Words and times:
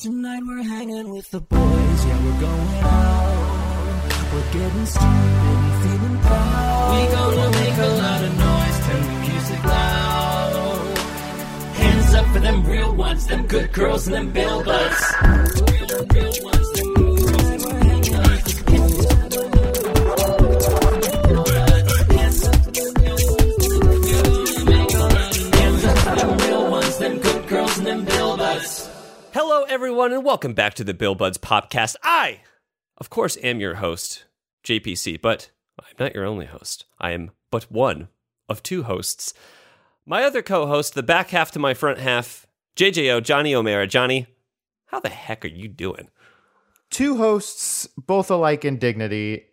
Tonight 0.00 0.40
we're 0.46 0.62
hanging 0.62 1.10
with 1.10 1.30
the 1.30 1.40
boys, 1.40 2.06
yeah, 2.06 2.24
we're 2.24 2.40
going 2.40 2.78
out. 2.84 4.32
We're 4.32 4.50
getting 4.50 4.86
stupid 4.86 5.04
and 5.04 5.82
feeling 5.82 6.18
proud. 6.20 6.90
We 6.94 7.00
gonna 7.14 7.50
make 7.50 7.76
a 7.76 7.90
lot 8.00 8.24
of 8.24 8.38
noise, 8.38 8.78
turn 8.86 9.02
the 9.02 9.28
music 9.28 9.62
loud. 9.62 10.98
Hands 11.74 12.14
up 12.14 12.26
for 12.28 12.38
them 12.38 12.64
real 12.64 12.94
ones, 12.94 13.26
them 13.26 13.46
good 13.46 13.72
girls 13.74 14.06
and 14.06 14.16
them 14.16 14.32
bill 14.32 14.64
butts. 14.64 15.12
Real, 15.20 16.06
real 16.14 16.44
ones, 16.44 16.72
them 16.72 16.89
everyone, 29.70 30.12
and 30.12 30.24
welcome 30.24 30.52
back 30.52 30.74
to 30.74 30.82
the 30.82 30.92
Bill 30.92 31.14
Buds 31.14 31.38
Podcast. 31.38 31.94
I, 32.02 32.40
of 32.98 33.08
course, 33.08 33.38
am 33.40 33.60
your 33.60 33.76
host, 33.76 34.24
JPC, 34.64 35.22
but 35.22 35.52
I'm 35.78 35.94
not 35.96 36.12
your 36.12 36.24
only 36.24 36.46
host. 36.46 36.86
I 36.98 37.12
am 37.12 37.30
but 37.52 37.70
one 37.70 38.08
of 38.48 38.64
two 38.64 38.82
hosts. 38.82 39.32
My 40.04 40.24
other 40.24 40.42
co 40.42 40.66
host, 40.66 40.94
the 40.94 41.04
back 41.04 41.30
half 41.30 41.52
to 41.52 41.60
my 41.60 41.72
front 41.72 41.98
half, 41.98 42.48
JJO, 42.74 43.22
Johnny 43.22 43.54
O'Mara. 43.54 43.86
Johnny, 43.86 44.26
how 44.86 44.98
the 44.98 45.08
heck 45.08 45.44
are 45.44 45.48
you 45.48 45.68
doing? 45.68 46.08
two 46.90 47.16
hosts, 47.18 47.86
both 47.96 48.28
alike 48.28 48.64
in 48.64 48.76
dignity. 48.76 49.44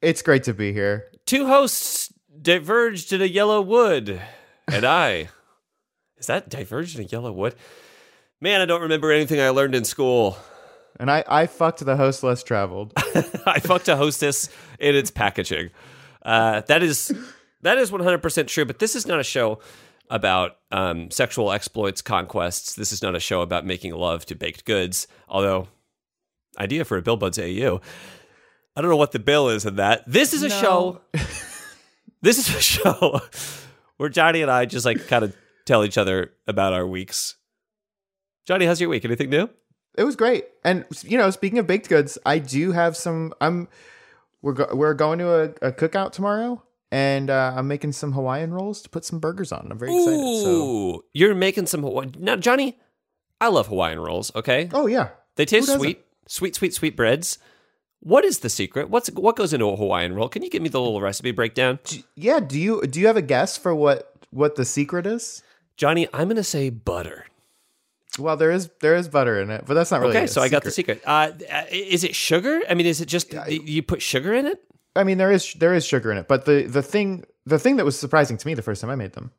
It's 0.00 0.22
great 0.22 0.44
to 0.44 0.54
be 0.54 0.72
here. 0.72 1.06
Two 1.26 1.48
hosts 1.48 2.12
diverged 2.40 3.12
in 3.12 3.20
a 3.20 3.26
yellow 3.26 3.60
wood, 3.60 4.22
and 4.68 4.84
I. 4.84 5.28
Is 6.18 6.28
that 6.28 6.48
diverged 6.48 6.98
in 6.98 7.04
a 7.04 7.08
yellow 7.08 7.32
wood? 7.32 7.56
Man, 8.40 8.60
I 8.60 8.66
don't 8.66 8.82
remember 8.82 9.10
anything 9.10 9.40
I 9.40 9.48
learned 9.50 9.74
in 9.74 9.84
school. 9.84 10.36
And 10.98 11.10
I, 11.10 11.24
I 11.26 11.46
fucked 11.46 11.84
the 11.84 11.96
host 11.96 12.22
less 12.22 12.42
traveled. 12.42 12.92
I 13.46 13.60
fucked 13.60 13.88
a 13.88 13.96
hostess 13.96 14.48
in 14.78 14.94
its 14.94 15.10
packaging. 15.10 15.70
Uh, 16.22 16.62
that 16.68 16.82
is 16.82 17.12
that 17.62 17.78
is 17.78 17.92
one 17.92 18.02
hundred 18.02 18.22
percent 18.22 18.48
true. 18.48 18.64
But 18.64 18.78
this 18.78 18.96
is 18.96 19.06
not 19.06 19.20
a 19.20 19.24
show 19.24 19.60
about 20.08 20.56
um, 20.72 21.10
sexual 21.10 21.52
exploits, 21.52 22.00
conquests. 22.02 22.74
This 22.74 22.92
is 22.92 23.02
not 23.02 23.14
a 23.14 23.20
show 23.20 23.42
about 23.42 23.66
making 23.66 23.94
love 23.94 24.24
to 24.26 24.34
baked 24.34 24.64
goods. 24.64 25.06
Although, 25.28 25.68
idea 26.58 26.84
for 26.84 26.96
a 26.96 27.02
Bill 27.02 27.16
Buds 27.16 27.38
AU. 27.38 27.80
I 28.74 28.80
don't 28.82 28.90
know 28.90 28.96
what 28.96 29.12
the 29.12 29.18
bill 29.18 29.48
is 29.48 29.64
in 29.64 29.76
that. 29.76 30.02
This 30.06 30.32
is 30.34 30.42
a 30.42 30.48
No. 30.48 30.60
show. 30.60 31.00
this 32.22 32.38
is 32.38 32.48
a 32.54 32.60
show 32.60 33.20
where 33.96 34.08
Johnny 34.10 34.42
and 34.42 34.50
I 34.50 34.66
just 34.66 34.84
like 34.84 35.06
kind 35.08 35.24
of 35.24 35.34
tell 35.64 35.84
each 35.84 35.96
other 35.98 36.32
about 36.46 36.72
our 36.74 36.86
weeks. 36.86 37.36
Johnny, 38.46 38.64
how's 38.64 38.80
your 38.80 38.88
week? 38.88 39.04
Anything 39.04 39.28
new? 39.28 39.50
it 39.96 40.04
was 40.04 40.16
great. 40.16 40.44
And 40.64 40.84
you 41.02 41.18
know, 41.18 41.30
speaking 41.30 41.58
of 41.58 41.66
baked 41.66 41.88
goods, 41.88 42.18
I 42.24 42.38
do 42.38 42.72
have 42.72 42.96
some. 42.96 43.34
I'm 43.40 43.68
we're 44.42 44.52
go, 44.52 44.68
we're 44.72 44.94
going 44.94 45.18
to 45.18 45.30
a, 45.30 45.44
a 45.68 45.72
cookout 45.72 46.12
tomorrow, 46.12 46.62
and 46.90 47.30
uh, 47.30 47.54
I'm 47.56 47.66
making 47.66 47.92
some 47.92 48.12
Hawaiian 48.12 48.52
rolls 48.52 48.82
to 48.82 48.88
put 48.90 49.04
some 49.04 49.18
burgers 49.18 49.52
on. 49.52 49.68
I'm 49.70 49.78
very 49.78 49.94
excited. 49.94 50.42
So, 50.42 50.50
Ooh, 50.50 51.04
you're 51.14 51.34
making 51.34 51.66
some 51.66 51.82
Hawaii. 51.82 52.08
Now, 52.18 52.36
Johnny, 52.36 52.78
I 53.40 53.48
love 53.48 53.68
Hawaiian 53.68 53.98
rolls. 53.98 54.34
Okay, 54.34 54.68
oh 54.72 54.86
yeah, 54.86 55.08
they 55.36 55.44
taste 55.44 55.72
sweet, 55.72 56.04
sweet, 56.26 56.54
sweet, 56.54 56.74
sweet 56.74 56.96
breads. 56.96 57.38
What 58.00 58.24
is 58.24 58.40
the 58.40 58.50
secret? 58.50 58.90
What's 58.90 59.10
what 59.10 59.36
goes 59.36 59.52
into 59.52 59.66
a 59.66 59.76
Hawaiian 59.76 60.14
roll? 60.14 60.28
Can 60.28 60.42
you 60.42 60.50
give 60.50 60.62
me 60.62 60.68
the 60.68 60.80
little 60.80 61.00
recipe 61.00 61.32
breakdown, 61.32 61.78
yeah. 62.14 62.40
Do 62.40 62.60
you 62.60 62.82
do 62.86 63.00
you 63.00 63.06
have 63.06 63.16
a 63.16 63.22
guess 63.22 63.56
for 63.56 63.74
what 63.74 64.12
what 64.30 64.56
the 64.56 64.64
secret 64.64 65.06
is? 65.06 65.42
Johnny? 65.76 66.06
I'm 66.12 66.28
gonna 66.28 66.44
say 66.44 66.70
butter. 66.70 67.26
Well, 68.18 68.36
there 68.36 68.50
is 68.50 68.70
there 68.80 68.94
is 68.96 69.08
butter 69.08 69.40
in 69.40 69.50
it, 69.50 69.64
but 69.66 69.74
that's 69.74 69.90
not 69.90 70.00
really 70.00 70.16
Okay, 70.16 70.26
so 70.26 70.40
I 70.40 70.48
got 70.48 70.64
the 70.64 70.70
secret. 70.70 70.98
secret. 71.02 71.08
Uh, 71.08 71.32
uh, 71.54 71.64
is 71.70 72.02
it 72.04 72.14
sugar? 72.14 72.62
I 72.68 72.74
mean, 72.74 72.86
is 72.86 73.00
it 73.00 73.06
just 73.06 73.34
you 73.48 73.82
put 73.82 74.00
sugar 74.00 74.32
in 74.34 74.46
it? 74.46 74.58
I 74.94 75.04
mean, 75.04 75.18
there 75.18 75.30
is 75.30 75.52
there 75.54 75.74
is 75.74 75.84
sugar 75.84 76.10
in 76.10 76.18
it, 76.18 76.26
but 76.28 76.46
the 76.46 76.62
the 76.62 76.82
thing 76.82 77.24
the 77.44 77.58
thing 77.58 77.76
that 77.76 77.84
was 77.84 77.98
surprising 77.98 78.38
to 78.38 78.46
me 78.46 78.54
the 78.54 78.62
first 78.62 78.80
time 78.80 78.88
I 78.90 78.94
made 78.94 79.12
them, 79.12 79.32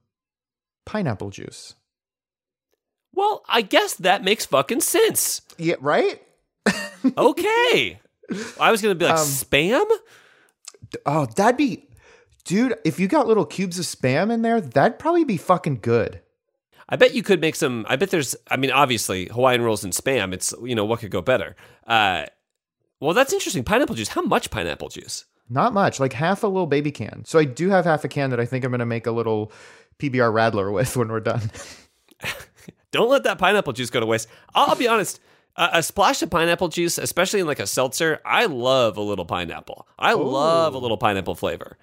pineapple 0.85 1.31
juice. 1.31 1.73
Well, 3.13 3.43
I 3.49 3.63
guess 3.63 3.95
that 3.95 4.23
makes 4.23 4.45
fucking 4.45 4.81
sense. 4.81 5.41
Yeah, 5.57 5.75
right. 5.79 6.21
Okay, 7.17 7.99
I 8.59 8.71
was 8.71 8.81
gonna 8.81 8.95
be 8.95 9.05
like 9.05 9.15
Um, 9.17 9.25
spam. 9.25 9.85
Oh, 11.05 11.25
that'd 11.25 11.57
be, 11.57 11.87
dude. 12.43 12.75
If 12.85 12.99
you 12.99 13.07
got 13.07 13.27
little 13.27 13.45
cubes 13.45 13.79
of 13.79 13.85
spam 13.85 14.31
in 14.31 14.41
there, 14.41 14.59
that'd 14.61 14.99
probably 14.99 15.23
be 15.23 15.37
fucking 15.37 15.79
good. 15.81 16.21
I 16.89 16.95
bet 16.95 17.13
you 17.13 17.23
could 17.23 17.41
make 17.41 17.55
some. 17.55 17.85
I 17.89 17.95
bet 17.95 18.11
there's. 18.11 18.35
I 18.49 18.57
mean, 18.57 18.71
obviously, 18.71 19.25
Hawaiian 19.25 19.61
rolls 19.61 19.83
and 19.83 19.93
spam. 19.93 20.33
It's 20.33 20.53
you 20.63 20.75
know 20.75 20.85
what 20.85 20.99
could 20.99 21.11
go 21.11 21.21
better. 21.21 21.55
Uh, 21.85 22.25
well, 22.99 23.13
that's 23.13 23.33
interesting. 23.33 23.63
Pineapple 23.63 23.95
juice. 23.95 24.09
How 24.09 24.21
much 24.21 24.49
pineapple 24.49 24.89
juice? 24.89 25.25
Not 25.49 25.73
much, 25.73 25.99
like 25.99 26.13
half 26.13 26.43
a 26.43 26.47
little 26.47 26.67
baby 26.67 26.91
can. 26.91 27.23
So 27.25 27.39
I 27.39 27.45
do 27.45 27.69
have 27.69 27.85
half 27.85 28.03
a 28.03 28.07
can 28.07 28.31
that 28.31 28.39
I 28.39 28.45
think 28.45 28.65
I'm 28.65 28.71
gonna 28.71 28.85
make 28.85 29.07
a 29.07 29.11
little 29.11 29.51
PBR 29.99 30.31
Radler 30.31 30.73
with 30.73 30.95
when 30.95 31.09
we're 31.09 31.19
done. 31.19 31.51
Don't 32.91 33.09
let 33.09 33.23
that 33.23 33.37
pineapple 33.37 33.73
juice 33.73 33.89
go 33.89 33.99
to 33.99 34.05
waste. 34.05 34.27
I'll, 34.55 34.67
I'll 34.67 34.75
be 34.75 34.87
honest. 34.87 35.19
A, 35.55 35.69
a 35.73 35.83
splash 35.83 36.21
of 36.21 36.29
pineapple 36.29 36.69
juice, 36.69 36.97
especially 36.97 37.39
in 37.41 37.47
like 37.47 37.59
a 37.59 37.67
seltzer, 37.67 38.19
I 38.25 38.45
love 38.45 38.97
a 38.97 39.01
little 39.01 39.25
pineapple. 39.25 39.87
I 39.99 40.13
love 40.13 40.73
a 40.73 40.77
little 40.77 40.97
pineapple 40.97 41.35
flavor. 41.35 41.77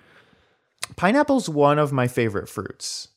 Pineapple's 0.96 1.48
one 1.48 1.78
of 1.78 1.92
my 1.92 2.06
favorite 2.06 2.48
fruits. 2.48 3.08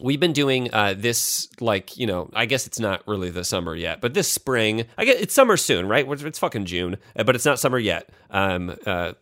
We've 0.00 0.18
been 0.18 0.32
doing 0.32 0.72
uh, 0.72 0.94
this, 0.96 1.48
like 1.60 1.96
you 1.96 2.06
know, 2.06 2.28
I 2.34 2.46
guess 2.46 2.66
it's 2.66 2.80
not 2.80 3.06
really 3.06 3.30
the 3.30 3.44
summer 3.44 3.74
yet, 3.76 4.00
but 4.00 4.12
this 4.12 4.26
spring, 4.26 4.86
I 4.98 5.04
guess 5.04 5.16
it's 5.20 5.34
summer 5.34 5.56
soon, 5.56 5.86
right? 5.86 6.06
It's 6.08 6.38
fucking 6.38 6.64
June, 6.64 6.96
uh, 7.16 7.22
but 7.22 7.36
it's 7.36 7.44
not 7.44 7.60
summer 7.60 7.78
yet, 7.78 8.10
um, 8.30 8.76
uh, 8.86 9.12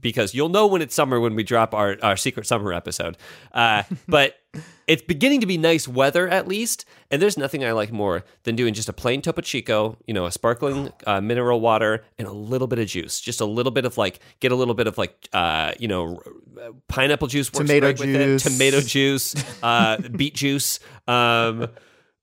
because 0.00 0.34
you'll 0.34 0.50
know 0.50 0.68
when 0.68 0.82
it's 0.82 0.94
summer 0.94 1.18
when 1.18 1.34
we 1.34 1.42
drop 1.42 1.74
our 1.74 1.96
our 2.02 2.16
secret 2.16 2.46
summer 2.46 2.72
episode. 2.72 3.16
Uh, 3.52 3.82
but 4.08 4.36
it's 4.86 5.02
beginning 5.02 5.40
to 5.42 5.46
be 5.46 5.58
nice 5.58 5.86
weather 5.86 6.28
at 6.28 6.48
least, 6.48 6.86
and 7.10 7.20
there's 7.20 7.36
nothing 7.36 7.64
I 7.64 7.72
like 7.72 7.92
more 7.92 8.24
than 8.44 8.56
doing 8.56 8.72
just 8.74 8.88
a 8.88 8.92
plain 8.92 9.20
Topo 9.20 9.42
Chico, 9.42 9.98
you 10.06 10.14
know, 10.14 10.24
a 10.26 10.32
sparkling 10.32 10.90
uh, 11.06 11.20
mineral 11.20 11.60
water 11.60 12.04
and 12.18 12.26
a 12.26 12.32
little 12.32 12.66
bit 12.66 12.78
of 12.78 12.86
juice, 12.88 13.20
just 13.20 13.40
a 13.40 13.44
little 13.44 13.72
bit 13.72 13.84
of 13.84 13.98
like 13.98 14.20
get 14.40 14.50
a 14.50 14.54
little 14.56 14.74
bit 14.74 14.86
of 14.86 14.96
like 14.96 15.28
uh, 15.32 15.72
you 15.78 15.88
know, 15.88 16.22
r- 16.56 16.72
pineapple 16.88 17.28
juice, 17.28 17.52
works 17.52 17.68
Tomato 17.68 17.88
it, 17.88 17.96
juice. 17.98 18.42
tomato 18.42 18.80
juice, 18.80 19.34
uh, 19.62 19.98
beet 20.16 20.34
juice, 20.34 20.80
um, 21.06 21.68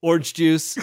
orange 0.02 0.34
juice. 0.34 0.78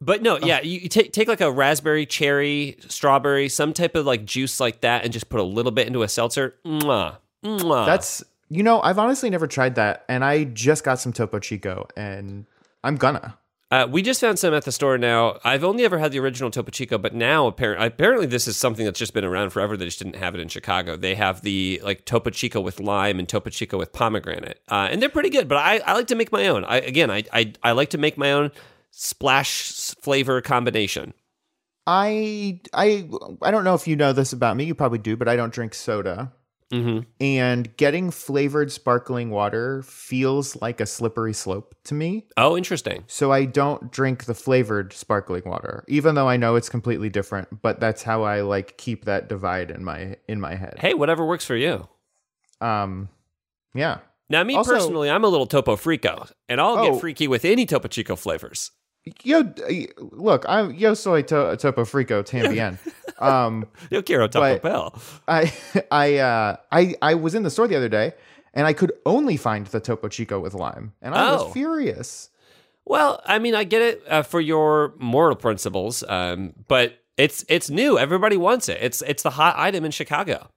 But 0.00 0.22
no, 0.22 0.38
yeah, 0.38 0.60
you, 0.62 0.80
you 0.80 0.88
take 0.88 1.12
take 1.12 1.28
like 1.28 1.40
a 1.40 1.50
raspberry, 1.50 2.06
cherry, 2.06 2.78
strawberry, 2.88 3.48
some 3.48 3.72
type 3.72 3.96
of 3.96 4.06
like 4.06 4.24
juice 4.24 4.60
like 4.60 4.80
that, 4.82 5.04
and 5.04 5.12
just 5.12 5.28
put 5.28 5.40
a 5.40 5.44
little 5.44 5.72
bit 5.72 5.86
into 5.88 6.02
a 6.02 6.08
seltzer. 6.08 6.54
Mwah, 6.64 7.16
mwah. 7.44 7.84
That's 7.84 8.22
you 8.48 8.62
know 8.62 8.80
I've 8.80 8.98
honestly 8.98 9.30
never 9.30 9.46
tried 9.46 9.74
that, 9.76 10.04
and 10.08 10.24
I 10.24 10.44
just 10.44 10.84
got 10.84 10.98
some 10.98 11.12
Topo 11.12 11.38
Chico, 11.38 11.86
and 11.96 12.46
I'm 12.82 12.96
gonna. 12.96 13.38
Uh, 13.70 13.86
we 13.90 14.00
just 14.00 14.18
found 14.18 14.38
some 14.38 14.54
at 14.54 14.64
the 14.64 14.72
store 14.72 14.96
now. 14.96 15.38
I've 15.44 15.62
only 15.62 15.84
ever 15.84 15.98
had 15.98 16.10
the 16.10 16.18
original 16.20 16.50
Topo 16.50 16.70
Chico, 16.70 16.96
but 16.96 17.14
now 17.14 17.46
apparently, 17.46 17.86
apparently 17.86 18.26
this 18.26 18.48
is 18.48 18.56
something 18.56 18.86
that's 18.86 18.98
just 18.98 19.12
been 19.12 19.26
around 19.26 19.50
forever. 19.50 19.76
They 19.76 19.84
just 19.84 19.98
didn't 19.98 20.16
have 20.16 20.34
it 20.34 20.40
in 20.40 20.48
Chicago. 20.48 20.96
They 20.96 21.14
have 21.16 21.42
the 21.42 21.78
like 21.84 22.06
Topo 22.06 22.30
Chico 22.30 22.60
with 22.62 22.80
lime 22.80 23.18
and 23.18 23.28
Topo 23.28 23.50
Chico 23.50 23.76
with 23.76 23.92
pomegranate, 23.92 24.62
uh, 24.68 24.88
and 24.90 25.02
they're 25.02 25.10
pretty 25.10 25.28
good. 25.28 25.48
But 25.48 25.58
I, 25.58 25.78
I 25.80 25.92
like 25.92 26.06
to 26.06 26.14
make 26.14 26.32
my 26.32 26.48
own. 26.48 26.64
I 26.64 26.78
again, 26.78 27.10
I, 27.10 27.24
I 27.32 27.52
I 27.62 27.72
like 27.72 27.90
to 27.90 27.98
make 27.98 28.16
my 28.16 28.32
own 28.32 28.52
splash 28.90 29.94
flavor 30.00 30.40
combination. 30.40 31.12
I 31.86 32.60
I 32.72 33.06
I 33.42 33.50
don't 33.50 33.64
know 33.64 33.74
if 33.74 33.86
you 33.86 33.96
know 33.96 34.14
this 34.14 34.32
about 34.32 34.56
me. 34.56 34.64
You 34.64 34.74
probably 34.74 34.98
do, 34.98 35.14
but 35.14 35.28
I 35.28 35.36
don't 35.36 35.52
drink 35.52 35.74
soda. 35.74 36.32
Hmm 36.70 37.00
And 37.20 37.74
getting 37.76 38.10
flavored 38.10 38.70
sparkling 38.70 39.30
water 39.30 39.82
feels 39.82 40.54
like 40.60 40.80
a 40.80 40.86
slippery 40.86 41.32
slope 41.32 41.74
to 41.84 41.94
me. 41.94 42.26
Oh, 42.36 42.56
interesting. 42.56 43.04
So 43.06 43.32
I 43.32 43.44
don't 43.46 43.90
drink 43.90 44.24
the 44.26 44.34
flavored 44.34 44.92
sparkling 44.92 45.44
water, 45.46 45.84
even 45.88 46.14
though 46.14 46.28
I 46.28 46.36
know 46.36 46.56
it's 46.56 46.68
completely 46.68 47.08
different. 47.08 47.62
But 47.62 47.80
that's 47.80 48.02
how 48.02 48.22
I 48.24 48.42
like 48.42 48.76
keep 48.76 49.06
that 49.06 49.28
divide 49.28 49.70
in 49.70 49.82
my 49.84 50.16
in 50.28 50.40
my 50.40 50.54
head. 50.56 50.76
Hey, 50.78 50.94
whatever 50.94 51.24
works 51.26 51.44
for 51.46 51.56
you. 51.56 51.88
Um, 52.60 53.08
yeah. 53.74 53.98
Now, 54.30 54.42
me 54.44 54.54
Also- 54.56 54.72
personally, 54.74 55.08
I'm 55.08 55.24
a 55.24 55.28
little 55.28 55.46
Topo 55.46 55.74
Frico, 55.76 56.30
and 56.50 56.60
I'll 56.60 56.78
Oh. 56.78 56.90
get 56.92 57.00
freaky 57.00 57.26
with 57.28 57.46
any 57.46 57.64
Topo 57.64 57.88
Chico 57.88 58.14
flavors. 58.14 58.72
Yo, 59.22 59.44
look, 60.12 60.44
I'm 60.48 60.74
yo 60.74 60.94
soy 60.94 61.22
to, 61.22 61.56
topo 61.56 61.84
frico 61.84 62.22
tambien. 62.24 62.78
um, 63.20 63.66
Yo 63.90 64.02
quiero 64.02 64.28
Taco 64.28 64.58
Bell. 64.60 64.94
I 65.26 65.52
I 65.90 66.16
uh 66.18 66.56
I 66.72 66.94
I 67.02 67.14
was 67.14 67.34
in 67.34 67.42
the 67.42 67.50
store 67.50 67.68
the 67.68 67.76
other 67.76 67.88
day 67.88 68.12
and 68.54 68.66
I 68.66 68.72
could 68.72 68.92
only 69.06 69.36
find 69.36 69.66
the 69.66 69.78
Topo 69.80 70.08
Chico 70.08 70.40
with 70.40 70.54
lime, 70.54 70.92
and 71.02 71.14
I 71.14 71.30
Oh. 71.30 71.44
was 71.44 71.52
furious. 71.52 72.30
Well, 72.86 73.20
I 73.26 73.38
mean, 73.38 73.54
I 73.54 73.64
get 73.64 73.82
it 73.82 74.02
uh, 74.08 74.22
for 74.22 74.40
your 74.40 74.94
moral 74.98 75.36
principles, 75.36 76.02
um, 76.08 76.54
but 76.68 76.94
it's 77.18 77.44
it's 77.48 77.68
new. 77.68 77.98
Everybody 77.98 78.36
wants 78.38 78.68
it. 78.70 78.78
It's 78.80 79.02
it's 79.02 79.22
the 79.22 79.30
hot 79.30 79.54
item 79.58 79.84
in 79.84 79.90
Chicago. 79.90 80.48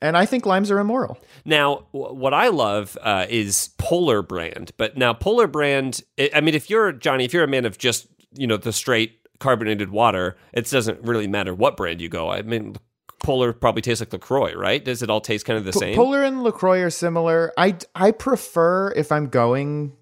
And 0.00 0.16
I 0.16 0.26
think 0.26 0.46
limes 0.46 0.70
are 0.70 0.78
immoral. 0.78 1.18
Now, 1.44 1.86
w- 1.92 2.14
what 2.14 2.32
I 2.32 2.48
love 2.48 2.96
uh, 3.02 3.26
is 3.28 3.70
Polar 3.78 4.22
Brand. 4.22 4.70
But 4.76 4.96
now, 4.96 5.12
Polar 5.12 5.46
Brand, 5.48 6.02
I 6.18 6.30
I 6.36 6.40
mean, 6.40 6.54
if 6.54 6.70
you're 6.70 6.92
Johnny, 6.92 7.24
if 7.24 7.32
you're 7.32 7.44
a 7.44 7.48
man 7.48 7.64
of 7.64 7.78
just 7.78 8.06
you 8.36 8.46
know 8.46 8.56
the 8.56 8.72
straight 8.72 9.26
carbonated 9.40 9.90
water, 9.90 10.36
it 10.52 10.68
doesn't 10.70 11.02
really 11.02 11.26
matter 11.26 11.54
what 11.54 11.76
brand 11.76 12.00
you 12.00 12.08
go. 12.08 12.30
I 12.30 12.42
mean, 12.42 12.76
Polar 13.22 13.52
probably 13.52 13.82
tastes 13.82 14.00
like 14.00 14.12
LaCroix, 14.12 14.54
right? 14.54 14.84
Does 14.84 15.02
it 15.02 15.10
all 15.10 15.20
taste 15.20 15.44
kind 15.44 15.58
of 15.58 15.64
the 15.64 15.72
P- 15.72 15.78
same? 15.78 15.94
Polar 15.96 16.22
and 16.22 16.42
LaCroix 16.42 16.80
are 16.82 16.90
similar. 16.90 17.52
I 17.58 17.76
I 17.94 18.12
prefer 18.12 18.92
if 18.92 19.10
I'm 19.10 19.28
going, 19.28 19.92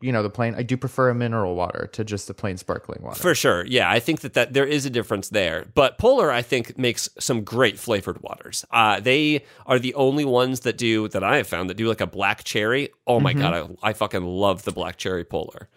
you 0.00 0.12
know, 0.12 0.22
the 0.22 0.30
plain. 0.30 0.54
I 0.54 0.62
do 0.62 0.76
prefer 0.76 1.10
a 1.10 1.14
mineral 1.14 1.54
water 1.54 1.88
to 1.92 2.04
just 2.04 2.26
the 2.28 2.34
plain 2.34 2.56
sparkling 2.56 3.02
water. 3.02 3.20
For 3.20 3.34
sure. 3.34 3.64
Yeah, 3.66 3.90
I 3.90 4.00
think 4.00 4.20
that, 4.20 4.34
that 4.34 4.52
there 4.52 4.66
is 4.66 4.86
a 4.86 4.90
difference 4.90 5.28
there. 5.28 5.66
But 5.74 5.98
Polar, 5.98 6.30
I 6.30 6.42
think, 6.42 6.78
makes 6.78 7.08
some 7.18 7.44
great 7.44 7.78
flavored 7.78 8.22
waters. 8.22 8.64
Uh, 8.70 9.00
they 9.00 9.44
are 9.66 9.78
the 9.78 9.94
only 9.94 10.24
ones 10.24 10.60
that 10.60 10.78
do, 10.78 11.08
that 11.08 11.22
I 11.22 11.36
have 11.36 11.46
found, 11.46 11.70
that 11.70 11.76
do 11.76 11.88
like 11.88 12.00
a 12.00 12.06
black 12.06 12.44
cherry. 12.44 12.90
Oh 13.06 13.20
my 13.20 13.32
God, 13.32 13.76
I, 13.82 13.90
I 13.90 13.92
fucking 13.92 14.24
love 14.24 14.64
the 14.64 14.72
black 14.72 14.96
cherry 14.96 15.24
Polar. 15.24 15.68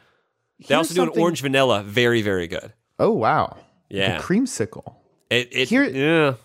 They 0.60 0.76
Here's 0.76 0.90
also 0.92 1.06
do 1.06 1.12
an 1.14 1.20
orange 1.20 1.42
vanilla. 1.42 1.84
Very, 1.84 2.22
very 2.22 2.48
good. 2.48 2.74
Oh 3.00 3.12
wow. 3.12 3.58
Yeah. 3.90 4.18
The 4.18 4.24
creamsicle. 4.24 4.96
It, 5.30 5.50
it, 5.52 5.70
Here- 5.70 5.84
yeah. 5.84 6.36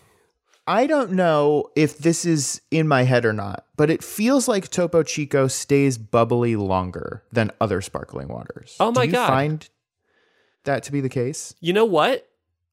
I 0.69 0.85
don't 0.85 1.13
know 1.13 1.71
if 1.75 1.97
this 1.97 2.25
is 2.25 2.61
in 2.69 2.87
my 2.87 3.01
head 3.01 3.25
or 3.25 3.33
not, 3.33 3.65
but 3.75 3.89
it 3.89 4.03
feels 4.03 4.47
like 4.47 4.69
Topo 4.69 5.01
Chico 5.01 5.47
stays 5.47 5.97
bubbly 5.97 6.55
longer 6.55 7.23
than 7.31 7.49
other 7.59 7.81
sparkling 7.81 8.27
waters. 8.27 8.75
Oh 8.79 8.91
my 8.91 8.93
god. 8.93 9.01
do 9.01 9.07
you 9.07 9.13
God. 9.13 9.27
Find 9.27 9.69
that 10.65 10.83
to 10.83 10.91
be 10.91 11.01
the 11.01 11.09
case? 11.09 11.55
You 11.59 11.73
know 11.73 11.85
what? 11.85 12.27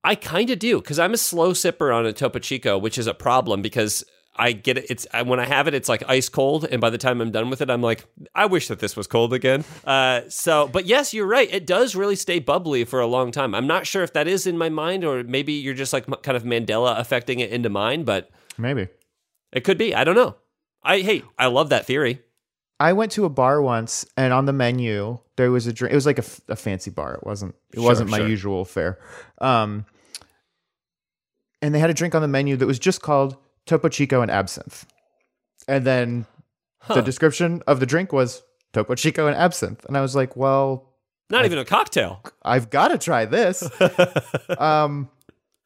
I 0.05 0.15
kind 0.15 0.51
of 0.51 0.59
do 0.59 0.77
because 0.83 0.99
I'm 0.99 1.15
a 1.15 1.17
slow 1.17 1.53
sipper 1.53 1.97
on 1.97 2.05
a 2.05 2.13
Topo 2.13 2.39
Chico, 2.39 2.77
which 2.77 2.99
is 2.99 3.07
a 3.07 3.15
problem 3.15 3.63
because 3.63 4.05
I 4.39 4.53
get 4.53 4.79
it. 4.79 4.87
It's 4.91 5.07
when 5.25 5.41
I 5.41 5.47
have 5.47 5.67
it, 5.67 5.75
it's 5.75 5.89
like 5.89 6.03
ice 6.09 6.29
cold, 6.29 6.65
and 6.71 6.81
by 6.81 6.91
the 6.91 6.99
time 6.99 7.21
I'm 7.21 7.31
done 7.31 7.49
with 7.51 7.61
it, 7.61 7.71
I'm 7.71 7.83
like, 7.83 8.05
I 8.35 8.47
wish 8.47 8.69
that 8.69 8.79
this 8.79 8.97
was 8.97 9.07
cold 9.07 9.33
again. 9.33 9.65
Uh, 9.87 10.23
so, 10.29 10.67
but 10.69 10.85
yes, 10.87 11.15
you're 11.15 11.27
right. 11.27 11.49
It 11.53 11.65
does 11.67 11.95
really 11.95 12.17
stay 12.17 12.39
bubbly 12.41 12.85
for 12.85 13.01
a 13.01 13.07
long 13.07 13.31
time. 13.31 13.55
I'm 13.55 13.67
not 13.69 13.87
sure 13.87 14.03
if 14.03 14.13
that 14.15 14.27
is 14.27 14.47
in 14.47 14.59
my 14.59 14.69
mind 14.69 15.05
or 15.05 15.23
maybe 15.23 15.53
you're 15.53 15.75
just 15.75 15.93
like 15.93 16.07
kind 16.23 16.37
of 16.37 16.43
Mandela 16.43 16.99
affecting 16.99 17.39
it 17.41 17.51
into 17.51 17.69
mine, 17.69 18.03
but 18.05 18.29
Maybe. 18.59 18.89
it 19.53 19.63
could 19.63 19.79
be. 19.79 19.95
I 19.95 20.03
don't 20.05 20.17
know. 20.17 20.35
I 20.83 21.01
hey, 21.01 21.23
I 21.39 21.47
love 21.47 21.69
that 21.69 21.87
theory. 21.87 22.21
I 22.81 22.93
went 22.95 23.13
to 23.13 23.25
a 23.25 23.29
bar 23.31 23.63
once, 23.63 24.05
and 24.17 24.33
on 24.33 24.45
the 24.47 24.53
menu 24.53 25.19
there 25.37 25.51
was 25.51 25.67
a 25.67 25.73
drink. 25.73 25.93
It 25.93 25.97
was 25.97 26.07
like 26.07 26.19
a 26.19 26.57
fancy 26.57 26.91
bar. 26.91 27.15
It 27.15 27.25
wasn't. 27.25 27.55
It 27.73 27.77
Sure, 27.77 27.85
wasn't 27.85 28.11
my 28.11 28.19
sure. 28.19 28.29
usual 28.29 28.65
fare. 28.65 28.99
Um, 29.41 29.87
and 31.63 31.75
they 31.75 31.79
had 31.79 31.91
a 31.91 31.95
drink 31.95 32.15
on 32.15 32.23
the 32.23 32.29
menu 32.29 32.57
that 32.57 32.67
was 32.67 32.79
just 32.79 33.03
called 33.03 33.37
Topo 33.67 33.89
Chico 33.89 34.23
and 34.23 34.31
absinthe. 34.31 34.87
And 35.69 35.85
then 35.85 36.27
Huh. 36.81 36.95
the 36.95 37.03
description 37.03 37.63
of 37.67 37.81
the 37.81 37.87
drink 37.87 38.13
was 38.13 38.43
Topo 38.73 38.95
Chico 38.95 39.27
and 39.27 39.35
absinthe, 39.37 39.85
and 39.87 39.97
I 39.97 40.01
was 40.03 40.15
like, 40.15 40.37
well, 40.37 40.93
Not 41.31 41.45
even 41.45 41.59
a 41.59 41.65
cocktail. 41.65 42.23
I've 42.45 42.71
got 42.71 42.89
to 42.89 42.99
try 42.99 43.25
this. 43.25 43.69
um, 44.59 45.11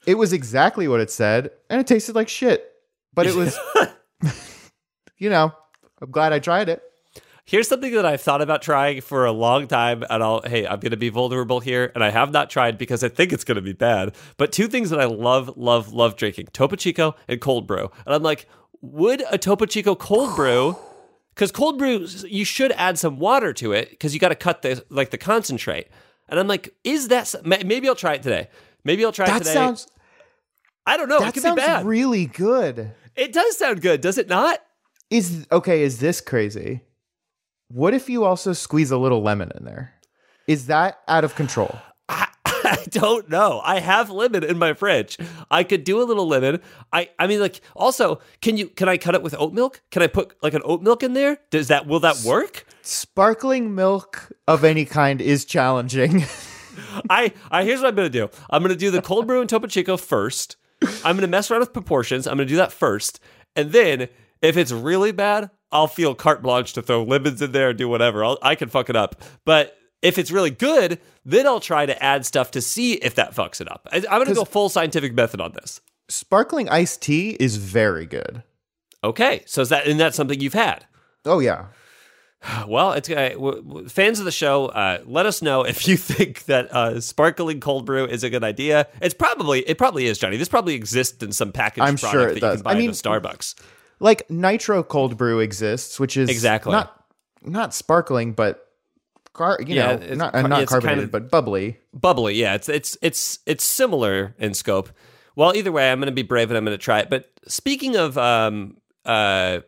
it 0.06 0.14
was 0.14 0.32
exactly 0.32 0.88
what 0.88 1.00
it 1.00 1.10
said, 1.10 1.50
and 1.68 1.78
it 1.80 1.86
tasted 1.86 2.14
like 2.14 2.28
shit. 2.30 2.66
But 3.12 3.26
it 3.26 3.34
was, 3.34 3.58
you 5.18 5.28
know, 5.28 5.52
I'm 6.00 6.10
glad 6.10 6.32
I 6.32 6.38
tried 6.38 6.68
it. 6.70 6.82
Here's 7.50 7.66
something 7.66 7.92
that 7.94 8.06
I've 8.06 8.20
thought 8.20 8.42
about 8.42 8.62
trying 8.62 9.00
for 9.00 9.26
a 9.26 9.32
long 9.32 9.66
time, 9.66 10.04
and 10.08 10.22
I'll 10.22 10.40
hey, 10.42 10.68
I'm 10.68 10.78
gonna 10.78 10.96
be 10.96 11.08
vulnerable 11.08 11.58
here, 11.58 11.90
and 11.96 12.04
I 12.04 12.10
have 12.10 12.30
not 12.30 12.48
tried 12.48 12.78
because 12.78 13.02
I 13.02 13.08
think 13.08 13.32
it's 13.32 13.42
gonna 13.42 13.60
be 13.60 13.72
bad. 13.72 14.14
But 14.36 14.52
two 14.52 14.68
things 14.68 14.88
that 14.90 15.00
I 15.00 15.06
love, 15.06 15.56
love, 15.56 15.92
love 15.92 16.14
drinking: 16.14 16.46
Topo 16.52 16.76
Chico 16.76 17.16
and 17.26 17.40
cold 17.40 17.66
brew. 17.66 17.90
And 18.06 18.14
I'm 18.14 18.22
like, 18.22 18.46
would 18.82 19.24
a 19.32 19.36
Topo 19.36 19.66
Chico 19.66 19.96
cold 19.96 20.36
brew? 20.36 20.76
Because 21.34 21.52
cold 21.52 21.78
brew, 21.78 22.06
you 22.28 22.44
should 22.44 22.70
add 22.72 22.98
some 22.98 23.18
water 23.18 23.52
to 23.54 23.72
it 23.72 23.90
because 23.90 24.12
you 24.12 24.20
got 24.20 24.28
to 24.28 24.34
cut 24.34 24.60
the 24.62 24.84
like 24.90 25.10
the 25.10 25.16
concentrate. 25.16 25.86
And 26.28 26.38
I'm 26.38 26.46
like, 26.48 26.74
is 26.84 27.08
that 27.08 27.34
maybe 27.44 27.88
I'll 27.88 27.94
try 27.94 28.14
it 28.14 28.22
today? 28.22 28.48
Maybe 28.84 29.04
I'll 29.04 29.12
try 29.12 29.24
it 29.24 29.28
That 29.28 29.38
today. 29.38 29.54
sounds 29.54 29.86
I 30.84 30.96
don't 30.98 31.08
know. 31.08 31.16
it 31.16 31.20
that 31.20 31.34
could 31.34 31.42
sounds 31.42 31.56
be 31.56 31.62
bad. 31.66 31.86
really 31.86 32.26
good. 32.26 32.92
it 33.16 33.32
does 33.32 33.56
sound 33.56 33.80
good, 33.80 34.00
does 34.02 34.18
it 34.18 34.28
not? 34.28 34.60
Is 35.08 35.46
okay? 35.50 35.82
Is 35.82 35.98
this 35.98 36.20
crazy? 36.20 36.82
What 37.72 37.94
if 37.94 38.08
you 38.10 38.24
also 38.24 38.52
squeeze 38.52 38.90
a 38.90 38.98
little 38.98 39.22
lemon 39.22 39.52
in 39.56 39.64
there? 39.64 39.94
Is 40.48 40.66
that 40.66 40.98
out 41.06 41.22
of 41.22 41.36
control? 41.36 41.78
I, 42.08 42.26
I 42.44 42.84
don't 42.90 43.30
know. 43.30 43.60
I 43.64 43.78
have 43.78 44.10
lemon 44.10 44.42
in 44.42 44.58
my 44.58 44.72
fridge. 44.72 45.16
I 45.52 45.62
could 45.62 45.84
do 45.84 46.02
a 46.02 46.04
little 46.04 46.26
lemon. 46.26 46.60
I 46.92 47.10
I 47.16 47.28
mean 47.28 47.38
like 47.38 47.60
also, 47.76 48.20
can 48.40 48.56
you 48.56 48.66
can 48.66 48.88
I 48.88 48.96
cut 48.96 49.14
it 49.14 49.22
with 49.22 49.36
oat 49.38 49.52
milk? 49.52 49.82
Can 49.92 50.02
I 50.02 50.08
put 50.08 50.34
like 50.42 50.54
an 50.54 50.62
oat 50.64 50.82
milk 50.82 51.04
in 51.04 51.12
there? 51.12 51.38
Does 51.50 51.68
that 51.68 51.86
will 51.86 52.00
that 52.00 52.20
work? 52.24 52.66
Sparkling 52.82 53.72
milk 53.72 54.32
of 54.48 54.64
any 54.64 54.84
kind 54.84 55.20
is 55.20 55.44
challenging. 55.44 56.24
I 57.08 57.32
I 57.52 57.62
here's 57.62 57.82
what 57.82 57.90
I'm 57.90 57.94
gonna 57.94 58.08
do. 58.08 58.30
I'm 58.50 58.62
gonna 58.62 58.74
do 58.74 58.90
the 58.90 59.00
cold 59.00 59.28
brew 59.28 59.40
and 59.40 59.48
Topo 59.48 59.68
Chico 59.68 59.96
first. 59.96 60.56
I'm 61.04 61.14
gonna 61.14 61.28
mess 61.28 61.52
around 61.52 61.60
with 61.60 61.72
proportions. 61.72 62.26
I'm 62.26 62.32
gonna 62.32 62.46
do 62.46 62.56
that 62.56 62.72
first, 62.72 63.20
and 63.54 63.70
then 63.70 64.08
if 64.42 64.56
it's 64.56 64.72
really 64.72 65.12
bad, 65.12 65.50
I'll 65.72 65.86
feel 65.86 66.14
carte 66.14 66.42
blanche 66.42 66.72
to 66.74 66.82
throw 66.82 67.02
lemons 67.04 67.40
in 67.42 67.52
there 67.52 67.70
and 67.70 67.78
do 67.78 67.88
whatever. 67.88 68.24
I'll, 68.24 68.38
I 68.42 68.54
can 68.54 68.68
fuck 68.68 68.90
it 68.90 68.96
up, 68.96 69.22
but. 69.44 69.76
If 70.02 70.16
it's 70.16 70.30
really 70.30 70.48
good, 70.50 70.98
then 71.26 71.46
I'll 71.46 71.60
try 71.60 71.84
to 71.84 72.02
add 72.02 72.24
stuff 72.24 72.52
to 72.52 72.62
see 72.62 72.94
if 72.94 73.16
that 73.16 73.34
fucks 73.34 73.60
it 73.60 73.70
up. 73.70 73.86
I, 73.92 73.96
I'm 73.96 74.02
going 74.02 74.28
to 74.28 74.34
go 74.34 74.46
full 74.46 74.70
scientific 74.70 75.12
method 75.12 75.42
on 75.42 75.52
this. 75.52 75.82
Sparkling 76.08 76.70
iced 76.70 77.02
tea 77.02 77.36
is 77.38 77.58
very 77.58 78.06
good. 78.06 78.42
Okay, 79.04 79.42
so 79.44 79.60
is 79.60 79.68
that 79.68 79.86
and 79.86 80.00
that's 80.00 80.16
something 80.16 80.40
you've 80.40 80.54
had? 80.54 80.86
Oh 81.26 81.38
yeah. 81.40 81.66
Well, 82.66 82.92
it's 82.92 83.10
uh, 83.10 83.28
w- 83.34 83.62
w- 83.62 83.88
fans 83.90 84.18
of 84.20 84.24
the 84.24 84.32
show. 84.32 84.68
Uh, 84.68 85.00
let 85.04 85.26
us 85.26 85.42
know 85.42 85.64
if 85.64 85.86
you 85.86 85.96
think 85.98 86.44
that 86.46 86.74
uh, 86.74 86.98
sparkling 87.02 87.60
cold 87.60 87.84
brew 87.84 88.06
is 88.06 88.24
a 88.24 88.30
good 88.30 88.42
idea. 88.42 88.86
It's 89.02 89.12
probably 89.12 89.60
it 89.68 89.76
probably 89.76 90.06
is, 90.06 90.16
Johnny. 90.16 90.38
This 90.38 90.48
probably 90.48 90.76
exists 90.76 91.22
in 91.22 91.32
some 91.32 91.52
packaged 91.52 91.86
I'm 91.86 91.98
product 91.98 92.12
sure 92.12 92.22
that 92.22 92.30
it 92.30 92.34
you 92.36 92.40
does. 92.40 92.56
can 92.56 92.62
buy 92.64 92.70
I 92.70 92.72
at 92.72 92.78
mean- 92.78 92.90
Starbucks. 92.92 93.54
Like 94.00 94.28
nitro 94.30 94.82
cold 94.82 95.16
brew 95.16 95.38
exists, 95.40 96.00
which 96.00 96.16
is 96.16 96.28
Exactly. 96.30 96.72
not 96.72 97.04
not 97.42 97.72
sparkling, 97.74 98.32
but 98.32 98.66
car, 99.32 99.58
you 99.64 99.74
Yeah, 99.76 99.96
know, 99.96 100.14
not 100.14 100.34
uh, 100.34 100.42
not 100.42 100.62
it's 100.62 100.72
kind 100.72 100.82
carbonated, 100.82 101.04
of- 101.04 101.12
but 101.12 101.30
bubbly. 101.30 101.78
Bubbly, 101.94 102.34
yeah. 102.34 102.54
It's 102.54 102.68
it's 102.68 102.96
it's 103.02 103.38
it's 103.46 103.64
similar 103.64 104.34
in 104.38 104.54
scope. 104.54 104.90
Well, 105.36 105.54
either 105.54 105.70
way, 105.72 105.90
I'm 105.90 106.00
going 106.00 106.06
to 106.06 106.12
be 106.12 106.22
brave 106.22 106.50
and 106.50 106.58
I'm 106.58 106.64
going 106.64 106.76
to 106.76 106.82
try 106.82 106.98
it. 107.00 107.08
But 107.10 107.30
speaking 107.46 107.96
of 107.96 108.18
um 108.18 108.76
uh 109.04 109.60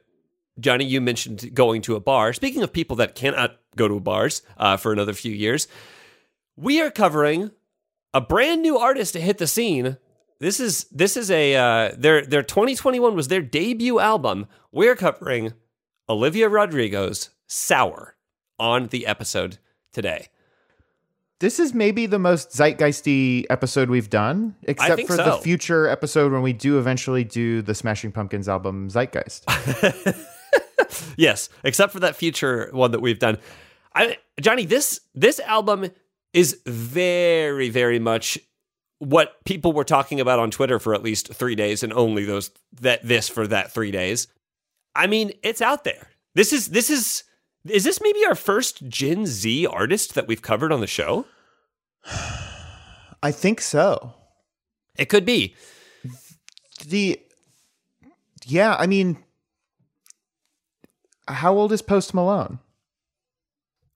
Johnny, 0.61 0.85
you 0.85 1.01
mentioned 1.01 1.55
going 1.55 1.81
to 1.83 1.95
a 1.97 2.01
bar. 2.01 2.33
Speaking 2.35 2.63
of 2.63 2.73
people 2.73 2.97
that 2.97 3.15
cannot 3.15 3.57
go 3.75 3.89
to 3.89 3.99
bars 4.01 4.43
uh, 4.59 4.77
for 4.77 4.93
another 4.93 5.15
few 5.15 5.33
years, 5.33 5.67
we 6.57 6.83
are 6.83 6.91
covering 6.91 7.51
a 8.13 8.21
brand 8.21 8.61
new 8.61 8.77
artist 8.77 9.15
to 9.15 9.21
hit 9.21 9.39
the 9.39 9.47
scene. 9.47 9.97
This 10.43 10.59
is 10.59 10.87
this 10.91 11.17
is 11.17 11.31
a 11.31 11.55
uh, 11.55 11.93
their 11.97 12.27
their 12.27 12.43
2021 12.43 13.15
was 13.15 13.29
their 13.29 13.41
debut 13.41 14.01
album. 14.01 14.49
We're 14.73 14.97
covering 14.97 15.53
Olivia 16.09 16.49
Rodrigo's 16.49 17.31
"Sour" 17.47 18.17
on 18.59 18.89
the 18.89 19.07
episode 19.07 19.59
today. 19.93 20.31
This 21.39 21.61
is 21.61 21.75
maybe 21.75 22.07
the 22.07 22.19
most 22.19 22.51
zeitgeisty 22.51 23.45
episode 23.51 23.89
we've 23.89 24.11
done, 24.11 24.57
except 24.65 25.03
for 25.07 25.15
so. 25.15 25.25
the 25.25 25.33
future 25.43 25.87
episode 25.87 26.33
when 26.33 26.43
we 26.43 26.53
do 26.53 26.77
eventually 26.81 27.23
do 27.23 27.63
the 27.63 27.75
Smashing 27.75 28.11
Pumpkins 28.11 28.49
album 28.49 28.89
Zeitgeist. 28.91 29.45
Yes, 31.17 31.49
except 31.65 31.93
for 31.93 32.01
that 32.01 32.17
future 32.17 32.69
one 32.73 32.91
that 32.91 33.01
we've 33.01 33.19
done. 33.19 33.39
I, 33.95 34.19
Johnny, 34.41 34.67
this 34.67 35.01
this 35.15 35.41
album 35.41 35.91
is 36.33 36.61
very, 36.67 37.71
very 37.71 37.99
much 37.99 38.39
what 39.03 39.45
people 39.45 39.73
were 39.73 39.83
talking 39.83 40.21
about 40.21 40.39
on 40.39 40.53
Twitter 40.53 40.79
for 40.79 40.95
at 40.95 41.03
least 41.03 41.35
three 41.35 41.57
days, 41.57 41.83
and 41.83 41.93
only 41.93 42.25
those 42.25 42.53
that 42.81 43.03
this 43.03 43.29
for 43.29 43.49
that 43.49 43.73
three 43.73 43.91
days. 43.91 44.29
I 44.95 45.09
mean, 45.09 45.33
it's 45.43 45.61
out 45.61 45.83
there. 45.83 46.09
This 46.37 46.53
is 46.53 46.69
this 46.69 46.89
is 46.89 47.25
is 47.65 47.83
this 47.83 48.01
maybe 48.01 48.25
our 48.25 48.37
first 48.37 48.89
Gen 48.89 49.27
Z 49.27 49.67
artist 49.67 50.15
that 50.15 50.29
we've 50.29 50.41
covered 50.41 50.71
on 50.71 50.81
the 50.81 50.87
show? 50.87 51.27
I 53.25 53.33
think 53.33 53.61
so. 53.61 54.15
It 54.97 55.07
could 55.07 55.25
be. 55.25 55.57
The 56.87 57.21
yeah, 58.47 58.77
I 58.79 58.87
mean, 58.87 59.19
how 61.27 61.55
old 61.55 61.73
is 61.73 61.83
Post 61.83 62.15
Malone? 62.15 62.61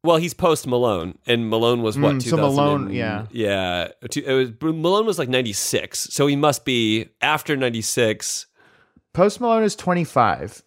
Well, 0.06 0.16
he's 0.16 0.32
post 0.34 0.66
Malone, 0.66 1.18
and 1.26 1.50
Malone 1.50 1.82
was 1.82 1.98
what? 1.98 2.14
Mm, 2.16 2.22
so 2.22 2.36
Malone, 2.36 2.92
yeah. 2.92 3.26
yeah. 3.30 3.88
Two- 4.10 4.22
It 4.24 4.32
was 4.32 4.74
Malone 4.74 5.04
was 5.04 5.18
like 5.18 5.28
ninety 5.28 5.52
six, 5.52 5.98
so 6.10 6.26
he 6.26 6.36
must 6.36 6.64
be 6.64 7.08
after 7.20 7.56
ninety 7.56 7.82
six. 7.82 8.46
Post 9.12 9.40
Malone 9.40 9.62
is 9.64 9.74
25. 9.76 10.62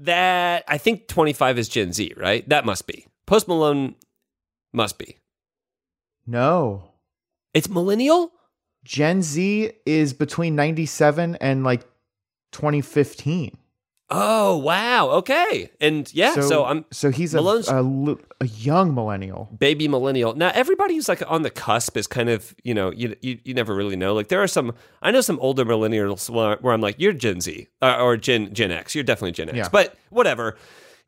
That 0.00 0.64
I 0.68 0.78
think 0.78 1.08
twenty 1.08 1.32
five 1.32 1.58
is 1.58 1.68
Gen 1.68 1.92
Z, 1.92 2.12
right? 2.16 2.46
That 2.48 2.64
must 2.66 2.86
be 2.86 3.06
post 3.26 3.48
Malone. 3.48 3.94
Must 4.72 4.98
be. 4.98 5.16
No. 6.26 6.90
It's 7.54 7.68
millennial. 7.68 8.32
Gen 8.84 9.22
Z 9.22 9.72
is 9.86 10.12
between 10.12 10.54
97 10.54 11.36
and 11.40 11.64
like 11.64 11.82
2015. 12.52 13.56
Oh 14.08 14.58
wow. 14.58 15.08
Okay. 15.10 15.70
And 15.80 16.12
yeah. 16.14 16.34
So, 16.34 16.64
I'm 16.64 16.84
so 16.92 17.10
he's 17.10 17.34
a, 17.34 17.40
a, 17.40 18.16
a 18.40 18.46
young 18.46 18.94
millennial. 18.94 19.50
baby 19.58 19.88
millennial. 19.88 20.34
Now 20.34 20.52
everybody 20.54 20.94
who's 20.94 21.08
like 21.08 21.22
on 21.26 21.42
the 21.42 21.50
cusp 21.50 21.96
is 21.96 22.06
kind 22.06 22.28
of 22.28 22.54
you 22.62 22.72
know 22.72 22.92
you 22.92 23.16
you, 23.20 23.38
you 23.42 23.52
never 23.52 23.74
really 23.74 23.96
know. 23.96 24.14
Like 24.14 24.28
there 24.28 24.40
are 24.40 24.46
some 24.46 24.74
I 25.02 25.10
know 25.10 25.20
some 25.22 25.40
older 25.40 25.64
millennials 25.64 26.30
where, 26.30 26.56
where 26.60 26.72
I'm 26.72 26.80
like 26.80 26.96
you're 26.98 27.12
Gen 27.12 27.40
Z 27.40 27.66
uh, 27.82 27.98
or 28.00 28.16
Gen 28.16 28.54
Gen 28.54 28.70
X. 28.70 28.94
You're 28.94 29.02
definitely 29.02 29.32
Gen 29.32 29.48
X. 29.48 29.56
Yeah. 29.56 29.68
But 29.70 29.96
whatever. 30.10 30.56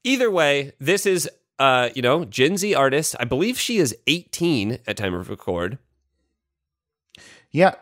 Either 0.03 0.29
way, 0.31 0.73
this 0.81 1.07
is 1.07 1.31
uh 1.61 1.91
you 1.95 2.03
know 2.03 2.25
Gen 2.25 2.57
Z 2.57 2.75
artist. 2.75 3.15
I 3.21 3.25
believe 3.27 3.61
she 3.61 3.79
is 3.79 3.97
18 4.09 4.79
at 4.89 4.97
time 4.97 5.15
of 5.15 5.31
record. 5.31 5.79
Yeah, 7.51 7.77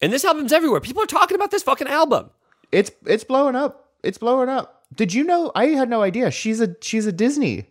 And 0.00 0.12
this 0.12 0.24
album's 0.24 0.52
everywhere. 0.52 0.80
People 0.80 1.02
are 1.02 1.06
talking 1.06 1.34
about 1.34 1.50
this 1.50 1.62
fucking 1.64 1.88
album. 1.88 2.30
it's 2.70 2.90
it's 3.04 3.24
blowing 3.24 3.56
up. 3.56 3.83
It's 4.04 4.18
blowing 4.18 4.48
up. 4.48 4.84
Did 4.94 5.12
you 5.14 5.24
know? 5.24 5.50
I 5.54 5.66
had 5.68 5.88
no 5.88 6.02
idea. 6.02 6.30
She's 6.30 6.60
a 6.60 6.76
she's 6.80 7.06
a 7.06 7.12
Disney 7.12 7.70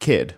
kid. 0.00 0.34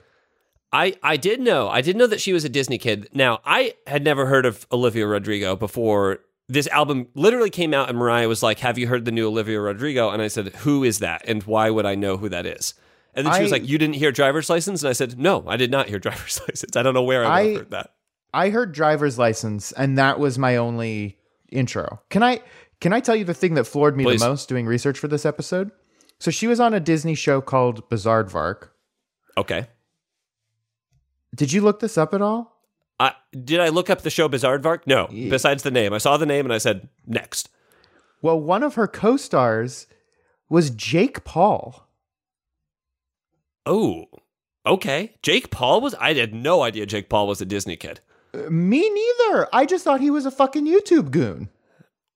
I, 0.71 0.97
I 1.03 1.17
did 1.17 1.41
know. 1.41 1.69
I 1.69 1.81
did 1.81 1.97
know 1.97 2.07
that 2.07 2.21
she 2.21 2.35
was 2.35 2.45
a 2.45 2.49
Disney 2.49 2.77
kid. 2.77 3.09
Now, 3.15 3.41
I 3.45 3.75
had 3.87 4.05
never 4.05 4.27
heard 4.27 4.45
of 4.45 4.67
Olivia 4.71 5.07
Rodrigo 5.07 5.57
before 5.57 6.19
this 6.47 6.67
album 6.69 7.09
literally 7.15 7.49
came 7.51 7.73
out, 7.73 7.89
and 7.89 7.97
Mariah 7.97 8.29
was 8.29 8.43
like, 8.43 8.59
Have 8.59 8.77
you 8.77 8.87
heard 8.87 9.05
the 9.07 9.13
new 9.13 9.29
Olivia 9.29 9.61
Rodrigo? 9.61 10.11
And 10.11 10.21
I 10.21 10.29
said, 10.29 10.49
Who 10.57 10.85
is 10.85 10.99
that? 10.99 11.23
And 11.27 11.43
why 11.45 11.71
would 11.71 11.87
I 11.87 11.95
know 11.95 12.17
who 12.19 12.29
that 12.29 12.45
is? 12.45 12.75
And 13.15 13.27
then 13.27 13.35
she 13.35 13.43
was 13.43 13.53
like, 13.53 13.67
You 13.67 13.79
didn't 13.79 13.97
hear 13.97 14.13
driver's 14.13 14.51
license? 14.51 14.83
And 14.83 14.91
I 14.91 14.93
said, 14.93 15.19
No, 15.19 15.45
I 15.47 15.57
did 15.57 15.71
not 15.71 15.89
hear 15.89 15.99
driver's 16.01 16.41
license. 16.49 16.77
I 16.77 16.83
don't 16.83 16.95
know 16.95 17.03
where 17.03 17.25
I, 17.25 17.41
I- 17.41 17.55
heard 17.55 17.71
that. 17.71 17.95
I 18.35 18.51
heard 18.51 18.73
driver's 18.73 19.19
license, 19.19 19.73
and 19.73 19.97
that 19.97 20.19
was 20.21 20.39
my 20.39 20.57
only 20.57 21.17
intro. 21.51 22.03
Can 22.11 22.23
I 22.23 22.41
can 22.81 22.93
I 22.93 23.01
tell 23.01 23.17
you 23.17 23.25
the 23.25 23.35
thing 23.35 23.55
that 23.55 23.65
floored 23.65 23.97
me 23.97 24.05
Please. 24.05 24.21
the 24.21 24.29
most 24.29 24.49
doing 24.49 24.67
research 24.67 24.99
for 24.99 25.09
this 25.09 25.27
episode? 25.27 25.71
So 26.21 26.31
she 26.31 26.47
was 26.47 26.61
on 26.61 26.75
a 26.75 26.81
Disney 26.81 27.15
show 27.15 27.41
called 27.41 27.89
Bizaardvark. 27.89 28.69
Okay. 29.37 29.69
Did 31.35 31.53
you 31.53 31.61
look 31.61 31.81
this 31.81 31.97
up 31.97 32.15
at 32.15 32.23
all? 32.23 32.57
I, 32.99 33.13
did 33.33 33.61
I 33.61 33.69
look 33.69 33.89
up 33.89 34.03
the 34.03 34.11
show 34.11 34.29
Bizaardvark? 34.29 34.81
No. 34.87 35.07
Besides 35.09 35.63
the 35.63 35.71
name, 35.71 35.93
I 35.93 35.99
saw 35.99 36.17
the 36.17 36.27
name 36.27 36.45
and 36.45 36.53
I 36.53 36.59
said, 36.59 36.89
Next. 37.07 37.49
Well, 38.21 38.41
one 38.41 38.65
of 38.65 38.75
her 38.75 38.89
co-stars 38.89 39.87
was 40.49 40.71
Jake 40.71 41.23
Paul. 41.25 41.89
Oh, 43.65 44.07
okay. 44.67 45.15
Jake 45.23 45.51
Paul 45.51 45.81
was. 45.81 45.95
I 45.95 46.15
had 46.15 46.35
no 46.35 46.63
idea 46.63 46.87
Jake 46.87 47.09
Paul 47.09 47.29
was 47.29 47.41
a 47.41 47.45
Disney 47.45 47.77
kid. 47.77 48.01
Uh, 48.35 48.51
Me 48.51 48.89
neither. 48.89 49.47
I 49.53 49.67
just 49.67 49.85
thought 49.85 50.01
he 50.01 50.11
was 50.11 50.27
a 50.27 50.31
fucking 50.31 50.67
YouTube 50.67 51.11
goon. 51.11 51.51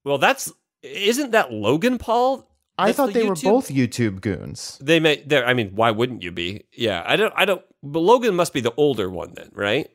Well, 0.04 0.18
that's. 0.18 0.52
Isn't 0.82 1.30
that 1.30 1.52
Logan 1.52 1.98
Paul? 1.98 2.48
I 2.78 2.92
thought 2.92 3.08
the 3.12 3.20
they 3.20 3.28
were 3.28 3.36
both 3.36 3.68
YouTube 3.68 4.20
goons. 4.20 4.78
They 4.82 4.98
may. 4.98 5.22
There. 5.22 5.46
I 5.46 5.54
mean, 5.54 5.72
why 5.74 5.90
wouldn't 5.90 6.22
you 6.22 6.32
be? 6.32 6.64
Yeah. 6.72 7.02
I 7.06 7.16
don't. 7.16 7.32
I 7.36 7.44
don't. 7.44 7.62
But 7.82 8.00
Logan 8.00 8.34
must 8.34 8.52
be 8.52 8.60
the 8.60 8.72
older 8.76 9.08
one 9.10 9.34
then, 9.34 9.50
right? 9.54 9.88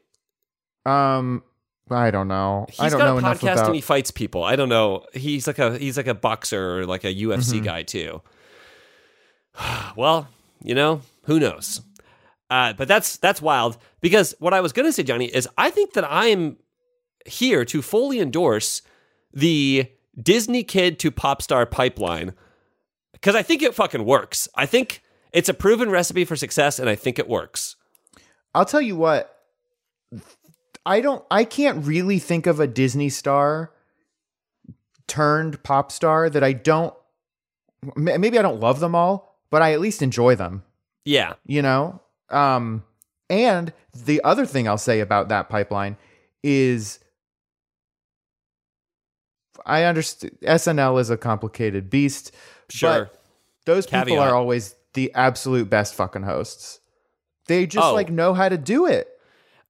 Um, 0.85 1.43
I 1.89 2.11
don't 2.11 2.27
know. 2.27 2.65
He's 2.69 2.79
I 2.79 2.89
don't 2.89 2.99
got 3.21 3.35
a 3.35 3.37
podcast 3.37 3.53
about. 3.53 3.65
and 3.67 3.75
he 3.75 3.81
fights 3.81 4.11
people. 4.11 4.43
I 4.43 4.55
don't 4.55 4.69
know. 4.69 5.05
He's 5.13 5.47
like 5.47 5.59
a 5.59 5.77
he's 5.77 5.97
like 5.97 6.07
a 6.07 6.13
boxer 6.13 6.79
or 6.79 6.85
like 6.85 7.03
a 7.03 7.13
UFC 7.13 7.55
Mm-hmm. 7.55 7.63
guy 7.63 7.83
too. 7.83 8.21
well, 9.95 10.27
you 10.63 10.75
know, 10.75 11.01
who 11.23 11.39
knows? 11.39 11.81
Uh, 12.49 12.73
but 12.73 12.87
that's 12.87 13.17
that's 13.17 13.41
wild 13.41 13.77
because 14.01 14.33
what 14.39 14.53
I 14.53 14.61
was 14.61 14.71
going 14.71 14.85
to 14.87 14.93
say, 14.93 15.03
Johnny, 15.03 15.25
is 15.25 15.49
I 15.57 15.69
think 15.69 15.93
that 15.93 16.05
I'm 16.09 16.57
here 17.25 17.65
to 17.65 17.81
fully 17.81 18.19
endorse 18.21 18.81
the 19.33 19.91
Disney 20.21 20.63
kid 20.63 20.99
to 20.99 21.11
pop 21.11 21.41
star 21.41 21.65
pipeline 21.65 22.33
because 23.13 23.35
I 23.35 23.43
think 23.43 23.61
it 23.61 23.75
fucking 23.75 24.05
works. 24.05 24.47
I 24.55 24.65
think 24.65 25.01
it's 25.31 25.49
a 25.49 25.53
proven 25.53 25.89
recipe 25.89 26.25
for 26.25 26.35
success, 26.35 26.79
and 26.79 26.89
I 26.89 26.95
think 26.95 27.19
it 27.19 27.27
works. 27.27 27.75
I'll 28.53 28.65
tell 28.65 28.81
you 28.81 28.95
what. 28.95 29.33
I 30.85 31.01
don't. 31.01 31.23
I 31.29 31.43
can't 31.43 31.85
really 31.85 32.17
think 32.17 32.47
of 32.47 32.59
a 32.59 32.67
Disney 32.67 33.09
star 33.09 33.71
turned 35.07 35.61
pop 35.63 35.91
star 35.91 36.29
that 36.29 36.43
I 36.43 36.53
don't. 36.53 36.93
Maybe 37.95 38.39
I 38.39 38.41
don't 38.41 38.59
love 38.59 38.79
them 38.79 38.95
all, 38.95 39.37
but 39.49 39.61
I 39.61 39.73
at 39.73 39.79
least 39.79 40.01
enjoy 40.01 40.35
them. 40.35 40.63
Yeah, 41.05 41.33
You 41.45 41.61
know. 41.61 42.01
Um, 42.29 42.83
and 43.29 43.71
the 43.93 44.21
other 44.23 44.45
thing 44.45 44.67
I'll 44.67 44.77
say 44.77 44.99
about 44.99 45.29
that 45.29 45.49
pipeline 45.49 45.97
is. 46.43 46.99
I 49.67 49.83
understand 49.83 50.37
SNL 50.41 50.99
is 50.99 51.09
a 51.11 51.17
complicated 51.17 51.89
beast. 51.89 52.31
sure. 52.69 53.11
Those 53.65 53.85
people 53.85 54.05
Caveat. 54.05 54.19
are 54.29 54.33
always 54.35 54.75
the 54.93 55.13
absolute 55.13 55.69
best 55.69 55.93
fucking 55.93 56.23
hosts. 56.23 56.79
They 57.47 57.67
just 57.67 57.85
Oh. 57.85 57.93
like 57.93 58.09
know 58.09 58.33
how 58.33 58.47
to 58.49 58.57
do 58.57 58.85
it. 58.87 59.09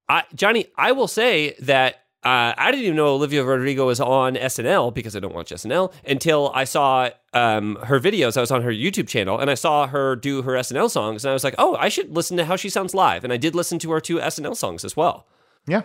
I, 0.08 0.24
Johnny, 0.36 0.68
I 0.78 0.92
will 0.92 1.08
say 1.08 1.56
that 1.60 1.96
uh, 2.24 2.54
I 2.58 2.72
didn't 2.72 2.84
even 2.86 2.96
know 2.96 3.08
Olivia 3.16 3.44
Rodrigo 3.44 3.88
was 3.88 4.00
on 4.00 4.36
SNL 4.36 4.94
because 4.94 5.16
I 5.16 5.20
don't 5.20 5.34
watch 5.34 5.52
SNL 5.52 5.92
until 6.06 6.52
I 6.54 6.64
saw 6.66 7.10
um, 7.34 7.78
her 7.84 8.00
videos. 8.00 8.38
I 8.38 8.42
was 8.42 8.52
on 8.52 8.62
her 8.62 8.72
YouTube 8.72 9.08
channel 9.08 9.40
and 9.40 9.50
I 9.50 9.54
saw 9.56 9.88
her 9.88 10.16
do 10.16 10.44
her 10.44 10.54
SNL 10.54 10.90
songs, 10.92 11.26
and 11.26 11.30
I 11.32 11.34
was 11.34 11.44
like, 11.44 11.56
oh, 11.58 11.76
I 11.78 11.90
should 11.90 12.16
listen 12.16 12.38
to 12.38 12.46
how 12.46 12.56
she 12.56 12.70
sounds 12.70 12.94
live. 12.94 13.24
And 13.24 13.34
I 13.34 13.38
did 13.38 13.56
listen 13.56 13.80
to 13.80 13.92
her 13.92 14.00
two 14.00 14.18
SNL 14.18 14.56
songs 14.56 14.86
as 14.86 14.96
well. 14.96 15.26
Yeah. 15.68 15.84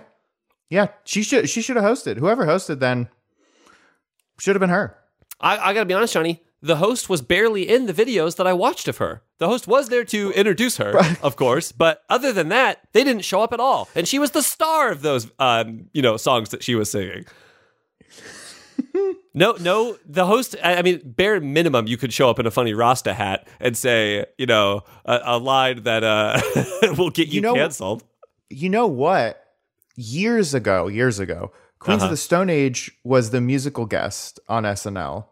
Yeah. 0.69 0.89
She 1.05 1.23
should 1.23 1.49
she 1.49 1.63
should 1.63 1.77
have 1.77 1.85
hosted. 1.85 2.19
Whoever 2.19 2.45
hosted 2.47 2.79
then 2.81 3.09
should 4.43 4.57
have 4.57 4.61
been 4.61 4.71
her. 4.71 4.97
I, 5.41 5.57
I 5.71 5.73
gotta 5.73 5.87
be 5.87 5.95
honest, 5.95 6.15
Johnny. 6.15 6.43
The 6.61 6.77
host 6.77 7.09
was 7.09 7.23
barely 7.23 7.69
in 7.69 7.87
the 7.87 7.93
videos 7.93 8.37
that 8.37 8.47
I 8.47 8.53
watched 8.53 8.89
of 8.89 8.99
her. 8.99 9.23
The 9.39 9.47
host 9.49 9.67
was 9.69 9.89
there 9.89 10.05
to 10.07 10.31
introduce 10.33 10.77
her, 10.79 10.97
of 11.23 11.37
course, 11.37 11.71
but 11.73 12.03
other 12.09 12.33
than 12.33 12.49
that, 12.49 12.81
they 12.93 13.03
didn't 13.05 13.25
show 13.25 13.41
up 13.43 13.53
at 13.53 13.61
all. 13.61 13.89
And 13.95 14.07
she 14.07 14.19
was 14.19 14.33
the 14.33 14.43
star 14.43 14.91
of 14.91 15.03
those, 15.03 15.31
um, 15.39 15.91
you 15.93 16.03
know, 16.03 16.17
songs 16.17 16.51
that 16.51 16.63
she 16.65 16.75
was 16.75 16.91
singing. 16.91 17.25
no, 19.35 19.53
no, 19.61 19.97
the 20.07 20.27
host. 20.27 20.57
I 20.63 20.77
I 20.77 20.83
mean, 20.83 21.01
bare 21.05 21.41
minimum, 21.41 21.87
you 21.87 21.97
could 21.97 22.13
show 22.13 22.29
up 22.29 22.39
in 22.39 22.47
a 22.47 22.51
funny 22.51 22.75
Rasta 22.75 23.15
hat 23.15 23.47
and 23.61 23.77
say, 23.77 24.27
you 24.39 24.47
know, 24.47 24.83
a, 25.05 25.21
a 25.25 25.39
line 25.39 25.85
that 25.85 26.03
uh, 26.05 26.41
will 26.99 27.11
get 27.11 27.29
you, 27.29 27.35
You 27.35 27.41
know- 27.43 27.55
canceled. 27.55 28.03
You 28.51 28.69
know 28.69 28.87
what? 28.87 29.39
Years 29.97 30.53
ago, 30.53 30.89
years 30.89 31.19
ago, 31.21 31.53
Queens 31.83 31.99
Uh-huh. 32.03 32.07
of 32.07 32.11
the 32.11 32.17
Stone 32.17 32.49
Age 32.51 32.91
was 33.05 33.31
the 33.31 33.41
musical 33.41 33.87
guest 33.87 34.41
on 34.49 34.65
SNL. 34.65 35.27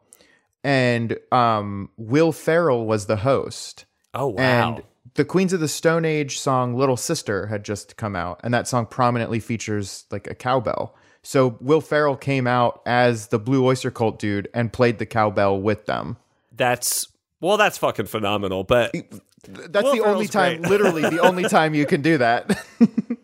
And 0.62 1.18
um 1.32 1.90
Will 1.96 2.32
Ferrell 2.32 2.86
was 2.86 3.06
the 3.06 3.16
host. 3.16 3.86
Oh 4.12 4.28
wow! 4.28 4.38
And 4.42 4.82
the 5.14 5.24
Queens 5.24 5.52
of 5.52 5.60
the 5.60 5.68
Stone 5.68 6.04
Age 6.04 6.38
song 6.38 6.74
Little 6.74 6.96
Sister 6.96 7.46
had 7.46 7.64
just 7.64 7.96
come 7.96 8.14
out, 8.14 8.40
and 8.44 8.52
that 8.52 8.68
song 8.68 8.86
prominently 8.86 9.40
features 9.40 10.04
like 10.10 10.26
a 10.26 10.34
cowbell. 10.34 10.94
So 11.22 11.56
Will 11.60 11.80
Ferrell 11.80 12.16
came 12.16 12.46
out 12.46 12.82
as 12.86 13.28
the 13.28 13.38
Blue 13.38 13.64
Oyster 13.66 13.90
Cult 13.90 14.18
dude 14.18 14.48
and 14.54 14.72
played 14.72 14.98
the 14.98 15.06
cowbell 15.06 15.60
with 15.60 15.86
them. 15.86 16.16
that's 16.54 17.08
well, 17.40 17.56
that's 17.56 17.78
fucking 17.78 18.06
phenomenal. 18.06 18.64
But 18.64 18.92
That's 19.48 19.84
Will 19.84 19.94
the 19.94 20.00
only 20.04 20.26
time, 20.28 20.60
literally 20.62 21.00
the 21.02 21.20
only 21.20 21.44
time 21.48 21.72
you 21.74 21.86
can 21.86 22.02
do 22.02 22.18
that. 22.18 22.62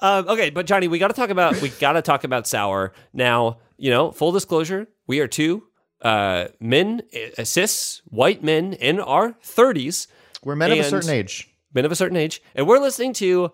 Um, 0.00 0.28
okay, 0.28 0.50
but 0.50 0.66
Johnny, 0.66 0.88
we 0.88 0.98
got 0.98 1.08
to 1.08 1.14
talk 1.14 1.30
about 1.30 1.60
we 1.62 1.70
got 1.70 1.92
to 1.92 2.02
talk 2.02 2.24
about 2.24 2.46
sour 2.46 2.92
now. 3.12 3.58
You 3.78 3.90
know, 3.90 4.10
full 4.10 4.32
disclosure, 4.32 4.88
we 5.06 5.20
are 5.20 5.28
two 5.28 5.64
uh, 6.02 6.46
men, 6.60 7.02
uh, 7.38 7.44
cis 7.44 8.02
white 8.06 8.42
men 8.42 8.72
in 8.74 9.00
our 9.00 9.32
thirties, 9.42 10.08
We're 10.42 10.56
men 10.56 10.72
of 10.72 10.78
a 10.78 10.84
certain 10.84 11.10
age. 11.10 11.48
men 11.72 11.84
of 11.84 11.92
a 11.92 11.96
certain 11.96 12.16
age, 12.16 12.42
and 12.54 12.66
we're 12.66 12.78
listening 12.78 13.12
to 13.14 13.52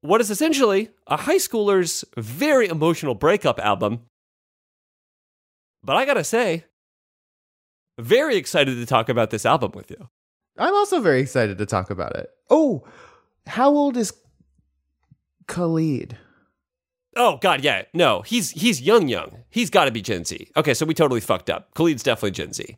what 0.00 0.20
is 0.20 0.30
essentially 0.30 0.90
a 1.06 1.16
high 1.16 1.36
schooler's 1.36 2.04
very 2.16 2.68
emotional 2.68 3.14
breakup 3.14 3.58
album. 3.58 4.00
But 5.82 5.96
I 5.96 6.04
gotta 6.04 6.24
say, 6.24 6.64
very 7.98 8.36
excited 8.36 8.76
to 8.76 8.86
talk 8.86 9.08
about 9.08 9.30
this 9.30 9.44
album 9.46 9.72
with 9.74 9.90
you. 9.90 10.08
I'm 10.56 10.74
also 10.74 11.00
very 11.00 11.20
excited 11.20 11.58
to 11.58 11.66
talk 11.66 11.90
about 11.90 12.16
it. 12.16 12.30
Oh, 12.50 12.84
how 13.46 13.70
old 13.70 13.96
is 13.96 14.12
Khalid? 15.48 16.16
Oh 17.16 17.38
God, 17.38 17.64
yeah, 17.64 17.82
no, 17.92 18.22
he's 18.22 18.50
he's 18.50 18.80
young, 18.80 19.08
young. 19.08 19.38
He's 19.50 19.70
got 19.70 19.86
to 19.86 19.90
be 19.90 20.00
Gen 20.02 20.24
Z. 20.24 20.48
Okay, 20.56 20.74
so 20.74 20.86
we 20.86 20.94
totally 20.94 21.20
fucked 21.20 21.50
up. 21.50 21.74
Khalid's 21.74 22.02
definitely 22.04 22.30
Gen 22.32 22.52
Z. 22.52 22.76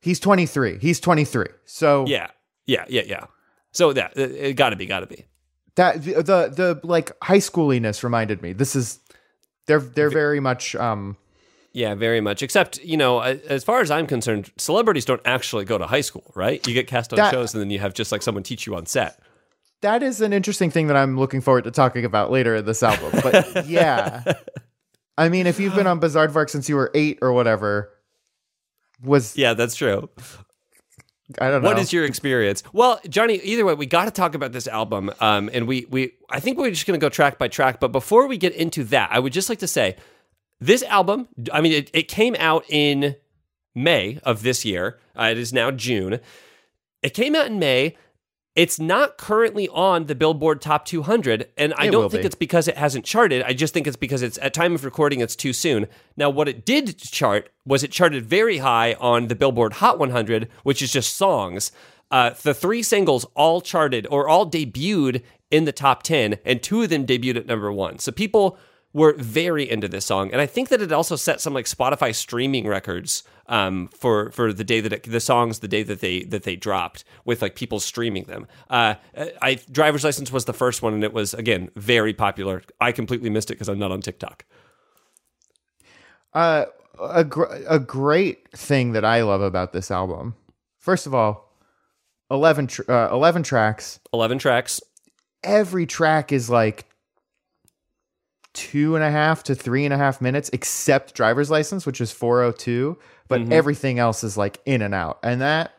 He's 0.00 0.20
23. 0.20 0.78
He's 0.78 1.00
23. 1.00 1.46
So 1.64 2.06
Yeah, 2.06 2.28
yeah, 2.66 2.84
yeah, 2.88 3.02
yeah. 3.06 3.24
So 3.72 3.92
that 3.92 4.16
it, 4.16 4.30
it 4.32 4.52
got 4.54 4.70
to 4.70 4.76
be, 4.76 4.86
got 4.86 5.00
to 5.00 5.06
be. 5.06 5.24
that 5.74 6.02
the, 6.04 6.14
the 6.14 6.52
the 6.54 6.80
like 6.84 7.12
high 7.22 7.38
schooliness 7.38 8.02
reminded 8.04 8.42
me. 8.42 8.52
This 8.52 8.76
is 8.76 9.00
they're 9.66 9.80
they're 9.80 10.10
very 10.10 10.40
much 10.40 10.74
um 10.76 11.16
Yeah, 11.72 11.94
very 11.94 12.20
much. 12.20 12.42
Except, 12.42 12.78
you 12.84 12.96
know, 12.96 13.20
as 13.20 13.62
far 13.64 13.80
as 13.80 13.90
I'm 13.90 14.06
concerned, 14.06 14.50
celebrities 14.56 15.04
don't 15.04 15.22
actually 15.24 15.64
go 15.64 15.78
to 15.78 15.86
high 15.86 16.00
school, 16.00 16.30
right? 16.34 16.64
You 16.66 16.74
get 16.74 16.86
cast 16.86 17.12
on 17.12 17.18
That- 17.18 17.32
shows 17.32 17.54
and 17.54 17.60
then 17.60 17.70
you 17.70 17.78
have 17.80 17.94
just 17.94 18.10
like 18.12 18.22
someone 18.22 18.42
teach 18.42 18.66
you 18.66 18.74
on 18.76 18.86
set. 18.86 19.19
That 19.82 20.02
is 20.02 20.20
an 20.20 20.32
interesting 20.32 20.70
thing 20.70 20.88
that 20.88 20.96
I'm 20.96 21.18
looking 21.18 21.40
forward 21.40 21.64
to 21.64 21.70
talking 21.70 22.04
about 22.04 22.30
later 22.30 22.56
in 22.56 22.64
this 22.66 22.82
album. 22.82 23.20
But 23.22 23.66
yeah. 23.66 24.34
I 25.16 25.28
mean, 25.28 25.46
if 25.46 25.58
you've 25.58 25.74
been 25.74 25.86
on 25.86 26.00
Bizaardvark 26.00 26.50
since 26.50 26.68
you 26.68 26.76
were 26.76 26.90
eight 26.94 27.18
or 27.22 27.32
whatever, 27.32 27.90
was 29.02 29.36
Yeah, 29.36 29.54
that's 29.54 29.74
true. 29.74 30.08
I 31.38 31.50
don't 31.50 31.62
know. 31.62 31.68
What 31.68 31.78
is 31.78 31.92
your 31.92 32.04
experience? 32.04 32.62
Well, 32.72 33.00
Johnny, 33.08 33.36
either 33.36 33.64
way, 33.64 33.74
we 33.74 33.86
got 33.86 34.06
to 34.06 34.10
talk 34.10 34.34
about 34.34 34.52
this 34.52 34.66
album. 34.66 35.12
Um, 35.20 35.48
and 35.52 35.68
we, 35.68 35.86
we, 35.88 36.12
I 36.28 36.40
think 36.40 36.58
we're 36.58 36.70
just 36.70 36.86
going 36.86 36.98
to 36.98 37.04
go 37.04 37.08
track 37.08 37.38
by 37.38 37.48
track. 37.48 37.78
But 37.78 37.92
before 37.92 38.26
we 38.26 38.36
get 38.36 38.54
into 38.54 38.82
that, 38.84 39.10
I 39.12 39.20
would 39.20 39.32
just 39.32 39.48
like 39.48 39.60
to 39.60 39.68
say 39.68 39.96
this 40.60 40.82
album, 40.84 41.28
I 41.52 41.60
mean, 41.60 41.72
it, 41.72 41.90
it 41.94 42.08
came 42.08 42.34
out 42.38 42.64
in 42.68 43.16
May 43.74 44.18
of 44.24 44.42
this 44.42 44.64
year. 44.64 44.98
Uh, 45.16 45.28
it 45.30 45.38
is 45.38 45.52
now 45.52 45.70
June. 45.70 46.20
It 47.02 47.14
came 47.14 47.34
out 47.34 47.46
in 47.46 47.58
May. 47.58 47.96
It's 48.56 48.80
not 48.80 49.16
currently 49.16 49.68
on 49.68 50.06
the 50.06 50.14
Billboard 50.16 50.60
Top 50.60 50.84
200, 50.84 51.48
and 51.56 51.72
I 51.76 51.86
It 51.86 51.92
don't 51.92 52.10
think 52.10 52.22
be. 52.22 52.26
it's 52.26 52.34
because 52.34 52.66
it 52.66 52.76
hasn't 52.76 53.04
charted. 53.04 53.42
I 53.44 53.52
just 53.52 53.72
think 53.72 53.86
it's 53.86 53.96
because 53.96 54.22
it's 54.22 54.38
at 54.38 54.52
time 54.54 54.74
of 54.74 54.84
recording, 54.84 55.20
it's 55.20 55.36
too 55.36 55.52
soon. 55.52 55.86
Now, 56.16 56.30
what 56.30 56.48
it 56.48 56.64
did 56.66 56.98
chart 56.98 57.50
was 57.64 57.84
it 57.84 57.92
charted 57.92 58.26
very 58.26 58.58
high 58.58 58.94
on 58.94 59.28
the 59.28 59.36
Billboard 59.36 59.74
Hot 59.74 60.00
100, 60.00 60.48
which 60.64 60.82
is 60.82 60.92
just 60.92 61.14
songs. 61.16 61.70
Uh, 62.10 62.30
the 62.42 62.52
three 62.52 62.82
singles 62.82 63.24
all 63.36 63.60
charted 63.60 64.04
or 64.10 64.28
all 64.28 64.50
debuted 64.50 65.22
in 65.52 65.64
the 65.64 65.72
top 65.72 66.02
10, 66.02 66.38
and 66.44 66.60
two 66.60 66.82
of 66.82 66.88
them 66.90 67.06
debuted 67.06 67.36
at 67.36 67.46
number 67.46 67.72
one. 67.72 68.00
So 68.00 68.10
people 68.10 68.58
were 68.92 69.14
very 69.14 69.68
into 69.70 69.88
this 69.88 70.04
song, 70.04 70.30
and 70.32 70.40
I 70.40 70.46
think 70.46 70.68
that 70.70 70.82
it 70.82 70.90
also 70.90 71.16
set 71.16 71.40
some 71.40 71.54
like 71.54 71.66
Spotify 71.66 72.14
streaming 72.14 72.66
records 72.66 73.22
um, 73.46 73.88
for 73.88 74.30
for 74.32 74.52
the 74.52 74.64
day 74.64 74.80
that 74.80 74.92
it, 74.92 75.02
the 75.04 75.20
songs 75.20 75.60
the 75.60 75.68
day 75.68 75.82
that 75.82 76.00
they 76.00 76.22
that 76.24 76.42
they 76.42 76.56
dropped 76.56 77.04
with 77.24 77.42
like 77.42 77.54
people 77.54 77.78
streaming 77.78 78.24
them. 78.24 78.46
Uh, 78.68 78.94
I 79.42 79.60
driver's 79.70 80.04
license 80.04 80.32
was 80.32 80.44
the 80.46 80.52
first 80.52 80.82
one, 80.82 80.94
and 80.94 81.04
it 81.04 81.12
was 81.12 81.34
again 81.34 81.70
very 81.76 82.12
popular. 82.12 82.62
I 82.80 82.92
completely 82.92 83.30
missed 83.30 83.50
it 83.50 83.54
because 83.54 83.68
I'm 83.68 83.78
not 83.78 83.92
on 83.92 84.00
TikTok. 84.00 84.44
Uh, 86.34 86.66
a 87.00 87.24
gr- 87.24 87.44
a 87.68 87.78
great 87.78 88.50
thing 88.52 88.92
that 88.92 89.04
I 89.04 89.22
love 89.22 89.40
about 89.40 89.72
this 89.72 89.90
album. 89.90 90.34
First 90.78 91.06
of 91.06 91.14
all, 91.14 91.56
11 92.30 92.68
tr- 92.68 92.90
uh, 92.90 93.08
11 93.12 93.42
tracks. 93.42 94.00
Eleven 94.12 94.38
tracks. 94.38 94.80
Every 95.42 95.86
track 95.86 96.32
is 96.32 96.50
like 96.50 96.86
two 98.52 98.94
and 98.94 99.04
a 99.04 99.10
half 99.10 99.42
to 99.44 99.54
three 99.54 99.84
and 99.84 99.94
a 99.94 99.96
half 99.96 100.20
minutes, 100.20 100.50
except 100.52 101.14
driver's 101.14 101.50
license, 101.50 101.86
which 101.86 102.00
is 102.00 102.10
402. 102.10 102.98
But 103.28 103.42
mm-hmm. 103.42 103.52
everything 103.52 103.98
else 103.98 104.24
is 104.24 104.36
like 104.36 104.60
in 104.66 104.82
and 104.82 104.94
out. 104.94 105.18
And 105.22 105.40
that 105.40 105.72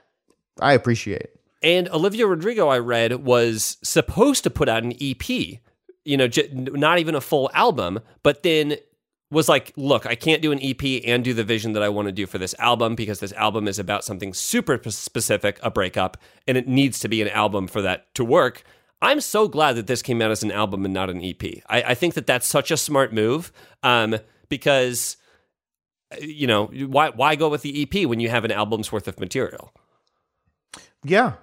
I 0.60 0.74
appreciate. 0.74 1.30
And 1.64 1.90
Olivia 1.90 2.26
Rodrigo, 2.26 2.70
I 2.70 2.80
read, 2.80 3.24
was 3.24 3.78
supposed 3.84 4.44
to 4.44 4.50
put 4.50 4.68
out 4.68 4.84
an 4.84 4.94
EP, 5.00 5.30
you 5.30 6.18
know, 6.18 6.28
j- 6.28 6.50
not 6.52 7.00
even 7.00 7.14
a 7.14 7.22
full 7.22 7.52
album, 7.54 8.00
but 8.24 8.44
then 8.44 8.78
was 9.30 9.48
like, 9.48 9.72
look, 9.78 10.06
I 10.06 10.16
can't 10.16 10.42
do 10.42 10.52
an 10.52 10.60
EP 10.62 11.04
and 11.06 11.24
do 11.24 11.34
the 11.34 11.44
vision 11.44 11.74
that 11.74 11.84
I 11.84 11.90
want 11.90 12.08
to 12.08 12.12
do 12.12 12.28
for 12.28 12.38
this 12.38 12.54
album 12.60 12.96
because 12.96 13.20
this 13.20 13.32
album 13.34 13.68
is 13.68 13.80
about 13.80 14.04
something 14.04 14.34
super 14.34 14.80
specific, 14.90 15.60
a 15.64 15.72
breakup, 15.72 16.18
and 16.48 16.58
it 16.58 16.68
needs 16.68 17.00
to 17.00 17.08
be 17.08 17.22
an 17.22 17.30
album 17.30 17.68
for 17.68 17.82
that 17.82 18.14
to 18.16 18.26
work. 18.26 18.64
I'm 19.02 19.20
so 19.20 19.48
glad 19.48 19.74
that 19.74 19.88
this 19.88 20.02
came 20.02 20.22
out 20.22 20.32
as 20.32 20.44
an 20.44 20.52
album 20.52 20.86
and 20.86 20.94
not 20.94 21.10
an 21.10 21.24
EP. 21.24 21.44
I, 21.68 21.84
I 21.84 21.94
think 21.96 22.14
that 22.14 22.28
that's 22.28 22.48
such 22.48 22.70
a 22.70 22.78
smart 22.78 23.12
move 23.12 23.52
um, 23.82 24.18
because, 24.48 25.18
you 26.20 26.46
know, 26.46 26.68
why, 26.68 27.10
why 27.10 27.36
go 27.36 27.50
with 27.50 27.64
the 27.64 27.82
EP 27.82 28.08
when 28.08 28.20
you 28.20 28.30
have 28.30 28.46
an 28.46 28.52
album's 28.52 28.92
worth 28.92 29.08
of 29.08 29.20
material? 29.20 29.74
Yeah. 31.04 31.34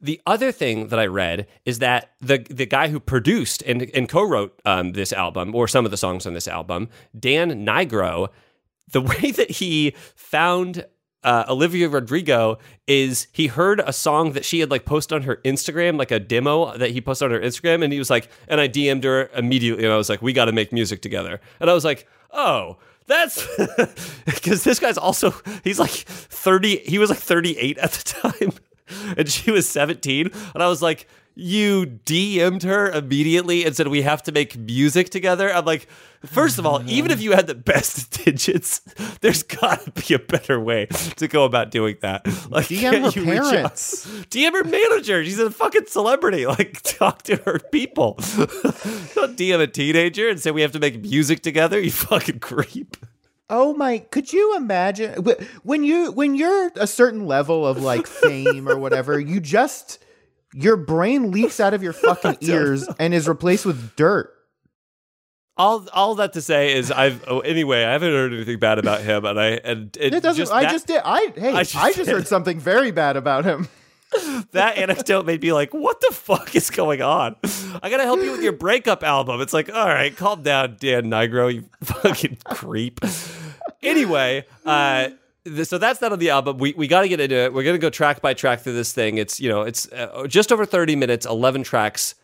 The 0.00 0.20
other 0.26 0.50
thing 0.50 0.88
that 0.88 0.98
I 0.98 1.06
read 1.06 1.46
is 1.64 1.78
that 1.78 2.10
the 2.20 2.38
the 2.50 2.66
guy 2.66 2.88
who 2.88 2.98
produced 2.98 3.62
and, 3.62 3.88
and 3.94 4.08
co-wrote 4.08 4.60
um, 4.64 4.92
this 4.92 5.12
album, 5.12 5.54
or 5.54 5.68
some 5.68 5.84
of 5.84 5.92
the 5.92 5.96
songs 5.96 6.26
on 6.26 6.34
this 6.34 6.48
album, 6.48 6.88
Dan 7.16 7.64
Nigro, 7.64 8.28
the 8.90 9.00
way 9.00 9.30
that 9.30 9.52
he 9.52 9.94
found 10.16 10.86
uh, 11.24 11.44
Olivia 11.48 11.88
Rodrigo 11.88 12.58
is 12.86 13.28
he 13.32 13.46
heard 13.46 13.80
a 13.80 13.92
song 13.92 14.32
that 14.32 14.44
she 14.44 14.60
had 14.60 14.70
like 14.70 14.84
posted 14.84 15.16
on 15.16 15.22
her 15.22 15.36
Instagram, 15.44 15.98
like 15.98 16.10
a 16.10 16.18
demo 16.18 16.76
that 16.76 16.90
he 16.90 17.00
posted 17.00 17.26
on 17.26 17.32
her 17.32 17.40
Instagram, 17.40 17.82
and 17.84 17.92
he 17.92 17.98
was 17.98 18.10
like, 18.10 18.28
and 18.48 18.60
I 18.60 18.68
DM'd 18.68 19.04
her 19.04 19.30
immediately, 19.34 19.84
and 19.84 19.92
I 19.92 19.96
was 19.96 20.08
like, 20.08 20.22
we 20.22 20.32
got 20.32 20.46
to 20.46 20.52
make 20.52 20.72
music 20.72 21.02
together, 21.02 21.40
and 21.60 21.70
I 21.70 21.74
was 21.74 21.84
like, 21.84 22.06
oh. 22.30 22.78
That's 23.08 23.44
because 24.24 24.62
this 24.62 24.78
guy's 24.78 24.96
also 24.96 25.34
he's 25.64 25.80
like 25.80 25.90
30 25.90 26.78
he 26.78 26.98
was 26.98 27.10
like 27.10 27.18
38 27.18 27.76
at 27.78 27.90
the 27.90 28.04
time 28.30 28.52
and 29.16 29.28
she 29.28 29.50
was 29.50 29.68
17 29.68 30.30
and 30.54 30.62
i 30.62 30.68
was 30.68 30.80
like 30.80 31.08
you 31.34 31.86
DM'd 32.04 32.62
her 32.64 32.90
immediately 32.90 33.64
and 33.64 33.74
said 33.74 33.88
we 33.88 34.02
have 34.02 34.22
to 34.24 34.32
make 34.32 34.56
music 34.58 35.08
together. 35.10 35.52
I'm 35.52 35.64
like, 35.64 35.88
first 36.24 36.58
of 36.58 36.66
all, 36.66 36.82
even 36.90 37.10
if 37.10 37.20
you 37.22 37.32
had 37.32 37.46
the 37.46 37.54
best 37.54 38.10
digits, 38.24 38.80
there's 39.20 39.42
got 39.42 39.82
to 39.84 39.90
be 40.08 40.14
a 40.14 40.18
better 40.18 40.60
way 40.60 40.86
to 41.16 41.28
go 41.28 41.44
about 41.44 41.70
doing 41.70 41.96
that. 42.02 42.26
Like, 42.50 42.66
DM 42.66 43.02
her 43.12 43.20
you 43.20 43.30
reach 43.30 43.40
out- 43.40 43.50
parents. 43.52 44.06
DM 44.30 44.52
her 44.52 44.64
manager. 44.64 45.24
She's 45.24 45.38
a 45.38 45.50
fucking 45.50 45.86
celebrity. 45.86 46.46
Like, 46.52 46.82
talk 46.82 47.22
to 47.22 47.36
her 47.46 47.58
people. 47.70 48.16
Don't 49.14 49.36
DM 49.38 49.60
a 49.60 49.66
teenager 49.66 50.28
and 50.28 50.38
say 50.38 50.50
we 50.50 50.60
have 50.62 50.72
to 50.72 50.78
make 50.78 51.00
music 51.00 51.42
together. 51.42 51.80
You 51.80 51.90
fucking 51.90 52.40
creep. 52.40 52.96
Oh 53.48 53.74
my! 53.74 53.98
Could 53.98 54.32
you 54.32 54.54
imagine 54.56 55.24
when 55.62 55.82
you 55.84 56.12
when 56.12 56.34
you're 56.34 56.70
a 56.76 56.86
certain 56.86 57.26
level 57.26 57.66
of 57.66 57.82
like 57.82 58.06
fame 58.06 58.68
or 58.68 58.76
whatever, 58.76 59.18
you 59.18 59.40
just 59.40 59.98
your 60.54 60.76
brain 60.76 61.30
leaks 61.30 61.60
out 61.60 61.74
of 61.74 61.82
your 61.82 61.92
fucking 61.92 62.38
ears 62.40 62.86
and 62.98 63.12
is 63.14 63.28
replaced 63.28 63.64
with 63.66 63.96
dirt. 63.96 64.30
All, 65.56 65.86
all 65.92 66.14
that 66.14 66.32
to 66.32 66.40
say 66.40 66.72
is 66.74 66.90
I've 66.90 67.22
oh, 67.28 67.40
anyway 67.40 67.84
I 67.84 67.92
haven't 67.92 68.10
heard 68.12 68.32
anything 68.32 68.58
bad 68.58 68.78
about 68.78 69.02
him 69.02 69.24
and 69.26 69.38
I 69.38 69.46
and 69.62 69.94
it, 70.00 70.14
It 70.14 70.22
doesn't. 70.22 70.40
just 70.40 70.50
I 70.52 70.62
that- 70.62 70.72
just 70.72 70.86
did. 70.86 71.02
I 71.04 71.32
hey. 71.36 71.52
I 71.54 71.58
I 71.60 71.62
just 71.64 71.96
just, 71.96 72.10
heard 72.10 72.26
something 72.26 72.58
very 72.58 72.90
bad 72.90 73.16
about 73.16 73.44
him. 73.44 73.68
that 74.52 74.76
anecdote 74.78 75.24
made 75.26 75.40
me 75.42 75.52
like, 75.52 75.72
what 75.72 76.00
the 76.00 76.14
fuck 76.14 76.54
is 76.54 76.68
going 76.70 77.00
on? 77.02 77.36
I 77.82 77.90
gotta 77.90 78.02
help 78.04 78.20
you 78.22 78.30
with 78.32 78.42
your 78.42 78.52
breakup 78.52 79.02
album. 79.02 79.40
It's 79.40 79.52
like, 79.54 79.70
all 79.72 79.86
right, 79.86 80.14
calm 80.16 80.42
down, 80.42 80.76
Dan 80.80 81.04
Nigro, 81.04 81.52
you 81.52 81.64
fucking 81.82 82.38
creep. 82.44 83.00
Anyway, 83.82 84.44
uh, 84.66 85.08
so 85.64 85.78
that's 85.78 86.00
that 86.00 86.12
on 86.12 86.18
the 86.18 86.30
album. 86.30 86.58
We 86.58 86.72
we 86.74 86.86
got 86.86 87.02
to 87.02 87.08
get 87.08 87.20
into 87.20 87.36
it. 87.36 87.52
We're 87.52 87.64
gonna 87.64 87.78
go 87.78 87.90
track 87.90 88.20
by 88.20 88.34
track 88.34 88.60
through 88.60 88.74
this 88.74 88.92
thing. 88.92 89.18
It's 89.18 89.40
you 89.40 89.48
know, 89.48 89.62
it's 89.62 89.90
uh, 89.92 90.26
just 90.28 90.52
over 90.52 90.64
thirty 90.64 90.96
minutes, 90.96 91.26
eleven 91.26 91.62
tracks. 91.62 92.14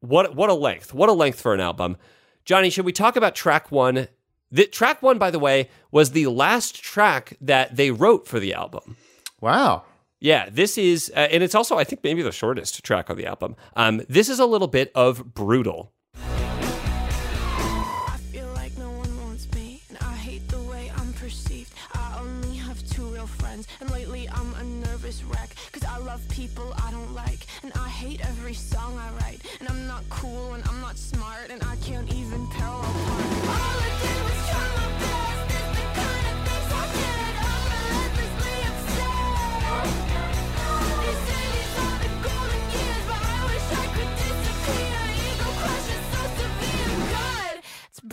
What 0.00 0.34
what 0.34 0.50
a 0.50 0.54
length! 0.54 0.94
What 0.94 1.08
a 1.08 1.12
length 1.12 1.40
for 1.40 1.54
an 1.54 1.60
album. 1.60 1.96
Johnny, 2.44 2.70
should 2.70 2.86
we 2.86 2.92
talk 2.92 3.16
about 3.16 3.34
track 3.34 3.70
one? 3.70 4.08
The, 4.50 4.66
track 4.66 5.02
one, 5.02 5.18
by 5.18 5.30
the 5.30 5.38
way, 5.38 5.68
was 5.90 6.12
the 6.12 6.26
last 6.28 6.82
track 6.82 7.36
that 7.42 7.76
they 7.76 7.90
wrote 7.90 8.26
for 8.26 8.40
the 8.40 8.54
album. 8.54 8.96
Wow. 9.40 9.84
Yeah, 10.20 10.48
this 10.50 10.78
is, 10.78 11.12
uh, 11.14 11.28
and 11.30 11.42
it's 11.42 11.54
also, 11.54 11.76
I 11.76 11.84
think, 11.84 12.02
maybe 12.02 12.22
the 12.22 12.32
shortest 12.32 12.82
track 12.82 13.10
on 13.10 13.16
the 13.16 13.26
album. 13.26 13.54
Um, 13.76 14.02
this 14.08 14.28
is 14.28 14.40
a 14.40 14.46
little 14.46 14.66
bit 14.66 14.90
of 14.94 15.34
brutal. 15.34 15.92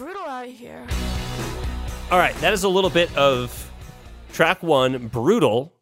Brutal 0.06 0.28
out 0.28 0.46
here. 0.46 0.86
All 2.12 2.20
right, 2.20 2.36
that 2.36 2.54
is 2.54 2.64
a 2.64 2.70
little 2.70 2.92
bit 2.92 3.12
of 3.18 3.72
track 4.34 4.62
one, 4.62 5.08
brutal. 5.08 5.74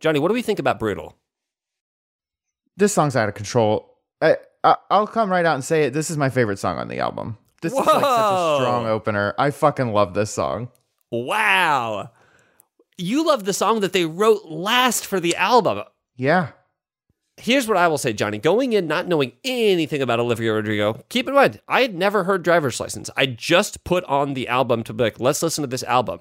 Johnny, 0.00 0.18
what 0.18 0.28
do 0.28 0.34
we 0.34 0.40
think 0.40 0.58
about 0.58 0.78
brutal? 0.78 1.14
This 2.78 2.94
song's 2.94 3.14
out 3.14 3.28
of 3.28 3.34
control. 3.34 3.98
I, 4.22 4.38
I 4.64 4.76
I'll 4.90 5.06
come 5.06 5.30
right 5.30 5.44
out 5.44 5.56
and 5.56 5.62
say 5.62 5.82
it. 5.82 5.92
This 5.92 6.08
is 6.08 6.16
my 6.16 6.30
favorite 6.30 6.58
song 6.58 6.78
on 6.78 6.88
the 6.88 7.00
album. 7.00 7.36
This 7.60 7.74
is 7.74 7.78
like 7.80 7.86
such 7.86 8.02
a 8.02 8.56
strong 8.60 8.86
opener. 8.86 9.34
I 9.36 9.50
fucking 9.50 9.92
love 9.92 10.14
this 10.14 10.30
song. 10.30 10.70
Wow. 11.10 12.12
You 12.96 13.26
love 13.26 13.44
the 13.44 13.52
song 13.52 13.80
that 13.80 13.92
they 13.92 14.06
wrote 14.06 14.46
last 14.46 15.04
for 15.04 15.20
the 15.20 15.36
album. 15.36 15.82
Yeah. 16.16 16.52
Here's 17.42 17.66
what 17.66 17.76
I 17.76 17.88
will 17.88 17.98
say, 17.98 18.12
Johnny. 18.12 18.38
Going 18.38 18.72
in 18.72 18.86
not 18.86 19.08
knowing 19.08 19.32
anything 19.42 20.00
about 20.00 20.20
Olivia 20.20 20.52
Rodrigo, 20.52 21.04
keep 21.08 21.26
in 21.26 21.34
mind, 21.34 21.60
I 21.66 21.82
had 21.82 21.92
never 21.92 22.22
heard 22.22 22.44
Driver's 22.44 22.78
License. 22.78 23.10
I 23.16 23.26
just 23.26 23.82
put 23.82 24.04
on 24.04 24.34
the 24.34 24.46
album 24.46 24.84
to 24.84 24.92
be 24.92 25.02
like, 25.02 25.18
let's 25.18 25.42
listen 25.42 25.62
to 25.62 25.66
this 25.66 25.82
album. 25.82 26.20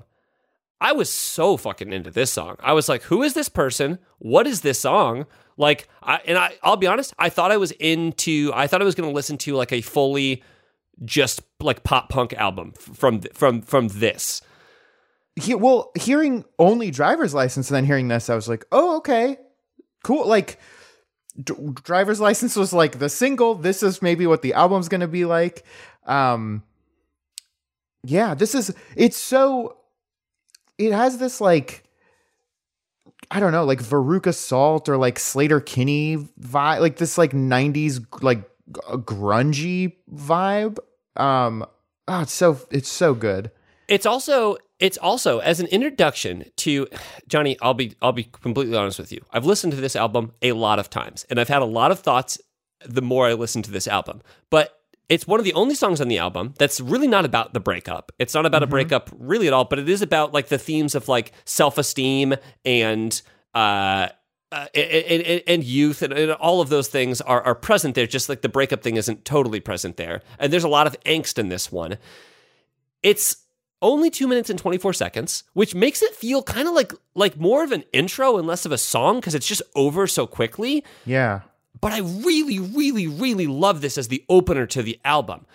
I 0.81 0.93
was 0.93 1.11
so 1.11 1.57
fucking 1.57 1.93
into 1.93 2.09
this 2.09 2.31
song. 2.31 2.55
I 2.59 2.73
was 2.73 2.89
like, 2.89 3.03
who 3.03 3.21
is 3.21 3.35
this 3.35 3.49
person? 3.49 3.99
What 4.17 4.47
is 4.47 4.61
this 4.61 4.79
song? 4.79 5.27
Like, 5.57 5.87
I, 6.01 6.21
and 6.25 6.39
I, 6.39 6.55
I'll 6.63 6.75
be 6.75 6.87
honest, 6.87 7.13
I 7.19 7.29
thought 7.29 7.51
I 7.51 7.57
was 7.57 7.69
into, 7.73 8.51
I 8.55 8.65
thought 8.65 8.81
I 8.81 8.85
was 8.85 8.95
going 8.95 9.07
to 9.07 9.13
listen 9.13 9.37
to 9.39 9.53
like 9.53 9.71
a 9.71 9.81
fully 9.81 10.43
just 11.05 11.43
like 11.59 11.83
pop 11.83 12.09
punk 12.09 12.33
album 12.33 12.71
from 12.73 13.21
from 13.35 13.61
from 13.61 13.89
this. 13.89 14.41
he, 15.35 15.53
well, 15.53 15.91
hearing 15.95 16.45
only 16.57 16.89
driver's 16.89 17.35
license 17.35 17.69
and 17.69 17.75
then 17.75 17.85
hearing 17.85 18.07
this, 18.07 18.27
I 18.27 18.33
was 18.33 18.49
like, 18.49 18.65
oh, 18.71 18.97
okay, 18.97 19.37
cool. 20.03 20.27
Like, 20.27 20.57
D- 21.41 21.53
driver's 21.83 22.19
license 22.19 22.55
was 22.55 22.73
like 22.73 22.99
the 22.99 23.09
single. 23.09 23.55
This 23.55 23.83
is 23.83 24.01
maybe 24.01 24.27
what 24.27 24.41
the 24.41 24.53
album's 24.53 24.89
going 24.89 25.01
to 25.01 25.07
be 25.07 25.25
like. 25.25 25.63
Um, 26.05 26.63
yeah, 28.03 28.33
this 28.33 28.55
is, 28.55 28.73
it's 28.95 29.17
so, 29.17 29.77
it 30.77 30.91
has 30.91 31.17
this 31.17 31.39
like, 31.39 31.83
I 33.29 33.39
don't 33.39 33.51
know, 33.51 33.63
like 33.63 33.79
Veruca 33.79 34.33
Salt 34.33 34.89
or 34.89 34.97
like 34.97 35.19
Sleater-Kinney 35.19 36.17
vibe, 36.39 36.79
like 36.79 36.97
this 36.97 37.17
like 37.17 37.31
90s, 37.31 38.03
like 38.21 38.41
g- 38.41 38.81
grungy 38.91 39.93
vibe. 40.13 40.79
Um, 41.15 41.65
oh, 42.07 42.21
it's 42.21 42.33
so, 42.33 42.59
it's 42.71 42.89
so 42.89 43.13
good. 43.13 43.51
It's 43.87 44.05
also 44.05 44.57
it's 44.81 44.97
also 44.97 45.39
as 45.39 45.59
an 45.59 45.67
introduction 45.67 46.45
to 46.57 46.87
Johnny. 47.27 47.55
I'll 47.61 47.75
be 47.75 47.95
I'll 48.01 48.11
be 48.11 48.23
completely 48.23 48.75
honest 48.75 48.99
with 48.99 49.11
you. 49.11 49.23
I've 49.31 49.45
listened 49.45 49.71
to 49.73 49.79
this 49.79 49.95
album 49.95 50.33
a 50.41 50.51
lot 50.51 50.79
of 50.79 50.89
times, 50.89 51.25
and 51.29 51.39
I've 51.39 51.47
had 51.47 51.61
a 51.61 51.65
lot 51.65 51.91
of 51.91 51.99
thoughts. 51.99 52.39
The 52.83 53.01
more 53.01 53.27
I 53.27 53.33
listen 53.33 53.61
to 53.61 53.71
this 53.71 53.87
album, 53.87 54.21
but 54.49 54.79
it's 55.07 55.27
one 55.27 55.39
of 55.39 55.43
the 55.43 55.53
only 55.53 55.75
songs 55.75 56.01
on 56.01 56.07
the 56.07 56.17
album 56.17 56.55
that's 56.57 56.81
really 56.81 57.07
not 57.07 57.25
about 57.25 57.53
the 57.53 57.59
breakup. 57.59 58.11
It's 58.17 58.33
not 58.33 58.47
about 58.47 58.63
a 58.63 58.67
breakup 58.67 59.11
really 59.15 59.45
at 59.45 59.53
all, 59.53 59.65
but 59.65 59.77
it 59.77 59.87
is 59.87 60.01
about 60.01 60.33
like 60.33 60.47
the 60.47 60.57
themes 60.57 60.95
of 60.95 61.07
like 61.07 61.31
self 61.45 61.77
esteem 61.77 62.35
and 62.65 63.21
uh. 63.53 64.09
Uh, 64.53 64.65
and, 64.75 65.23
and, 65.23 65.43
and 65.47 65.63
youth 65.63 66.01
and, 66.01 66.11
and 66.11 66.33
all 66.33 66.59
of 66.59 66.67
those 66.67 66.89
things 66.89 67.21
are, 67.21 67.41
are 67.43 67.55
present 67.55 67.95
there, 67.95 68.05
just 68.05 68.27
like 68.27 68.41
the 68.41 68.49
breakup 68.49 68.83
thing 68.83 68.97
isn't 68.97 69.23
totally 69.23 69.61
present 69.61 69.95
there. 69.95 70.21
And 70.39 70.51
there's 70.51 70.65
a 70.65 70.67
lot 70.67 70.87
of 70.87 70.99
angst 71.05 71.39
in 71.39 71.47
this 71.47 71.71
one. 71.71 71.97
It's 73.01 73.37
only 73.81 74.09
two 74.09 74.27
minutes 74.27 74.49
and 74.49 74.59
24 74.59 74.93
seconds, 74.93 75.43
which 75.53 75.73
makes 75.75 76.01
it 76.01 76.15
feel 76.15 76.43
kind 76.43 76.67
of 76.67 76.73
like 76.73 76.93
like 77.15 77.37
more 77.37 77.63
of 77.63 77.71
an 77.71 77.83
intro 77.93 78.37
and 78.37 78.47
less 78.47 78.65
of 78.65 78.71
a 78.71 78.77
song 78.77 79.17
because 79.17 79.35
it's 79.35 79.47
just 79.47 79.61
over 79.75 80.07
so 80.07 80.27
quickly. 80.27 80.83
Yeah. 81.05 81.41
But 81.79 81.93
I 81.93 81.99
really, 81.99 82.59
really, 82.59 83.07
really 83.07 83.47
love 83.47 83.81
this 83.81 83.97
as 83.97 84.07
the 84.07 84.23
opener 84.29 84.65
to 84.67 84.83
the 84.83 84.99
album 85.03 85.45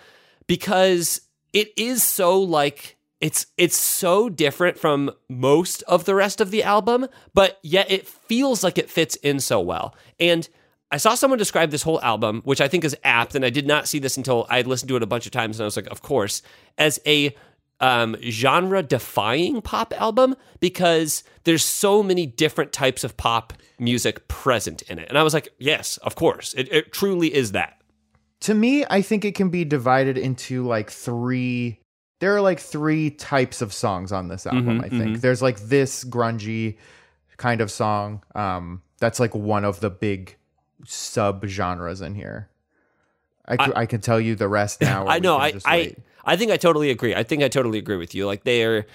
because 0.45 1.21
it 1.53 1.71
is 1.77 2.03
so 2.03 2.39
like 2.39 2.97
it's 3.21 3.47
it's 3.57 3.77
so 3.77 4.29
different 4.29 4.77
from 4.77 5.11
most 5.29 5.81
of 5.83 6.05
the 6.05 6.15
rest 6.15 6.41
of 6.41 6.51
the 6.51 6.63
album, 6.63 7.07
but 7.33 7.59
yet 7.63 7.89
it 7.89 8.07
feels 8.07 8.63
like 8.63 8.77
it 8.77 8.89
fits 8.89 9.15
in 9.17 9.39
so 9.39 9.59
well. 9.59 9.95
And 10.19 10.47
I 10.91 10.97
saw 10.97 11.15
someone 11.15 11.37
describe 11.37 11.71
this 11.71 11.83
whole 11.83 12.01
album, 12.01 12.41
which 12.45 12.61
I 12.61 12.67
think 12.67 12.85
is 12.85 12.95
apt, 13.03 13.35
and 13.35 13.43
I 13.43 13.49
did 13.49 13.67
not 13.67 13.87
see 13.87 13.99
this 13.99 14.15
until 14.15 14.45
I 14.49 14.61
listened 14.61 14.89
to 14.89 14.95
it 14.95 15.03
a 15.03 15.07
bunch 15.07 15.25
of 15.25 15.31
times, 15.31 15.59
and 15.59 15.63
I 15.63 15.65
was 15.65 15.75
like, 15.75 15.87
of 15.87 16.01
course, 16.01 16.41
as 16.77 16.99
a 17.05 17.35
um, 17.79 18.15
genre 18.23 18.81
defying 18.83 19.61
pop 19.61 19.93
album 19.99 20.35
because 20.59 21.23
there's 21.43 21.63
so 21.63 22.01
many 22.01 22.25
different 22.25 22.71
types 22.71 23.03
of 23.03 23.15
pop 23.17 23.53
music 23.79 24.27
present 24.27 24.81
in 24.83 24.97
it. 24.99 25.07
And 25.09 25.17
I 25.17 25.23
was 25.23 25.33
like, 25.33 25.49
yes, 25.59 25.97
of 25.97 26.15
course. 26.15 26.53
It, 26.55 26.71
it 26.71 26.91
truly 26.91 27.33
is 27.33 27.51
that. 27.51 27.79
to 28.41 28.53
me, 28.53 28.85
I 28.89 29.01
think 29.01 29.25
it 29.25 29.35
can 29.35 29.49
be 29.49 29.63
divided 29.65 30.17
into 30.17 30.65
like 30.65 30.89
three. 30.91 31.79
There 32.19 32.35
are 32.35 32.41
like 32.41 32.59
three 32.59 33.11
types 33.11 33.61
of 33.61 33.71
songs 33.73 34.11
on 34.11 34.27
this 34.27 34.47
album. 34.47 34.81
I 34.81 34.89
think 34.89 35.21
there's 35.21 35.41
like 35.43 35.59
this 35.59 36.03
grungy 36.03 36.77
kind 37.37 37.61
of 37.61 37.69
song. 37.69 38.23
Um, 38.33 38.81
that's 38.99 39.19
like 39.19 39.35
one 39.35 39.63
of 39.65 39.79
the 39.81 39.91
big 39.91 40.35
sub 40.85 41.45
genres 41.45 42.01
in 42.01 42.15
here. 42.15 42.49
I 43.47 43.55
I 43.75 43.85
can 43.85 44.01
tell 44.01 44.19
you 44.19 44.33
the 44.35 44.47
rest 44.47 44.81
now. 44.93 45.05
I 45.07 45.19
know. 45.19 45.37
I, 45.37 45.53
I. 45.65 45.95
I 46.27 46.35
think 46.35 46.51
I 46.51 46.57
totally 46.57 46.91
agree. 46.91 47.15
I 47.15 47.23
think 47.23 47.41
I 47.41 47.47
totally 47.47 47.79
agree 47.79 47.97
with 47.97 48.13
you. 48.13 48.27
Like 48.27 48.43
they 48.43 48.63
are, 48.63 48.85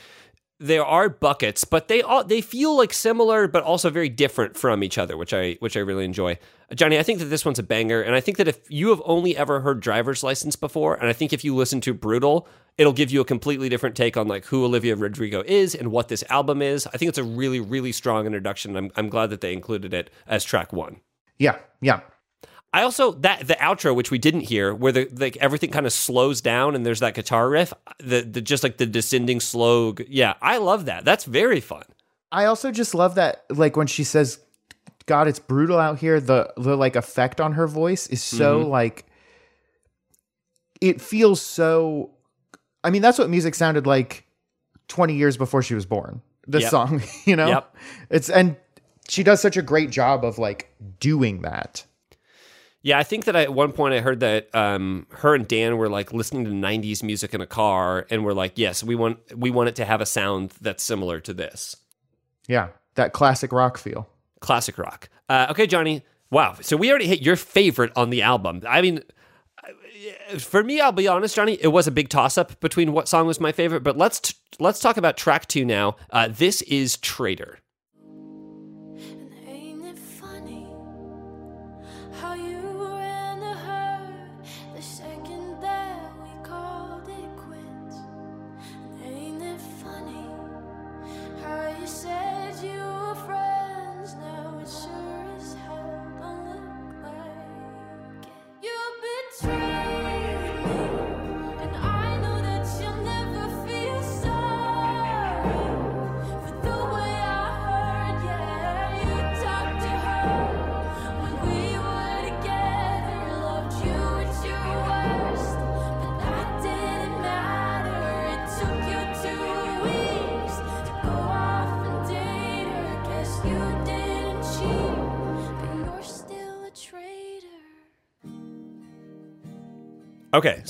there 0.61 0.85
are 0.85 1.09
buckets, 1.09 1.65
but 1.65 1.89
they 1.89 2.03
all 2.03 2.23
they 2.23 2.41
feel 2.41 2.77
like 2.77 2.93
similar, 2.93 3.49
but 3.49 3.65
also 3.65 3.91
very 3.91 4.09
different 4.09 4.57
from 4.57 4.85
each 4.85 4.97
other, 4.97 5.17
which 5.17 5.35
I 5.35 5.57
which 5.59 5.77
I 5.77 5.81
really 5.81 6.05
enjoy. 6.05 6.39
Johnny, 6.75 6.99
I 6.99 7.03
think 7.03 7.19
that 7.19 7.25
this 7.27 7.45
one's 7.45 7.59
a 7.59 7.65
banger, 7.65 8.01
and 8.01 8.15
I 8.15 8.21
think 8.21 8.37
that 8.37 8.47
if 8.47 8.61
you 8.71 8.91
have 8.91 9.03
only 9.05 9.37
ever 9.37 9.61
heard 9.61 9.81
Driver's 9.81 10.23
License 10.23 10.55
before, 10.55 10.95
and 10.95 11.09
I 11.09 11.13
think 11.13 11.33
if 11.33 11.43
you 11.43 11.57
listen 11.57 11.81
to 11.83 11.93
Brutal, 11.93 12.47
it'll 12.79 12.93
give 12.93 13.11
you 13.11 13.21
a 13.21 13.25
completely 13.25 13.69
different 13.69 13.97
take 13.97 14.17
on 14.17 14.29
like 14.29 14.45
who 14.47 14.65
Olivia 14.65 14.95
Rodrigo 14.95 15.43
is 15.47 15.75
and 15.75 15.91
what 15.91 16.07
this 16.09 16.23
album 16.29 16.63
is. 16.63 16.87
I 16.87 16.97
think 16.97 17.09
it's 17.09 17.19
a 17.19 17.25
really 17.25 17.59
really 17.59 17.91
strong 17.91 18.27
introduction. 18.27 18.77
I'm 18.77 18.93
I'm 18.95 19.09
glad 19.09 19.31
that 19.31 19.41
they 19.41 19.53
included 19.53 19.93
it 19.93 20.11
as 20.29 20.45
track 20.45 20.73
one. 20.73 21.01
Yeah, 21.39 21.59
yeah. 21.81 22.01
I 22.75 22.83
also 22.85 23.13
that 23.13 23.47
the 23.47 23.55
outro, 23.55 23.95
which 23.95 24.11
we 24.11 24.19
didn't 24.19 24.41
hear, 24.43 24.75
where 24.75 24.93
the 24.93 25.09
like 25.13 25.37
everything 25.39 25.71
kind 25.71 25.85
of 25.87 25.93
slows 25.93 26.41
down 26.41 26.75
and 26.75 26.87
there's 26.87 27.01
that 27.01 27.15
guitar 27.15 27.49
riff, 27.51 27.73
the, 27.99 28.23
the 28.23 28.41
just 28.41 28.63
like 28.63 28.79
the 28.79 28.87
descending 28.87 29.41
slow. 29.41 29.95
Yeah, 30.09 30.35
I 30.41 30.57
love 30.59 30.87
that. 30.87 31.05
That's 31.05 31.25
very 31.25 31.61
fun. 31.61 31.85
I 32.31 32.47
also 32.47 32.71
just 32.71 32.95
love 32.95 33.17
that, 33.17 33.45
like 33.51 33.77
when 33.77 33.87
she 33.89 34.05
says, 34.05 34.39
"God, 35.05 35.29
it's 35.29 35.39
brutal 35.39 35.79
out 35.79 35.99
here." 35.99 36.19
The 36.19 36.51
the 36.57 36.75
like 36.77 36.97
effect 36.97 37.43
on 37.43 37.53
her 37.53 37.67
voice 37.67 38.07
is 38.07 38.23
so 38.23 38.61
Mm-hmm. 38.61 38.71
like. 38.71 39.07
It 40.81 41.01
feels 41.01 41.41
so. 41.41 42.11
I 42.83 42.91
mean, 42.91 43.03
that's 43.03 43.19
what 43.19 43.31
music 43.31 43.55
sounded 43.55 43.87
like 43.87 44.27
twenty 44.89 45.15
years 45.15 45.37
before 45.37 45.63
she 45.63 45.75
was 45.75 45.87
born. 45.87 46.23
This 46.47 46.63
Yep. 46.63 46.71
song, 46.71 47.03
you 47.25 47.37
know, 47.37 47.49
Yep. 47.49 47.77
it's 48.11 48.31
and 48.31 48.57
she 49.09 49.23
does 49.23 49.41
such 49.41 49.57
a 49.57 49.63
great 49.63 49.91
job 49.91 50.25
of 50.25 50.39
like 50.39 50.73
doing 50.99 51.43
that. 51.43 51.85
Yeah, 52.85 52.99
I 52.99 53.05
think 53.05 53.27
that 53.27 53.37
I, 53.37 53.43
at 53.43 53.55
one 53.55 53.71
point 53.73 53.95
I 53.95 54.01
heard 54.01 54.19
that 54.21 54.53
um, 54.55 55.07
her 55.11 55.35
and 55.37 55.47
Dan 55.47 55.77
were 55.77 55.89
like 55.89 56.13
listening 56.13 56.45
to 56.45 56.51
'90s 56.51 57.03
music 57.03 57.33
in 57.33 57.41
a 57.41 57.47
car, 57.47 58.07
and 58.11 58.25
we're 58.25 58.33
like, 58.33 58.55
"Yes, 58.57 58.83
we 58.83 58.95
want 58.97 59.19
we 59.39 59.51
want 59.51 59.69
it 59.69 59.77
to 59.77 59.85
have 59.85 60.01
a 60.01 60.07
sound 60.07 60.53
that's 60.61 60.83
similar 60.83 61.21
to 61.21 61.33
this 61.33 61.77
Yeah, 62.49 62.69
that 62.97 63.13
classic 63.13 63.53
rock 63.53 63.79
feel. 63.79 64.09
classic 64.41 64.79
rock." 64.79 65.09
Uh, 65.29 65.47
okay, 65.51 65.67
Johnny. 65.67 66.03
Wow. 66.31 66.57
So 66.61 66.77
we 66.77 66.91
already 66.91 67.07
hit 67.07 67.23
your 67.23 67.37
favorite 67.37 67.93
on 67.95 68.11
the 68.11 68.23
album. 68.23 68.63
I 68.69 68.81
mean, 68.83 69.01
uh, 69.63 70.39
for 70.39 70.65
me, 70.65 70.81
I'll 70.81 70.91
be 70.91 71.07
honest, 71.07 71.37
Johnny. 71.37 71.59
It 71.61 71.69
was 71.69 71.87
a 71.87 71.91
big 71.93 72.09
toss 72.09 72.37
up 72.37 72.59
between 72.61 72.93
what 72.93 73.07
song 73.07 73.27
was 73.29 73.39
my 73.39 73.53
favorite, 73.53 73.83
but 73.85 73.97
let's 73.97 74.19
t- 74.19 74.35
let's 74.59 74.81
talk 74.81 74.97
about 74.97 75.17
track 75.17 75.47
two 75.47 75.65
now. 75.65 75.95
Uh, 76.11 76.29
this 76.29 76.63
is 76.63 76.97
Traitor. 76.97 77.59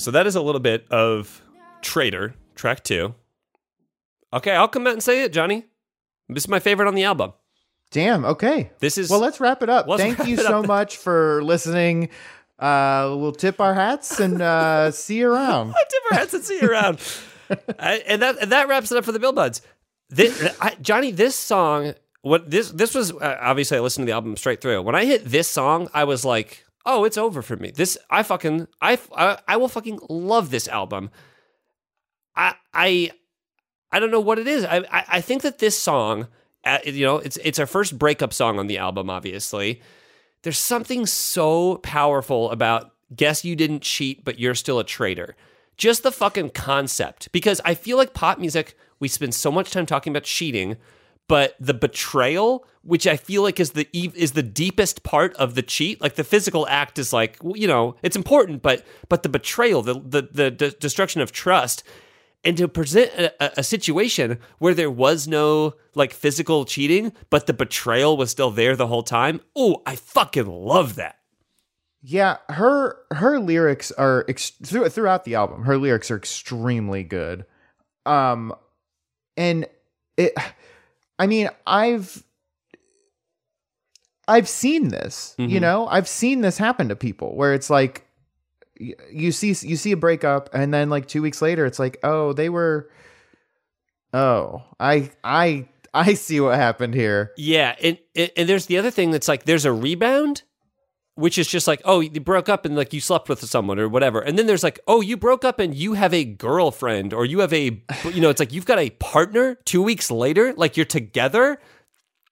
So 0.03 0.11
that 0.11 0.27
is 0.27 0.35
a 0.35 0.41
little 0.41 0.59
bit 0.61 0.85
of 0.91 1.41
Traitor, 1.81 2.35
track 2.55 2.83
two. 2.83 3.15
Okay, 4.31 4.51
I'll 4.51 4.67
come 4.67 4.87
out 4.87 4.93
and 4.93 5.03
say 5.03 5.23
it, 5.23 5.31
Johnny. 5.33 5.65
This 6.29 6.43
is 6.43 6.47
my 6.47 6.59
favorite 6.59 6.87
on 6.87 6.95
the 6.95 7.03
album. 7.03 7.33
Damn. 7.91 8.25
Okay. 8.25 8.71
This 8.79 8.97
is 8.97 9.09
Well, 9.09 9.19
let's 9.19 9.39
wrap 9.39 9.61
it 9.61 9.69
up. 9.69 9.85
Thank 9.97 10.25
you 10.27 10.37
so 10.37 10.63
much 10.63 10.97
for 10.97 11.43
listening. 11.43 12.09
Uh, 12.57 13.13
we'll 13.17 13.33
tip 13.33 13.59
our 13.61 13.73
hats 13.73 14.19
and 14.19 14.41
uh, 14.41 14.89
see 14.91 15.19
you 15.19 15.31
around. 15.31 15.67
tip 15.89 16.01
our 16.11 16.17
hats 16.17 16.33
and 16.33 16.43
see 16.43 16.59
you 16.61 16.69
around. 16.69 16.99
I- 17.79 18.03
and 18.07 18.21
that 18.21 18.37
and 18.41 18.51
that 18.51 18.67
wraps 18.67 18.91
it 18.91 18.97
up 18.97 19.05
for 19.05 19.11
the 19.11 19.19
Bill 19.19 19.33
Buds. 19.33 19.61
This, 20.09 20.55
I, 20.61 20.75
Johnny, 20.81 21.11
this 21.11 21.35
song, 21.35 21.93
what 22.21 22.49
this 22.49 22.69
this 22.71 22.95
was 22.95 23.11
uh, 23.11 23.37
obviously 23.41 23.77
I 23.77 23.81
listened 23.81 24.07
to 24.07 24.11
the 24.11 24.15
album 24.15 24.35
straight 24.37 24.61
through. 24.61 24.81
When 24.81 24.95
I 24.95 25.05
hit 25.05 25.25
this 25.25 25.47
song, 25.47 25.89
I 25.93 26.05
was 26.05 26.23
like, 26.25 26.63
oh, 26.85 27.03
it's 27.05 27.17
over 27.17 27.41
for 27.41 27.55
me. 27.57 27.71
This 27.71 27.97
I 28.09 28.23
fucking 28.23 28.67
I 28.81 28.99
I, 29.15 29.37
I 29.47 29.57
will 29.57 29.67
fucking 29.69 29.99
love 30.09 30.49
this 30.51 30.67
album. 30.67 31.09
I 32.35 32.55
I 32.73 33.11
I 33.91 33.99
don't 33.99 34.11
know 34.11 34.19
what 34.19 34.39
it 34.39 34.47
is. 34.47 34.65
I 34.65 34.77
I, 34.91 35.05
I 35.07 35.21
think 35.21 35.41
that 35.43 35.59
this 35.59 35.77
song, 35.77 36.27
uh, 36.65 36.79
you 36.85 37.05
know, 37.05 37.17
it's 37.17 37.37
it's 37.37 37.59
our 37.59 37.67
first 37.67 37.97
breakup 37.97 38.33
song 38.33 38.59
on 38.59 38.67
the 38.67 38.77
album. 38.77 39.09
Obviously, 39.09 39.81
there's 40.43 40.59
something 40.59 41.05
so 41.05 41.77
powerful 41.77 42.51
about 42.51 42.91
guess 43.15 43.45
you 43.45 43.55
didn't 43.55 43.81
cheat, 43.81 44.25
but 44.25 44.39
you're 44.39 44.55
still 44.55 44.79
a 44.79 44.83
traitor. 44.83 45.35
just 45.77 46.03
the 46.03 46.11
fucking 46.11 46.51
concept 46.51 47.31
because 47.31 47.59
I 47.65 47.75
feel 47.75 47.97
like 47.97 48.13
pop 48.13 48.39
music 48.39 48.75
we 48.99 49.07
spend 49.07 49.33
so 49.33 49.51
much 49.51 49.71
time 49.71 49.85
talking 49.85 50.11
about 50.11 50.23
cheating, 50.23 50.77
but 51.27 51.55
the 51.59 51.73
betrayal, 51.73 52.65
which 52.81 53.07
I 53.07 53.17
feel 53.17 53.43
like 53.43 53.59
is 53.59 53.71
the 53.71 53.87
is 53.93 54.33
the 54.33 54.43
deepest 54.43 55.03
part 55.03 55.33
of 55.35 55.55
the 55.55 55.61
cheat, 55.61 56.01
like 56.01 56.15
the 56.15 56.23
physical 56.23 56.67
act 56.67 56.99
is 56.99 57.13
like 57.13 57.37
you 57.55 57.67
know 57.67 57.95
it's 58.01 58.15
important, 58.15 58.61
but 58.61 58.85
but 59.09 59.23
the 59.23 59.29
betrayal, 59.29 59.81
the 59.81 59.93
the 59.93 60.21
the, 60.21 60.51
the 60.51 60.75
destruction 60.79 61.21
of 61.21 61.31
trust. 61.31 61.83
And 62.45 62.57
to 62.57 62.67
present 62.67 63.09
a, 63.13 63.59
a 63.61 63.63
situation 63.63 64.37
where 64.57 64.73
there 64.73 64.91
was 64.91 65.29
no 65.29 65.75
like 65.95 66.11
physical 66.11 66.65
cheating, 66.65 67.13
but 67.29 67.47
the 67.47 67.53
betrayal 67.53 68.17
was 68.17 68.31
still 68.31 68.51
there 68.51 68.75
the 68.75 68.87
whole 68.87 69.01
time. 69.01 69.39
Oh, 69.55 69.81
I 69.85 69.95
fucking 69.95 70.47
love 70.47 70.95
that. 70.95 71.19
Yeah, 72.01 72.37
her 72.49 72.97
her 73.11 73.39
lyrics 73.39 73.93
are 73.93 74.25
ex- 74.27 74.49
through, 74.49 74.89
throughout 74.89 75.23
the 75.23 75.35
album. 75.35 75.63
Her 75.63 75.77
lyrics 75.77 76.11
are 76.11 76.17
extremely 76.17 77.03
good. 77.03 77.45
Um 78.05 78.53
and 79.37 79.65
it 80.17 80.33
I 81.23 81.27
mean, 81.27 81.49
I've 81.65 82.21
I've 84.27 84.49
seen 84.49 84.89
this, 84.89 85.35
you 85.37 85.47
mm-hmm. 85.47 85.59
know? 85.59 85.87
I've 85.87 86.09
seen 86.09 86.41
this 86.41 86.57
happen 86.57 86.89
to 86.89 86.97
people 86.97 87.33
where 87.37 87.53
it's 87.53 87.69
like 87.69 88.05
you 88.77 89.31
see 89.31 89.55
you 89.65 89.77
see 89.77 89.93
a 89.93 89.97
breakup 89.97 90.49
and 90.53 90.73
then 90.73 90.89
like 90.89 91.07
2 91.07 91.21
weeks 91.21 91.41
later 91.41 91.65
it's 91.65 91.79
like, 91.79 91.97
"Oh, 92.03 92.33
they 92.33 92.49
were 92.49 92.89
Oh, 94.13 94.63
I 94.81 95.11
I 95.23 95.69
I 95.93 96.15
see 96.15 96.41
what 96.41 96.55
happened 96.55 96.93
here." 96.93 97.31
Yeah, 97.37 97.73
and, 97.81 97.97
and 98.17 98.31
and 98.35 98.49
there's 98.49 98.65
the 98.65 98.77
other 98.77 98.91
thing 98.91 99.11
that's 99.11 99.29
like 99.29 99.45
there's 99.45 99.63
a 99.63 99.71
rebound, 99.71 100.43
which 101.15 101.37
is 101.37 101.47
just 101.47 101.67
like 101.67 101.81
oh 101.85 101.99
you 101.99 102.19
broke 102.19 102.49
up 102.49 102.65
and 102.65 102.75
like 102.75 102.93
you 102.93 102.99
slept 102.99 103.29
with 103.29 103.43
someone 103.43 103.79
or 103.79 103.87
whatever, 103.87 104.19
and 104.21 104.37
then 104.37 104.47
there's 104.47 104.63
like 104.63 104.79
oh 104.87 105.01
you 105.01 105.17
broke 105.17 105.45
up 105.45 105.59
and 105.59 105.75
you 105.75 105.93
have 105.93 106.13
a 106.13 106.25
girlfriend 106.25 107.13
or 107.13 107.25
you 107.25 107.39
have 107.39 107.53
a 107.53 107.81
you 108.05 108.21
know 108.21 108.29
it's 108.29 108.39
like 108.39 108.53
you've 108.53 108.65
got 108.65 108.79
a 108.79 108.89
partner 108.91 109.55
two 109.65 109.81
weeks 109.81 110.09
later 110.09 110.53
like 110.53 110.77
you're 110.77 110.85
together. 110.85 111.59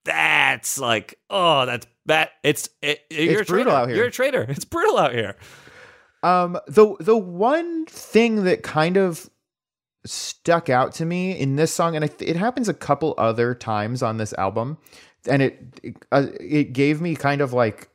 That's 0.03 0.79
like 0.79 1.19
oh 1.29 1.65
that's 1.65 1.87
that 2.07 2.31
it's 2.43 2.69
it, 2.81 3.01
you're 3.09 3.41
a 3.41 3.45
brutal 3.45 3.45
traitor. 3.45 3.69
out 3.69 3.87
here. 3.87 3.97
You're 3.97 4.07
a 4.07 4.11
traitor. 4.11 4.45
It's 4.49 4.65
brutal 4.65 4.97
out 4.97 5.13
here. 5.13 5.35
Um, 6.23 6.59
the 6.67 6.95
the 6.99 7.17
one 7.17 7.85
thing 7.85 8.43
that 8.43 8.63
kind 8.63 8.97
of 8.97 9.29
stuck 10.05 10.69
out 10.69 10.93
to 10.93 11.05
me 11.05 11.37
in 11.37 11.55
this 11.55 11.73
song, 11.73 11.95
and 11.95 12.05
I 12.05 12.09
it 12.19 12.35
happens 12.35 12.69
a 12.69 12.73
couple 12.73 13.13
other 13.17 13.53
times 13.55 14.03
on 14.03 14.17
this 14.17 14.33
album, 14.33 14.77
and 15.27 15.41
it 15.41 15.79
it, 15.83 15.95
uh, 16.11 16.27
it 16.39 16.73
gave 16.73 17.01
me 17.01 17.15
kind 17.15 17.41
of 17.41 17.53
like 17.53 17.89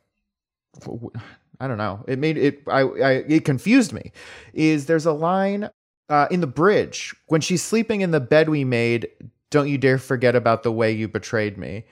I 1.59 1.67
don't 1.67 1.77
know. 1.77 2.03
It 2.07 2.19
made 2.19 2.37
it 2.37 2.61
I, 2.67 2.81
I 2.81 3.11
it 3.27 3.45
confused 3.45 3.93
me. 3.93 4.11
Is 4.53 4.85
there's 4.85 5.05
a 5.05 5.13
line 5.13 5.69
uh, 6.09 6.27
in 6.31 6.41
the 6.41 6.47
bridge 6.47 7.15
when 7.27 7.41
she's 7.41 7.63
sleeping 7.63 8.01
in 8.01 8.11
the 8.11 8.19
bed 8.19 8.49
we 8.49 8.63
made. 8.63 9.07
Don't 9.49 9.69
you 9.69 9.77
dare 9.77 9.97
forget 9.97 10.35
about 10.35 10.63
the 10.63 10.71
way 10.71 10.91
you 10.91 11.07
betrayed 11.07 11.57
me. 11.57 11.85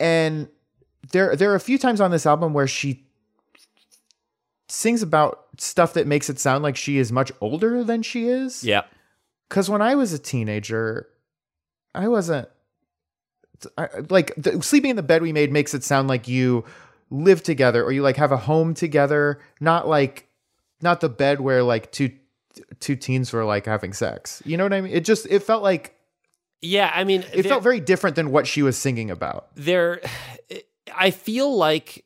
And 0.00 0.48
there 1.12 1.36
there 1.36 1.50
are 1.50 1.56
a 1.56 1.60
few 1.60 1.78
times 1.78 2.00
on 2.00 2.10
this 2.10 2.26
album 2.26 2.54
where 2.54 2.66
she 2.66 3.04
sings 4.68 5.02
about 5.02 5.46
stuff 5.58 5.94
that 5.94 6.06
makes 6.06 6.28
it 6.28 6.38
sound 6.38 6.62
like 6.62 6.76
she 6.76 6.98
is 6.98 7.10
much 7.10 7.32
older 7.40 7.82
than 7.82 8.02
she 8.02 8.28
is. 8.28 8.62
Yeah. 8.62 8.82
Because 9.48 9.70
when 9.70 9.80
I 9.80 9.94
was 9.94 10.12
a 10.12 10.18
teenager, 10.18 11.08
I 11.94 12.08
wasn't 12.08 12.48
I, 13.76 13.88
like 14.08 14.34
the, 14.36 14.62
sleeping 14.62 14.90
in 14.90 14.96
the 14.96 15.02
bed 15.02 15.22
we 15.22 15.32
made 15.32 15.52
makes 15.52 15.74
it 15.74 15.82
sound 15.82 16.08
like 16.08 16.28
you 16.28 16.64
live 17.10 17.42
together 17.42 17.82
or 17.84 17.92
you 17.92 18.02
like 18.02 18.16
have 18.16 18.32
a 18.32 18.36
home 18.36 18.74
together, 18.74 19.40
not 19.60 19.88
like 19.88 20.28
not 20.80 21.00
the 21.00 21.08
bed 21.08 21.40
where 21.40 21.62
like 21.62 21.90
two 21.92 22.12
two 22.80 22.96
teens 22.96 23.32
were 23.32 23.44
like 23.44 23.66
having 23.66 23.92
sex. 23.92 24.42
You 24.44 24.56
know 24.56 24.64
what 24.64 24.72
I 24.72 24.80
mean? 24.80 24.92
It 24.92 25.04
just 25.04 25.26
it 25.26 25.42
felt 25.42 25.62
like 25.62 25.96
Yeah, 26.60 26.90
I 26.94 27.04
mean, 27.04 27.24
it 27.32 27.44
felt 27.44 27.62
very 27.62 27.80
different 27.80 28.16
than 28.16 28.30
what 28.30 28.46
she 28.46 28.62
was 28.62 28.76
singing 28.76 29.10
about. 29.10 29.48
there 29.54 30.00
i 30.96 31.10
feel 31.10 31.54
like 31.54 32.04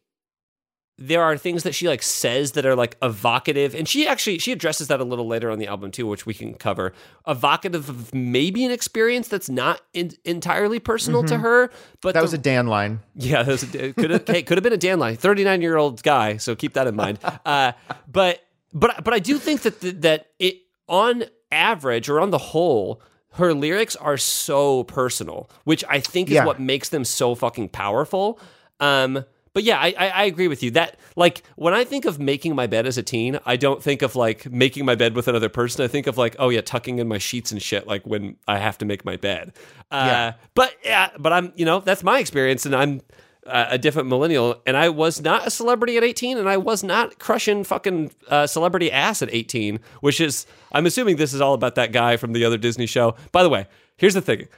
there 1.09 1.23
are 1.23 1.37
things 1.37 1.63
that 1.65 1.75
she 1.75 1.89
like 1.89 2.03
says 2.03 2.53
that 2.53 2.65
are 2.67 2.75
like 2.77 2.97
evocative 3.03 3.75
and 3.75 3.89
she 3.89 4.07
actually 4.07 4.39
she 4.39 4.53
addresses 4.53 4.89
that 4.89 5.01
a 5.01 5.05
little 5.05 5.27
later 5.27 5.51
on 5.51 5.59
the 5.59 5.67
album 5.67 5.91
too 5.91 6.07
which 6.07 6.27
we 6.27 6.35
can 6.35 6.55
cover 6.55 6.93
evocative 7.27 7.89
of 7.89 8.15
maybe 8.15 8.65
an 8.65 8.71
experience 8.71 9.27
that's 9.29 9.49
not 9.49 9.81
in, 9.95 10.13
entirely 10.25 10.79
personal 10.79 11.23
to 11.25 11.39
her 11.39 11.69
but 11.69 11.73
Mm-hmm. 11.73 12.07
That 12.09 12.13
the- 12.15 12.23
was 12.23 12.35
a 12.35 12.39
Dan 12.39 12.67
line. 12.67 13.01
yeah, 13.15 13.43
that 13.43 13.51
was 13.53 13.75
a, 13.75 13.85
it 13.87 13.97
could 13.97 14.11
have 14.11 14.27
hey, 14.27 14.43
could 14.43 14.59
have 14.59 14.63
been 14.63 14.73
a 14.73 14.77
Dan 14.77 14.99
line, 14.99 15.17
thirty 15.17 15.45
nine 15.45 15.63
year 15.63 15.77
old 15.77 16.03
guy. 16.03 16.37
So 16.37 16.55
keep 16.55 16.75
that 16.75 16.87
in 16.87 16.95
mind. 16.97 17.19
Uh, 17.47 17.73
but 18.11 18.41
but 18.73 19.03
but 19.05 19.13
I 19.15 19.19
do 19.19 19.39
think 19.39 19.63
that 19.63 19.81
the, 19.81 19.91
that 19.93 20.27
it 20.39 20.59
on 20.89 21.25
average 21.51 22.09
or 22.09 22.21
on 22.21 22.31
the 22.31 22.39
whole, 22.39 23.01
her 23.33 23.53
lyrics 23.55 23.97
are 23.97 24.17
so 24.17 24.85
personal, 24.85 25.49
which 25.65 25.85
I 25.89 26.01
think 26.01 26.29
is 26.29 26.35
Yeah. 26.35 26.45
what 26.45 26.61
makes 26.61 26.89
them 26.91 27.05
so 27.05 27.35
fucking 27.35 27.71
powerful. 27.71 28.39
Um, 28.81 29.25
but 29.55 29.65
yeah, 29.65 29.79
I, 29.79 29.95
I 29.99 30.09
I 30.09 30.25
agree 30.25 30.49
with 30.49 30.63
you 30.63 30.71
that 30.73 30.99
like 31.17 31.43
when 31.57 31.75
I 31.75 31.85
think 31.85 32.05
of 32.05 32.19
making 32.19 32.55
my 32.55 32.67
bed 32.67 32.87
as 32.87 32.99
a 32.99 33.03
teen, 33.03 33.39
I 33.45 33.57
don't 33.57 33.83
think 33.83 34.03
of 34.03 34.17
like 34.17 34.51
making 34.51 34.85
my 34.85 34.95
bed 34.95 35.15
with 35.15 35.29
another 35.29 35.49
person. 35.49 35.85
I 35.85 35.89
think 35.89 36.07
of 36.07 36.17
like 36.19 36.37
oh 36.39 36.49
yeah, 36.49 36.61
tucking 36.63 36.99
in 36.99 37.09
my 37.09 37.19
sheets 37.19 37.53
and 37.53 37.61
shit 37.61 37.87
like 37.87 38.07
when 38.07 38.37
I 38.49 38.59
have 38.59 38.79
to 38.79 38.85
make 38.85 39.05
my 39.05 39.17
bed. 39.17 39.53
Uh, 39.91 40.05
Yeah. 40.07 40.33
But 40.55 40.75
yeah, 40.85 41.11
but 41.19 41.33
I'm 41.33 41.53
you 41.57 41.65
know 41.65 41.81
that's 41.81 42.03
my 42.03 42.19
experience, 42.19 42.65
and 42.67 42.75
I'm 42.75 43.03
uh, 43.47 43.67
a 43.71 43.79
different 43.79 44.09
millennial, 44.09 44.63
and 44.67 44.77
I 44.77 44.89
was 44.89 45.21
not 45.21 45.47
a 45.47 45.51
celebrity 45.51 45.97
at 45.97 46.05
18, 46.05 46.39
and 46.39 46.49
I 46.49 46.57
was 46.57 46.85
not 46.85 47.19
crushing 47.19 47.65
fucking 47.65 48.13
uh, 48.29 48.47
celebrity 48.47 48.93
ass 48.93 49.21
at 49.21 49.29
18, 49.33 49.81
which 50.01 50.21
is 50.21 50.47
I'm 50.71 50.87
assuming 50.87 51.17
this 51.17 51.35
is 51.35 51.41
all 51.41 51.55
about 51.55 51.75
that 51.75 51.93
guy 51.93 52.17
from 52.17 52.33
the 52.33 52.45
other 52.45 52.57
Disney 52.57 52.87
show. 52.87 53.17
By 53.33 53.43
the 53.43 53.49
way, 53.49 53.67
here's 53.97 54.15
the 54.15 54.23
thing. 54.23 54.49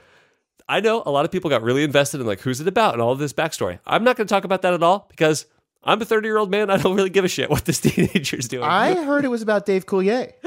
I 0.67 0.79
know 0.79 1.03
a 1.05 1.11
lot 1.11 1.25
of 1.25 1.31
people 1.31 1.49
got 1.49 1.61
really 1.61 1.83
invested 1.83 2.19
in 2.21 2.27
like 2.27 2.41
who's 2.41 2.59
it 2.59 2.67
about 2.67 2.93
and 2.93 3.01
all 3.01 3.11
of 3.11 3.19
this 3.19 3.33
backstory. 3.33 3.79
I'm 3.85 4.03
not 4.03 4.17
going 4.17 4.27
to 4.27 4.33
talk 4.33 4.43
about 4.45 4.63
that 4.63 4.73
at 4.73 4.81
all 4.81 5.05
because 5.09 5.45
I'm 5.83 6.01
a 6.01 6.05
30 6.05 6.27
year 6.27 6.37
old 6.37 6.49
man. 6.49 6.69
I 6.71 6.77
don't 6.77 6.95
really 6.95 7.11
give 7.11 7.23
a 7.25 7.27
shit 7.27 7.49
what 7.49 7.65
this 7.65 7.79
teenager's 7.81 8.47
doing. 8.47 8.63
I 8.63 8.95
heard 9.03 9.25
it 9.25 9.29
was 9.29 9.41
about 9.43 9.65
Dave 9.65 9.85
Coulier. 9.85 10.33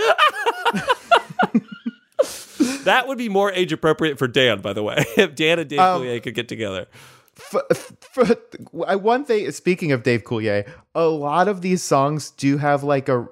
that 2.85 3.07
would 3.07 3.18
be 3.18 3.28
more 3.28 3.52
age 3.52 3.72
appropriate 3.72 4.18
for 4.18 4.26
Dan, 4.26 4.61
by 4.61 4.72
the 4.72 4.83
way. 4.83 5.04
If 5.16 5.35
Dan 5.35 5.59
and 5.59 5.68
Dave 5.68 5.78
Um, 5.78 6.02
Coulier 6.02 6.22
could 6.22 6.35
get 6.35 6.48
together. 6.48 6.87
I- 8.87 8.96
one 8.96 9.24
thing, 9.24 9.51
speaking 9.53 9.92
of 9.92 10.03
Dave 10.03 10.24
Coulier, 10.24 10.68
a 10.94 11.07
lot 11.07 11.48
of 11.48 11.61
these 11.61 11.83
songs 11.83 12.31
do 12.31 12.59
have 12.59 12.83
like 12.83 13.09
a 13.09 13.29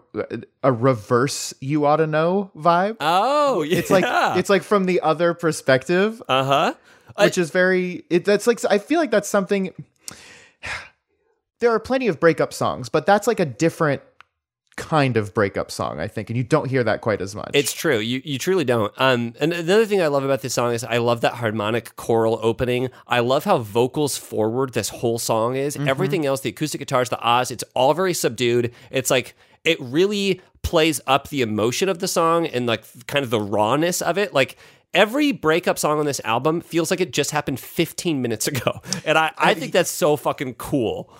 a 0.62 0.73
reverse 0.73 1.55
"you 1.61 1.87
ought 1.87 1.97
to 1.97 2.07
know" 2.07 2.51
vibe. 2.57 2.97
Oh, 3.01 3.62
yeah. 3.62 3.79
It's 3.79 3.90
like 3.90 4.05
it's 4.38 4.51
like 4.51 4.62
from 4.62 4.87
the 4.87 5.01
other 5.01 5.35
perspective, 5.35 6.23
uh 6.29 6.45
huh. 6.45 6.75
which 7.19 7.38
is 7.38 7.51
very. 7.51 8.05
It, 8.11 8.25
that's 8.25 8.47
like 8.47 8.64
I 8.71 8.79
feel 8.79 9.01
like 9.01 9.11
that's 9.11 9.29
something. 9.29 9.73
There 11.59 11.71
are 11.71 11.81
plenty 11.81 12.07
of 12.09 12.21
breakup 12.21 12.53
songs, 12.53 12.90
but 12.90 13.07
that's 13.07 13.27
like 13.27 13.40
a 13.40 13.47
different 13.47 14.03
kind 14.76 15.16
of 15.16 15.34
breakup 15.34 15.70
song, 15.70 15.98
I 15.98 16.06
think, 16.06 16.30
and 16.30 16.36
you 16.36 16.44
don't 16.44 16.68
hear 16.68 16.84
that 16.84 17.00
quite 17.00 17.20
as 17.20 17.34
much. 17.34 17.50
It's 17.54 17.72
true. 17.72 17.98
You 17.98 18.20
you 18.24 18.38
truly 18.38 18.64
don't. 18.64 18.92
Um, 18.98 19.34
and 19.40 19.52
another 19.52 19.86
thing 19.86 20.00
I 20.02 20.06
love 20.06 20.22
about 20.24 20.42
this 20.42 20.54
song 20.54 20.72
is 20.72 20.84
I 20.84 20.98
love 20.98 21.22
that 21.22 21.34
harmonic 21.34 21.96
choral 21.96 22.38
opening. 22.42 22.90
I 23.08 23.20
love 23.20 23.44
how 23.44 23.58
vocals 23.58 24.16
forward 24.16 24.74
this 24.74 24.90
whole 24.90 25.18
song 25.18 25.56
is. 25.56 25.76
Everything 25.76 26.26
else, 26.26 26.40
the 26.42 26.50
acoustic 26.50 26.78
guitars, 26.78 27.08
the 27.08 27.20
ahs, 27.20 27.50
it's 27.50 27.64
all 27.74 27.94
very 27.94 28.14
subdued. 28.14 28.72
It's 28.90 29.10
like 29.10 29.34
it 29.64 29.80
really 29.80 30.40
plays 30.62 31.00
up 31.06 31.28
the 31.28 31.42
emotion 31.42 31.88
of 31.88 32.00
the 32.00 32.08
song 32.08 32.46
and 32.46 32.66
like 32.66 32.84
kind 33.06 33.24
of 33.24 33.30
the 33.30 33.40
rawness 33.40 34.02
of 34.02 34.18
it. 34.18 34.34
Like 34.34 34.56
every 34.92 35.32
breakup 35.32 35.78
song 35.78 35.98
on 35.98 36.06
this 36.06 36.20
album 36.24 36.60
feels 36.60 36.90
like 36.90 37.00
it 37.00 37.12
just 37.12 37.30
happened 37.30 37.60
15 37.60 38.20
minutes 38.20 38.46
ago, 38.46 38.80
and 39.04 39.16
I 39.16 39.32
I 39.38 39.54
think 39.54 39.72
that's 39.72 39.90
so 39.90 40.16
fucking 40.16 40.54
cool. 40.54 41.10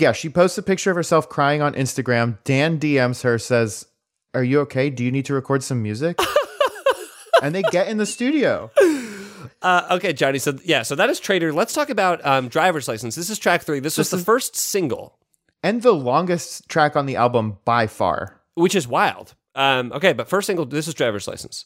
Yeah, 0.00 0.12
she 0.12 0.28
posts 0.28 0.58
a 0.58 0.62
picture 0.62 0.90
of 0.90 0.96
herself 0.96 1.28
crying 1.28 1.60
on 1.62 1.74
Instagram. 1.74 2.38
Dan 2.44 2.78
DMs 2.78 3.22
her, 3.22 3.38
says, 3.38 3.86
Are 4.34 4.44
you 4.44 4.60
okay? 4.60 4.90
Do 4.90 5.04
you 5.04 5.10
need 5.10 5.24
to 5.26 5.34
record 5.34 5.62
some 5.62 5.82
music? 5.82 6.18
and 7.42 7.54
they 7.54 7.62
get 7.62 7.88
in 7.88 7.96
the 7.98 8.06
studio. 8.06 8.70
Uh, 9.60 9.88
okay, 9.92 10.12
Johnny. 10.12 10.38
So 10.38 10.56
yeah, 10.64 10.82
so 10.82 10.94
that 10.94 11.10
is 11.10 11.18
Traitor. 11.18 11.52
Let's 11.52 11.72
talk 11.72 11.90
about 11.90 12.24
um, 12.24 12.48
driver's 12.48 12.86
license. 12.86 13.16
This 13.16 13.28
is 13.30 13.38
track 13.38 13.62
three. 13.62 13.80
This 13.80 13.98
was 13.98 14.10
the 14.10 14.18
first 14.18 14.54
single, 14.54 15.18
And 15.62 15.82
the 15.82 15.92
longest 15.92 16.68
track 16.68 16.94
on 16.94 17.06
the 17.06 17.16
album 17.16 17.58
by 17.64 17.86
far. 17.88 18.40
which 18.54 18.74
is 18.76 18.86
wild. 18.86 19.34
Um, 19.54 19.92
okay, 19.92 20.12
but 20.12 20.28
first 20.28 20.46
single. 20.46 20.64
This 20.64 20.86
is 20.86 20.94
driver's 20.94 21.26
license. 21.26 21.64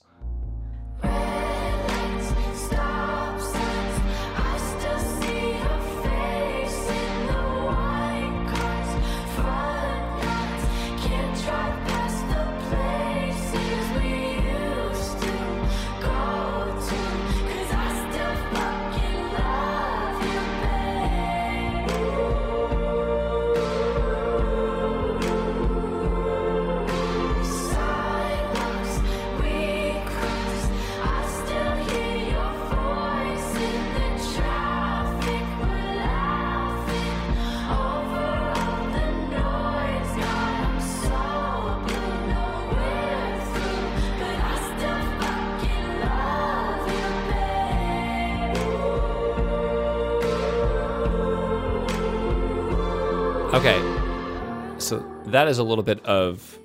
That 55.43 55.51
is 55.51 55.59
a 55.59 55.65
little 55.65 55.83
bit 55.83 56.05
of 56.07 56.57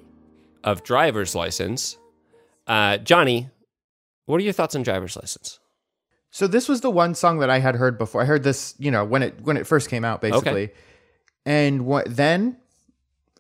of 0.64 0.84
driver's 0.84 1.34
license. 1.34 1.98
Uh, 2.68 2.98
Johnny, 2.98 3.50
what 4.28 4.40
are 4.40 4.44
your 4.44 4.54
thoughts 4.54 4.76
on 4.76 4.84
driver's 4.84 5.16
license? 5.16 5.60
So 6.30 6.46
this 6.46 6.70
was 6.70 6.82
the 6.82 6.92
one 6.92 7.16
song 7.16 7.40
that 7.40 7.50
I 7.50 7.58
had 7.58 7.76
heard 7.76 7.98
before. 7.98 8.22
I 8.22 8.26
heard 8.26 8.44
this, 8.44 8.76
you 8.78 8.92
know, 8.92 9.04
when 9.04 9.24
it 9.24 9.42
when 9.42 9.58
it 9.58 9.66
first 9.66 9.90
came 9.90 10.06
out, 10.06 10.22
basically. 10.22 10.66
Okay. 10.66 10.74
And 11.44 11.88
what 11.88 12.06
then 12.16 12.58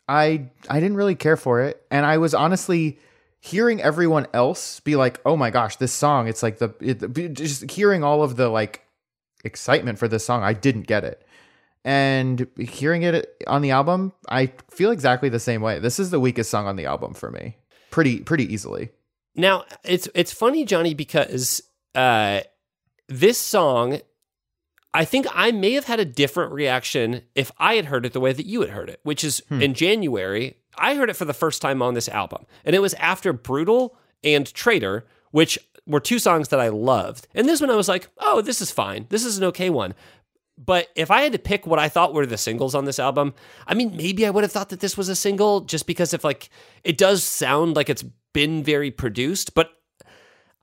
I 0.10 0.50
I 0.68 0.80
didn't 0.80 0.98
really 0.98 1.14
care 1.14 1.38
for 1.38 1.62
it, 1.62 1.86
and 1.92 2.04
I 2.04 2.18
was 2.18 2.34
honestly 2.34 2.98
hearing 3.40 3.80
everyone 3.80 4.26
else 4.34 4.80
be 4.80 4.96
like, 4.96 5.22
"Oh 5.24 5.38
my 5.38 5.52
gosh, 5.52 5.76
this 5.76 5.94
song!" 5.94 6.28
It's 6.28 6.42
like 6.42 6.58
the 6.58 6.74
it, 6.80 7.34
just 7.34 7.70
hearing 7.70 8.04
all 8.04 8.24
of 8.24 8.38
the 8.38 8.50
like 8.50 8.88
excitement 9.44 10.00
for 10.00 10.08
this 10.08 10.26
song. 10.26 10.42
I 10.42 10.54
didn't 10.54 10.88
get 10.88 11.04
it, 11.04 11.27
and 11.88 12.46
hearing 12.60 13.04
it 13.04 13.42
on 13.48 13.62
the 13.62 13.72
album, 13.72 14.12
I 14.28 14.52
feel 14.70 14.92
exactly 14.92 15.30
the 15.30 15.40
same 15.40 15.62
way. 15.62 15.80
This 15.80 16.00
is 16.00 16.10
the 16.12 16.20
weakest 16.20 16.52
song 16.52 16.68
on 16.68 16.76
the 16.76 16.86
album 16.86 17.14
for 17.14 17.32
me, 17.32 17.56
pretty 17.92 18.20
pretty 18.20 18.54
easily. 18.54 18.90
Now 19.36 19.64
it's 19.86 20.10
it's 20.14 20.34
funny, 20.34 20.66
Johnny, 20.66 20.94
because 20.94 21.64
uh, 21.96 22.42
this 23.08 23.38
song, 23.38 24.02
I 24.94 25.06
think 25.06 25.28
I 25.34 25.54
may 25.54 25.72
have 25.74 25.86
had 25.86 26.02
a 26.02 26.06
different 26.06 26.52
reaction 26.52 27.22
if 27.36 27.54
I 27.58 27.76
had 27.76 27.86
heard 27.86 28.06
it 28.06 28.12
the 28.12 28.20
way 28.20 28.34
that 28.34 28.46
you 28.46 28.60
had 28.60 28.72
heard 28.72 28.90
it, 28.90 29.00
which 29.04 29.24
is 29.24 29.42
in 29.50 29.74
January. 29.74 30.58
I 30.78 30.96
heard 30.96 31.10
it 31.10 31.16
for 31.16 31.26
the 31.26 31.34
first 31.34 31.62
time 31.62 31.82
on 31.82 31.94
this 31.94 32.10
album, 32.10 32.46
and 32.66 32.76
it 32.76 32.82
was 32.82 32.96
after 32.96 33.32
Brutal 33.32 33.98
and 34.26 34.54
Traitor, 34.54 35.08
which 35.32 35.58
were 35.88 36.02
two 36.02 36.20
songs 36.20 36.50
that 36.50 36.60
I 36.60 36.68
loved. 36.68 37.28
And 37.34 37.48
this 37.48 37.62
one 37.62 37.70
I 37.72 37.76
was 37.76 37.88
like, 37.88 38.10
oh, 38.18 38.42
this 38.42 38.62
is 38.62 38.72
fine. 38.72 39.06
This 39.10 39.24
is 39.24 39.38
an 39.38 39.46
okay 39.46 39.70
one. 39.70 39.96
But 40.58 40.90
if 40.96 41.12
I 41.12 41.22
had 41.22 41.34
to 41.34 41.40
pick 41.40 41.68
what 41.68 41.80
I 41.80 41.88
thought 41.88 42.14
were 42.14 42.26
the 42.26 42.38
singles 42.38 42.74
on 42.74 42.86
this 42.86 43.00
album, 43.00 43.34
I 43.68 43.76
mean, 43.76 43.96
maybe 43.96 44.26
I 44.26 44.32
would 44.32 44.44
have 44.44 44.52
thought 44.52 44.70
that 44.70 44.80
this 44.80 44.98
was 44.98 45.08
a 45.08 45.16
single 45.16 45.62
just 45.62 45.86
because 45.86 46.14
if 46.14 46.24
like 46.24 46.50
it 46.84 46.98
does 46.98 47.24
sound 47.24 47.76
like 47.76 47.90
it's 47.90 48.04
been 48.34 48.64
very 48.64 48.90
produced, 48.90 49.54
but 49.54 49.72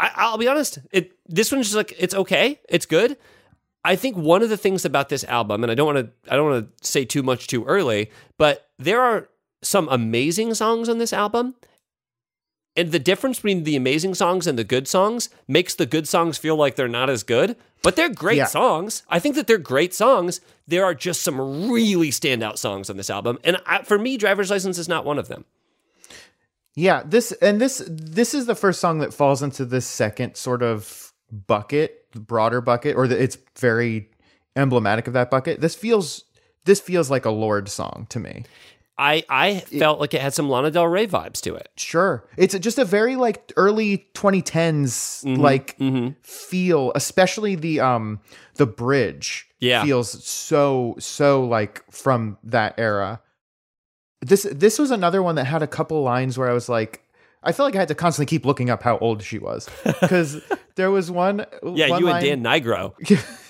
I, 0.00 0.10
I'll 0.16 0.38
be 0.38 0.48
honest, 0.48 0.78
it 0.90 1.12
this 1.26 1.52
one's 1.52 1.66
just 1.66 1.76
like 1.76 1.94
it's 1.98 2.14
okay, 2.14 2.60
it's 2.68 2.86
good. 2.86 3.16
I 3.84 3.96
think 3.96 4.16
one 4.16 4.42
of 4.42 4.48
the 4.48 4.56
things 4.56 4.84
about 4.84 5.10
this 5.10 5.24
album, 5.24 5.62
and 5.62 5.70
I 5.70 5.74
don't 5.74 5.94
want 5.94 6.06
to 6.06 6.32
I 6.32 6.36
don't 6.36 6.50
want 6.50 6.76
to 6.78 6.86
say 6.86 7.04
too 7.04 7.22
much 7.22 7.46
too 7.46 7.64
early, 7.64 8.10
but 8.38 8.68
there 8.78 9.00
are 9.00 9.28
some 9.62 9.88
amazing 9.90 10.54
songs 10.54 10.88
on 10.88 10.98
this 10.98 11.12
album. 11.12 11.54
And 12.76 12.90
the 12.90 12.98
difference 12.98 13.38
between 13.38 13.62
the 13.64 13.76
amazing 13.76 14.14
songs 14.14 14.46
and 14.46 14.58
the 14.58 14.64
good 14.64 14.88
songs 14.88 15.28
makes 15.46 15.74
the 15.74 15.86
good 15.86 16.08
songs 16.08 16.38
feel 16.38 16.56
like 16.56 16.74
they're 16.74 16.88
not 16.88 17.08
as 17.08 17.22
good, 17.22 17.56
but 17.82 17.94
they're 17.94 18.08
great 18.08 18.38
Yeah. 18.38 18.46
songs. 18.46 19.04
I 19.08 19.20
think 19.20 19.36
that 19.36 19.46
they're 19.46 19.58
great 19.58 19.94
songs. 19.94 20.40
There 20.66 20.84
are 20.84 20.94
just 20.94 21.22
some 21.22 21.70
really 21.70 22.10
standout 22.10 22.58
songs 22.58 22.90
on 22.90 22.96
this 22.96 23.10
album, 23.10 23.38
and 23.44 23.58
I, 23.66 23.82
for 23.82 23.98
me, 23.98 24.16
"Driver's 24.16 24.50
License" 24.50 24.78
is 24.78 24.88
not 24.88 25.04
one 25.04 25.18
of 25.18 25.28
them. 25.28 25.44
Yeah, 26.74 27.02
this 27.06 27.30
and 27.40 27.60
this 27.60 27.82
this 27.86 28.34
is 28.34 28.46
the 28.46 28.56
first 28.56 28.80
song 28.80 28.98
that 28.98 29.14
falls 29.14 29.42
into 29.42 29.64
this 29.64 29.86
second 29.86 30.36
sort 30.36 30.62
of 30.62 31.12
bucket, 31.30 32.10
broader 32.12 32.60
bucket, 32.60 32.96
or 32.96 33.06
that 33.06 33.20
it's 33.22 33.38
very 33.58 34.10
emblematic 34.56 35.06
of 35.06 35.12
that 35.12 35.30
bucket. 35.30 35.60
This 35.60 35.76
feels 35.76 36.24
this 36.64 36.80
feels 36.80 37.10
like 37.10 37.24
a 37.24 37.30
Lorde 37.30 37.68
song 37.68 38.06
to 38.10 38.18
me. 38.18 38.44
I 38.96 39.24
I 39.28 39.58
felt 39.60 39.98
like 40.00 40.14
it 40.14 40.20
had 40.20 40.34
some 40.34 40.48
Lana 40.48 40.70
Del 40.70 40.86
Rey 40.86 41.06
vibes 41.06 41.40
to 41.42 41.54
it. 41.54 41.68
Sure, 41.76 42.28
it's 42.36 42.56
just 42.58 42.78
a 42.78 42.84
very 42.84 43.16
like 43.16 43.52
early 43.56 44.06
2010s 44.14 45.38
like 45.38 45.76
feel, 46.22 46.92
especially 46.94 47.54
the 47.56 47.80
um 47.80 48.20
the 48.54 48.66
bridge. 48.66 49.48
Yeah. 49.60 49.82
feels 49.84 50.24
so 50.24 50.94
so 50.98 51.44
like 51.44 51.82
from 51.90 52.38
that 52.44 52.74
era. 52.78 53.20
This 54.20 54.46
this 54.50 54.78
was 54.78 54.90
another 54.90 55.22
one 55.22 55.34
that 55.36 55.44
had 55.46 55.62
a 55.62 55.66
couple 55.66 56.02
lines 56.02 56.38
where 56.38 56.48
I 56.48 56.52
was 56.52 56.68
like. 56.68 57.00
I 57.46 57.52
felt 57.52 57.66
like 57.66 57.76
I 57.76 57.80
had 57.80 57.88
to 57.88 57.94
constantly 57.94 58.24
keep 58.24 58.46
looking 58.46 58.70
up 58.70 58.82
how 58.82 58.96
old 59.00 59.22
she 59.22 59.38
was 59.38 59.68
because 59.84 60.40
there 60.76 60.90
was 60.90 61.10
one. 61.10 61.44
Yeah, 61.62 61.90
one 61.90 62.00
you 62.00 62.06
line- 62.06 62.24
and 62.26 62.42
Dan 62.42 62.62
Nigro. 62.62 62.94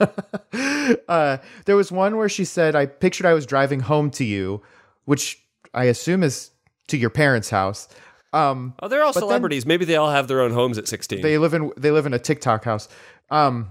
uh, 1.08 1.38
there 1.64 1.76
was 1.76 1.90
one 1.92 2.16
where 2.16 2.28
she 2.28 2.44
said, 2.44 2.74
"I 2.74 2.86
pictured 2.86 3.26
I 3.26 3.32
was 3.34 3.46
driving 3.46 3.80
home 3.80 4.10
to 4.12 4.24
you," 4.24 4.62
which 5.04 5.42
I 5.74 5.84
assume 5.84 6.22
is 6.22 6.50
to 6.88 6.96
your 6.96 7.10
parents' 7.10 7.50
house. 7.50 7.88
Um, 8.32 8.74
Oh, 8.82 8.88
they're 8.88 9.02
all 9.02 9.12
But 9.12 9.20
then- 9.20 9.28
celebrities. 9.28 9.66
Maybe 9.66 9.84
they 9.84 9.96
all 9.96 10.10
have 10.10 10.28
their 10.28 10.40
own 10.40 10.52
homes 10.52 10.78
at 10.78 10.88
16. 10.88 11.22
they 11.22 11.38
live 11.38 11.54
in 11.54 11.72
they 11.76 11.90
live 11.90 12.06
in 12.06 12.14
a 12.14 12.18
TikTok 12.18 12.64
house. 12.64 12.88
Um, 13.30 13.70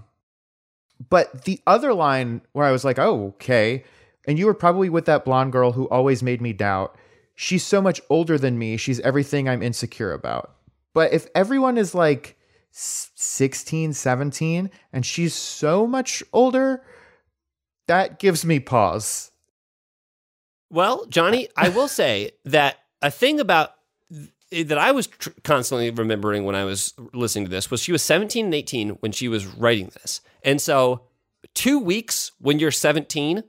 but 1.09 1.43
the 1.45 1.59
other 1.67 1.93
line 1.93 2.41
where 2.53 2.65
I 2.65 2.71
was 2.71 2.83
like, 2.85 2.97
"Oh, 2.99 3.27
okay," 3.35 3.83
and 4.27 4.39
you 4.39 4.45
were 4.45 4.53
probably 4.53 4.89
with 4.89 5.05
that 5.05 5.25
blonde 5.25 5.51
girl 5.51 5.73
who 5.73 5.88
always 5.89 6.23
made 6.23 6.41
me 6.41 6.53
doubt. 6.53 6.95
She's 7.35 7.63
so 7.65 7.81
much 7.81 7.99
older 8.09 8.38
than 8.38 8.57
me. 8.57 8.77
She's 8.77 8.99
everything 9.01 9.49
I'm 9.49 9.61
insecure 9.61 10.13
about. 10.13 10.51
But 10.93 11.11
if 11.11 11.27
everyone 11.35 11.77
is 11.77 11.93
like 11.93 12.35
16, 12.77 13.93
17, 13.93 14.69
and 14.91 15.05
she's 15.05 15.33
so 15.33 15.88
much 15.88 16.21
older, 16.33 16.81
that 17.88 18.19
gives 18.19 18.45
me 18.45 18.59
pause. 18.59 19.31
Well, 20.69 21.05
Johnny, 21.05 21.47
I 21.57 21.69
will 21.69 21.88
say 21.88 22.31
that 22.43 22.77
a 23.01 23.09
thing 23.11 23.39
about 23.39 23.71
that 24.51 24.77
I 24.77 24.91
was 24.91 25.07
tr- 25.07 25.29
constantly 25.43 25.89
remembering 25.89 26.43
when 26.45 26.55
I 26.55 26.63
was 26.65 26.93
listening 27.13 27.45
to 27.45 27.51
this 27.51 27.71
was 27.71 27.81
she 27.81 27.91
was 27.91 28.03
17 28.03 28.45
and 28.45 28.53
18 28.53 28.89
when 28.99 29.11
she 29.11 29.27
was 29.27 29.45
writing 29.45 29.89
this. 30.01 30.21
And 30.43 30.61
so 30.61 31.01
2 31.55 31.79
weeks 31.79 32.31
when 32.39 32.59
you're 32.59 32.71
17 32.71 33.43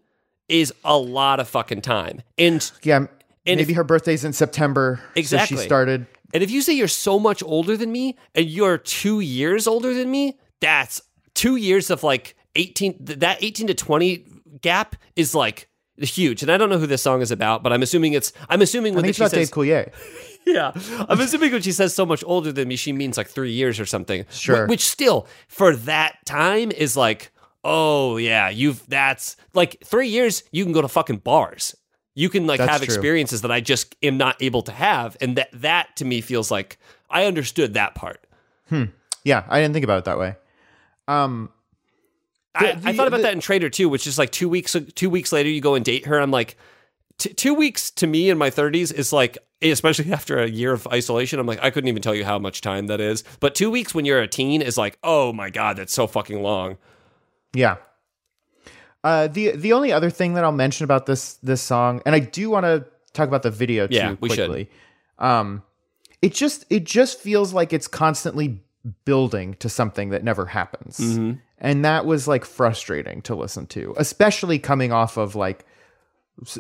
is 0.49 0.73
a 0.85 0.97
lot 0.97 1.39
of 1.41 1.49
fucking 1.49 1.83
time. 1.83 2.23
And 2.39 2.69
Yeah, 2.83 2.97
And 2.97 3.09
maybe 3.59 3.73
if- 3.73 3.77
her 3.77 3.85
birthday's 3.85 4.25
in 4.25 4.33
September. 4.33 5.01
So 5.05 5.11
Exactly. 5.17 5.57
she 5.59 5.63
started. 5.65 6.07
And 6.35 6.43
if 6.43 6.51
you 6.51 6.63
say 6.63 6.73
you're 6.73 6.89
so 6.89 7.19
much 7.19 7.43
older 7.43 7.77
than 7.77 7.93
me 7.93 8.17
and 8.35 8.47
you're 8.47 8.79
2 8.79 9.21
years 9.21 9.67
older 9.67 9.95
than 9.95 10.11
me, 10.11 10.39
that's 10.61 11.01
2 11.35 11.57
years 11.57 11.91
of 11.91 12.03
like 12.03 12.37
18 12.55 13.05
th- 13.05 13.19
that 13.21 13.43
18 13.43 13.69
to 13.69 13.75
20 13.75 14.25
gap 14.63 14.97
is 15.15 15.35
like 15.35 15.69
huge. 15.99 16.43
And 16.43 16.51
I 16.53 16.57
don't 16.57 16.69
know 16.69 16.79
who 16.79 16.87
this 16.87 17.03
song 17.03 17.23
is 17.23 17.31
about, 17.31 17.63
but 17.63 17.73
I'm 17.73 17.83
assuming 17.83 18.13
it's 18.13 18.33
I'm 18.49 18.63
assuming 18.63 18.93
I 18.95 18.97
when 18.97 19.03
think 19.05 19.11
it's 19.11 19.17
she 19.19 19.23
about 19.23 19.31
says 19.31 19.49
Dave 19.51 19.55
Coulier. 19.55 19.93
Yeah. 20.47 20.71
I'm 21.09 21.21
assuming 21.21 21.51
when 21.51 21.63
she 21.63 21.73
says 21.73 21.93
so 21.93 22.07
much 22.07 22.23
older 22.25 22.53
than 22.53 22.69
me, 22.69 22.77
she 22.77 22.93
means 22.93 23.17
like 23.17 23.27
three 23.27 23.51
years 23.51 23.81
or 23.81 23.85
something. 23.85 24.25
Sure. 24.31 24.69
Which 24.69 24.89
still, 24.89 25.27
for 25.49 25.75
that 25.75 26.25
time, 26.25 26.71
is 26.71 26.97
like, 26.97 27.33
oh, 27.65 28.17
yeah, 28.17 28.49
you've, 28.49 28.89
that's 28.89 29.37
like 29.55 29.77
three 29.85 30.07
years, 30.07 30.45
you 30.53 30.63
can 30.63 30.73
go 30.73 30.83
to 30.83 30.87
fucking 30.89 31.17
bars. 31.17 31.75
You 32.19 32.29
can 32.31 32.47
like 32.49 32.59
That's 32.59 32.71
have 32.73 32.81
true. 32.81 32.87
experiences 32.87 33.43
that 33.43 33.53
I 33.53 33.61
just 33.61 33.95
am 34.03 34.17
not 34.17 34.43
able 34.43 34.63
to 34.63 34.73
have. 34.73 35.17
And 35.21 35.37
that, 35.37 35.51
that 35.53 35.95
to 35.97 36.05
me 36.05 36.21
feels 36.23 36.51
like 36.51 36.79
I 37.11 37.27
understood 37.27 37.75
that 37.75 37.95
part. 37.95 38.27
Yeah, 39.23 39.45
I 39.49 39.61
didn't 39.61 39.75
think 39.75 39.85
about 39.85 39.99
it 39.99 40.05
that 40.07 40.19
way. 40.19 40.35
Um, 41.07 41.51
I, 42.55 42.73
The- 42.73 42.89
I 42.89 42.93
thought 42.97 43.07
about 43.07 43.19
the- 43.19 43.25
that 43.25 43.33
in 43.35 43.41
Traitor 43.41 43.69
too, 43.71 43.89
which 43.89 44.07
is 44.07 44.19
like 44.19 44.31
two 44.33 44.49
weeks 44.49 44.75
two 44.95 45.11
weeks 45.11 45.31
later 45.33 45.49
you 45.51 45.61
go 45.61 45.75
and 45.75 45.85
date 45.85 46.07
her. 46.07 46.19
I'm 46.19 46.31
like, 46.31 46.57
t- 47.19 47.33
two 47.35 47.55
weeks 47.55 47.91
to 47.93 48.07
me 48.07 48.31
in 48.31 48.39
my 48.39 48.49
30s 48.51 48.93
is 48.95 49.13
like, 49.13 49.37
especially 49.61 50.11
after 50.13 50.39
a 50.39 50.49
year 50.49 50.73
of 50.73 50.87
isolation. 50.87 51.39
I'm 51.39 51.47
like, 51.47 51.63
I 51.63 51.71
couldn't 51.71 51.89
even 51.89 52.03
tell 52.03 52.15
you 52.15 52.25
how 52.25 52.39
much 52.39 52.63
time 52.63 52.87
that 52.87 53.01
is. 53.01 53.25
But 53.41 53.55
two 53.55 53.71
weeks 53.71 53.95
when 53.95 54.07
you're 54.07 54.21
a 54.23 54.27
teen 54.27 54.63
is 54.63 54.79
like, 54.79 54.99
oh 55.03 55.35
my 55.35 55.51
god, 55.51 55.77
that's 55.77 55.93
so 55.93 56.07
fucking 56.07 56.43
long. 56.43 56.79
Yeah. 57.53 57.77
Uh, 59.07 59.29
the 59.29 59.53
the 59.53 59.73
only 59.73 59.93
other 59.93 60.11
thing 60.11 60.35
that 60.35 60.43
I'll 60.43 60.51
mention 60.67 60.83
about 60.85 61.07
this 61.07 61.35
this 61.35 61.63
song, 61.63 62.03
and 62.05 62.15
I 62.15 62.19
do 62.19 62.51
want 62.51 62.65
to 62.65 62.85
talk 63.13 63.29
about 63.29 63.43
the 63.45 63.51
video 63.53 63.87
too 63.87 63.95
Yeah, 63.95 64.17
we 64.21 64.29
should. 64.29 64.49
quickly. 64.49 64.69
Um, 65.19 65.63
it 66.21 66.35
just 66.35 66.65
it 66.71 66.83
just 66.85 67.21
feels 67.21 67.53
like 67.53 67.73
it's 67.73 67.87
constantly 67.87 68.61
building 69.05 69.55
to 69.61 69.69
something 69.69 70.11
that 70.11 70.25
never 70.25 70.47
happens, 70.47 70.99
Mm-hmm. 70.99 71.33
and 71.59 71.85
that 71.85 72.05
was 72.05 72.27
like 72.27 72.45
frustrating 72.45 73.23
to 73.23 73.37
listen 73.37 73.67
to, 73.69 73.95
especially 73.97 74.59
coming 74.59 74.91
off 74.93 75.17
of 75.17 75.37
like 75.37 75.65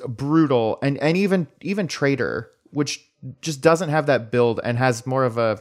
brutal 0.06 0.78
and 0.82 0.98
and 0.98 1.16
even 1.16 1.48
even 1.62 1.88
Traitor, 1.88 2.48
which 2.70 3.04
just 3.40 3.60
doesn't 3.60 3.88
have 3.88 4.06
that 4.06 4.30
build 4.30 4.60
and 4.62 4.78
has 4.78 5.04
more 5.04 5.24
of 5.24 5.36
a. 5.36 5.60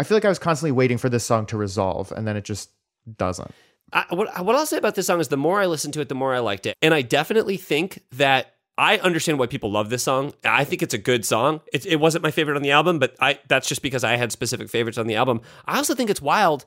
I 0.00 0.02
feel 0.04 0.16
like 0.16 0.24
I 0.24 0.28
was 0.28 0.40
constantly 0.40 0.72
waiting 0.72 0.98
for 0.98 1.08
this 1.08 1.24
song 1.24 1.46
to 1.46 1.56
resolve, 1.56 2.10
and 2.10 2.26
then 2.26 2.36
it 2.36 2.44
just 2.44 2.70
doesn't. 3.16 3.52
What, 4.10 4.44
what 4.44 4.56
I'll 4.56 4.66
say 4.66 4.76
about 4.76 4.94
this 4.94 5.06
song 5.06 5.20
is 5.20 5.28
the 5.28 5.36
more 5.36 5.60
I 5.60 5.66
listened 5.66 5.94
to 5.94 6.00
it, 6.00 6.08
the 6.08 6.14
more 6.14 6.34
I 6.34 6.40
liked 6.40 6.66
it. 6.66 6.76
And 6.82 6.92
I 6.92 7.02
definitely 7.02 7.56
think 7.56 8.02
that 8.12 8.54
I 8.76 8.98
understand 8.98 9.38
why 9.38 9.46
people 9.46 9.70
love 9.70 9.88
this 9.88 10.02
song. 10.02 10.32
I 10.44 10.64
think 10.64 10.82
it's 10.82 10.94
a 10.94 10.98
good 10.98 11.24
song. 11.24 11.60
It, 11.72 11.86
it 11.86 11.96
wasn't 12.00 12.24
my 12.24 12.32
favorite 12.32 12.56
on 12.56 12.62
the 12.62 12.72
album, 12.72 12.98
but 12.98 13.14
I 13.20 13.38
that's 13.48 13.68
just 13.68 13.82
because 13.82 14.02
I 14.02 14.16
had 14.16 14.32
specific 14.32 14.68
favorites 14.68 14.98
on 14.98 15.06
the 15.06 15.14
album. 15.14 15.42
I 15.64 15.76
also 15.76 15.94
think 15.94 16.10
it's 16.10 16.22
wild. 16.22 16.64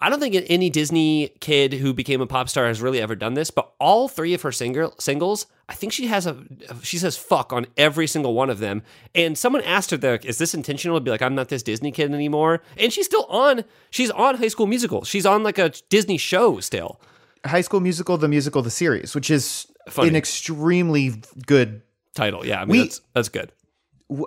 I 0.00 0.08
don't 0.10 0.20
think 0.20 0.36
any 0.48 0.70
Disney 0.70 1.30
kid 1.40 1.72
who 1.72 1.92
became 1.92 2.20
a 2.20 2.26
pop 2.26 2.48
star 2.48 2.66
has 2.66 2.80
really 2.80 3.00
ever 3.00 3.16
done 3.16 3.34
this, 3.34 3.50
but 3.50 3.72
all 3.80 4.06
three 4.06 4.32
of 4.32 4.42
her 4.42 4.52
single, 4.52 4.94
singles, 5.00 5.46
I 5.68 5.74
think 5.74 5.92
she 5.92 6.06
has 6.06 6.24
a 6.24 6.36
she 6.82 6.98
says 6.98 7.16
fuck 7.16 7.52
on 7.52 7.66
every 7.76 8.06
single 8.06 8.32
one 8.34 8.48
of 8.48 8.60
them. 8.60 8.82
And 9.14 9.36
someone 9.36 9.62
asked 9.62 9.90
her, 9.90 9.96
like, 9.96 10.24
"Is 10.24 10.38
this 10.38 10.54
intentional?" 10.54 10.96
To 10.98 11.00
be 11.00 11.10
like, 11.10 11.20
"I'm 11.20 11.34
not 11.34 11.48
this 11.48 11.64
Disney 11.64 11.90
kid 11.90 12.14
anymore." 12.14 12.62
And 12.76 12.92
she's 12.92 13.06
still 13.06 13.24
on. 13.24 13.64
She's 13.90 14.10
on 14.12 14.36
High 14.36 14.48
School 14.48 14.66
Musical. 14.68 15.02
She's 15.04 15.26
on 15.26 15.42
like 15.42 15.58
a 15.58 15.70
Disney 15.88 16.16
show 16.16 16.60
still. 16.60 17.00
High 17.44 17.60
School 17.62 17.80
Musical, 17.80 18.16
the 18.18 18.28
musical, 18.28 18.62
the 18.62 18.70
series, 18.70 19.14
which 19.16 19.30
is 19.30 19.66
Funny 19.88 20.08
an 20.10 20.16
extremely 20.16 21.22
good. 21.46 21.82
title. 22.14 22.46
Yeah, 22.46 22.60
I 22.60 22.64
mean 22.66 22.70
We- 22.72 22.82
that's 22.84 23.00
that's 23.14 23.28
good. 23.28 23.50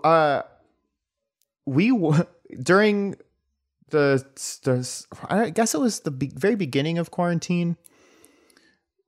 Uh, 0.04 0.42
we 1.66 1.92
during 2.62 3.16
the, 3.92 4.26
the 4.64 5.06
I 5.30 5.50
guess 5.50 5.74
it 5.74 5.80
was 5.80 6.02
the 6.02 6.12
be- 6.12 6.32
very 6.34 6.56
beginning 6.56 6.98
of 6.98 7.12
quarantine. 7.12 7.78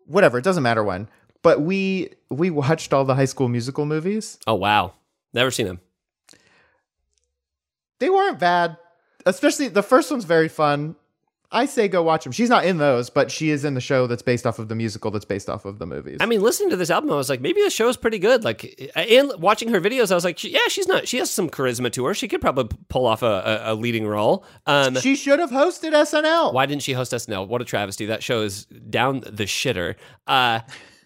Whatever, 0.06 0.38
it 0.38 0.44
doesn't 0.44 0.64
matter 0.64 0.84
when. 0.84 1.10
But 1.42 1.62
we 1.62 2.14
we 2.30 2.50
watched 2.50 2.94
all 2.94 3.06
the 3.06 3.16
High 3.16 3.26
School 3.26 3.50
Musical 3.50 3.86
movies. 3.86 4.38
Oh 4.48 4.56
wow, 4.56 4.94
never 5.34 5.52
seen 5.52 5.66
them. 5.66 5.82
They 8.00 8.10
weren't 8.10 8.40
bad, 8.40 8.78
especially 9.26 9.70
the 9.70 9.84
first 9.84 10.12
one's 10.12 10.26
very 10.26 10.50
fun. 10.50 10.96
I 11.54 11.66
say 11.66 11.88
go 11.88 12.01
watch 12.04 12.24
them. 12.24 12.34
She's 12.34 12.49
not 12.49 12.66
in 12.66 12.78
those, 12.78 13.10
but 13.10 13.32
she 13.32 13.49
is 13.51 13.64
in 13.64 13.76
the 13.76 13.82
show 13.82 14.08
that's 14.08 14.22
based 14.22 14.45
off 14.45 14.60
of 14.60 14.68
the 14.68 14.76
musical 14.76 15.12
that's 15.12 15.24
based 15.26 15.49
off 15.49 15.66
of 15.66 15.80
the 15.80 15.86
movies. 15.86 16.18
I 16.20 16.26
mean, 16.26 16.41
listening 16.41 16.72
to 16.72 16.76
this 16.76 16.89
album, 16.89 17.12
I 17.12 17.16
was 17.16 17.30
like, 17.30 17.41
maybe 17.41 17.62
the 17.64 17.70
show's 17.70 17.95
pretty 17.95 18.20
good. 18.20 18.43
Like, 18.43 18.91
and 18.95 19.32
watching 19.38 19.70
her 19.70 19.80
videos, 19.80 20.12
I 20.12 20.16
was 20.16 20.26
like, 20.26 20.43
yeah, 20.43 20.68
she's 20.68 20.88
not. 20.88 21.08
She 21.08 21.18
has 21.20 21.30
some 21.30 21.49
charisma 21.49 21.91
to 21.93 22.06
her. 22.06 22.14
She 22.14 22.28
could 22.28 22.41
probably 22.41 22.76
pull 22.89 23.06
off 23.06 23.22
a, 23.22 23.62
a, 23.66 23.74
a 23.74 23.76
leading 23.76 24.08
role. 24.08 24.45
Um, 24.66 24.95
she 24.95 25.16
should 25.16 25.39
have 25.39 25.51
hosted 25.51 25.91
SNL. 25.91 26.54
why 26.54 26.66
didn't 26.66 26.82
she 26.82 26.93
host 26.93 27.12
SNL? 27.12 27.47
What 27.47 27.62
a 27.62 27.66
travesty! 27.66 28.08
That 28.08 28.24
show 28.24 28.41
is 28.41 28.66
down 28.66 29.20
the 29.22 29.45
shitter. 29.45 29.95
Uh, 30.28 30.62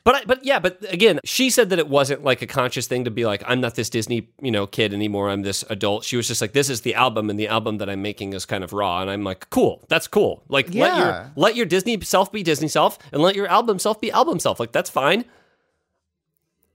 but 0.07 0.15
I, 0.15 0.23
but 0.25 0.45
yeah, 0.45 0.57
but 0.59 0.77
again, 0.87 1.19
she 1.25 1.49
said 1.49 1.69
that 1.71 1.79
it 1.79 1.89
wasn't 1.89 2.23
like 2.23 2.41
a 2.41 2.47
conscious 2.47 2.87
thing 2.87 3.03
to 3.03 3.11
be 3.11 3.25
like, 3.25 3.43
I'm 3.45 3.59
not 3.59 3.75
this 3.75 3.89
Disney 3.89 4.29
you 4.41 4.51
know 4.51 4.65
kid 4.65 4.93
anymore. 4.93 5.29
I'm 5.29 5.41
this 5.41 5.65
adult. 5.69 6.05
She 6.05 6.15
was 6.15 6.29
just 6.29 6.39
like, 6.39 6.53
this 6.53 6.69
is 6.69 6.79
the 6.79 6.95
album, 6.95 7.29
and 7.29 7.37
the 7.37 7.49
album 7.49 7.79
that 7.79 7.89
I'm 7.89 8.01
making 8.01 8.31
is 8.31 8.45
kind 8.45 8.63
of 8.63 8.71
raw. 8.71 9.01
And 9.01 9.09
I'm 9.11 9.25
like, 9.25 9.49
cool, 9.49 9.83
that's 9.89 10.07
cool. 10.07 10.43
Like 10.47 10.67
let 10.67 10.75
Yeah. 10.75 10.97
your 10.97 11.31
let 11.35 11.55
your 11.57 11.65
Disney 11.65 11.99
self 11.99 12.31
be 12.31 12.41
Disney 12.41 12.69
self, 12.69 12.97
and 13.11 13.21
let 13.21 13.35
your 13.35 13.47
album 13.47 13.79
self 13.79 13.99
be 13.99 14.09
album 14.09 14.39
self. 14.39 14.61
Like 14.61 14.71
that's 14.71 14.89
fine. 14.89 15.25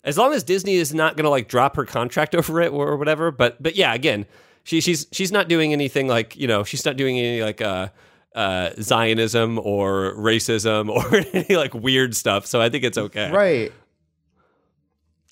As 0.05 0.19
long 0.19 0.35
as 0.35 0.43
Disney 0.43 0.75
is 0.75 0.93
not 0.93 1.17
going 1.17 1.25
to 1.25 1.31
like 1.31 1.49
drop 1.49 1.77
her 1.77 1.87
contract 1.87 2.35
over 2.39 2.61
it 2.61 2.71
or 2.71 2.99
whatever. 2.99 3.31
But 3.31 3.63
but 3.63 3.77
yeah, 3.77 3.95
again, 3.95 4.27
she 4.63 4.83
she's 4.83 5.07
she's 5.11 5.33
not 5.33 5.49
doing 5.49 5.73
anything 5.73 6.07
like 6.07 6.37
you 6.37 6.47
know 6.47 6.65
she's 6.65 6.85
not 6.85 6.99
doing 6.99 7.19
any 7.19 7.43
like 7.43 7.63
uh 7.63 7.89
uh 8.35 8.71
Zionism 8.81 9.59
or 9.59 10.15
racism 10.17 10.89
or 10.89 11.17
any 11.33 11.57
like 11.57 11.75
weird 11.75 12.17
stuff. 12.17 12.47
So 12.47 12.61
I 12.61 12.69
think 12.69 12.85
it's 12.85 12.99
okay. 12.99 13.31
Right. 13.31 13.73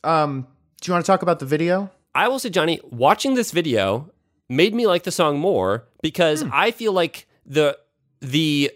Um, 0.03 0.47
do 0.81 0.89
you 0.89 0.95
want 0.95 1.05
to 1.05 1.11
talk 1.11 1.23
about 1.23 1.41
the 1.41 1.47
video? 1.47 1.91
I 2.15 2.29
will 2.29 2.39
say, 2.39 2.51
Johnny, 2.51 2.81
watching 2.91 3.35
this 3.35 3.53
video 3.53 4.11
made 4.49 4.75
me 4.75 4.87
like 4.87 5.05
the 5.05 5.13
song 5.13 5.39
more 5.39 5.85
because 6.03 6.45
I 6.53 6.71
feel 6.71 6.93
like 6.93 7.27
the 7.47 7.79
the 8.21 8.73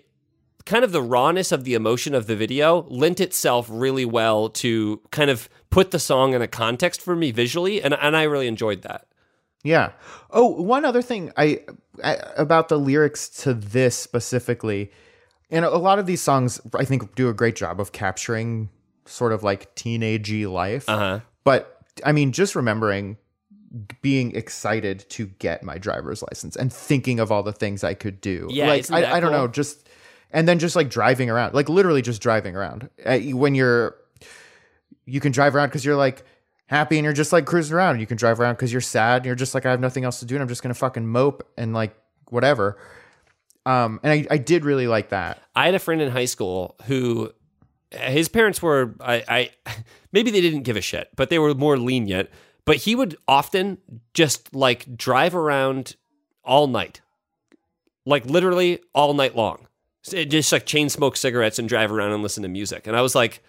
kind 0.64 0.85
of 0.85 0.93
the 0.93 1.03
rawness 1.03 1.53
of 1.53 1.64
the 1.64 1.75
emotion 1.75 2.14
of 2.14 2.27
the 2.27 2.37
video 2.37 2.87
lent 2.89 3.20
itself 3.20 3.66
really 3.70 4.05
well 4.05 4.49
to 4.49 5.01
kind 5.11 5.31
of 5.31 5.49
put 5.70 5.91
the 5.91 5.99
song 5.99 6.33
in 6.33 6.41
a 6.41 6.49
context 6.49 7.03
for 7.03 7.16
me 7.16 7.31
visually, 7.31 7.83
and 7.83 7.95
and 7.95 8.16
I 8.16 8.22
really 8.22 8.47
enjoyed 8.47 8.83
that. 8.83 9.07
Yeah. 9.62 9.93
Oh, 10.31 10.47
one 10.47 10.85
other 10.85 11.03
thing 11.03 11.33
I 11.37 11.61
about 12.03 12.69
the 12.69 12.79
lyrics 12.79 13.29
to 13.43 13.55
this 13.55 13.97
specifically, 13.97 14.91
and 15.51 15.65
a 15.65 15.79
lot 15.79 15.99
of 15.99 16.07
these 16.07 16.23
songs 16.23 16.61
I 16.75 16.85
think 16.85 17.15
do 17.15 17.29
a 17.29 17.35
great 17.35 17.57
job 17.57 17.81
of 17.81 17.93
capturing 17.93 18.71
sort 19.07 19.33
of 19.33 19.43
like 19.43 19.75
teenagey 19.75 20.51
life. 20.51 20.89
Uh 20.89 20.99
huh. 20.99 21.21
But 21.45 21.79
I 22.05 22.13
mean, 22.13 22.33
just 22.33 22.55
remembering 22.55 23.19
being 24.03 24.35
excited 24.37 25.05
to 25.11 25.27
get 25.27 25.63
my 25.63 25.79
driver's 25.79 26.23
license 26.23 26.55
and 26.57 26.73
thinking 26.73 27.19
of 27.19 27.33
all 27.33 27.43
the 27.43 27.53
things 27.53 27.83
I 27.83 27.95
could 27.95 28.21
do. 28.21 28.49
Yeah, 28.51 28.69
like 28.69 28.91
I, 28.91 29.17
I 29.17 29.21
don't 29.21 29.31
cool? 29.31 29.41
know, 29.41 29.49
just 29.49 29.89
and 30.31 30.49
then 30.49 30.59
just 30.59 30.77
like 30.77 30.91
driving 30.91 31.31
around, 31.31 31.55
like 31.55 31.69
literally 31.69 32.03
just 32.03 32.21
driving 32.21 32.57
around. 32.57 32.89
Uh, 33.05 33.19
when 33.19 33.55
you're, 33.55 33.97
you 35.07 35.21
can 35.21 35.33
drive 35.33 35.55
around 35.55 35.69
because 35.69 35.85
you're 35.85 35.97
like 35.97 36.25
happy 36.67 36.97
and 36.97 37.05
you're 37.05 37.12
just 37.12 37.33
like 37.33 37.47
cruising 37.47 37.77
around. 37.77 38.01
You 38.01 38.07
can 38.07 38.17
drive 38.17 38.41
around 38.41 38.55
because 38.55 38.73
you're 38.73 38.81
sad 38.81 39.19
and 39.19 39.27
you're 39.27 39.35
just 39.35 39.55
like 39.55 39.67
I 39.67 39.71
have 39.71 39.81
nothing 39.81 40.05
else 40.05 40.21
to 40.21 40.27
do 40.27 40.35
and 40.35 40.43
I'm 40.43 40.49
just 40.49 40.62
gonna 40.62 40.75
fucking 40.75 41.07
mope 41.07 41.49
and 41.57 41.73
like 41.73 41.97
whatever. 42.29 42.79
Um, 43.67 44.01
and 44.03 44.12
I, 44.12 44.27
I 44.35 44.39
did 44.39 44.65
really 44.65 44.87
like 44.87 45.11
that. 45.11 45.43
I 45.55 45.67
had 45.67 45.75
a 45.75 45.79
friend 45.79 46.03
in 46.03 46.11
high 46.11 46.27
school 46.27 46.77
who 46.85 47.33
his 47.91 48.29
parents 48.29 48.61
were 48.61 48.95
I, 49.01 49.25
I 49.29 49.51
maybe 50.12 50.31
they 50.31 50.41
didn't 50.41 50.62
give 50.62 50.77
a 50.77 50.81
shit, 50.81 51.09
but 51.17 51.31
they 51.31 51.39
were 51.39 51.55
more 51.55 51.79
lenient. 51.79 52.31
But 52.65 52.77
he 52.79 52.95
would 52.95 53.17
often 53.29 53.79
just 54.15 54.55
like 54.55 54.97
drive 54.97 55.35
around 55.35 55.97
all 56.45 56.67
night, 56.67 57.03
like 58.07 58.25
literally 58.25 58.81
all 58.95 59.12
night 59.12 59.37
long, 59.37 59.67
just 60.03 60.51
like 60.51 60.65
chain 60.65 60.89
smoke 60.89 61.17
cigarettes 61.17 61.59
and 61.59 61.69
drive 61.69 61.93
around 61.93 62.12
and 62.12 62.23
listen 62.23 62.43
to 62.43 62.49
music. 62.49 62.87
And 62.87 62.97
I 62.97 63.03
was 63.03 63.15
like, 63.15 63.43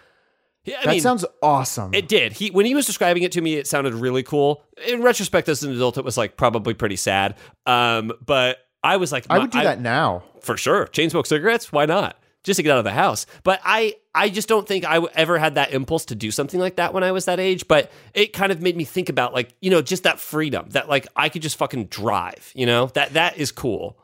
yeah, 0.66 0.78
I 0.82 0.86
that 0.86 0.92
mean, 0.92 1.02
sounds 1.02 1.24
awesome. 1.42 1.94
it 1.94 2.08
did. 2.08 2.34
He 2.34 2.50
when 2.52 2.66
he 2.66 2.76
was 2.76 2.86
describing 2.86 3.24
it 3.24 3.32
to 3.34 3.42
me, 3.42 3.56
it 3.56 3.68
sounded 3.68 3.94
really 3.94 4.24
cool. 4.24 4.64
In 4.88 5.02
retrospect, 5.02 5.48
as 5.50 5.64
an 5.64 5.72
adult, 5.72 5.98
it 5.98 6.04
was 6.04 6.18
like 6.18 6.36
probably 6.38 6.74
pretty 6.74 6.96
sad. 6.98 7.36
Um, 7.66 8.12
but 8.26 8.58
I 8.84 8.98
was 8.98 9.12
like, 9.12 9.26
I 9.30 9.40
would 9.40 9.52
do 9.52 9.60
I- 9.60 9.64
that 9.64 9.80
now. 9.80 10.24
for 10.42 10.58
sure. 10.58 10.88
Chain 10.88 11.10
smoke 11.10 11.26
cigarettes? 11.26 11.72
Why 11.72 11.86
not? 11.86 12.18
Just 12.44 12.58
to 12.58 12.64
get 12.64 12.74
out 12.74 12.78
of 12.78 12.84
the 12.84 12.92
house. 12.92 13.26
But 13.42 13.60
I, 13.66 13.96
I 14.14 14.30
just 14.30 14.48
don't 14.48 14.68
think 14.68 14.86
I 14.86 15.00
ever 15.16 15.40
had 15.40 15.56
that 15.56 15.74
impulse 15.74 16.06
to 16.06 16.16
do 16.16 16.30
something 16.30 16.60
like 16.60 16.76
that 16.76 16.94
when 16.94 17.04
I 17.04 17.12
was 17.12 17.26
that 17.26 17.40
age. 17.40 17.68
But 17.68 17.92
it 18.14 18.34
kind 18.34 18.52
of 18.52 18.62
made 18.62 18.78
me 18.78 18.84
think 18.84 19.10
about 19.10 19.34
like, 19.34 19.56
you 19.62 19.72
know, 19.72 19.82
just 19.82 20.04
that 20.04 20.20
freedom 20.20 20.68
that 20.70 20.88
like 20.88 21.08
I 21.16 21.30
could 21.30 21.42
just 21.42 21.58
fucking 21.58 21.86
drive. 21.86 22.52
You 22.54 22.68
know, 22.68 22.86
that 22.94 23.14
that 23.14 23.40
is 23.40 23.52
cool. 23.52 23.98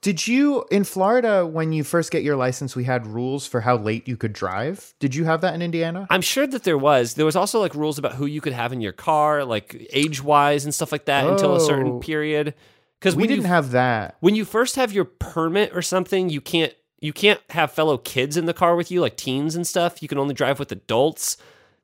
Did 0.00 0.28
you 0.28 0.64
in 0.70 0.84
Florida 0.84 1.44
when 1.44 1.72
you 1.72 1.82
first 1.82 2.12
get 2.12 2.22
your 2.22 2.36
license? 2.36 2.76
We 2.76 2.84
had 2.84 3.06
rules 3.06 3.46
for 3.48 3.60
how 3.62 3.76
late 3.76 4.06
you 4.06 4.16
could 4.16 4.32
drive. 4.32 4.94
Did 5.00 5.14
you 5.14 5.24
have 5.24 5.40
that 5.40 5.54
in 5.54 5.62
Indiana? 5.62 6.06
I'm 6.08 6.20
sure 6.20 6.46
that 6.46 6.62
there 6.62 6.78
was. 6.78 7.14
There 7.14 7.26
was 7.26 7.34
also 7.34 7.58
like 7.58 7.74
rules 7.74 7.98
about 7.98 8.14
who 8.14 8.24
you 8.26 8.40
could 8.40 8.52
have 8.52 8.72
in 8.72 8.80
your 8.80 8.92
car, 8.92 9.44
like 9.44 9.88
age 9.92 10.22
wise 10.22 10.64
and 10.64 10.72
stuff 10.72 10.92
like 10.92 11.06
that, 11.06 11.26
until 11.26 11.56
a 11.56 11.60
certain 11.60 11.88
Oh. 11.94 11.98
period. 11.98 12.54
Because 13.00 13.16
we 13.16 13.26
didn't 13.26 13.42
you 13.44 13.48
have 13.48 13.72
that. 13.72 14.16
when 14.20 14.34
you 14.36 14.44
first 14.44 14.76
have 14.76 14.92
your 14.92 15.04
permit 15.04 15.72
or 15.74 15.82
something, 15.82 16.28
you 16.30 16.40
can't 16.40 16.72
you 17.00 17.12
can't 17.12 17.40
have 17.50 17.70
fellow 17.72 17.96
kids 17.98 18.36
in 18.36 18.46
the 18.46 18.54
car 18.54 18.74
with 18.76 18.90
you, 18.90 19.00
like 19.00 19.16
teens 19.16 19.54
and 19.56 19.66
stuff. 19.66 20.00
You 20.02 20.08
can 20.08 20.18
only 20.18 20.34
drive 20.34 20.58
with 20.60 20.70
adults. 20.72 21.36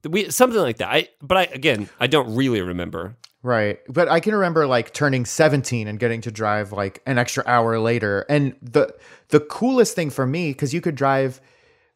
We 0.08 0.30
something 0.30 0.60
like 0.60 0.76
that. 0.78 0.88
I 0.88 1.08
but 1.20 1.36
I 1.36 1.42
again 1.52 1.88
I 1.98 2.06
don't 2.06 2.34
really 2.34 2.60
remember. 2.60 3.16
Right. 3.44 3.78
But 3.88 4.08
I 4.08 4.20
can 4.20 4.34
remember 4.34 4.66
like 4.66 4.94
turning 4.94 5.26
17 5.26 5.86
and 5.86 5.98
getting 6.00 6.22
to 6.22 6.30
drive 6.32 6.72
like 6.72 7.02
an 7.06 7.18
extra 7.18 7.44
hour 7.46 7.78
later. 7.78 8.24
And 8.28 8.56
the 8.62 8.92
the 9.28 9.38
coolest 9.40 9.94
thing 9.94 10.08
for 10.10 10.26
me 10.26 10.54
cuz 10.54 10.72
you 10.72 10.80
could 10.80 10.94
drive 10.94 11.42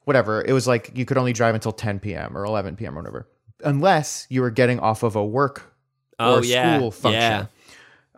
whatever, 0.04 0.44
it 0.44 0.52
was 0.52 0.66
like 0.68 0.90
you 0.94 1.06
could 1.06 1.16
only 1.16 1.32
drive 1.32 1.54
until 1.54 1.72
10 1.72 2.00
p.m. 2.00 2.36
or 2.36 2.44
11 2.44 2.76
p.m. 2.76 2.94
or 2.96 3.00
whatever. 3.00 3.26
Unless 3.64 4.26
you 4.28 4.42
were 4.42 4.50
getting 4.50 4.78
off 4.78 5.02
of 5.02 5.16
a 5.16 5.24
work 5.24 5.72
Oh 6.20 6.36
or 6.36 6.44
yeah, 6.44 6.76
school 6.76 6.90
function. 6.90 7.48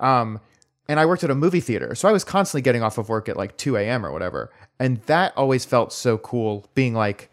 yeah. 0.00 0.20
Um, 0.20 0.40
and 0.88 0.98
I 0.98 1.06
worked 1.06 1.22
at 1.22 1.30
a 1.30 1.34
movie 1.36 1.60
theater, 1.60 1.94
so 1.94 2.08
I 2.08 2.12
was 2.12 2.24
constantly 2.24 2.62
getting 2.62 2.82
off 2.82 2.98
of 2.98 3.08
work 3.08 3.28
at 3.28 3.36
like 3.36 3.56
2 3.56 3.76
a.m. 3.76 4.04
or 4.04 4.10
whatever. 4.10 4.50
And 4.80 5.02
that 5.02 5.32
always 5.36 5.64
felt 5.64 5.92
so 5.92 6.18
cool, 6.18 6.66
being 6.74 6.94
like, 6.94 7.30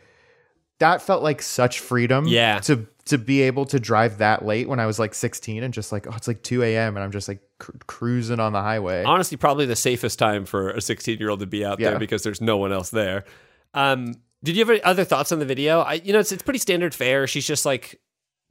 that 0.79 1.01
felt 1.01 1.23
like 1.23 1.41
such 1.41 1.79
freedom. 1.79 2.27
Yeah. 2.27 2.59
To 2.59 2.85
to 3.07 3.17
be 3.17 3.41
able 3.41 3.65
to 3.65 3.79
drive 3.79 4.19
that 4.19 4.45
late 4.45 4.67
when 4.69 4.79
I 4.79 4.85
was 4.85 4.99
like 4.99 5.13
16 5.13 5.63
and 5.63 5.73
just 5.73 5.91
like, 5.91 6.07
oh, 6.07 6.13
it's 6.15 6.27
like 6.27 6.43
2 6.43 6.63
a.m. 6.63 6.95
and 6.95 7.03
I'm 7.03 7.11
just 7.11 7.27
like 7.27 7.41
cr- 7.59 7.71
cruising 7.87 8.39
on 8.39 8.53
the 8.53 8.61
highway. 8.61 9.03
Honestly, 9.03 9.37
probably 9.37 9.65
the 9.65 9.75
safest 9.75 10.17
time 10.19 10.45
for 10.45 10.69
a 10.69 10.81
16 10.81 11.17
year 11.19 11.29
old 11.29 11.39
to 11.41 11.45
be 11.45 11.65
out 11.65 11.79
Yeah. 11.79 11.91
there 11.91 11.99
because 11.99 12.23
there's 12.23 12.41
no 12.41 12.57
one 12.57 12.71
else 12.71 12.89
there. 12.89 13.25
Um, 13.73 14.13
did 14.43 14.55
you 14.55 14.61
have 14.61 14.69
any 14.69 14.83
other 14.83 15.03
thoughts 15.03 15.31
on 15.31 15.39
the 15.39 15.45
video? 15.45 15.79
I, 15.81 15.93
you 15.95 16.13
know, 16.13 16.19
it's 16.19 16.31
it's 16.31 16.43
pretty 16.43 16.59
standard 16.59 16.93
fare. 16.95 17.25
She's 17.27 17.45
just 17.47 17.65
like 17.65 17.99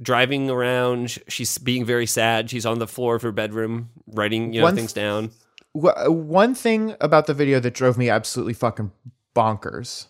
driving 0.02 0.50
around. 0.50 1.18
She's 1.28 1.56
being 1.58 1.84
very 1.84 2.06
sad. 2.06 2.50
She's 2.50 2.66
on 2.66 2.78
the 2.78 2.86
floor 2.86 3.14
of 3.16 3.22
her 3.22 3.32
bedroom 3.32 3.90
writing 4.08 4.52
you 4.52 4.60
know 4.60 4.64
One 4.66 4.74
things 4.76 4.92
down. 4.92 5.30
Wh- 5.72 6.08
One 6.10 6.54
thing 6.54 6.96
about 7.00 7.26
the 7.26 7.34
video 7.34 7.60
that 7.60 7.72
drove 7.74 7.96
me 7.96 8.10
absolutely 8.10 8.54
fucking 8.54 8.90
bonkers. 9.34 10.06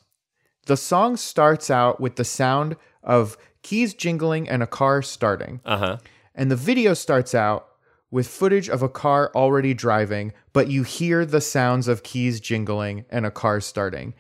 The 0.67 0.77
song 0.77 1.17
starts 1.17 1.71
out 1.71 2.01
with 2.01 2.17
the 2.17 2.25
sound 2.25 2.77
of 3.03 3.37
keys 3.67 3.95
jingling 3.95 4.49
and 4.49 4.63
a 4.63 4.67
car 4.67 5.03
starting. 5.03 5.61
Uh 5.65 5.77
huh. 5.77 5.97
And 6.37 6.51
the 6.53 6.57
video 6.57 6.95
starts 6.95 7.35
out 7.35 7.67
with 8.13 8.29
footage 8.29 8.69
of 8.69 8.81
a 8.81 8.89
car 8.89 9.33
already 9.35 9.75
driving, 9.75 10.33
but 10.53 10.69
you 10.69 10.85
hear 10.85 11.27
the 11.27 11.41
sounds 11.41 11.89
of 11.89 12.05
keys 12.05 12.39
jingling 12.39 13.05
and 13.11 13.27
a 13.27 13.31
car 13.33 13.61
starting. 13.61 14.15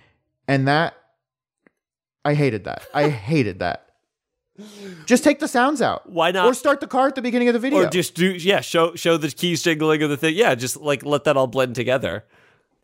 And 0.48 0.66
that, 0.66 0.94
I 2.24 2.34
hated 2.34 2.64
that. 2.64 2.88
I 2.92 3.08
hated 3.30 3.60
that. 3.60 3.90
Just 5.04 5.22
take 5.22 5.38
the 5.38 5.46
sounds 5.46 5.80
out. 5.80 6.10
Why 6.10 6.32
not? 6.32 6.46
Or 6.46 6.54
start 6.54 6.80
the 6.80 6.88
car 6.88 7.06
at 7.06 7.14
the 7.14 7.22
beginning 7.22 7.46
of 7.46 7.52
the 7.52 7.60
video. 7.60 7.84
Or 7.84 7.88
just 7.88 8.16
do 8.16 8.32
yeah, 8.32 8.62
show 8.62 8.96
show 8.96 9.16
the 9.16 9.30
keys 9.30 9.62
jingling 9.62 10.02
of 10.02 10.10
the 10.10 10.16
thing. 10.16 10.34
Yeah, 10.34 10.56
just 10.56 10.76
like 10.78 11.04
let 11.04 11.22
that 11.24 11.36
all 11.36 11.46
blend 11.46 11.76
together. 11.76 12.24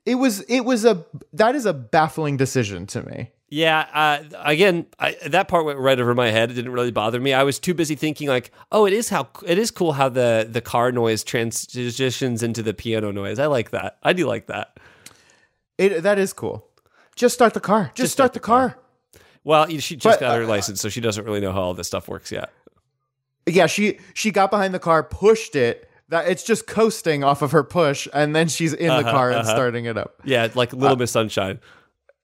it 0.07 0.15
was, 0.17 0.43
it 0.43 0.61
was 0.61 0.85
a, 0.85 1.05
that 1.33 1.57
is 1.57 1.67
a 1.67 1.73
baffling 1.73 2.37
decision 2.37 2.87
to 2.89 3.03
me. 3.03 3.31
Yeah, 3.55 3.81
uh, 3.93 4.23
again, 4.45 4.87
I, 4.99 5.15
that 5.27 5.47
part 5.47 5.67
went 5.67 5.79
right 5.79 6.01
over 6.01 6.15
my 6.15 6.31
head. 6.31 6.51
It 6.51 6.55
didn't 6.55 6.73
really 6.73 6.91
bother 6.91 7.21
me. 7.21 7.35
I 7.35 7.43
was 7.43 7.59
too 7.59 7.75
busy 7.75 7.95
thinking 7.95 8.27
like, 8.27 8.51
oh, 8.73 8.87
it 8.87 8.95
is 8.95 9.11
how 9.11 9.29
it 9.45 9.59
is 9.59 9.71
cool 9.71 9.93
how 9.93 10.09
the 10.09 10.49
the 10.51 10.63
car 10.63 10.91
noise 10.91 11.23
transitions 11.23 12.43
into 12.43 12.63
the 12.63 12.73
piano 12.73 13.13
noise. 13.13 13.39
I 13.39 13.45
like 13.49 13.71
that. 13.73 13.99
I 14.03 14.15
do 14.15 14.27
like 14.27 14.47
that. 14.47 14.81
It, 15.77 16.03
that 16.03 16.19
is 16.19 16.33
cool. 16.33 16.67
Just 17.15 17.35
start 17.35 17.53
the 17.53 17.61
car. 17.61 17.91
Just, 17.95 18.15
start, 18.15 18.33
the 18.33 18.41
car. 18.41 18.79
Well, 19.45 19.69
she 19.69 19.97
just 19.97 20.03
But, 20.19 20.21
got 20.21 20.39
her 20.39 20.45
uh, 20.45 20.47
license, 20.47 20.81
so 20.81 20.89
she 20.89 21.03
doesn't 21.03 21.27
really 21.27 21.41
know 21.41 21.53
how 21.53 21.61
all 21.61 21.75
this 21.75 21.89
stuff 21.89 22.09
works 22.09 22.33
yet. 22.33 22.51
Yeah, 23.47 23.67
she 23.67 23.99
she 24.15 24.31
got 24.31 24.51
behind 24.51 24.73
the 24.73 24.79
car, 24.79 25.03
pushed 25.03 25.57
it. 25.57 25.91
That 26.09 26.27
it's 26.27 26.43
just 26.43 26.67
coasting 26.67 27.23
off 27.23 27.43
of 27.43 27.53
her 27.53 27.65
push, 27.65 28.09
and 28.15 28.35
then 28.35 28.49
she's 28.49 28.73
in 28.73 28.87
the 28.89 28.95
Uh-huh, 28.95 29.11
car 29.11 29.29
and 29.31 29.41
uh-huh. 29.41 29.51
starting 29.55 29.85
it 29.85 29.99
up. 29.99 30.23
Yeah, 30.25 30.49
like 30.55 30.73
Uh, 30.73 30.79
Little 30.79 30.97
Miss 30.97 31.11
Sunshine. 31.11 31.61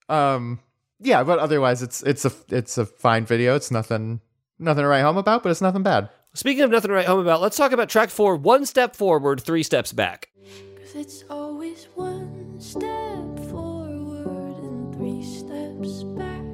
Um, 0.09 0.61
yeah, 1.01 1.23
but 1.23 1.39
otherwise, 1.39 1.83
it's 1.83 2.03
it's 2.03 2.25
a 2.25 2.33
it's 2.49 2.79
a 2.79 2.87
fine 2.87 3.25
video. 3.25 3.55
It's 3.55 3.71
nothing 3.71 4.21
nothing 4.59 4.83
to 4.83 4.89
write 4.89 5.03
home 5.03 5.17
about, 5.17 5.43
but 5.43 5.51
it's 5.51 5.61
nothing 5.61 5.83
bad. 5.83 6.09
Speaking 6.35 6.63
of 6.63 6.71
nothing 6.71 6.89
to 6.89 6.95
write 6.95 7.07
home 7.07 7.21
about, 7.21 7.41
let's 7.41 7.57
talk 7.57 7.73
about 7.73 7.89
track 7.89 8.11
four. 8.11 8.37
One 8.37 8.67
step 8.67 8.95
forward, 8.95 9.41
three 9.41 9.63
steps 9.63 9.93
back. 9.93 10.29
Cause 10.77 10.95
it's 10.95 11.25
always 11.31 11.89
one 11.95 12.61
step 12.61 13.51
forward 13.51 14.59
and 14.63 14.95
three 14.95 15.23
steps 15.23 16.03
back. 16.03 16.45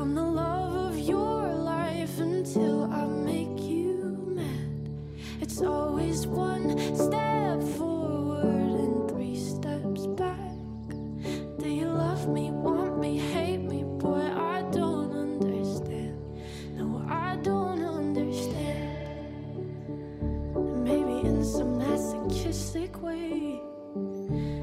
I'm 0.00 0.14
the 0.14 0.22
love 0.22 0.92
of 0.92 0.98
your 0.98 1.46
life 1.54 2.18
until 2.18 2.92
I 2.92 3.06
make 3.06 3.60
you 3.62 4.34
mad. 4.34 4.90
It's 5.40 5.62
always 5.62 6.26
one 6.26 6.78
step 6.96 7.62
forward 7.76 8.01
Do 11.62 11.68
you 11.68 11.86
love 11.86 12.28
me, 12.28 12.50
want 12.50 12.98
me, 12.98 13.18
hate 13.18 13.58
me? 13.58 13.84
Boy, 13.84 14.18
I 14.20 14.62
don't 14.72 15.12
understand. 15.12 16.18
No, 16.74 17.06
I 17.08 17.36
don't 17.36 17.84
understand. 17.84 19.22
Maybe 20.82 21.20
in 21.28 21.44
some 21.44 21.78
masochistic 21.78 23.00
way, 23.00 23.60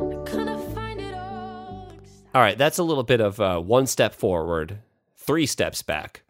I 0.02 0.24
kind 0.26 0.50
of 0.50 0.74
find 0.74 1.00
it 1.00 1.14
all. 1.14 1.94
All 2.36 2.42
right, 2.42 2.58
that's 2.58 2.80
a 2.80 2.84
little 2.84 3.04
bit 3.04 3.22
of 3.22 3.40
uh, 3.40 3.62
one 3.62 3.88
step 3.88 4.14
forward, 4.14 4.80
three 5.16 5.46
steps 5.46 5.82
back. 5.82 6.24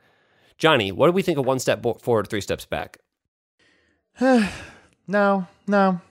Johnny, 0.59 0.91
what 0.91 1.07
do 1.07 1.13
we 1.13 1.24
think 1.24 1.39
of 1.39 1.45
one 1.47 1.57
step 1.57 1.82
bo- 1.82 1.95
forward, 1.95 2.28
three 2.28 2.41
steps 2.41 2.65
back? 2.65 2.99
No, 5.07 5.47
no, 5.65 6.01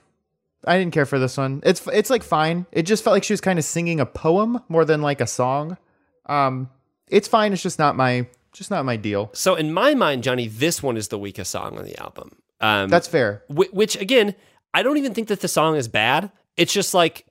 I 0.65 0.77
didn't 0.77 0.93
care 0.93 1.05
for 1.05 1.19
this 1.19 1.37
one. 1.37 1.61
It's 1.63 1.85
it's 1.87 2.09
like 2.09 2.23
fine. 2.23 2.65
It 2.71 2.83
just 2.83 3.03
felt 3.03 3.13
like 3.13 3.23
she 3.23 3.33
was 3.33 3.41
kind 3.41 3.57
of 3.59 3.65
singing 3.65 3.99
a 3.99 4.05
poem 4.05 4.61
more 4.67 4.85
than 4.85 5.01
like 5.01 5.21
a 5.21 5.27
song. 5.27 5.77
Um, 6.25 6.69
it's 7.07 7.27
fine. 7.27 7.53
It's 7.53 7.63
just 7.63 7.79
not 7.79 7.95
my 7.95 8.27
just 8.51 8.71
not 8.71 8.85
my 8.85 8.97
deal. 8.97 9.29
So, 9.33 9.55
in 9.55 9.71
my 9.73 9.93
mind, 9.93 10.23
Johnny, 10.23 10.47
this 10.47 10.83
one 10.83 10.97
is 10.97 11.07
the 11.07 11.17
weakest 11.17 11.51
song 11.51 11.77
on 11.77 11.85
the 11.85 11.97
album. 12.01 12.35
Um, 12.59 12.89
That's 12.89 13.07
fair. 13.07 13.43
Wh- 13.47 13.73
which 13.73 13.95
again, 13.95 14.35
I 14.73 14.83
don't 14.83 14.97
even 14.97 15.13
think 15.13 15.29
that 15.29 15.39
the 15.39 15.47
song 15.47 15.75
is 15.75 15.87
bad. 15.87 16.31
It's 16.57 16.73
just 16.73 16.93
like 16.93 17.25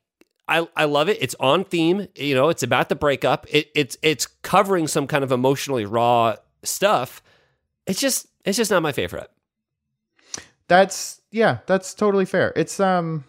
I 0.48 0.66
I 0.74 0.84
love 0.84 1.08
it. 1.08 1.18
It's 1.20 1.34
on 1.38 1.64
theme. 1.64 2.08
You 2.16 2.34
know, 2.34 2.48
it's 2.48 2.62
about 2.62 2.88
the 2.88 2.96
breakup. 2.96 3.46
It, 3.50 3.68
it's 3.74 3.96
it's 4.02 4.26
covering 4.26 4.86
some 4.86 5.06
kind 5.06 5.22
of 5.22 5.32
emotionally 5.32 5.84
raw 5.84 6.36
stuff. 6.62 7.22
It's 7.86 8.00
just 8.00 8.26
it's 8.44 8.56
just 8.56 8.70
not 8.70 8.82
my 8.82 8.92
favorite. 8.92 9.30
That's 10.68 11.17
yeah. 11.30 11.58
That's 11.66 11.94
totally 11.94 12.24
fair. 12.24 12.52
It's 12.56 12.80
um, 12.80 13.24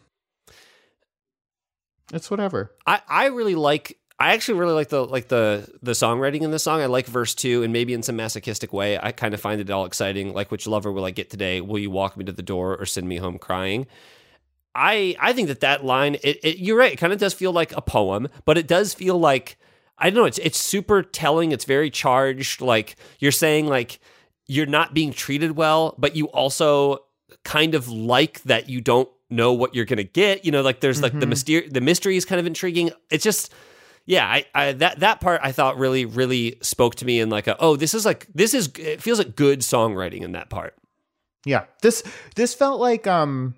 it's 2.14 2.30
whatever. 2.32 2.76
I 2.86 3.02
I 3.08 3.26
really 3.28 3.56
like. 3.56 3.98
I 4.22 4.34
actually 4.34 4.60
really 4.60 4.74
like 4.74 4.90
the 4.90 5.06
like 5.06 5.30
the 5.30 5.70
the 5.82 5.92
songwriting 5.92 6.42
in 6.42 6.52
the 6.52 6.60
song. 6.60 6.82
I 6.82 6.88
like 6.88 7.06
verse 7.06 7.34
two, 7.34 7.64
and 7.64 7.72
maybe 7.72 7.94
in 7.94 8.04
some 8.04 8.18
masochistic 8.18 8.74
way, 8.74 9.00
I 9.02 9.12
kind 9.12 9.34
of 9.34 9.40
find 9.40 9.62
it 9.62 9.70
all 9.70 9.86
exciting. 9.86 10.34
Like, 10.34 10.52
which 10.52 10.68
lover 10.68 10.92
will 10.92 11.06
I 11.06 11.12
get 11.12 11.30
today? 11.30 11.62
Will 11.62 11.80
you 11.80 11.90
walk 11.90 12.18
me 12.18 12.26
to 12.26 12.34
the 12.34 12.42
door 12.42 12.76
or 12.78 12.86
send 12.86 13.08
me 13.08 13.18
home 13.18 13.38
crying? 13.38 13.88
I 14.76 15.16
I 15.20 15.34
think 15.34 15.48
that 15.48 15.62
that 15.62 15.86
line, 15.86 16.16
it, 16.16 16.40
it, 16.44 16.58
you're 16.58 16.78
right. 16.78 16.94
It 16.94 16.98
kind 16.98 17.14
of 17.14 17.20
does 17.20 17.34
feel 17.34 17.52
like 17.52 17.76
a 17.76 17.82
poem, 17.82 18.28
but 18.46 18.58
it 18.58 18.68
does 18.68 18.94
feel 18.94 19.18
like 19.18 19.58
I 19.98 20.10
don't 20.10 20.20
know. 20.20 20.26
It's 20.26 20.40
it's 20.40 20.58
super 20.60 21.02
telling. 21.02 21.52
It's 21.52 21.66
very 21.66 21.90
charged. 21.90 22.62
Like 22.62 22.96
you're 23.20 23.32
saying, 23.32 23.68
like 23.68 24.00
you're 24.48 24.66
not 24.66 24.94
being 24.94 25.14
treated 25.14 25.52
well, 25.56 25.96
but 25.98 26.16
you 26.16 26.26
also 26.28 27.06
kind 27.44 27.76
of 27.76 27.88
like 27.90 28.42
that 28.44 28.70
you 28.70 28.82
don't 28.82 29.10
know 29.30 29.54
what 29.54 29.76
you're 29.76 29.86
gonna 29.86 30.04
get. 30.04 30.46
You 30.46 30.52
know, 30.52 30.62
like 30.62 30.80
there's 30.82 31.02
like 31.02 31.20
the 31.20 31.26
mystery. 31.28 31.68
The 31.70 31.82
mystery 31.82 32.18
is 32.18 32.26
kind 32.26 32.40
of 32.40 32.46
intriguing. 32.48 32.92
It's 33.10 33.24
just. 33.24 33.54
Yeah, 34.06 34.26
I, 34.26 34.46
I 34.56 34.72
that 34.72 35.02
that 35.02 35.22
part 35.22 35.40
I 35.44 35.52
thought 35.52 35.78
really 35.78 36.04
really 36.06 36.58
spoke 36.62 36.96
to 36.96 37.06
me 37.06 37.20
in 37.20 37.30
like 37.30 37.46
a 37.46 37.56
oh 37.60 37.76
this 37.76 37.94
is 37.94 38.06
like 38.06 38.26
this 38.34 38.56
is 38.56 38.72
it 38.80 39.04
feels 39.04 39.20
like 39.20 39.36
good 39.36 39.60
songwriting 39.60 40.22
in 40.22 40.32
that 40.32 40.50
part. 40.50 40.74
Yeah. 41.46 41.66
This 41.84 42.02
this 42.36 42.56
felt 42.56 42.80
like 42.80 43.06
um 43.06 43.54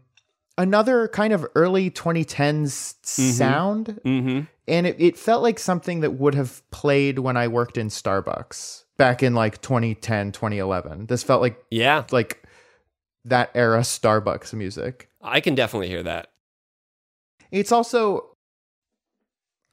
another 0.57 1.07
kind 1.07 1.31
of 1.31 1.47
early 1.55 1.89
2010s 1.89 2.95
sound 3.05 3.99
Mm-hmm. 4.05 4.41
and 4.67 4.87
it, 4.87 4.95
it 4.99 5.17
felt 5.17 5.41
like 5.41 5.57
something 5.57 6.01
that 6.01 6.11
would 6.11 6.35
have 6.35 6.69
played 6.71 7.19
when 7.19 7.37
I 7.37 7.47
worked 7.47 7.77
in 7.77 7.87
Starbucks 7.87 8.83
back 8.97 9.23
in 9.23 9.33
like 9.33 9.61
2010, 9.61 10.33
2011. 10.33 11.05
This 11.05 11.23
felt 11.23 11.41
like 11.41 11.63
Yeah, 11.71 12.03
like 12.11 12.40
that 13.25 13.51
era 13.53 13.81
Starbucks 13.81 14.53
music. 14.53 15.09
I 15.21 15.39
can 15.41 15.55
definitely 15.55 15.87
hear 15.89 16.03
that. 16.03 16.27
It's 17.51 17.71
also 17.71 18.35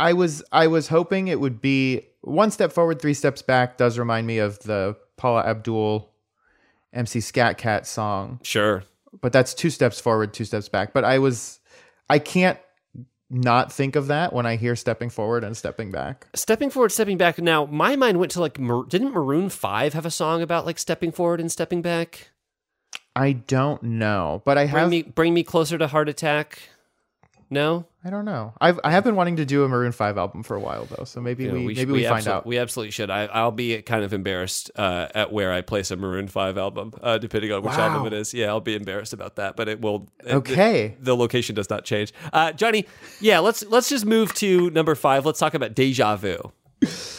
I 0.01 0.12
was 0.12 0.42
I 0.53 0.66
was 0.66 0.88
hoping 0.88 1.28
it 1.28 1.40
would 1.40 1.61
be 1.61 2.07
one 2.20 2.51
step 2.51 2.72
forward, 2.72 3.01
three 3.01 3.14
steps 3.14 3.42
back 3.42 3.76
does 3.76 3.99
remind 3.99 4.26
me 4.26 4.38
of 4.38 4.59
the 4.61 4.96
Paula 5.16 5.44
Abdul 5.44 6.11
MC 6.92 7.20
Scat 7.20 7.59
Cat 7.59 7.86
song. 7.86 8.40
Sure. 8.42 8.84
but 9.20 9.32
that's 9.32 9.55
two 9.55 9.70
steps 9.70 10.01
forward, 10.01 10.34
two 10.34 10.44
steps 10.44 10.68
back. 10.68 10.92
But 10.92 11.05
I 11.05 11.18
was, 11.18 11.61
I 12.11 12.18
can't 12.18 12.59
not 13.30 13.72
think 13.72 13.94
of 13.96 14.07
that 14.07 14.32
when 14.32 14.46
I 14.46 14.57
hear 14.57 14.74
stepping 14.74 15.11
forward 15.11 15.44
and 15.44 15.57
stepping 15.57 15.90
back. 15.90 16.26
Stepping 16.34 16.70
forward, 16.70 16.92
stepping 16.92 17.18
back. 17.18 17.38
Now, 17.38 17.66
my 17.66 17.94
mind 17.96 18.18
went 18.18 18.32
to 18.32 18.40
like, 18.40 18.55
didn't 18.88 19.12
Maroon 19.12 19.49
5 19.51 19.92
have 19.94 20.07
a 20.07 20.11
song 20.11 20.42
about 20.42 20.66
like 20.66 20.78
stepping 20.78 21.12
forward 21.12 21.40
and 21.40 21.53
stepping 21.53 21.82
back? 21.82 22.30
I 23.19 23.33
don't 23.33 23.83
know, 23.83 24.43
but 24.45 24.57
I 24.59 24.64
Bring 24.66 24.77
have, 24.81 24.91
me, 24.91 25.03
bring 25.03 25.35
me 25.35 25.43
closer 25.43 25.77
to 25.79 25.87
heart 25.89 26.09
attack. 26.09 26.61
No, 27.51 27.87
I 28.05 28.11
don't 28.11 28.27
know. 28.27 28.53
I've, 28.61 28.79
I 28.85 28.91
have 28.91 29.05
been 29.05 29.16
wanting 29.16 29.37
to 29.37 29.47
do 29.47 29.64
a 29.64 29.69
Maroon 29.69 29.91
Five 29.93 30.19
album 30.19 30.43
for 30.43 30.55
a 30.55 30.61
while 30.61 30.85
though, 30.85 31.05
so 31.05 31.21
maybe 31.23 31.49
we, 31.49 31.73
sh- 31.75 31.79
maybe 31.79 31.93
we, 31.93 32.05
find 32.05 32.23
absol- 32.27 32.31
out. 32.31 32.47
We 32.47 32.59
absolutely 32.59 32.91
should. 32.91 33.09
I, 33.11 33.25
I'll 33.25 33.51
be 33.53 33.81
kind 33.81 34.05
of 34.05 34.12
embarrassed 34.12 34.71
uh, 34.77 35.09
at 35.14 35.33
where 35.33 35.51
I 35.51 35.62
place 35.62 35.91
a 35.91 35.97
Maroon 35.97 36.29
Five 36.29 36.59
album, 36.59 36.93
uh, 37.03 37.16
depending 37.16 37.51
on 37.53 37.62
which 37.62 37.73
Wow. 37.75 37.89
album 37.89 38.07
it 38.07 38.12
is. 38.12 38.35
Yeah, 38.35 38.49
I'll 38.49 38.61
be 38.61 38.75
embarrassed 38.75 39.14
about 39.14 39.37
that, 39.37 39.57
but 39.57 39.66
it 39.66 39.81
will. 39.81 40.09
it- 40.27 40.35
Okay. 40.35 40.97
the, 40.99 41.05
the 41.07 41.16
location 41.16 41.55
does 41.55 41.71
not 41.71 41.87
change. 41.87 42.12
Uh, 42.35 42.53
Johnny, 42.53 42.85
yeah, 43.19 43.39
let's 43.39 43.64
let's 43.64 43.89
just 43.89 44.05
move 44.05 44.35
to 44.35 44.69
number 44.71 44.95
five. 44.95 45.25
Let's 45.25 45.39
talk 45.41 45.55
about 45.55 45.75
Deja 45.75 46.16
Vu. 46.16 46.53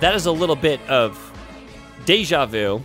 that 0.00 0.14
is 0.14 0.26
a 0.26 0.32
little 0.32 0.56
bit 0.56 0.80
of 0.88 1.18
Deja 2.04 2.46
Vu. 2.46 2.84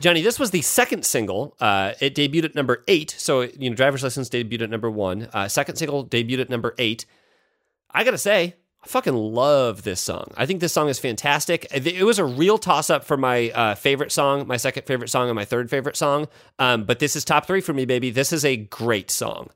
Johnny, 0.00 0.22
this 0.22 0.38
was 0.38 0.50
the 0.50 0.60
second 0.60 1.06
single. 1.06 1.56
Uh, 1.60 1.92
it 2.00 2.14
debuted 2.14 2.44
at 2.44 2.54
number 2.54 2.84
eight. 2.88 3.14
So, 3.16 3.42
you 3.42 3.70
know, 3.70 3.76
Driver's 3.76 4.02
License 4.02 4.28
debuted 4.28 4.62
at 4.62 4.70
number 4.70 4.90
one. 4.90 5.28
Uh, 5.32 5.48
second 5.48 5.76
single 5.76 6.04
debuted 6.04 6.40
at 6.40 6.50
number 6.50 6.74
eight. 6.78 7.06
I 7.90 8.02
gotta 8.04 8.18
say, 8.18 8.56
I 8.82 8.86
fucking 8.86 9.14
love 9.14 9.84
this 9.84 10.00
song. 10.00 10.32
I 10.36 10.46
think 10.46 10.60
this 10.60 10.72
song 10.72 10.88
is 10.88 10.98
fantastic. 10.98 11.66
It 11.70 12.02
was 12.04 12.18
a 12.18 12.24
real 12.24 12.58
toss 12.58 12.90
up 12.90 13.04
for 13.04 13.16
my 13.16 13.50
uh, 13.50 13.74
favorite 13.76 14.10
song, 14.12 14.46
my 14.46 14.56
second 14.56 14.84
favorite 14.84 15.08
song, 15.08 15.28
and 15.28 15.36
my 15.36 15.44
third 15.44 15.70
favorite 15.70 15.96
song. 15.96 16.26
Um, 16.58 16.84
but 16.84 16.98
this 16.98 17.14
is 17.16 17.24
top 17.24 17.46
three 17.46 17.60
for 17.60 17.72
me, 17.72 17.84
baby. 17.86 18.10
This 18.10 18.32
is 18.32 18.44
a 18.44 18.56
great 18.56 19.10
song. 19.10 19.50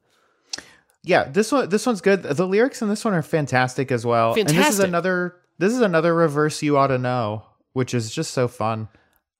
yeah, 1.02 1.24
this 1.24 1.50
one, 1.52 1.68
this 1.68 1.84
one's 1.84 2.00
good. 2.00 2.22
The 2.22 2.46
lyrics 2.46 2.80
in 2.80 2.88
this 2.88 3.04
one 3.04 3.12
are 3.12 3.22
fantastic 3.22 3.90
as 3.92 4.06
well. 4.06 4.34
And 4.38 4.48
this 4.48 4.68
is 4.68 4.78
another, 4.80 5.36
this 5.58 5.72
is 5.72 5.80
another 5.80 6.14
reverse 6.14 6.62
You 6.62 6.76
Oughta 6.76 6.98
Know, 6.98 7.44
which 7.72 7.94
is 7.94 8.10
just 8.10 8.32
so 8.32 8.48
fun. 8.48 8.88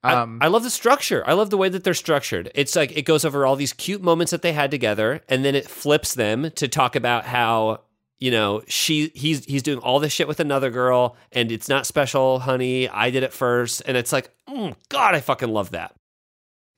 Um, 0.05 0.39
I, 0.41 0.47
I 0.47 0.49
love 0.49 0.63
the 0.63 0.71
structure. 0.71 1.25
I 1.27 1.33
love 1.33 1.51
the 1.51 1.57
way 1.57 1.69
that 1.69 1.83
they're 1.85 1.95
structured. 1.95 2.51
It's 2.55 2.77
like 2.77 2.97
it 2.97 3.03
goes 3.03 3.25
over 3.25 3.45
all 3.45 3.57
these 3.57 3.73
cute 3.73 4.03
moments 4.03 4.31
that 4.31 4.43
they 4.43 4.53
had 4.53 4.71
together, 4.71 5.23
and 5.29 5.45
then 5.45 5.55
it 5.55 5.69
flips 5.69 6.15
them 6.15 6.51
to 6.53 6.69
talk 6.69 6.95
about 6.95 7.25
how 7.25 7.81
you 8.19 8.33
know, 8.33 8.63
she 8.67 9.13
he's 9.15 9.45
he's 9.45 9.63
doing 9.63 9.79
all 9.79 10.01
this 10.01 10.13
shit 10.13 10.27
with 10.27 10.41
another 10.41 10.71
girl, 10.71 11.17
and 11.33 11.53
it's 11.53 11.69
not 11.69 11.87
special, 11.87 12.41
honey. 12.41 12.89
I 12.89 13.11
did 13.11 13.23
it 13.23 13.33
first, 13.33 13.83
and 13.87 13.97
it's 13.97 14.13
like, 14.13 14.31
mm, 14.49 14.75
God, 14.89 15.15
I 15.15 15.21
fucking 15.21 15.49
love 15.49 15.71
that. 15.71 15.95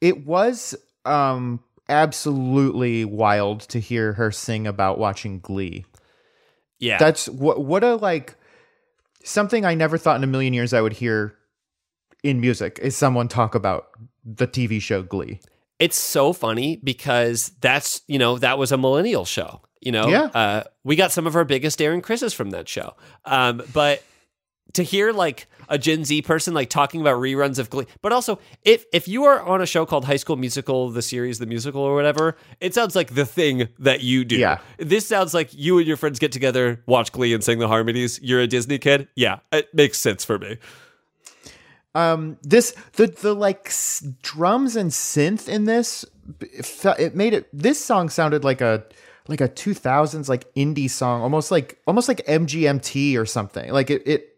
It 0.01 0.27
was 0.27 0.75
um 1.07 1.61
absolutely 1.89 3.05
wild 3.07 3.61
to 3.61 3.81
hear 3.81 4.13
her 4.15 4.31
sing 4.31 4.67
about 4.67 4.99
watching 4.99 5.41
Glee. 5.41 5.87
Yeah, 6.79 6.99
That's 6.99 7.29
what 7.29 7.65
what 7.65 7.85
a 7.85 7.97
like 7.97 8.37
something 9.25 9.65
I 9.65 9.75
never 9.75 9.99
thought 9.99 10.17
in 10.17 10.25
a 10.25 10.27
million 10.27 10.53
years 10.55 10.73
I 10.73 10.81
would 10.81 10.93
hear 10.95 11.37
in 12.23 12.41
music 12.41 12.79
is 12.83 12.97
someone 12.97 13.29
talk 13.29 13.55
about 13.55 13.89
the 14.25 14.47
TV 14.47 14.81
show 14.81 15.03
Glee. 15.03 15.41
it's 15.79 15.97
so 15.97 16.33
funny 16.33 16.77
because 16.85 17.53
that's 17.61 18.03
you 18.07 18.19
know 18.19 18.39
that 18.39 18.59
was 18.59 18.73
a 18.73 18.77
millennial 18.77 19.25
show 19.25 19.63
you 19.81 19.91
know 19.93 20.09
Yeah. 20.09 20.25
uh, 20.35 20.65
we 20.85 20.97
got 20.97 21.13
some 21.13 21.27
of 21.27 21.35
our 21.37 21.45
biggest 21.45 21.79
Darren 21.79 22.03
Criss's 22.03 22.35
from 22.35 22.51
that 22.51 22.69
show 22.69 22.95
um, 23.25 23.63
but 23.73 24.03
to 24.75 24.83
hear 24.83 25.13
like 25.13 25.47
a 25.69 25.79
gen 25.79 26.05
z 26.05 26.21
person 26.23 26.53
like 26.55 26.69
talking 26.69 27.01
about 27.01 27.17
reruns 27.21 27.59
of 27.59 27.71
glee 27.71 27.87
but 28.03 28.13
also 28.13 28.39
if 28.65 28.85
if 28.93 29.07
you 29.09 29.25
are 29.25 29.41
on 29.43 29.61
a 29.61 29.67
show 29.67 29.87
called 29.87 30.05
high 30.05 30.17
school 30.17 30.37
musical 30.37 30.91
the 30.91 31.03
series 31.03 31.39
the 31.39 31.47
musical 31.47 31.81
or 31.81 31.95
whatever 31.95 32.37
it 32.61 32.75
sounds 32.75 32.95
like 32.97 33.15
the 33.15 33.25
thing 33.27 33.69
that 33.79 34.01
you 34.03 34.25
do 34.25 34.37
Yeah. 34.37 34.59
this 34.79 35.07
sounds 35.07 35.33
like 35.35 35.49
you 35.53 35.79
and 35.79 35.87
your 35.87 35.97
friends 35.97 36.19
get 36.19 36.33
together 36.33 36.83
watch 36.87 37.13
glee 37.13 37.33
and 37.35 37.43
sing 37.45 37.59
the 37.59 37.69
harmonies 37.69 38.19
you're 38.23 38.41
a 38.41 38.47
disney 38.47 38.79
kid 38.79 39.09
yeah 39.15 39.39
it 39.53 39.73
makes 39.75 39.99
sense 39.99 40.25
for 40.25 40.39
me 40.39 40.59
Um, 41.95 42.39
this 42.43 42.73
the 42.95 43.09
the 43.09 43.35
like 43.35 43.67
s- 43.67 44.07
drums 44.23 44.77
and 44.77 44.91
synth 44.91 45.49
in 45.49 45.65
this 45.65 46.05
it, 46.41 46.85
it 47.01 47.15
made 47.17 47.35
it. 47.35 47.49
This 47.53 47.85
song 47.85 48.09
sounded 48.09 48.45
like 48.45 48.61
a 48.61 48.85
like 49.27 49.41
a 49.41 49.49
two 49.49 49.75
thousands 49.75 50.29
like 50.29 50.53
indie 50.55 50.89
song, 50.89 51.23
almost 51.23 51.51
like 51.51 51.81
almost 51.89 52.07
like 52.07 52.25
MGMT 52.27 53.19
or 53.19 53.27
something. 53.27 53.73
Like 53.73 53.91
it 53.91 54.03
it 54.07 54.30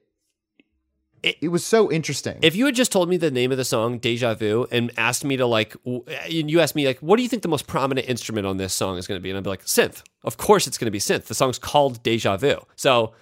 It- 1.23 1.37
it, 1.41 1.49
was 1.49 1.64
so 1.64 1.91
interesting. 1.91 2.39
If 2.43 2.57
you 2.57 2.66
had 2.66 2.75
just 2.75 2.91
told 2.93 3.09
me 3.09 3.16
the 3.16 3.31
name 3.31 3.53
of 3.53 3.59
the 3.59 3.64
song, 3.64 3.99
Deja 3.99 4.35
Vu, 4.35 4.66
and 4.70 4.91
asked 4.97 5.25
me 5.25 5.37
to 5.37 5.47
like, 5.47 5.75
w- 5.85 6.05
and 6.09 6.51
you 6.51 6.61
asked 6.61 6.75
me 6.75 6.87
like, 6.87 6.99
what 6.99 7.16
do 7.16 7.23
you 7.23 7.29
think 7.29 7.43
the 7.43 7.49
most 7.49 7.66
prominent 7.66 8.09
instrument 8.09 8.47
on 8.47 8.57
this 8.57 8.75
song 8.75 8.99
is 8.99 9.07
going 9.07 9.18
to 9.18 9.23
be? 9.23 9.31
And 9.31 9.37
I'd 9.39 9.45
be 9.45 9.51
like, 9.51 9.64
synth. 9.64 10.03
Of 10.25 10.37
course, 10.37 10.66
it's 10.66 10.79
going 10.79 10.87
to 10.87 10.91
be 10.91 10.99
synth. 10.99 11.25
The 11.27 11.35
song's 11.35 11.59
called 11.59 12.03
Deja 12.03 12.37
Vu. 12.37 12.57
So, 12.77 13.12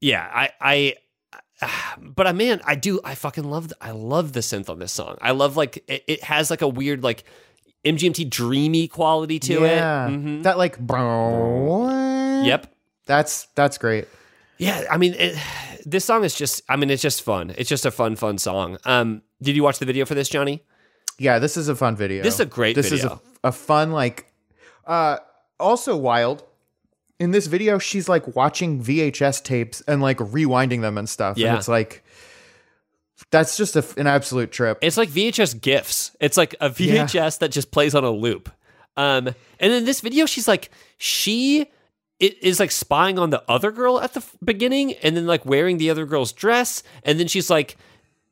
yeah, 0.00 0.28
I, 0.32 0.94
I, 1.60 1.96
but 2.00 2.26
I 2.26 2.32
man, 2.32 2.60
I 2.64 2.74
do, 2.74 3.00
I 3.04 3.14
fucking 3.14 3.44
love, 3.44 3.72
I 3.80 3.92
love 3.92 4.32
the 4.32 4.40
synth 4.40 4.68
on 4.68 4.78
this 4.78 4.92
song. 4.92 5.16
I 5.20 5.30
love 5.32 5.56
like 5.56 5.84
it, 5.88 6.04
it 6.06 6.24
has 6.24 6.50
like 6.50 6.62
a 6.62 6.68
weird 6.68 7.02
like 7.02 7.24
MGMT 7.84 8.28
dreamy 8.28 8.88
quality 8.88 9.38
to 9.40 9.60
yeah, 9.62 10.08
it. 10.08 10.10
Mhm. 10.10 10.42
that 10.42 10.58
like 10.58 10.84
Yep. 12.44 12.74
That's 13.06 13.46
that's 13.54 13.78
great. 13.78 14.06
Yeah, 14.58 14.84
I 14.90 14.96
mean, 14.98 15.14
it, 15.14 15.38
this 15.90 16.04
song 16.04 16.24
is 16.24 16.34
just, 16.34 16.62
I 16.68 16.76
mean, 16.76 16.90
it's 16.90 17.02
just 17.02 17.22
fun. 17.22 17.54
It's 17.56 17.68
just 17.68 17.86
a 17.86 17.90
fun, 17.90 18.16
fun 18.16 18.38
song. 18.38 18.78
Um, 18.84 19.22
did 19.40 19.56
you 19.56 19.62
watch 19.62 19.78
the 19.78 19.86
video 19.86 20.04
for 20.04 20.14
this, 20.14 20.28
Johnny? 20.28 20.64
Yeah, 21.18 21.38
this 21.38 21.56
is 21.56 21.68
a 21.68 21.74
fun 21.74 21.96
video. 21.96 22.22
This 22.22 22.34
is 22.34 22.40
a 22.40 22.46
great 22.46 22.76
video. 22.76 22.90
This 22.90 23.00
video. 23.00 23.14
is 23.14 23.20
a, 23.44 23.48
a 23.48 23.52
fun 23.52 23.92
like 23.92 24.32
uh 24.86 25.18
also 25.58 25.96
wild. 25.96 26.44
In 27.18 27.32
this 27.32 27.48
video, 27.48 27.78
she's 27.78 28.08
like 28.08 28.36
watching 28.36 28.82
VHS 28.82 29.42
tapes 29.42 29.82
and 29.88 30.00
like 30.00 30.18
rewinding 30.18 30.82
them 30.82 30.96
and 30.96 31.08
stuff. 31.08 31.36
Yeah. 31.36 31.48
And 31.48 31.58
it's 31.58 31.66
like 31.66 32.04
that's 33.30 33.56
just 33.56 33.74
a, 33.74 33.84
an 33.98 34.06
absolute 34.06 34.52
trip. 34.52 34.78
It's 34.80 34.96
like 34.96 35.08
VHS 35.08 35.60
gifs. 35.60 36.16
It's 36.20 36.36
like 36.36 36.54
a 36.60 36.70
VHS 36.70 37.40
that 37.40 37.50
just 37.50 37.72
plays 37.72 37.96
on 37.96 38.04
a 38.04 38.10
loop. 38.10 38.48
Um, 38.96 39.28
and 39.58 39.72
in 39.72 39.84
this 39.84 40.00
video, 40.00 40.26
she's 40.26 40.46
like, 40.46 40.70
she 40.98 41.66
i- 42.22 42.36
is 42.40 42.58
like 42.60 42.70
spying 42.70 43.18
on 43.18 43.30
the 43.30 43.42
other 43.48 43.70
girl 43.70 44.00
at 44.00 44.14
the 44.14 44.20
f- 44.20 44.36
beginning, 44.44 44.92
and 45.02 45.16
then 45.16 45.26
like 45.26 45.44
wearing 45.46 45.78
the 45.78 45.90
other 45.90 46.06
girl's 46.06 46.32
dress, 46.32 46.82
and 47.02 47.18
then 47.20 47.26
she's 47.28 47.48
like, 47.50 47.76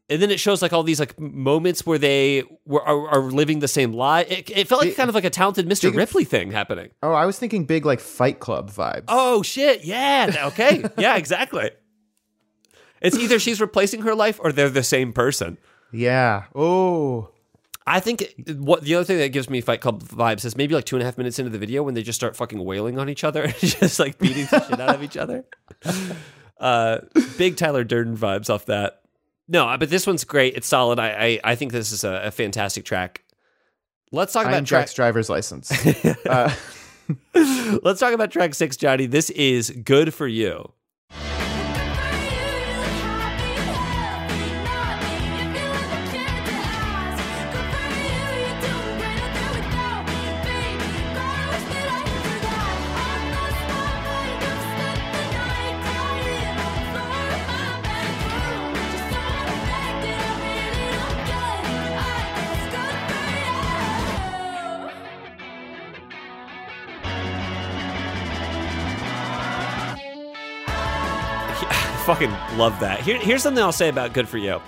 and 0.09 0.23
then 0.23 0.31
it 0.31 0.39
shows 0.39 0.63
like 0.63 0.73
all 0.73 0.85
these 0.85 1.01
like 1.01 1.19
moments 1.19 1.85
where 1.85 1.99
they 1.99 2.45
were 2.65 2.81
are, 2.83 3.09
are 3.09 3.21
living 3.23 3.59
the 3.59 3.67
same 3.69 3.93
life. 3.93 4.31
It, 4.31 4.51
it 4.51 4.69
felt 4.69 4.81
like 4.85 4.95
kind 4.95 5.09
of 5.09 5.15
like 5.17 5.25
a 5.25 5.31
talented 5.31 5.69
Mr. 5.69 5.93
Ripley 5.95 6.25
thing 6.25 6.53
happening. 6.53 6.91
oh, 7.03 7.13
I 7.13 7.27
was 7.27 7.39
thinking 7.39 7.65
big 7.65 7.85
like 7.85 7.99
Fight 8.01 8.39
Club 8.39 8.71
vibes. 8.71 9.05
Oh 9.09 9.43
shit! 9.43 9.85
Yeah. 9.85 10.45
Okay. 10.49 10.85
yeah. 10.99 11.17
Exactly. 11.17 11.71
It's 13.03 13.17
either 13.19 13.39
she's 13.39 13.61
replacing 13.61 14.03
her 14.03 14.15
life 14.15 14.41
or 14.43 14.53
they're 14.53 14.71
the 14.71 14.83
same 14.83 15.13
person. 15.13 15.59
Yeah. 15.93 16.45
Oh. 16.55 17.31
I 17.87 18.01
think 18.01 18.35
what 18.57 18.83
the 18.83 18.97
other 18.97 19.05
thing 19.05 19.19
that 19.19 19.29
gives 19.29 19.49
me 19.49 19.61
Fight 19.61 19.81
Club 19.81 20.03
vibes 20.03 20.45
is 20.45 20.57
maybe 20.57 20.75
like 20.75 20.85
two 20.85 20.97
and 20.97 21.03
a 21.03 21.05
half 21.05 21.17
minutes 21.17 21.39
into 21.39 21.51
the 21.51 21.59
video 21.59 21.83
when 21.83 21.95
they 21.95 22.03
just 22.03 22.19
start 22.19 22.35
fucking 22.35 22.63
wailing 22.65 22.99
on 22.99 23.09
each 23.09 23.23
other 23.23 23.43
and 23.45 23.55
just 23.61 24.01
like 24.01 24.19
beating 24.19 24.47
the 24.51 24.65
shit 24.69 24.81
out 24.81 24.95
of 24.95 25.03
each 25.03 25.17
other. 25.17 25.45
Uh, 26.59 26.99
big 27.39 27.57
Tyler 27.57 27.85
Durden 27.85 28.17
vibes 28.17 28.51
off 28.51 28.67
that. 28.67 29.03
No, 29.47 29.77
but 29.79 29.89
this 29.89 30.07
one's 30.07 30.25
great. 30.25 30.57
It's 30.57 30.67
solid. 30.67 30.99
I 30.99 31.09
I, 31.11 31.41
I 31.53 31.55
think 31.55 31.71
this 31.71 31.93
is 31.93 32.03
a, 32.03 32.23
a 32.25 32.31
fantastic 32.31 32.85
track. 32.85 33.23
Let's 34.11 34.33
talk 34.33 34.47
about 34.47 34.65
track. 34.67 34.93
Driver's 34.93 35.29
license. 35.29 35.71
uh, 36.27 36.53
Let's 37.35 38.01
talk 38.01 38.13
about 38.13 38.31
track 38.31 38.55
six, 38.55 38.77
Johnny. 38.77 39.07
This 39.07 39.31
is 39.31 39.71
good 39.71 40.13
for 40.15 40.27
you. 40.27 40.73
Fucking 72.07 72.31
love 72.57 72.79
that. 72.81 73.01
Here, 73.01 73.19
here's 73.19 73.43
something 73.43 73.63
I'll 73.63 73.73
say 73.73 73.89
about 73.89 74.13
Good 74.13 74.29
for 74.29 74.39
You. 74.39 74.61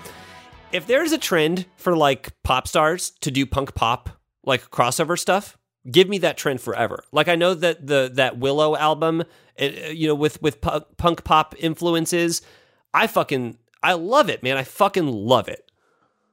If 0.73 0.87
there's 0.87 1.13
a 1.13 1.17
trend 1.17 1.65
for 1.77 1.95
like 1.95 2.31
pop 2.43 2.67
stars 2.67 3.11
to 3.21 3.31
do 3.31 3.45
punk 3.45 3.73
pop, 3.75 4.09
like 4.43 4.69
crossover 4.69 5.17
stuff, 5.17 5.57
give 5.89 6.09
me 6.09 6.17
that 6.19 6.37
trend 6.37 6.59
forever. 6.61 7.03
Like 7.11 7.27
I 7.29 7.35
know 7.35 7.53
that 7.53 7.87
the 7.87 8.11
that 8.15 8.37
Willow 8.39 8.75
album, 8.75 9.23
uh, 9.59 9.65
you 9.65 10.07
know, 10.07 10.15
with 10.15 10.41
with 10.41 10.59
pu- 10.61 10.81
punk 10.97 11.23
pop 11.23 11.55
influences, 11.57 12.41
I 12.93 13.07
fucking 13.07 13.57
I 13.81 13.93
love 13.93 14.29
it, 14.29 14.43
man. 14.43 14.57
I 14.57 14.63
fucking 14.63 15.07
love 15.07 15.47
it. 15.47 15.71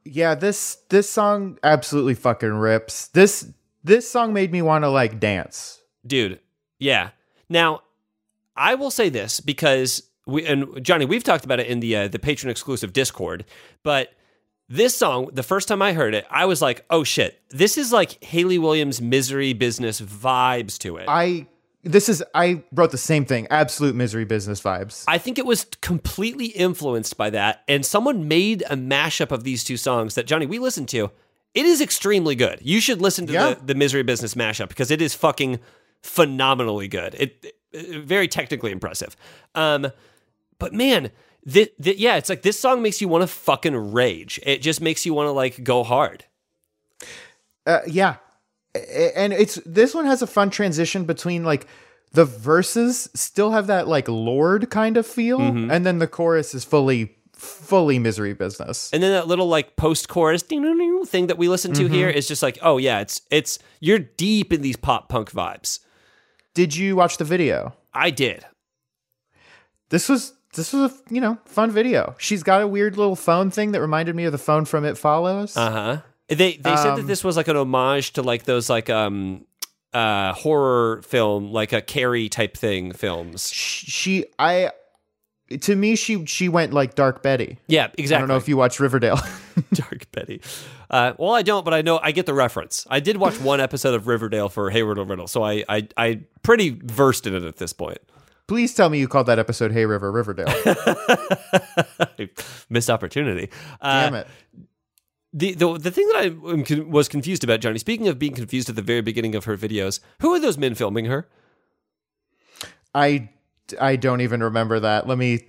yeah, 0.04 0.34
this 0.34 0.78
this 0.88 1.08
song 1.08 1.58
absolutely 1.62 2.14
fucking 2.14 2.52
rips. 2.54 3.08
This 3.08 3.48
this 3.84 4.10
song 4.10 4.32
made 4.32 4.50
me 4.50 4.60
want 4.60 4.82
to 4.84 4.88
like 4.88 5.20
dance. 5.20 5.80
dude 6.04 6.40
yeah 6.80 7.10
now 7.48 7.80
i 8.56 8.74
will 8.74 8.90
say 8.90 9.08
this 9.08 9.40
because 9.40 10.02
we 10.26 10.44
and 10.44 10.82
johnny 10.84 11.04
we've 11.04 11.24
talked 11.24 11.44
about 11.44 11.60
it 11.60 11.66
in 11.66 11.80
the 11.80 11.96
uh, 11.96 12.08
the 12.08 12.18
Patreon 12.18 12.50
exclusive 12.50 12.92
discord 12.92 13.44
but 13.82 14.12
this 14.68 14.96
song 14.96 15.30
the 15.32 15.42
first 15.42 15.68
time 15.68 15.80
i 15.80 15.92
heard 15.92 16.14
it 16.14 16.26
i 16.30 16.44
was 16.44 16.60
like 16.60 16.84
oh 16.90 17.04
shit 17.04 17.40
this 17.50 17.78
is 17.78 17.92
like 17.92 18.22
hayley 18.24 18.58
williams 18.58 19.00
misery 19.00 19.52
business 19.52 20.00
vibes 20.00 20.76
to 20.78 20.96
it 20.96 21.06
I 21.08 21.46
this 21.84 22.08
is 22.08 22.20
I 22.34 22.64
wrote 22.72 22.90
the 22.90 22.98
same 22.98 23.24
thing. 23.24 23.46
Absolute 23.48 23.94
misery 23.94 24.24
business 24.24 24.60
vibes. 24.60 25.04
I 25.06 25.18
think 25.18 25.38
it 25.38 25.46
was 25.46 25.66
completely 25.82 26.46
influenced 26.46 27.16
by 27.16 27.30
that, 27.30 27.62
and 27.68 27.86
someone 27.86 28.26
made 28.26 28.64
a 28.68 28.74
mashup 28.74 29.30
of 29.30 29.44
these 29.44 29.62
two 29.62 29.76
songs 29.76 30.16
that 30.16 30.26
Johnny 30.26 30.46
we 30.46 30.58
listened 30.58 30.88
to. 30.88 31.12
It 31.54 31.64
is 31.64 31.80
extremely 31.80 32.34
good. 32.34 32.58
You 32.60 32.80
should 32.80 33.00
listen 33.00 33.28
to 33.28 33.32
Yeah. 33.32 33.54
the, 33.54 33.66
the 33.66 33.74
Misery 33.76 34.02
Business 34.02 34.34
mashup 34.34 34.66
because 34.68 34.90
it 34.90 35.00
is 35.00 35.14
fucking 35.14 35.60
phenomenally 36.02 36.88
good. 36.88 37.14
It, 37.14 37.54
it- 37.72 38.04
very 38.04 38.26
technically 38.26 38.72
impressive. 38.72 39.14
Um, 39.54 39.92
but 40.58 40.72
man, 40.72 41.10
th- 41.50 41.72
th- 41.82 41.98
yeah, 41.98 42.16
it's 42.16 42.28
like 42.28 42.42
this 42.42 42.58
song 42.58 42.82
makes 42.82 43.00
you 43.00 43.08
want 43.08 43.22
to 43.22 43.28
fucking 43.28 43.92
rage. 43.92 44.40
It 44.44 44.62
just 44.62 44.80
makes 44.80 45.04
you 45.06 45.14
want 45.14 45.26
to 45.28 45.32
like 45.32 45.62
go 45.64 45.82
hard. 45.84 46.24
Uh, 47.66 47.80
yeah, 47.86 48.16
and 48.74 49.32
it's 49.32 49.56
this 49.66 49.94
one 49.94 50.06
has 50.06 50.22
a 50.22 50.26
fun 50.26 50.50
transition 50.50 51.04
between 51.04 51.44
like 51.44 51.66
the 52.12 52.24
verses 52.24 53.10
still 53.14 53.50
have 53.50 53.66
that 53.66 53.88
like 53.88 54.08
Lorde 54.08 54.70
kind 54.70 54.96
of 54.96 55.06
feel, 55.06 55.38
Mm-hmm. 55.38 55.70
and 55.70 55.84
then 55.84 55.98
the 55.98 56.06
chorus 56.06 56.54
is 56.54 56.64
fully 56.64 57.16
fully 57.32 57.98
misery 57.98 58.32
business. 58.32 58.90
And 58.94 59.02
then 59.02 59.10
that 59.12 59.26
little 59.26 59.48
like 59.48 59.76
post 59.76 60.08
chorus 60.08 60.42
thing 60.42 60.62
that 61.26 61.36
we 61.36 61.48
listen 61.48 61.74
to 61.74 61.86
here 61.86 62.08
is 62.08 62.26
just 62.28 62.42
like, 62.42 62.58
oh 62.62 62.78
yeah, 62.78 63.00
it's 63.00 63.20
it's 63.30 63.58
you're 63.80 63.98
deep 63.98 64.52
in 64.52 64.62
these 64.62 64.76
pop 64.76 65.08
punk 65.08 65.30
vibes. 65.32 65.80
Did 66.54 66.74
you 66.74 66.96
watch 66.96 67.18
the 67.18 67.24
video? 67.24 67.74
I 67.92 68.08
did. 68.10 68.46
This 69.90 70.08
was 70.08 70.32
this 70.56 70.72
was 70.72 70.90
a 70.92 71.14
you 71.14 71.20
know 71.20 71.38
fun 71.44 71.70
video. 71.70 72.14
She's 72.18 72.42
got 72.42 72.62
a 72.62 72.66
weird 72.66 72.96
little 72.96 73.16
phone 73.16 73.50
thing 73.50 73.72
that 73.72 73.80
reminded 73.80 74.16
me 74.16 74.24
of 74.24 74.32
the 74.32 74.38
phone 74.38 74.64
from 74.64 74.84
It 74.84 74.98
Follows. 74.98 75.56
Uh 75.56 75.70
huh. 75.70 75.98
They 76.28 76.56
they 76.56 76.76
said 76.76 76.96
that 76.96 77.00
Um, 77.00 77.06
this 77.06 77.22
was 77.22 77.36
like 77.36 77.48
an 77.48 77.56
homage 77.56 78.12
to 78.14 78.22
like 78.22 78.44
those 78.44 78.68
like 78.68 78.90
um 78.90 79.44
uh, 79.92 80.32
horror 80.34 81.00
film, 81.02 81.52
like 81.52 81.72
a 81.72 81.80
Carrie 81.80 82.28
type 82.28 82.54
thing 82.56 82.92
films. 82.92 83.50
She, 83.50 84.26
I, 84.38 84.72
to 85.60 85.74
me, 85.74 85.96
she 85.96 86.26
she 86.26 86.48
went 86.50 86.74
like 86.74 86.94
Dark 86.94 87.22
Betty. 87.22 87.58
Yeah, 87.66 87.88
exactly. 87.96 88.16
I 88.16 88.18
don't 88.18 88.28
know 88.28 88.36
if 88.36 88.46
you 88.48 88.58
watch 88.58 88.78
Riverdale. 88.78 89.18
Dark 89.72 90.10
Betty. 90.12 90.42
Uh, 90.90 91.14
well, 91.18 91.32
I 91.32 91.42
don't, 91.42 91.64
but 91.64 91.72
I 91.72 91.80
know 91.82 91.98
I 92.02 92.12
get 92.12 92.26
the 92.26 92.34
reference. 92.34 92.86
I 92.90 93.00
did 93.00 93.16
watch 93.16 93.40
one 93.40 93.60
episode 93.60 93.94
of 93.94 94.06
Riverdale 94.06 94.48
for 94.50 94.68
Hayward 94.68 94.98
and 94.98 95.08
Riddle, 95.08 95.28
so 95.28 95.42
I 95.42 95.64
I 95.68 95.88
I 95.96 96.20
pretty 96.42 96.78
versed 96.82 97.26
in 97.26 97.34
it 97.34 97.44
at 97.44 97.56
this 97.56 97.72
point. 97.72 97.98
Please 98.48 98.74
tell 98.74 98.88
me 98.88 98.98
you 98.98 99.08
called 99.08 99.26
that 99.26 99.38
episode 99.38 99.72
"Hey 99.72 99.86
River 99.86 100.12
Riverdale." 100.12 100.46
Missed 102.70 102.90
opportunity. 102.90 103.50
Uh, 103.80 104.04
Damn 104.04 104.14
it! 104.14 104.28
The, 105.32 105.54
the 105.54 105.78
the 105.78 105.90
thing 105.90 106.06
that 106.08 106.16
I 106.24 106.82
was 106.82 107.08
confused 107.08 107.42
about, 107.44 107.60
Johnny. 107.60 107.78
Speaking 107.78 108.08
of 108.08 108.18
being 108.18 108.34
confused 108.34 108.68
at 108.70 108.76
the 108.76 108.82
very 108.82 109.00
beginning 109.02 109.34
of 109.34 109.44
her 109.44 109.56
videos, 109.56 110.00
who 110.20 110.32
are 110.32 110.40
those 110.40 110.56
men 110.56 110.74
filming 110.74 111.06
her? 111.06 111.28
I 112.94 113.30
I 113.80 113.96
don't 113.96 114.20
even 114.20 114.42
remember 114.42 114.80
that. 114.80 115.06
Let 115.06 115.18
me. 115.18 115.40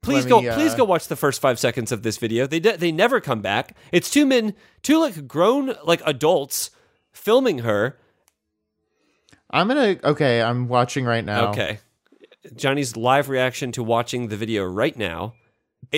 Please 0.00 0.24
go. 0.24 0.38
uh, 0.46 0.54
please 0.54 0.74
go 0.74 0.84
watch 0.84 1.08
the 1.08 1.16
first 1.16 1.40
five 1.40 1.58
seconds 1.58 1.92
of 1.92 2.02
this 2.02 2.16
video. 2.16 2.46
They 2.46 2.60
de- 2.60 2.76
they 2.76 2.92
never 2.92 3.20
come 3.20 3.42
back. 3.42 3.76
It's 3.92 4.10
two 4.10 4.24
men, 4.24 4.54
two 4.82 4.98
like 5.00 5.26
grown 5.28 5.74
like 5.84 6.00
adults 6.06 6.70
filming 7.12 7.58
her. 7.58 7.98
I'm 9.50 9.68
gonna. 9.68 9.96
Okay, 10.02 10.40
I'm 10.40 10.68
watching 10.68 11.04
right 11.04 11.24
now. 11.24 11.50
Okay, 11.50 11.80
Johnny's 12.56 12.96
live 12.96 13.28
reaction 13.28 13.72
to 13.72 13.82
watching 13.82 14.28
the 14.28 14.36
video 14.36 14.64
right 14.64 14.96
now. 14.96 15.34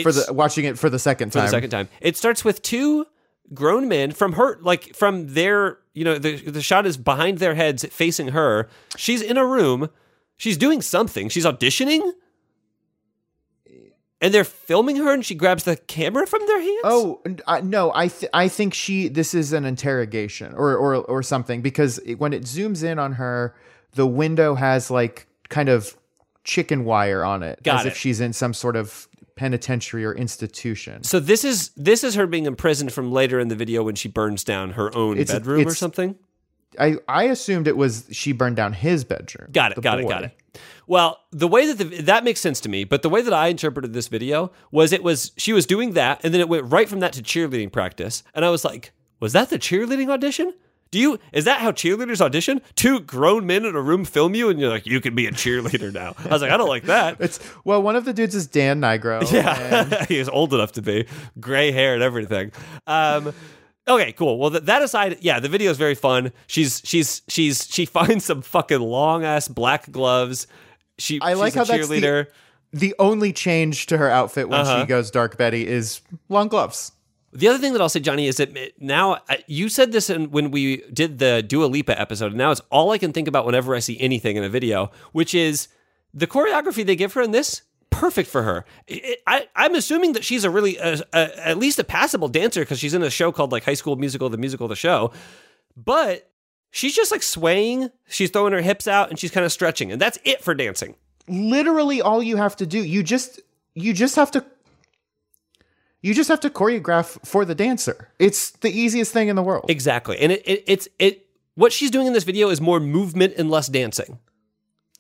For 0.03 0.12
the 0.12 0.32
watching 0.32 0.66
it 0.66 0.78
for 0.78 0.88
the 0.88 0.98
second 0.98 1.30
for 1.30 1.38
time. 1.38 1.46
the 1.46 1.51
second 1.51 1.70
time. 1.70 1.88
It 2.01 2.16
starts 2.16 2.44
with 2.44 2.62
two 2.62 3.07
grown 3.53 3.88
men 3.88 4.12
from 4.12 4.34
her, 4.34 4.59
like 4.61 4.94
from 4.94 5.34
their, 5.34 5.78
you 5.94 6.05
know, 6.05 6.18
the 6.18 6.36
the 6.36 6.62
shot 6.62 6.86
is 6.86 6.96
behind 6.96 7.38
their 7.38 7.55
heads, 7.55 7.84
facing 7.86 8.28
her. 8.28 8.68
She's 8.96 9.22
in 9.22 9.36
a 9.36 9.44
room. 9.44 9.90
She's 10.36 10.57
doing 10.57 10.80
something. 10.80 11.28
She's 11.28 11.44
auditioning, 11.44 12.12
and 14.20 14.32
they're 14.32 14.44
filming 14.44 14.96
her, 14.96 15.12
and 15.12 15.24
she 15.24 15.34
grabs 15.34 15.64
the 15.64 15.76
camera 15.76 16.26
from 16.26 16.46
their 16.46 16.61
hands. 16.61 16.80
Oh 16.84 17.20
no! 17.62 17.90
I 17.94 18.09
th- 18.09 18.30
I 18.32 18.48
think 18.48 18.74
she. 18.74 19.09
This 19.09 19.34
is 19.34 19.53
an 19.53 19.64
interrogation 19.64 20.55
or 20.55 20.76
or 20.76 20.96
or 20.96 21.22
something 21.22 21.62
because 21.62 21.98
it, 22.01 22.14
when 22.14 22.32
it 22.32 22.44
zooms 22.44 22.84
in 22.84 22.98
on 22.98 23.14
her, 23.14 23.57
the 23.94 24.07
window 24.07 24.55
has 24.55 24.90
like 24.90 25.26
kind 25.48 25.68
of 25.68 25.96
chicken 26.45 26.84
wire 26.84 27.24
on 27.24 27.43
it, 27.43 27.62
Got 27.62 27.80
as 27.80 27.86
it. 27.86 27.88
if 27.91 27.97
she's 27.97 28.20
in 28.20 28.32
some 28.32 28.55
sort 28.55 28.76
of 28.76 29.09
penitentiary 29.36 30.05
or 30.05 30.12
institution. 30.14 31.03
So 31.03 31.18
this 31.20 31.45
is 31.45 31.70
this 31.76 32.05
is 32.05 32.14
her 32.14 32.26
being 32.26 32.47
imprisoned 32.47 32.93
from 32.93 33.11
later 33.11 33.41
in 33.41 33.49
the 33.49 33.57
video 33.57 33.82
when 33.82 33.95
she 33.95 34.09
burns 34.09 34.45
down 34.45 34.72
her 34.72 34.95
own 34.97 35.18
It's- 35.18 35.32
bedroom 35.36 35.66
or 35.66 35.74
something. 35.74 36.16
I 36.78 36.99
I 37.09 37.24
assumed 37.24 37.66
it 37.66 37.76
was 37.76 38.05
she 38.12 38.32
burned 38.32 38.57
down 38.57 38.74
his 38.74 39.03
bedroom. 39.05 39.49
Got 39.51 39.72
it. 39.72 39.80
Got 39.82 40.01
it. 40.01 40.09
Got 40.09 40.24
it. 40.24 40.32
Well, 40.86 41.18
the 41.30 41.49
way 41.49 41.66
that 41.72 41.78
the, 41.78 42.03
that 42.03 42.22
makes 42.24 42.41
sense 42.41 42.61
to 42.61 42.68
me, 42.68 42.84
but 42.84 43.03
the 43.03 43.09
way 43.09 43.22
that 43.22 43.32
I 43.32 43.49
interpreted 43.49 43.93
this 43.93 44.09
video 44.09 44.53
was 44.70 44.93
it 44.93 45.03
was 45.03 45.32
she 45.36 45.53
was 45.53 45.66
doing 45.66 45.93
that, 45.95 46.20
and 46.24 46.32
then 46.34 46.41
it 46.41 46.49
went 46.49 46.64
right 46.70 46.88
from 46.88 47.01
that 47.01 47.12
to 47.14 47.22
cheerleading 47.22 47.72
practice, 47.72 48.22
and 48.34 48.45
I 48.45 48.51
was 48.51 48.64
like, 48.64 48.93
was 49.20 49.32
that 49.32 49.51
the 49.51 49.59
cheerleading 49.59 50.11
audition? 50.11 50.53
Do 50.91 50.99
you 50.99 51.18
is 51.32 51.45
that 51.45 51.61
how 51.61 51.70
cheerleaders 51.70 52.20
audition? 52.20 52.61
Two 52.74 52.99
grown 53.01 53.47
men 53.47 53.64
in 53.64 53.76
a 53.76 53.80
room 53.80 54.05
film 54.05 54.34
you, 54.34 54.49
and 54.49 54.59
you're 54.59 54.70
like, 54.70 54.86
you 54.86 55.01
can 55.01 55.14
be 55.14 55.26
a 55.26 55.30
cheerleader 55.32 55.93
now. 55.93 56.14
I 56.18 56.28
was 56.32 56.43
like, 56.43 56.51
I 56.51 56.57
don't 56.57 56.68
like 56.68 56.84
that. 56.84 57.16
It's 57.20 57.38
well, 57.64 57.80
one 57.82 57.95
of 57.95 58.05
the 58.05 58.12
dudes 58.12 58.34
is 58.34 58.47
Dan 58.49 58.80
Nigro. 58.80 59.20
and- 59.20 59.30
Yeah, 59.93 60.05
he 60.09 60.18
is 60.18 60.28
old 60.28 60.53
enough 60.53 60.72
to 60.72 60.82
be 60.82 61.07
gray 61.38 61.70
hair 61.70 61.95
and 61.95 62.03
everything. 62.03 62.51
Um, 62.88 63.32
okay, 63.86 64.12
cool. 64.12 64.36
Well, 64.38 64.51
th- 64.51 64.64
that 64.64 64.82
aside, 64.82 65.18
yeah, 65.20 65.38
the 65.38 65.49
video 65.49 65.70
is 65.70 65.76
very 65.78 65.95
fun. 65.95 66.32
She's 66.49 66.82
she's 66.84 67.22
she's 67.28 67.66
she 67.72 67.84
finds 67.99 68.24
some 68.24 68.43
fucking 68.43 68.80
long 68.80 69.24
ass 69.24 69.47
black 69.47 69.91
gloves. 69.93 70.49
She 70.99 71.20
I 71.20 71.34
like 71.34 71.53
she's 71.53 71.57
a 71.57 71.59
how 71.61 71.64
that's 71.66 71.88
the- 71.88 72.01
cheerleader. 72.01 72.26
The 72.72 72.95
only 73.01 73.32
change 73.32 73.86
to 73.86 73.99
her 73.99 74.09
outfit 74.09 74.49
when 74.49 74.61
Uh-huh. 74.61 74.80
she 74.82 74.86
goes 74.86 75.11
Dark 75.11 75.36
Betty 75.36 75.66
is 75.66 76.01
long 76.28 76.49
gloves. 76.49 76.93
The 77.33 77.47
other 77.49 77.59
thing 77.59 77.72
that 77.74 77.81
I'll 77.81 77.89
say, 77.89 78.01
Johnny, 78.01 78.26
is 78.26 78.39
that 78.39 78.57
now 78.81 79.14
uh, 79.28 79.37
you 79.47 79.68
said 79.68 79.93
this 79.93 80.11
in, 80.11 80.31
when 80.31 80.51
we 80.51 80.78
did 80.93 81.18
the 81.20 81.43
Dua 81.47 81.66
Lipa 81.66 81.99
episode, 82.01 82.33
and 82.33 82.37
now 82.37 82.51
it's 82.51 82.61
all 82.70 82.91
I 82.91 82.99
can 82.99 83.12
think 83.12 83.28
about 83.28 83.47
whenever 83.47 83.74
I 83.74 83.78
see 83.78 84.01
anything 84.01 84.37
in 84.37 84.43
a 84.43 84.49
video, 84.49 84.91
which 85.12 85.35
is 85.35 85.68
the 86.12 86.26
choreography 86.26 86.85
they 86.85 86.97
give 86.97 87.12
her 87.12 87.22
in 87.22 87.31
this. 87.31 87.62
Perfect 87.91 88.28
for 88.28 88.43
her. 88.43 88.64
I, 89.26 89.49
I'm 89.55 89.74
assuming 89.74 90.12
that 90.14 90.24
she's 90.24 90.45
a 90.45 90.51
really, 90.51 90.78
uh, 90.78 90.99
uh, 91.12 91.28
at 91.37 91.59
least 91.59 91.78
a 91.78 91.85
passable 91.85 92.28
dancer 92.28 92.61
because 92.62 92.78
she's 92.78 92.95
in 92.95 93.03
a 93.03 93.11
show 93.11 93.31
called 93.31 93.53
like 93.53 93.64
High 93.64 93.74
School 93.74 93.97
Musical, 93.97 94.28
the 94.28 94.39
musical, 94.39 94.68
the 94.68 94.76
show. 94.76 95.12
But 95.76 96.31
she's 96.70 96.95
just 96.95 97.12
like 97.12 97.22
swaying, 97.22 97.91
she's 98.09 98.31
throwing 98.31 98.53
her 98.53 98.61
hips 98.61 98.89
out, 98.89 99.11
and 99.11 99.18
she's 99.18 99.31
kind 99.31 99.45
of 99.45 99.53
stretching, 99.53 99.93
and 99.93 100.01
that's 100.01 100.18
it 100.24 100.43
for 100.43 100.55
dancing. 100.55 100.95
literally 101.28 102.01
all 102.03 102.22
you 102.22 102.37
have 102.37 102.57
to 102.57 102.66
do 102.66 102.83
you 102.83 103.03
just 103.05 103.41
you 103.74 103.93
just 103.93 104.16
have 104.16 104.31
to 104.33 104.45
you 106.03 106.14
just 106.14 106.28
have 106.28 106.40
to 106.40 106.51
choreograph 106.51 107.18
for 107.26 107.44
the 107.44 107.55
dancer 107.55 108.09
it's 108.18 108.51
the 108.62 108.70
easiest 108.70 109.12
thing 109.12 109.28
in 109.28 109.36
the 109.36 109.42
world 109.42 109.66
Exactly, 109.70 110.18
and 110.18 110.32
it, 110.32 110.42
it 110.46 110.64
it's 110.66 110.88
it. 110.98 111.26
What 111.57 111.72
she's 111.72 111.90
doing 111.90 112.07
in 112.07 112.12
this 112.14 112.24
video 112.24 112.48
is 112.48 112.61
more 112.61 112.80
movement 112.80 113.34
and 113.36 113.51
less 113.51 113.66
dancing. 113.68 114.18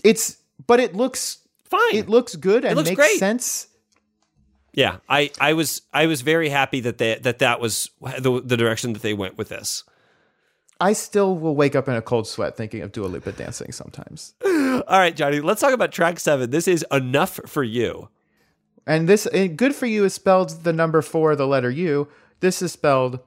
it's 0.04 0.36
but 0.66 0.78
it 0.80 0.94
looks 0.94 1.38
Fine. 1.64 1.94
it 1.94 2.08
looks 2.08 2.36
good 2.36 2.64
and 2.64 2.76
looks 2.76 2.90
makes 2.90 2.96
great. 3.00 3.18
sense 3.18 3.68
Yeah, 4.74 4.98
I, 5.08 5.30
I 5.40 5.52
was 5.54 5.82
I 5.92 6.06
was 6.06 6.20
very 6.22 6.48
happy 6.48 6.80
that 6.80 6.98
they 6.98 7.14
that 7.16 7.38
that 7.38 7.60
was 7.60 7.90
the, 8.18 8.40
the 8.44 8.56
direction 8.56 8.92
that 8.92 9.02
they 9.02 9.14
went 9.14 9.38
with 9.38 9.48
this. 9.48 9.84
i 10.80 10.92
still 10.92 11.36
will 11.38 11.54
wake 11.56 11.74
up 11.74 11.88
in 11.88 11.94
a 11.94 12.02
cold 12.02 12.26
sweat 12.26 12.56
thinking 12.56 12.82
of 12.82 12.92
Dua 12.92 13.06
Lipa 13.06 13.32
dancing 13.32 13.72
sometimes 13.72 14.34
All 14.44 14.98
right, 14.98 15.14
Johnny, 15.16 15.40
let's 15.40 15.60
talk 15.60 15.72
about 15.74 15.92
track 15.92 16.18
seven. 16.20 16.50
This 16.50 16.66
is 16.68 16.84
enough 16.92 17.38
for 17.46 17.62
you. 17.62 18.08
And 18.86 19.08
this 19.08 19.26
and 19.26 19.56
good 19.56 19.74
for 19.74 19.86
you 19.86 20.04
is 20.04 20.14
spelled 20.14 20.64
the 20.64 20.72
number 20.72 21.02
four 21.02 21.34
the 21.36 21.46
letter 21.46 21.70
u 21.70 22.08
this 22.40 22.62
is 22.62 22.72
spelled 22.72 23.20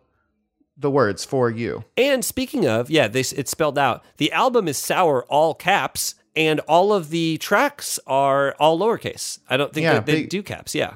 the 0.76 0.90
words 0.90 1.24
for 1.24 1.50
you 1.52 1.84
And 1.98 2.26
speaking 2.26 2.66
of, 2.68 2.90
yeah, 2.90 3.08
this 3.08 3.32
it's 3.34 3.52
spelled 3.52 3.78
out. 3.78 4.04
The 4.18 4.32
album 4.32 4.68
is 4.68 4.78
sour, 4.78 5.24
all 5.26 5.54
caps, 5.54 6.16
and 6.36 6.60
all 6.62 6.92
of 6.92 7.12
the 7.12 7.38
tracks 7.38 8.00
are 8.08 8.56
all 8.60 8.80
lowercase. 8.80 9.38
I 9.48 9.56
don't 9.58 9.72
think 9.72 9.84
Yeah, 9.84 9.94
that 9.94 10.08
they 10.08 10.22
big- 10.22 10.30
do 10.30 10.42
caps. 10.42 10.74
Yeah, 10.74 10.94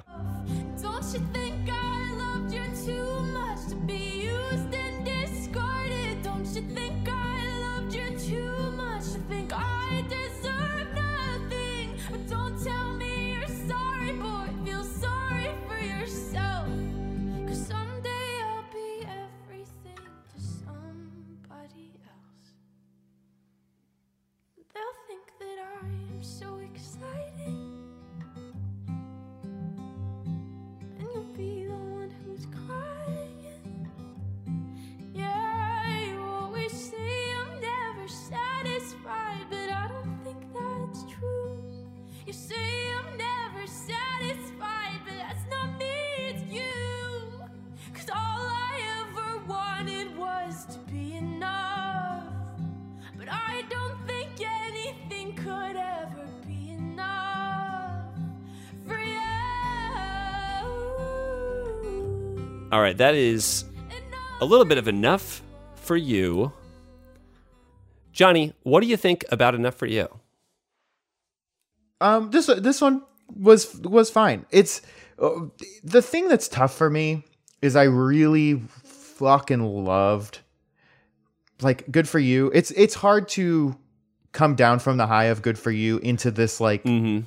all 62.72 62.82
right, 62.82 62.98
that 62.98 63.16
is 63.16 63.66
a 64.42 64.46
little 64.46 64.66
bit 64.66 64.78
of 64.78 64.88
enough 64.88 65.42
for 65.76 65.96
you, 65.96 66.52
Johnny. 68.12 68.54
What 68.64 68.82
do 68.82 68.88
you 68.88 68.98
think 68.98 69.24
about 69.32 69.56
enough 69.56 69.76
for 69.76 69.86
you? 69.86 70.08
Um, 72.02 72.30
this 72.32 72.48
this 72.48 72.82
one 72.82 73.02
was 73.36 73.76
was 73.80 74.10
fine. 74.10 74.46
It's 74.52 74.82
uh, 75.20 75.46
the 75.84 76.02
thing 76.02 76.28
that's 76.28 76.48
tough 76.48 76.76
for 76.76 76.90
me 76.90 77.24
is 77.62 77.76
I 77.76 77.84
really 77.84 78.62
fucking 78.84 79.62
loved 79.64 80.40
like 81.62 81.90
good 81.92 82.08
for 82.08 82.20
you. 82.20 82.52
It's 82.54 82.72
it's 82.72 82.94
hard 82.96 83.28
to 83.30 83.76
come 84.32 84.56
down 84.56 84.80
from 84.80 84.98
the 84.98 85.08
high 85.08 85.26
of 85.26 85.42
good 85.42 85.58
for 85.58 85.72
you 85.72 85.98
into 86.00 86.30
this 86.30 86.60
like 86.62 86.84
Mm-hmm. 86.84 87.22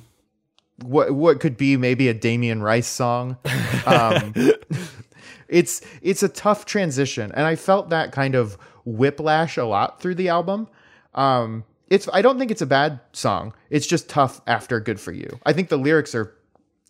what 0.87 1.11
what 1.11 1.39
could 1.41 1.57
be 1.57 1.75
maybe 1.75 2.07
a 2.07 2.13
Damien 2.13 2.61
Rice 2.61 2.87
song. 2.87 3.37
Um, 3.83 4.35
it's 5.51 5.81
it's 6.01 6.23
a 6.23 6.29
tough 6.29 6.65
transition, 6.65 7.31
and 7.35 7.45
I 7.45 7.55
felt 7.55 7.89
that 7.89 8.11
kind 8.11 8.33
of 8.33 8.57
whiplash 8.85 9.57
a 9.57 9.65
lot 9.65 10.01
through 10.01 10.15
the 10.15 10.29
album. 10.29 10.67
Um, 11.13 11.65
it's 11.89 12.07
I 12.11 12.21
don't 12.23 12.39
think 12.39 12.49
it's 12.49 12.61
a 12.61 12.65
bad 12.65 12.99
song. 13.13 13.53
It's 13.69 13.85
just 13.85 14.09
tough 14.09 14.41
after 14.47 14.79
"Good 14.79 14.99
for 14.99 15.11
You." 15.11 15.39
I 15.45 15.53
think 15.53 15.69
the 15.69 15.77
lyrics 15.77 16.15
are, 16.15 16.33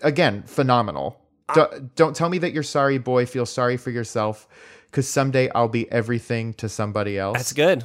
again, 0.01 0.43
phenomenal. 0.43 1.19
don't, 1.53 1.93
don't 1.95 2.15
tell 2.15 2.29
me 2.29 2.37
that 2.37 2.53
you're 2.53 2.63
sorry, 2.63 2.97
boy. 2.97 3.25
Feel 3.25 3.45
sorry 3.45 3.77
for 3.77 3.89
yourself, 3.89 4.47
because 4.89 5.09
someday 5.09 5.49
I'll 5.53 5.67
be 5.67 5.91
everything 5.91 6.53
to 6.55 6.69
somebody 6.69 7.17
else. 7.17 7.37
That's 7.37 7.53
good. 7.53 7.83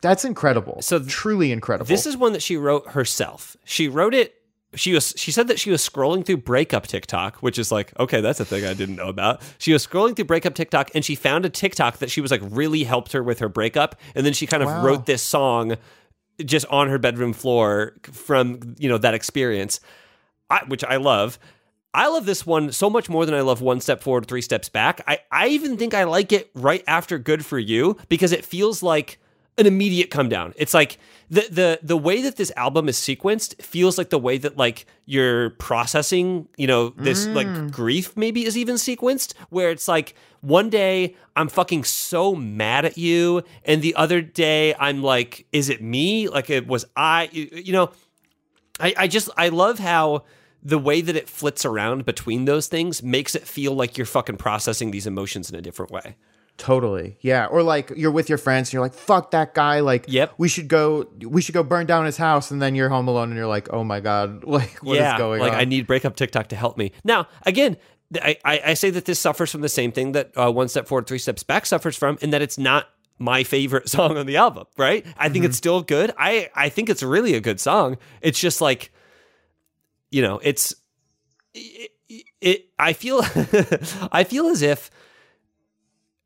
That's 0.00 0.24
incredible. 0.24 0.82
So 0.82 0.98
So 0.98 1.06
truly 1.06 1.52
incredible. 1.52 1.88
This 1.88 2.06
is 2.06 2.16
one 2.16 2.32
that 2.32 2.42
she 2.42 2.56
wrote 2.56 2.88
herself. 2.88 3.56
She 3.64 3.88
wrote 3.88 4.14
it. 4.14 4.35
She 4.76 4.92
was. 4.92 5.14
She 5.16 5.30
said 5.32 5.48
that 5.48 5.58
she 5.58 5.70
was 5.70 5.86
scrolling 5.86 6.24
through 6.24 6.38
breakup 6.38 6.86
TikTok, 6.86 7.36
which 7.38 7.58
is 7.58 7.72
like, 7.72 7.98
okay, 7.98 8.20
that's 8.20 8.38
a 8.40 8.44
thing 8.44 8.64
I 8.64 8.74
didn't 8.74 8.96
know 8.96 9.08
about. 9.08 9.40
She 9.58 9.72
was 9.72 9.86
scrolling 9.86 10.14
through 10.14 10.26
breakup 10.26 10.54
TikTok, 10.54 10.90
and 10.94 11.04
she 11.04 11.14
found 11.14 11.44
a 11.44 11.50
TikTok 11.50 11.98
that 11.98 12.10
she 12.10 12.20
was 12.20 12.30
like 12.30 12.42
really 12.44 12.84
helped 12.84 13.12
her 13.12 13.22
with 13.22 13.38
her 13.40 13.48
breakup, 13.48 13.96
and 14.14 14.24
then 14.24 14.32
she 14.32 14.46
kind 14.46 14.62
of 14.62 14.68
Wow. 14.68 14.84
wrote 14.84 15.06
this 15.06 15.22
song 15.22 15.76
just 16.44 16.66
on 16.66 16.88
her 16.88 16.98
bedroom 16.98 17.32
floor 17.32 17.94
from 18.02 18.74
you 18.78 18.88
know 18.88 18.98
that 18.98 19.14
experience, 19.14 19.80
I, 20.50 20.62
which 20.66 20.84
I 20.84 20.96
love. 20.96 21.38
I 21.94 22.08
love 22.08 22.26
this 22.26 22.44
one 22.44 22.72
so 22.72 22.90
much 22.90 23.08
more 23.08 23.24
than 23.24 23.34
I 23.34 23.40
love 23.40 23.62
One 23.62 23.80
Step 23.80 24.02
Forward, 24.02 24.26
Three 24.26 24.42
Steps 24.42 24.68
Back. 24.68 25.00
I, 25.08 25.20
I 25.32 25.48
even 25.48 25.78
think 25.78 25.94
I 25.94 26.04
like 26.04 26.30
it 26.30 26.50
right 26.54 26.84
after 26.86 27.18
Good 27.18 27.42
for 27.46 27.58
You 27.58 27.96
because 28.10 28.32
it 28.32 28.44
feels 28.44 28.82
like 28.82 29.18
an 29.58 29.66
immediate 29.66 30.10
come 30.10 30.28
down. 30.28 30.52
It's 30.56 30.74
like 30.74 30.98
the 31.30 31.46
the 31.50 31.78
the 31.82 31.96
way 31.96 32.22
that 32.22 32.36
this 32.36 32.52
album 32.56 32.88
is 32.88 32.96
sequenced 32.96 33.60
feels 33.62 33.98
like 33.98 34.10
the 34.10 34.18
way 34.18 34.38
that 34.38 34.56
like 34.56 34.86
you're 35.06 35.50
processing, 35.50 36.48
you 36.56 36.66
know, 36.66 36.90
this 36.90 37.26
mm. 37.26 37.34
like 37.34 37.72
grief 37.72 38.16
maybe 38.16 38.44
is 38.44 38.56
even 38.56 38.76
sequenced 38.76 39.34
where 39.50 39.70
it's 39.70 39.88
like 39.88 40.14
one 40.40 40.70
day 40.70 41.16
I'm 41.34 41.48
fucking 41.48 41.84
so 41.84 42.34
mad 42.34 42.84
at 42.84 42.98
you 42.98 43.42
and 43.64 43.82
the 43.82 43.94
other 43.94 44.20
day 44.20 44.74
I'm 44.78 45.02
like 45.02 45.46
is 45.52 45.68
it 45.68 45.82
me? 45.82 46.28
Like 46.28 46.50
it 46.50 46.66
was 46.66 46.84
I 46.94 47.28
you, 47.32 47.48
you 47.52 47.72
know 47.72 47.90
I, 48.78 48.94
I 48.96 49.08
just 49.08 49.30
I 49.36 49.48
love 49.48 49.78
how 49.78 50.24
the 50.62 50.78
way 50.78 51.00
that 51.00 51.16
it 51.16 51.28
flits 51.28 51.64
around 51.64 52.04
between 52.04 52.44
those 52.44 52.66
things 52.66 53.02
makes 53.02 53.34
it 53.34 53.46
feel 53.46 53.72
like 53.72 53.96
you're 53.96 54.04
fucking 54.04 54.36
processing 54.36 54.90
these 54.90 55.06
emotions 55.06 55.48
in 55.48 55.56
a 55.56 55.62
different 55.62 55.92
way. 55.92 56.16
Totally. 56.58 57.18
Yeah. 57.20 57.46
Or 57.46 57.62
like 57.62 57.92
you're 57.96 58.10
with 58.10 58.28
your 58.28 58.38
friends 58.38 58.68
and 58.68 58.74
you're 58.74 58.82
like, 58.82 58.94
fuck 58.94 59.32
that 59.32 59.54
guy. 59.54 59.80
Like, 59.80 60.06
Yep. 60.08 60.34
we 60.38 60.48
should 60.48 60.68
go, 60.68 61.06
we 61.20 61.42
should 61.42 61.54
go 61.54 61.62
burn 61.62 61.86
down 61.86 62.06
his 62.06 62.16
house. 62.16 62.50
And 62.50 62.62
then 62.62 62.74
you're 62.74 62.88
home 62.88 63.08
alone 63.08 63.28
and 63.28 63.36
you're 63.36 63.46
like, 63.46 63.72
oh 63.72 63.84
my 63.84 64.00
God, 64.00 64.44
like 64.44 64.78
what 64.82 64.94
is 64.94 65.00
yeah, 65.00 65.18
going 65.18 65.40
like 65.40 65.52
on? 65.52 65.58
Like, 65.58 65.66
I 65.66 65.68
need 65.68 65.86
breakup 65.86 66.16
TikTok 66.16 66.48
to 66.48 66.56
help 66.56 66.78
me. 66.78 66.92
Now, 67.04 67.28
again, 67.44 67.76
I, 68.22 68.36
I, 68.44 68.60
I 68.66 68.74
say 68.74 68.90
that 68.90 69.04
this 69.04 69.18
suffers 69.18 69.50
from 69.50 69.60
the 69.62 69.68
same 69.68 69.92
thing 69.92 70.12
that 70.12 70.30
uh, 70.36 70.50
One 70.50 70.68
Step 70.68 70.86
Forward, 70.86 71.06
Three 71.06 71.18
Steps 71.18 71.42
Back 71.42 71.66
suffers 71.66 71.96
from, 71.96 72.18
in 72.20 72.30
that 72.30 72.40
it's 72.40 72.56
not 72.56 72.88
my 73.18 73.42
favorite 73.44 73.88
song 73.88 74.16
on 74.16 74.26
the 74.26 74.36
album. 74.36 74.66
Right? 74.78 75.04
I 75.16 75.28
think 75.28 75.44
it's 75.44 75.56
still 75.56 75.82
good. 75.82 76.12
I 76.16 76.48
I 76.54 76.68
think 76.68 76.88
it's 76.88 77.02
really 77.02 77.34
a 77.34 77.40
good 77.40 77.60
song. 77.60 77.98
It's 78.20 78.38
just 78.38 78.60
like, 78.60 78.92
you 80.10 80.22
know, 80.22 80.38
it's 80.42 80.74
it. 81.54 81.90
it 82.40 82.68
I 82.78 82.92
feel 82.92 83.20
I 84.12 84.24
feel 84.24 84.46
as 84.46 84.62
if 84.62 84.90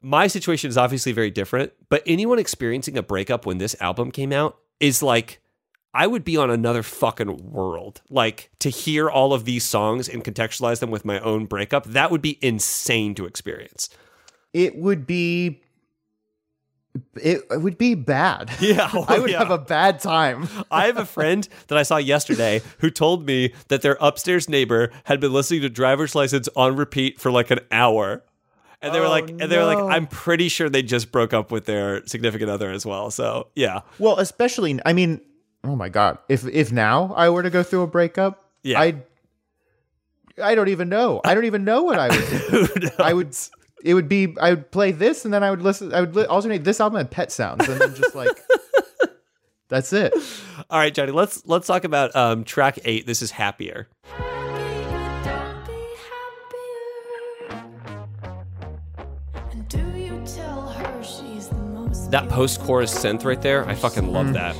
my 0.02 0.26
situation 0.26 0.68
is 0.68 0.78
obviously 0.78 1.12
very 1.12 1.30
different, 1.30 1.72
but 1.88 2.02
anyone 2.06 2.38
experiencing 2.38 2.96
a 2.96 3.02
breakup 3.02 3.46
when 3.46 3.58
this 3.58 3.76
album 3.80 4.10
came 4.10 4.32
out 4.32 4.58
is 4.78 5.02
like, 5.02 5.40
I 5.92 6.06
would 6.06 6.24
be 6.24 6.36
on 6.36 6.50
another 6.50 6.82
fucking 6.82 7.50
world. 7.50 8.00
Like 8.08 8.50
to 8.60 8.70
hear 8.70 9.10
all 9.10 9.32
of 9.32 9.44
these 9.44 9.64
songs 9.64 10.08
and 10.08 10.24
contextualize 10.24 10.78
them 10.80 10.90
with 10.90 11.04
my 11.04 11.18
own 11.20 11.46
breakup, 11.46 11.84
that 11.86 12.10
would 12.10 12.22
be 12.22 12.38
insane 12.40 13.14
to 13.16 13.26
experience. 13.26 13.88
it 14.52 14.76
would 14.76 15.06
be, 15.06 15.62
it, 17.16 17.42
it 17.50 17.58
would 17.60 17.76
be 17.78 17.94
bad. 17.94 18.50
Yeah, 18.60 18.88
oh, 18.94 19.04
I 19.08 19.18
would 19.18 19.30
yeah. 19.30 19.38
have 19.38 19.50
a 19.50 19.58
bad 19.58 20.00
time. 20.00 20.48
I 20.70 20.86
have 20.86 20.96
a 20.96 21.04
friend 21.06 21.46
that 21.68 21.76
I 21.78 21.82
saw 21.82 21.96
yesterday 21.98 22.62
who 22.78 22.90
told 22.90 23.26
me 23.26 23.52
that 23.68 23.82
their 23.82 23.96
upstairs 24.00 24.48
neighbor 24.48 24.90
had 25.04 25.20
been 25.20 25.32
listening 25.32 25.62
to 25.62 25.68
driver's 25.68 26.14
license 26.14 26.48
on 26.56 26.76
repeat 26.76 27.20
for 27.20 27.30
like 27.30 27.50
an 27.50 27.60
hour. 27.70 28.24
And 28.82 28.94
they 28.94 29.00
were 29.00 29.06
Oh, 29.06 29.10
like, 29.10 29.28
and 29.28 29.40
they 29.40 29.58
were 29.58 29.64
like, 29.64 29.78
no. 29.78 29.88
I'm 29.88 30.06
pretty 30.06 30.48
sure 30.48 30.68
they 30.70 30.82
just 30.82 31.12
broke 31.12 31.32
up 31.34 31.50
with 31.50 31.66
their 31.66 32.04
significant 32.06 32.50
other 32.50 32.70
as 32.70 32.86
well. 32.86 33.10
So 33.10 33.48
yeah, 33.54 33.80
Well, 33.98 34.18
especially, 34.18 34.78
I 34.86 34.92
mean, 34.94 35.20
oh 35.64 35.76
my 35.76 35.88
God. 35.88 36.18
If, 36.28 36.46
if 36.46 36.72
now 36.72 37.12
I 37.14 37.28
were 37.28 37.42
to 37.42 37.50
go 37.50 37.62
through 37.62 37.82
a 37.82 37.86
breakup, 37.86 38.44
Yeah. 38.62 38.80
I, 38.80 38.94
I 40.42 40.54
don't 40.54 40.68
even 40.68 40.88
know. 40.88 41.20
I 41.24 41.34
don't 41.34 41.44
even 41.44 41.64
know 41.64 41.82
what 41.82 41.98
I 41.98 42.08
would 42.08 42.80
do. 42.80 42.88
I 42.98 43.12
would, 43.12 43.36
it 43.84 43.92
would 43.94 44.08
be, 44.08 44.34
I 44.40 44.50
would 44.50 44.70
play 44.70 44.92
this 44.92 45.26
and 45.26 45.34
then 45.34 45.42
I 45.44 45.50
would 45.50 45.60
listen, 45.62 45.92
I 45.92 46.00
would 46.00 46.16
li- 46.16 46.24
alternate 46.24 46.64
this 46.64 46.80
album 46.80 47.00
and 47.00 47.10
pet 47.10 47.30
sounds 47.30 47.68
and 47.68 47.78
then 47.80 47.94
just 47.94 48.14
like, 48.14 48.30
that's 49.68 49.92
it. 49.92 50.14
All 50.70 50.78
right, 50.78 50.94
Johnny, 50.94 51.12
let's 51.12 51.44
let's 51.46 51.66
talk 51.66 51.84
about 51.84 52.14
um, 52.16 52.44
track 52.44 52.78
eight. 52.84 53.06
This 53.06 53.22
is 53.22 53.30
happier. 53.32 53.88
That 62.10 62.28
post-chorus 62.28 62.92
synth 62.92 63.24
right 63.24 63.40
there, 63.40 63.66
I 63.66 63.74
fucking 63.74 64.12
love 64.12 64.26
mm. 64.26 64.32
that. 64.34 64.56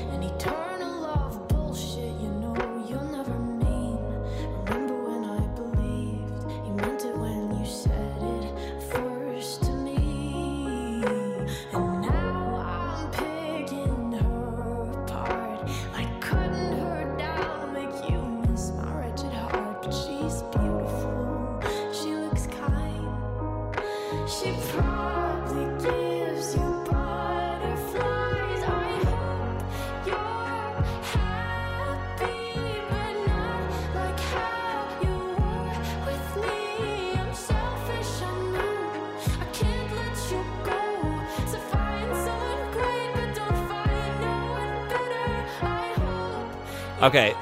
Okay, 47.11 47.35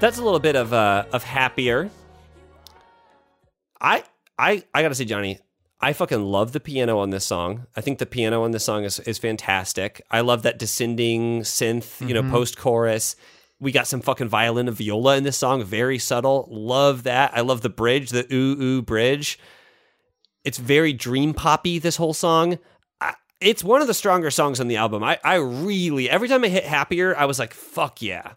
that's 0.00 0.16
a 0.16 0.24
little 0.24 0.40
bit 0.40 0.56
of 0.56 0.72
uh, 0.72 1.04
of 1.12 1.22
happier. 1.22 1.90
I 3.78 4.02
I 4.38 4.64
I 4.72 4.80
gotta 4.80 4.94
say, 4.94 5.04
Johnny, 5.04 5.40
I 5.78 5.92
fucking 5.92 6.22
love 6.22 6.52
the 6.52 6.60
piano 6.60 6.98
on 6.98 7.10
this 7.10 7.26
song. 7.26 7.66
I 7.76 7.82
think 7.82 7.98
the 7.98 8.06
piano 8.06 8.44
on 8.44 8.52
this 8.52 8.64
song 8.64 8.84
is 8.84 8.98
is 9.00 9.18
fantastic. 9.18 10.00
I 10.10 10.22
love 10.22 10.42
that 10.44 10.58
descending 10.58 11.42
synth, 11.42 12.00
you 12.08 12.14
know, 12.14 12.22
post 12.30 12.56
chorus. 12.56 13.14
We 13.60 13.72
got 13.72 13.86
some 13.86 14.00
fucking 14.00 14.30
violin 14.30 14.68
and 14.68 14.76
viola 14.76 15.18
in 15.18 15.24
this 15.24 15.36
song, 15.36 15.62
very 15.62 15.98
subtle. 15.98 16.48
Love 16.50 17.02
that. 17.02 17.36
I 17.36 17.42
love 17.42 17.60
the 17.60 17.68
bridge, 17.68 18.08
the 18.08 18.26
ooh 18.32 18.58
ooh 18.58 18.80
bridge. 18.80 19.38
It's 20.44 20.56
very 20.56 20.94
dream 20.94 21.34
poppy. 21.34 21.78
This 21.78 21.96
whole 21.96 22.14
song. 22.14 22.58
I, 23.02 23.16
it's 23.38 23.62
one 23.62 23.82
of 23.82 23.86
the 23.86 23.92
stronger 23.92 24.30
songs 24.30 24.60
on 24.60 24.68
the 24.68 24.76
album. 24.76 25.04
I 25.04 25.18
I 25.22 25.34
really 25.34 26.08
every 26.08 26.28
time 26.28 26.42
I 26.42 26.48
hit 26.48 26.64
happier, 26.64 27.14
I 27.14 27.26
was 27.26 27.38
like, 27.38 27.52
fuck 27.52 28.00
yeah. 28.00 28.32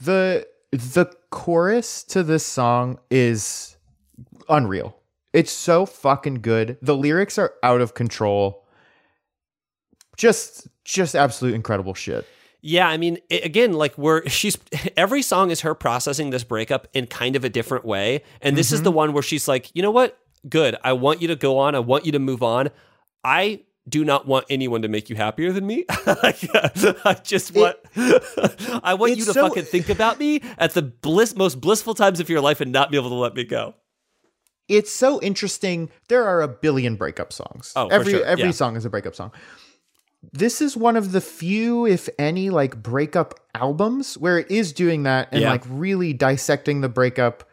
The 0.00 0.46
the 0.72 1.12
chorus 1.30 2.02
to 2.04 2.22
this 2.22 2.44
song 2.44 2.98
is 3.10 3.76
unreal. 4.48 4.96
It's 5.32 5.52
so 5.52 5.86
fucking 5.86 6.36
good. 6.36 6.76
The 6.82 6.96
lyrics 6.96 7.38
are 7.38 7.54
out 7.62 7.80
of 7.80 7.94
control. 7.94 8.66
Just 10.16 10.68
just 10.84 11.14
absolute 11.14 11.54
incredible 11.54 11.94
shit. 11.94 12.26
Yeah, 12.62 12.88
I 12.88 12.98
mean, 12.98 13.18
i 13.30 13.36
again, 13.36 13.72
like 13.72 13.96
we're 13.96 14.26
she's 14.28 14.58
every 14.96 15.22
song 15.22 15.50
is 15.50 15.60
her 15.60 15.74
processing 15.74 16.30
this 16.30 16.44
breakup 16.44 16.88
in 16.92 17.06
kind 17.06 17.36
of 17.36 17.44
a 17.44 17.48
different 17.48 17.84
way, 17.84 18.22
and 18.40 18.56
this 18.56 18.72
is 18.72 18.78
mm-hmm. 18.78 18.84
the 18.84 18.92
one 18.92 19.12
where 19.12 19.22
she's 19.22 19.48
like, 19.48 19.70
you 19.74 19.82
know 19.82 19.90
what? 19.90 20.18
Good. 20.48 20.76
I 20.82 20.94
want 20.94 21.20
you 21.20 21.28
to 21.28 21.36
go 21.36 21.58
on. 21.58 21.74
I 21.74 21.80
want 21.80 22.06
you 22.06 22.12
to 22.12 22.18
move 22.18 22.42
on. 22.42 22.70
I 23.22 23.60
do 23.88 24.04
not 24.04 24.26
want 24.26 24.44
anyone 24.50 24.82
to 24.82 24.88
make 24.88 25.08
you 25.10 25.16
happier 25.16 25.52
than 25.52 25.66
me. 25.66 25.84
I 25.90 27.16
just 27.24 27.54
want 27.54 27.76
I 28.84 28.94
want 28.94 29.16
you 29.16 29.24
to 29.24 29.32
so- 29.32 29.48
fucking 29.48 29.64
think 29.64 29.88
about 29.88 30.18
me 30.18 30.42
at 30.58 30.74
the 30.74 30.82
bliss 30.82 31.34
most 31.34 31.60
blissful 31.60 31.94
times 31.94 32.20
of 32.20 32.28
your 32.28 32.40
life 32.40 32.60
and 32.60 32.72
not 32.72 32.90
be 32.90 32.96
able 32.96 33.08
to 33.10 33.14
let 33.16 33.34
me 33.34 33.44
go. 33.44 33.74
It's 34.68 34.92
so 34.92 35.20
interesting. 35.20 35.90
There 36.08 36.24
are 36.24 36.42
a 36.42 36.48
billion 36.48 36.94
breakup 36.96 37.32
songs. 37.32 37.72
Oh, 37.74 37.88
every 37.88 38.12
sure. 38.12 38.24
every 38.24 38.44
Yeah. 38.44 38.50
song 38.52 38.76
is 38.76 38.84
a 38.84 38.90
breakup 38.90 39.14
song. 39.14 39.32
This 40.32 40.60
is 40.60 40.76
one 40.76 40.96
of 40.96 41.12
the 41.12 41.20
few, 41.20 41.86
if 41.86 42.08
any, 42.18 42.50
like 42.50 42.80
breakup 42.82 43.34
albums 43.54 44.18
where 44.18 44.38
it 44.38 44.50
is 44.50 44.72
doing 44.72 45.04
that 45.04 45.28
and 45.32 45.40
Yeah. 45.40 45.50
like 45.50 45.62
really 45.68 46.12
dissecting 46.12 46.82
the 46.82 46.88
breakup 46.90 47.48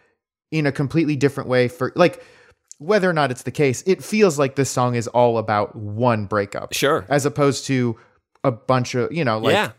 in 0.51 0.65
a 0.65 0.71
completely 0.71 1.15
different 1.15 1.49
way 1.49 1.69
for 1.69 1.91
like 1.95 2.21
whether 2.79 3.09
or 3.09 3.13
not 3.13 3.31
it's 3.31 3.43
the 3.43 3.51
case, 3.51 3.83
it 3.85 4.03
feels 4.03 4.37
like 4.37 4.55
this 4.55 4.69
song 4.69 4.95
is 4.95 5.07
all 5.07 5.37
about 5.37 5.75
one 5.75 6.25
breakup. 6.25 6.73
Sure. 6.73 7.05
As 7.09 7.25
opposed 7.25 7.65
to 7.67 7.97
a 8.43 8.51
bunch 8.51 8.95
of 8.95 9.11
you 9.11 9.25
know 9.25 9.39
like 9.39 9.53
yeah. 9.53 9.71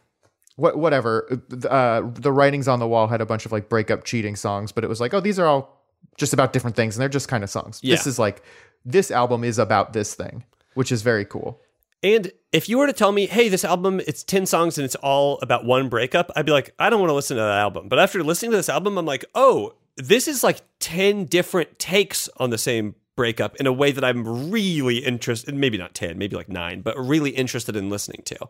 what 0.57 0.77
whatever 0.77 1.43
uh 1.71 2.03
the 2.15 2.33
writings 2.33 2.69
on 2.69 2.79
the 2.79 2.89
wall 2.89 3.07
had 3.07 3.21
a 3.21 3.27
bunch 3.27 3.47
of 3.47 3.53
like 3.53 3.69
breakup 3.69 4.05
cheating 4.05 4.37
songs 4.37 4.73
but 4.73 4.85
it 4.85 4.89
was 4.89 5.01
like 5.01 5.15
oh 5.15 5.21
these 5.21 5.39
are 5.39 5.47
all 5.47 5.87
just 6.17 6.33
about 6.33 6.53
different 6.53 6.77
things 6.77 6.97
and 6.97 7.01
they're 7.01 7.09
just 7.09 7.29
kind 7.29 7.45
of 7.45 7.49
songs 7.49 7.81
this 7.81 8.07
is 8.07 8.19
like 8.19 8.43
this 8.85 9.11
album 9.11 9.45
is 9.45 9.59
about 9.59 9.93
this 9.93 10.15
thing 10.15 10.45
which 10.75 10.93
is 10.93 11.03
very 11.03 11.25
cool 11.25 11.61
And 12.03 12.31
if 12.53 12.69
you 12.69 12.79
were 12.79 12.87
to 12.87 12.93
tell 12.93 13.11
me, 13.11 13.27
hey, 13.27 13.49
this 13.49 13.65
album, 13.65 14.01
it's 14.07 14.23
10 14.23 14.47
songs 14.47 14.79
and 14.79 14.85
it's 14.85 14.95
all 14.97 15.39
about 15.43 15.65
one 15.65 15.89
breakup, 15.89 16.31
I'd 16.37 16.47
be 16.47 16.53
like, 16.53 16.73
I 16.79 16.91
don't 16.91 17.01
want 17.01 17.11
to 17.11 17.15
listen 17.15 17.37
to 17.37 17.43
that 17.43 17.59
album. 17.59 17.89
But 17.89 17.99
after 17.99 18.23
listening 18.23 18.53
to 18.53 18.57
this 18.57 18.69
album, 18.69 18.97
I'm 18.99 19.05
like, 19.05 19.25
oh, 19.35 19.75
this 19.99 20.29
is 20.29 20.43
like 20.43 20.63
10 20.79 21.27
different 21.27 21.79
takes 21.79 22.29
on 22.39 22.51
the 22.51 22.59
same 22.59 22.95
breakup 23.17 23.57
in 23.57 23.67
a 23.67 23.73
way 23.73 23.91
that 23.91 24.05
I'm 24.05 24.51
really 24.51 24.99
interested 24.99 25.55
maybe 25.55 25.77
not 25.77 25.93
10, 25.93 26.17
maybe 26.17 26.37
like 26.37 26.49
nine, 26.49 26.81
but 26.83 26.97
really 26.97 27.31
interested 27.31 27.77
in 27.77 27.91
listening 27.91 28.23
to. 28.27 28.49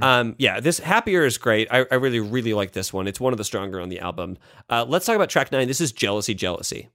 Um, 0.00 0.36
yeah, 0.38 0.60
this 0.60 0.78
Happier 0.78 1.24
is 1.24 1.38
great. 1.38 1.66
I, 1.70 1.86
I 1.90 1.96
really, 1.96 2.20
really 2.20 2.54
like 2.54 2.70
this 2.70 2.92
one. 2.92 3.08
It's 3.08 3.18
one 3.18 3.32
of 3.32 3.36
the 3.36 3.44
stronger 3.44 3.80
on 3.80 3.88
the 3.88 3.98
album. 3.98 4.38
Uh, 4.70 4.84
let's 4.88 5.06
talk 5.06 5.16
about 5.16 5.28
track 5.28 5.50
nine. 5.50 5.66
This 5.66 5.80
is 5.80 5.90
Jealousy, 5.90 6.34
Jealousy. 6.34 6.88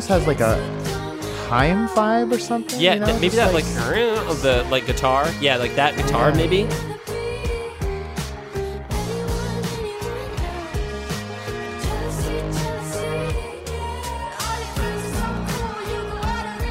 Almost 0.00 0.08
has 0.08 0.26
like 0.26 0.40
a 0.40 1.46
time 1.48 1.88
vibe 1.88 2.32
or 2.32 2.38
something 2.38 2.80
Yeah, 2.80 2.94
you 2.94 3.00
know? 3.00 3.06
maybe 3.06 3.28
Just 3.28 3.36
that 3.36 3.52
like, 3.52 3.64
of 3.64 4.44
uh, 4.44 4.62
the 4.62 4.70
like 4.70 4.86
guitar. 4.86 5.28
Yeah, 5.40 5.56
like 5.56 5.74
that 5.74 5.96
guitar, 5.96 6.32
maybe. 6.34 6.66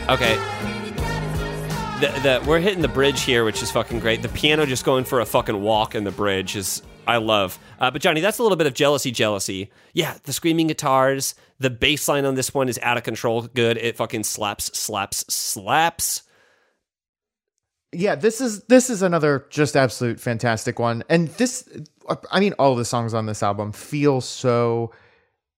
Okay. 0.10 0.49
The, 2.00 2.08
the 2.24 2.44
we're 2.48 2.60
hitting 2.60 2.82
the 2.82 2.88
bridge 2.88 3.22
here, 3.24 3.44
which 3.44 3.62
is 3.62 3.72
fucking 3.72 4.00
great. 4.00 4.22
The 4.22 4.30
piano 4.30 4.66
just 4.66 4.86
going 4.86 5.04
for 5.04 5.20
a 5.20 5.26
fucking 5.26 5.62
walk 5.62 5.96
in 5.96 6.06
the 6.06 6.12
bridge 6.12 6.56
is 6.56 6.82
I 7.06 7.18
love. 7.18 7.60
Uh, 7.80 7.92
but 7.92 8.02
Johnny, 8.02 8.22
that's 8.22 8.40
a 8.40 8.44
little 8.44 8.56
bit 8.56 8.68
of 8.68 8.74
jealousy, 8.74 9.12
jealousy. 9.12 9.70
Yeah, 9.94 10.16
the 10.24 10.32
screaming 10.32 10.68
guitars, 10.68 11.36
the 11.60 11.70
bass 11.70 12.08
line 12.08 12.24
on 12.24 12.36
this 12.36 12.54
one 12.54 12.70
is 12.70 12.80
out 12.84 12.96
of 12.98 13.04
control. 13.04 13.42
Good, 13.44 13.78
it 13.78 13.98
fucking 13.98 14.24
slaps, 14.24 14.78
slaps, 14.78 15.26
slaps. 15.34 16.24
yeah 17.92 18.16
this 18.16 18.40
is 18.40 18.64
this 18.64 18.90
is 18.90 19.02
another 19.02 19.46
just 19.50 19.76
absolute 19.76 20.20
fantastic 20.20 20.78
one 20.80 21.04
and 21.10 21.28
this 21.30 21.68
i 22.32 22.40
mean 22.40 22.54
all 22.60 22.76
the 22.76 22.86
songs 22.86 23.14
on 23.16 23.26
this 23.26 23.42
album 23.42 23.72
feel 23.72 24.22
so 24.22 24.92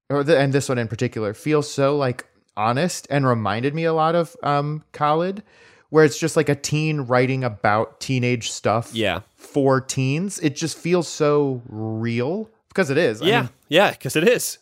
or 0.09 0.23
the, 0.23 0.37
and 0.39 0.53
this 0.53 0.69
one 0.69 0.77
in 0.77 0.87
particular 0.87 1.33
feels 1.33 1.69
so 1.69 1.97
like 1.97 2.25
honest 2.55 3.05
and 3.09 3.27
reminded 3.27 3.75
me 3.75 3.83
a 3.83 3.93
lot 3.93 4.15
of 4.15 4.35
um 4.43 4.81
khalid 4.93 5.43
where 5.91 6.03
it's 6.03 6.17
just 6.17 6.35
like 6.35 6.49
a 6.49 6.55
teen 6.55 7.01
writing 7.01 7.43
about 7.43 7.99
teenage 7.99 8.49
stuff 8.49 8.89
Yeah, 8.93 9.21
for 9.35 9.79
teens. 9.79 10.39
It 10.39 10.55
just 10.55 10.77
feels 10.77 11.07
so 11.07 11.61
real 11.67 12.49
because 12.69 12.89
it 12.89 12.97
is. 12.97 13.21
I 13.21 13.25
yeah, 13.25 13.41
mean, 13.41 13.49
yeah, 13.69 13.91
because 13.91 14.15
it 14.15 14.27
is. 14.27 14.57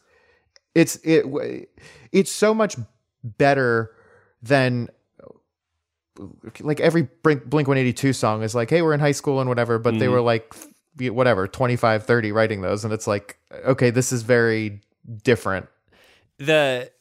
it's 0.76 0.98
it 0.98 1.70
it's 2.12 2.32
so 2.32 2.54
much 2.54 2.76
better 3.24 3.96
than 4.42 4.90
like 6.60 6.82
every 6.82 7.08
blink, 7.24 7.46
blink 7.46 7.68
182 7.68 8.12
song 8.12 8.44
is 8.44 8.54
like 8.54 8.70
hey 8.70 8.82
we're 8.82 8.94
in 8.94 9.00
high 9.00 9.14
school 9.14 9.40
and 9.40 9.48
whatever 9.48 9.80
but 9.80 9.98
they 10.00 10.06
mm-hmm. 10.06 10.16
were 10.16 10.22
like 10.22 10.54
whatever 11.00 11.48
25 11.48 12.06
30 12.06 12.32
writing 12.34 12.60
those 12.60 12.84
and 12.84 12.94
it's 12.94 13.08
like 13.08 13.38
okay 13.66 13.90
this 13.90 14.12
is 14.12 14.24
very 14.24 14.82
different. 15.24 15.68
The 16.38 16.92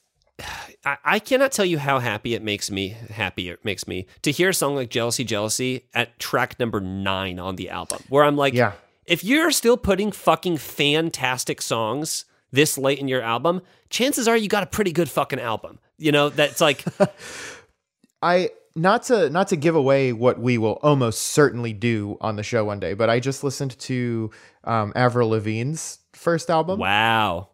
I, 0.89 1.16
I 1.16 1.18
cannot 1.18 1.53
tell 1.53 1.64
you 1.64 1.78
how 1.78 1.99
happy 1.99 2.34
it 2.34 2.43
makes 2.43 2.70
me 2.70 2.89
happy 3.11 3.49
it 3.51 3.64
makes 3.64 3.86
me 3.86 4.07
to 4.22 4.30
hear 4.32 4.49
a 4.51 4.55
song 4.55 4.74
like 4.74 4.89
jealousy 4.91 5.24
jealousy 5.24 5.84
at 5.95 6.18
track 6.18 6.59
number 6.59 6.80
nine 6.80 7.39
on 7.39 7.57
the 7.57 7.68
album 7.70 8.03
where 8.09 8.24
i'm 8.24 8.36
like 8.36 8.55
Yeah. 8.55 8.72
if 9.07 9.22
you're 9.22 9.51
still 9.51 9.76
putting 9.76 10.12
fucking 10.12 10.57
fantastic 10.57 11.61
songs 11.61 12.24
this 12.53 12.78
late 12.78 12.99
in 12.99 13.09
your 13.09 13.20
album 13.22 13.61
chances 13.91 14.26
are 14.26 14.36
you 14.36 14.49
got 14.49 14.62
a 14.62 14.66
pretty 14.66 14.93
good 14.93 15.11
fucking 15.11 15.41
album 15.41 15.78
you 15.99 16.11
know 16.12 16.30
that's 16.30 16.61
like 16.61 16.84
i 18.22 18.51
not 18.74 19.03
to 19.05 19.28
not 19.30 19.49
to 19.49 19.57
give 19.57 19.74
away 19.74 20.12
what 20.12 20.39
we 20.41 20.57
will 20.57 20.78
almost 20.82 21.20
certainly 21.22 21.72
do 21.72 22.16
on 22.20 22.36
the 22.36 22.43
show 22.43 22.64
one 22.64 22.80
day 22.80 22.95
but 22.95 23.11
i 23.11 23.20
just 23.20 23.45
listened 23.45 23.78
to 23.78 24.30
um 24.64 24.93
avril 24.97 25.28
lavigne's 25.30 25.99
first 26.14 26.49
album 26.51 26.78
wow 26.78 27.49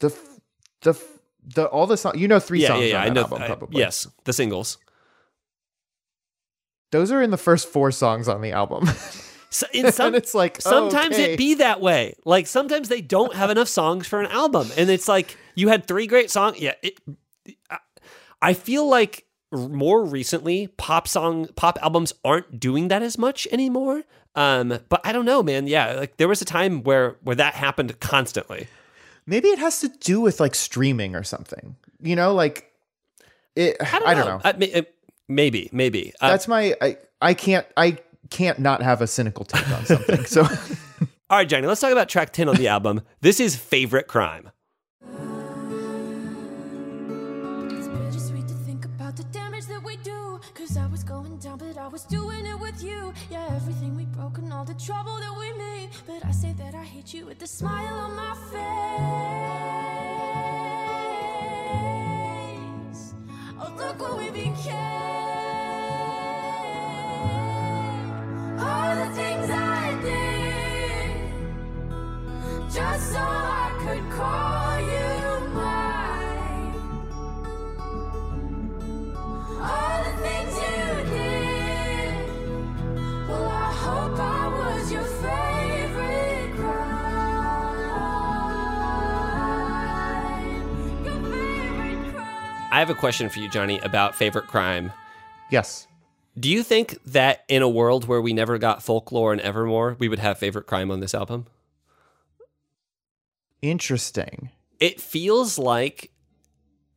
the 0.00 0.12
the 0.80 0.94
the 1.54 1.66
all 1.66 1.86
the 1.86 1.96
songs 1.96 2.18
you 2.18 2.28
know 2.28 2.38
three 2.38 2.60
yeah 2.60 2.68
songs 2.68 2.82
yeah 2.82 2.86
yeah 2.88 2.96
on 2.98 3.02
i 3.02 3.08
that 3.08 3.14
know 3.14 3.20
album 3.22 3.42
I- 3.42 3.46
probably 3.46 3.78
yes 3.80 4.06
the 4.24 4.32
singles 4.32 4.78
those 6.90 7.10
are 7.10 7.22
in 7.22 7.30
the 7.30 7.38
first 7.38 7.68
four 7.68 7.90
songs 7.90 8.28
on 8.28 8.40
the 8.42 8.52
album 8.52 8.86
so, 9.50 9.66
in 9.72 9.90
some, 9.92 10.08
and 10.08 10.16
it's 10.16 10.34
like 10.34 10.60
sometimes 10.60 11.14
okay. 11.14 11.34
it 11.34 11.38
be 11.38 11.54
that 11.54 11.80
way. 11.80 12.14
Like 12.24 12.46
sometimes 12.46 12.88
they 12.88 13.00
don't 13.00 13.34
have 13.34 13.50
enough 13.50 13.68
songs 13.68 14.06
for 14.06 14.20
an 14.20 14.26
album, 14.30 14.68
and 14.76 14.90
it's 14.90 15.08
like 15.08 15.36
you 15.54 15.68
had 15.68 15.86
three 15.86 16.06
great 16.06 16.30
songs. 16.30 16.60
Yeah, 16.60 16.74
it, 16.82 16.98
I- 17.70 17.78
I 18.40 18.54
feel 18.54 18.86
like 18.88 19.26
more 19.52 20.04
recently 20.04 20.66
pop 20.66 21.06
song 21.06 21.46
pop 21.54 21.78
albums 21.82 22.12
aren't 22.24 22.58
doing 22.58 22.88
that 22.88 23.02
as 23.02 23.16
much 23.18 23.46
anymore. 23.52 24.02
Um, 24.34 24.78
but 24.88 25.00
I 25.04 25.12
don't 25.12 25.26
know, 25.26 25.42
man. 25.42 25.66
Yeah, 25.66 25.92
like 25.92 26.16
there 26.16 26.28
was 26.28 26.42
a 26.42 26.46
time 26.46 26.82
where 26.82 27.16
where 27.22 27.36
that 27.36 27.54
happened 27.54 28.00
constantly. 28.00 28.66
Maybe 29.26 29.48
it 29.48 29.58
has 29.58 29.80
to 29.80 29.88
do 29.88 30.20
with 30.20 30.40
like 30.40 30.54
streaming 30.54 31.14
or 31.14 31.22
something. 31.22 31.76
You 32.00 32.16
know, 32.16 32.34
like 32.34 32.70
it. 33.56 33.76
I 33.80 34.14
don't, 34.14 34.26
know. 34.26 34.40
I- 34.44 34.52
may- 34.52 34.72
uh, 34.72 34.82
maybe, 35.28 35.68
maybe. 35.72 36.12
Uh, 36.20 36.30
That's 36.30 36.48
my. 36.48 36.74
I 36.80 36.96
I 37.20 37.34
can't. 37.34 37.66
I 37.76 37.98
can't 38.30 38.58
not 38.58 38.82
have 38.82 39.02
a 39.02 39.06
cynical 39.06 39.44
take 39.44 39.68
on 39.70 39.84
something. 39.86 40.24
so 40.24 40.42
all 41.30 41.38
right, 41.38 41.48
Johnny. 41.48 41.66
Let's 41.66 41.80
talk 41.80 41.92
about 41.92 42.08
track 42.08 42.32
ten 42.32 42.48
on 42.48 42.56
the 42.56 42.68
album. 42.68 43.02
This 43.20 43.40
is 43.40 43.56
favorite 43.56 44.06
crime. 44.08 44.50
Hate 57.02 57.14
you 57.14 57.26
with 57.26 57.42
a 57.42 57.46
smile 57.46 57.94
on 57.94 58.14
my 58.14 58.34
face. 58.50 58.60
Oh, 63.60 63.74
look 63.76 64.00
what 64.00 64.18
we 64.18 64.30
became. 64.30 64.52
All 68.58 68.94
the 68.94 69.10
things 69.14 69.50
I 69.50 69.98
did. 70.02 71.16
Just 72.72 73.12
so 73.12 73.18
I 73.18 73.70
could 73.82 74.10
call 74.12 74.71
I 92.72 92.78
have 92.78 92.88
a 92.88 92.94
question 92.94 93.28
for 93.28 93.38
you, 93.38 93.50
Johnny, 93.50 93.78
about 93.80 94.14
favorite 94.14 94.46
crime. 94.46 94.92
yes, 95.50 95.86
Do 96.40 96.48
you 96.48 96.62
think 96.62 96.96
that 97.04 97.44
in 97.46 97.60
a 97.60 97.68
world 97.68 98.06
where 98.08 98.22
we 98.22 98.32
never 98.32 98.56
got 98.56 98.82
folklore 98.82 99.30
and 99.32 99.42
Evermore, 99.42 99.94
we 99.98 100.08
would 100.08 100.18
have 100.20 100.38
favorite 100.38 100.66
crime 100.66 100.90
on 100.90 101.00
this 101.00 101.14
album? 101.14 101.46
interesting. 103.60 104.50
It 104.80 105.00
feels 105.00 105.58
like 105.58 106.10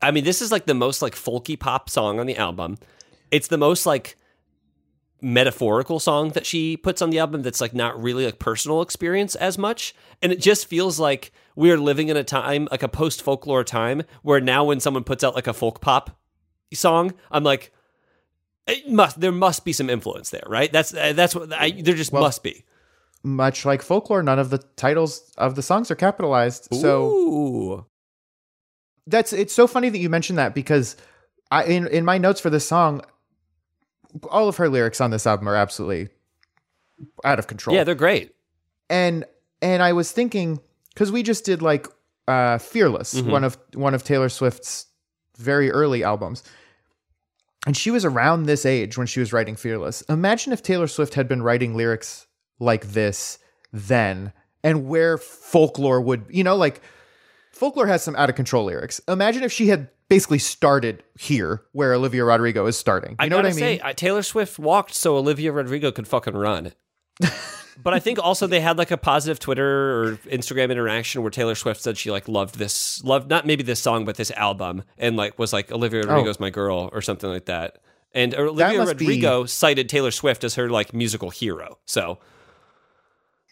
I 0.02 0.12
mean, 0.12 0.24
this 0.24 0.42
is 0.42 0.52
like 0.52 0.66
the 0.66 0.74
most 0.74 1.02
like 1.02 1.14
folky 1.14 1.60
pop 1.60 1.90
song 1.90 2.20
on 2.20 2.26
the 2.26 2.38
album. 2.38 2.78
It's 3.32 3.48
the 3.50 3.58
most 3.58 3.86
like 3.86 4.16
metaphorical 5.26 6.00
song 6.00 6.30
that 6.30 6.46
she 6.46 6.78
puts 6.78 7.02
on 7.02 7.10
the 7.10 7.18
album 7.18 7.42
that's 7.42 7.60
like 7.60 7.74
not 7.74 8.00
really 8.02 8.26
like 8.26 8.38
personal 8.38 8.82
experience 8.84 9.34
as 9.36 9.58
much. 9.58 9.96
And 10.22 10.32
it 10.32 10.40
just 10.40 10.68
feels 10.68 11.00
like 11.00 11.32
we're 11.56 11.80
living 11.80 12.10
in 12.10 12.16
a 12.16 12.24
time, 12.24 12.68
like 12.70 12.84
a 12.84 12.88
post 12.88 13.24
folklore 13.24 13.64
time, 13.64 14.04
where 14.22 14.40
now 14.40 14.64
when 14.66 14.80
someone 14.80 15.04
puts 15.04 15.24
out 15.24 15.34
like 15.34 15.48
a 15.48 15.54
folk 15.54 15.82
pop 15.82 16.18
song, 16.74 17.14
I'm 17.32 17.44
like, 17.44 17.72
It 18.68 18.88
must 18.90 19.20
there 19.20 19.32
must 19.32 19.66
be 19.66 19.74
some 19.74 19.90
influence 19.90 20.30
there, 20.30 20.44
right? 20.48 20.72
That's 20.72 20.94
uh, 20.94 21.14
that's 21.14 21.34
what 21.36 21.52
I, 21.54 21.72
there 21.72 21.96
just 21.96 22.14
must 22.14 22.44
be. 22.44 22.64
Much 23.24 23.66
like 23.66 23.82
folklore, 23.82 24.22
none 24.22 24.38
of 24.38 24.52
the 24.52 24.60
titles 24.76 25.32
of 25.38 25.56
the 25.56 25.64
songs 25.64 25.90
are 25.90 25.96
capitalized. 25.96 26.68
So 26.72 27.06
Ooh. 27.10 27.86
that's 29.08 29.34
it's 29.34 29.56
so 29.56 29.66
funny 29.66 29.90
that 29.90 29.98
you 29.98 30.10
mentioned 30.10 30.38
that 30.38 30.54
because 30.54 30.96
I 31.50 31.64
in 31.64 31.88
in 31.88 32.06
my 32.06 32.20
notes 32.20 32.40
for 32.40 32.52
this 32.52 32.68
song, 32.68 33.02
all 34.30 34.48
of 34.48 34.58
her 34.58 34.70
lyrics 34.70 35.02
on 35.02 35.12
this 35.12 35.26
album 35.28 35.48
are 35.50 35.56
absolutely 35.56 36.10
out 37.24 37.40
of 37.40 37.48
control. 37.48 37.76
yeah, 37.76 37.84
they're 37.84 37.96
great. 37.96 38.34
and 38.90 39.26
and 39.62 39.82
I 39.84 39.94
was 39.94 40.12
thinking 40.12 40.60
because 40.94 41.12
we 41.12 41.24
just 41.24 41.46
did 41.46 41.62
like 41.62 41.88
uh 42.28 42.58
Fearless, 42.58 43.14
Mm-hmm. 43.16 43.32
one 43.32 43.44
of 43.44 43.58
one 43.74 43.94
of 43.94 44.04
Taylor 44.04 44.30
Swift's 44.30 44.88
very 45.38 45.72
early 45.72 46.04
albums. 46.04 46.44
And 47.68 47.76
she 47.76 47.90
was 47.90 48.06
around 48.06 48.44
this 48.44 48.64
age 48.66 48.96
when 48.98 49.08
she 49.08 49.20
was 49.20 49.34
writing 49.34 49.56
Fearless. 49.56 50.02
Imagine 50.04 50.54
if 50.54 50.62
Taylor 50.62 50.88
Swift 50.88 51.16
had 51.16 51.28
been 51.28 51.42
writing 51.42 51.76
lyrics 51.76 52.28
like 52.60 52.88
this 52.90 53.40
then 53.74 54.32
and 54.64 54.88
where 54.88 55.18
folklore 55.18 56.00
would, 56.00 56.26
you 56.30 56.44
know, 56.44 56.56
like 56.56 56.80
folklore 57.52 57.88
has 57.88 58.04
some 58.04 58.16
out 58.16 58.30
of 58.30 58.36
control 58.36 58.66
lyrics. 58.66 59.02
Imagine 59.08 59.44
if 59.44 59.52
she 59.52 59.68
had 59.68 59.90
basically 60.10 60.40
started 60.40 61.04
here 61.18 61.64
where 61.72 61.94
Olivia 61.94 62.24
Rodrigo 62.24 62.66
is 62.66 62.78
starting. 62.78 63.12
You 63.12 63.18
I 63.20 63.28
know 63.28 63.38
what 63.38 63.46
I 63.46 63.50
mean? 63.50 63.58
say, 63.58 63.82
I, 63.84 63.94
Taylor 63.94 64.24
Swift 64.24 64.60
walked 64.60 64.94
so 64.94 65.18
Olivia 65.18 65.52
Rodrigo 65.52 65.92
could 65.92 66.08
fucking 66.08 66.36
run. 66.36 66.74
but 67.82 67.94
I 67.94 68.00
think 68.00 68.20
also 68.20 68.48
they 68.48 68.60
had 68.62 68.78
like 68.78 68.92
a 68.92 68.98
positive 68.98 69.40
Twitter 69.40 70.04
or 70.04 70.18
Instagram 70.28 70.72
interaction 70.72 71.22
where 71.22 71.32
Taylor 71.32 71.56
Swift 71.56 71.82
said 71.82 71.98
she 71.98 72.12
like 72.12 72.28
loved 72.28 72.56
this, 72.56 73.04
loved 73.04 73.30
not 73.30 73.46
maybe 73.46 73.64
this 73.64 73.80
song, 73.80 74.06
but 74.06 74.18
this 74.18 74.32
album, 74.32 74.84
and 74.98 75.16
like 75.16 75.40
was 75.40 75.54
like 75.54 75.72
Olivia 75.72 76.04
oh. 76.06 76.08
Rodrigo's 76.08 76.40
my 76.40 76.50
girl 76.50 76.90
or 76.92 77.02
something 77.02 77.30
like 77.30 77.46
that. 77.46 77.80
And 78.14 78.34
Olivia 78.34 78.78
must 78.78 78.98
be- 78.98 79.06
Rodrigo 79.06 79.46
cited 79.46 79.90
Taylor 79.90 80.12
Swift 80.12 80.44
as 80.44 80.56
her 80.56 80.70
like 80.70 80.94
musical 80.94 81.32
hero. 81.32 81.80
So 81.86 82.20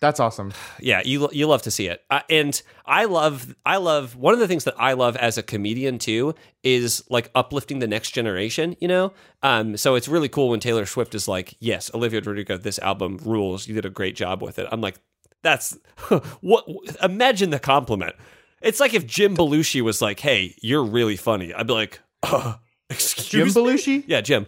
That's 0.04 0.20
awesome. 0.20 0.52
yeah, 0.82 1.02
you 1.06 1.30
you 1.32 1.48
love 1.48 1.62
to 1.62 1.72
see 1.72 1.88
it, 1.88 2.04
uh, 2.10 2.20
and 2.30 2.62
I 2.86 3.06
love 3.06 3.56
I 3.66 3.78
love 3.78 4.18
one 4.18 4.34
of 4.34 4.42
the 4.42 4.50
things 4.50 4.66
that 4.66 4.76
I 4.78 4.92
love 4.92 5.16
as 5.16 5.38
a 5.38 5.44
comedian 5.44 5.98
too 5.98 6.36
is 6.62 7.06
like 7.10 7.32
uplifting 7.36 7.80
the 7.80 7.88
next 7.88 8.12
generation. 8.12 8.76
You 8.82 8.90
know, 8.90 9.14
um, 9.44 9.78
so 9.78 9.96
it's 9.96 10.10
really 10.10 10.28
cool 10.28 10.50
when 10.50 10.60
Taylor 10.60 10.86
Swift 10.86 11.16
is 11.16 11.30
like, 11.30 11.56
"Yes, 11.62 11.90
Olivia 11.94 12.20
Rodrigo, 12.20 12.58
this 12.58 12.80
album 12.80 13.18
rules. 13.24 13.66
You 13.66 13.76
did 13.76 13.86
a 13.86 13.90
great 13.90 14.18
job 14.18 14.42
with 14.42 14.60
it." 14.60 14.68
I'm 14.74 14.82
like, 14.82 15.00
"That's 15.42 15.78
what." 16.42 16.66
Imagine 17.02 17.52
the 17.52 17.60
compliment. 17.60 18.14
It's 18.62 18.82
like 18.82 18.94
if 18.94 19.08
Jim 19.08 19.38
Belushi 19.38 19.80
was 19.80 20.02
like, 20.02 20.20
"Hey, 20.20 20.54
you're 20.62 20.84
really 20.84 21.16
funny." 21.16 21.54
I'd 21.54 21.68
be 21.68 21.72
like, 21.72 22.02
uh, 22.24 22.56
"Excuse 22.90 23.30
Jim 23.30 23.48
me?" 23.48 23.54
Belushi? 23.54 24.04
Yeah, 24.06 24.20
Jim. 24.20 24.48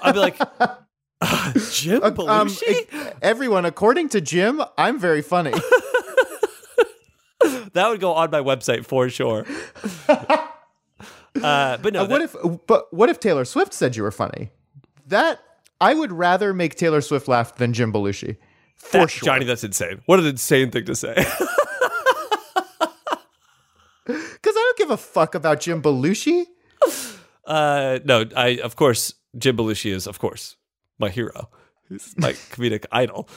I'd 0.00 0.12
be 0.14 0.20
like, 0.20 0.38
uh, 1.20 1.52
"Jim 1.72 2.02
Um, 2.02 2.14
Belushi." 2.14 2.62
e- 2.68 2.86
everyone, 3.22 3.64
according 3.64 4.08
to 4.10 4.20
Jim, 4.20 4.60
I'm 4.78 4.98
very 4.98 5.22
funny. 5.22 5.52
That 7.74 7.90
would 7.90 8.00
go 8.00 8.14
on 8.14 8.30
my 8.30 8.40
website 8.40 8.86
for 8.86 9.08
sure. 9.10 9.44
uh, 10.08 11.76
but 11.76 11.92
no, 11.92 12.04
Uh, 12.04 12.08
what 12.08 12.22
if 12.22 12.34
but 12.66 12.92
what 12.92 13.08
if 13.10 13.20
Taylor 13.20 13.44
Swift 13.44 13.74
said 13.74 13.94
you 13.96 14.02
were 14.02 14.10
funny? 14.10 14.50
That 15.08 15.40
I 15.80 15.92
would 15.94 16.10
rather 16.10 16.54
make 16.54 16.74
Taylor 16.76 17.02
Swift 17.02 17.28
laugh 17.28 17.56
than 17.56 17.74
Jim 17.74 17.92
Belushi. 17.92 18.38
For 18.76 19.00
that, 19.00 19.10
sure. 19.10 19.26
Johnny, 19.26 19.44
that's 19.44 19.62
insane. 19.62 20.00
What 20.06 20.18
an 20.20 20.26
insane 20.26 20.70
thing 20.70 20.86
to 20.86 20.94
say. 20.94 21.14
Because 24.06 24.54
I 24.56 24.62
don't 24.62 24.78
give 24.78 24.90
a 24.90 24.96
fuck 24.96 25.34
about 25.34 25.60
Jim 25.60 25.82
Belushi. 25.82 26.44
uh, 27.44 27.98
no, 28.04 28.24
I 28.36 28.58
of 28.62 28.76
course 28.76 29.14
Jim 29.36 29.56
Belushi 29.56 29.92
is 29.92 30.06
of 30.06 30.18
course 30.18 30.56
my 30.98 31.08
hero. 31.10 31.50
He's 31.88 32.14
my 32.16 32.32
comedic 32.52 32.86
idol. 32.92 33.28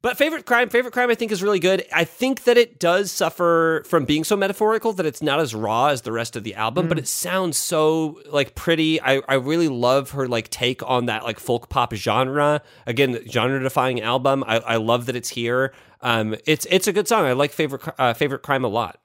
But 0.00 0.16
favorite 0.16 0.46
crime, 0.46 0.68
favorite 0.68 0.92
crime, 0.92 1.10
I 1.10 1.16
think 1.16 1.32
is 1.32 1.42
really 1.42 1.58
good. 1.58 1.84
I 1.92 2.04
think 2.04 2.44
that 2.44 2.56
it 2.56 2.78
does 2.78 3.10
suffer 3.10 3.82
from 3.84 4.04
being 4.04 4.22
so 4.22 4.36
metaphorical 4.36 4.92
that 4.92 5.04
it's 5.04 5.20
not 5.20 5.40
as 5.40 5.56
raw 5.56 5.86
as 5.86 6.02
the 6.02 6.12
rest 6.12 6.36
of 6.36 6.44
the 6.44 6.54
album, 6.54 6.86
but 6.86 7.00
it 7.00 7.08
sounds 7.08 7.58
so 7.58 8.20
like 8.30 8.54
pretty. 8.54 9.02
I, 9.02 9.22
I 9.28 9.34
really 9.34 9.66
love 9.66 10.12
her 10.12 10.28
like 10.28 10.50
take 10.50 10.88
on 10.88 11.06
that 11.06 11.24
like 11.24 11.40
folk 11.40 11.68
pop 11.68 11.94
genre. 11.94 12.62
Again, 12.86 13.18
genre 13.28 13.58
defying 13.58 14.00
album. 14.00 14.44
I, 14.46 14.58
I 14.60 14.76
love 14.76 15.06
that 15.06 15.16
it's 15.16 15.30
here. 15.30 15.74
Um, 16.00 16.36
it's 16.46 16.64
it's 16.70 16.86
a 16.86 16.92
good 16.92 17.08
song. 17.08 17.24
I 17.24 17.32
like 17.32 17.50
favorite 17.50 17.82
uh, 17.98 18.14
favorite 18.14 18.42
crime 18.42 18.64
a 18.64 18.68
lot. 18.68 19.00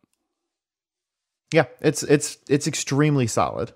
Yeah, 1.51 1.65
it's 1.82 2.03
it's 2.03 2.38
it's 2.47 2.67
extremely 2.67 3.26
solid. 3.26 3.74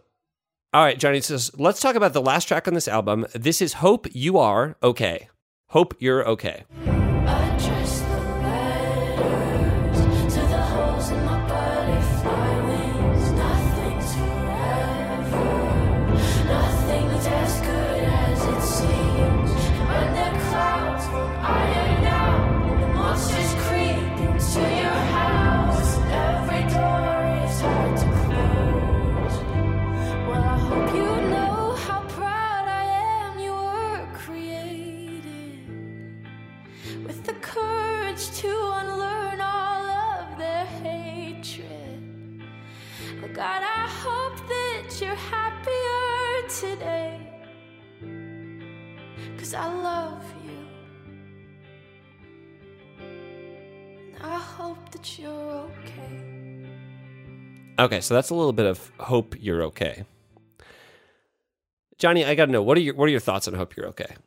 All 0.78 0.84
right, 0.84 0.99
Johnny 0.99 1.21
says, 1.21 1.49
let's 1.57 1.80
talk 1.80 1.95
about 1.95 2.13
the 2.13 2.21
last 2.21 2.47
track 2.47 2.67
on 2.67 2.75
this 2.75 2.88
album. 2.88 3.25
This 3.34 3.63
is 3.63 3.73
Hope 3.73 4.05
You 4.11 4.38
Are 4.38 4.78
Okay. 4.84 5.28
Hope 5.69 5.95
You're 5.97 6.23
Okay. 6.28 6.65
Cause 49.47 49.53
I 49.53 49.73
love 49.73 50.23
you. 50.43 50.59
And 54.13 54.21
I 54.21 54.37
hope 54.37 54.91
that 54.91 55.17
you're 55.17 55.32
okay. 55.32 56.65
Okay, 57.79 58.01
so 58.01 58.13
that's 58.13 58.29
a 58.29 58.36
little 58.36 58.51
bit 58.51 58.65
of 58.65 58.91
Hope 58.99 59.37
You're 59.39 59.63
Okay. 59.63 60.03
Johnny, 61.97 62.25
I 62.25 62.36
got 62.36 62.47
to 62.47 62.51
know 62.51 62.61
what 62.61 62.78
are 62.78 62.82
your 62.82 62.93
what 62.95 63.05
are 63.05 63.11
your 63.11 63.21
thoughts 63.21 63.47
on 63.47 63.53
Hope 63.53 63.78
You're 63.78 63.87
Okay? 63.87 64.17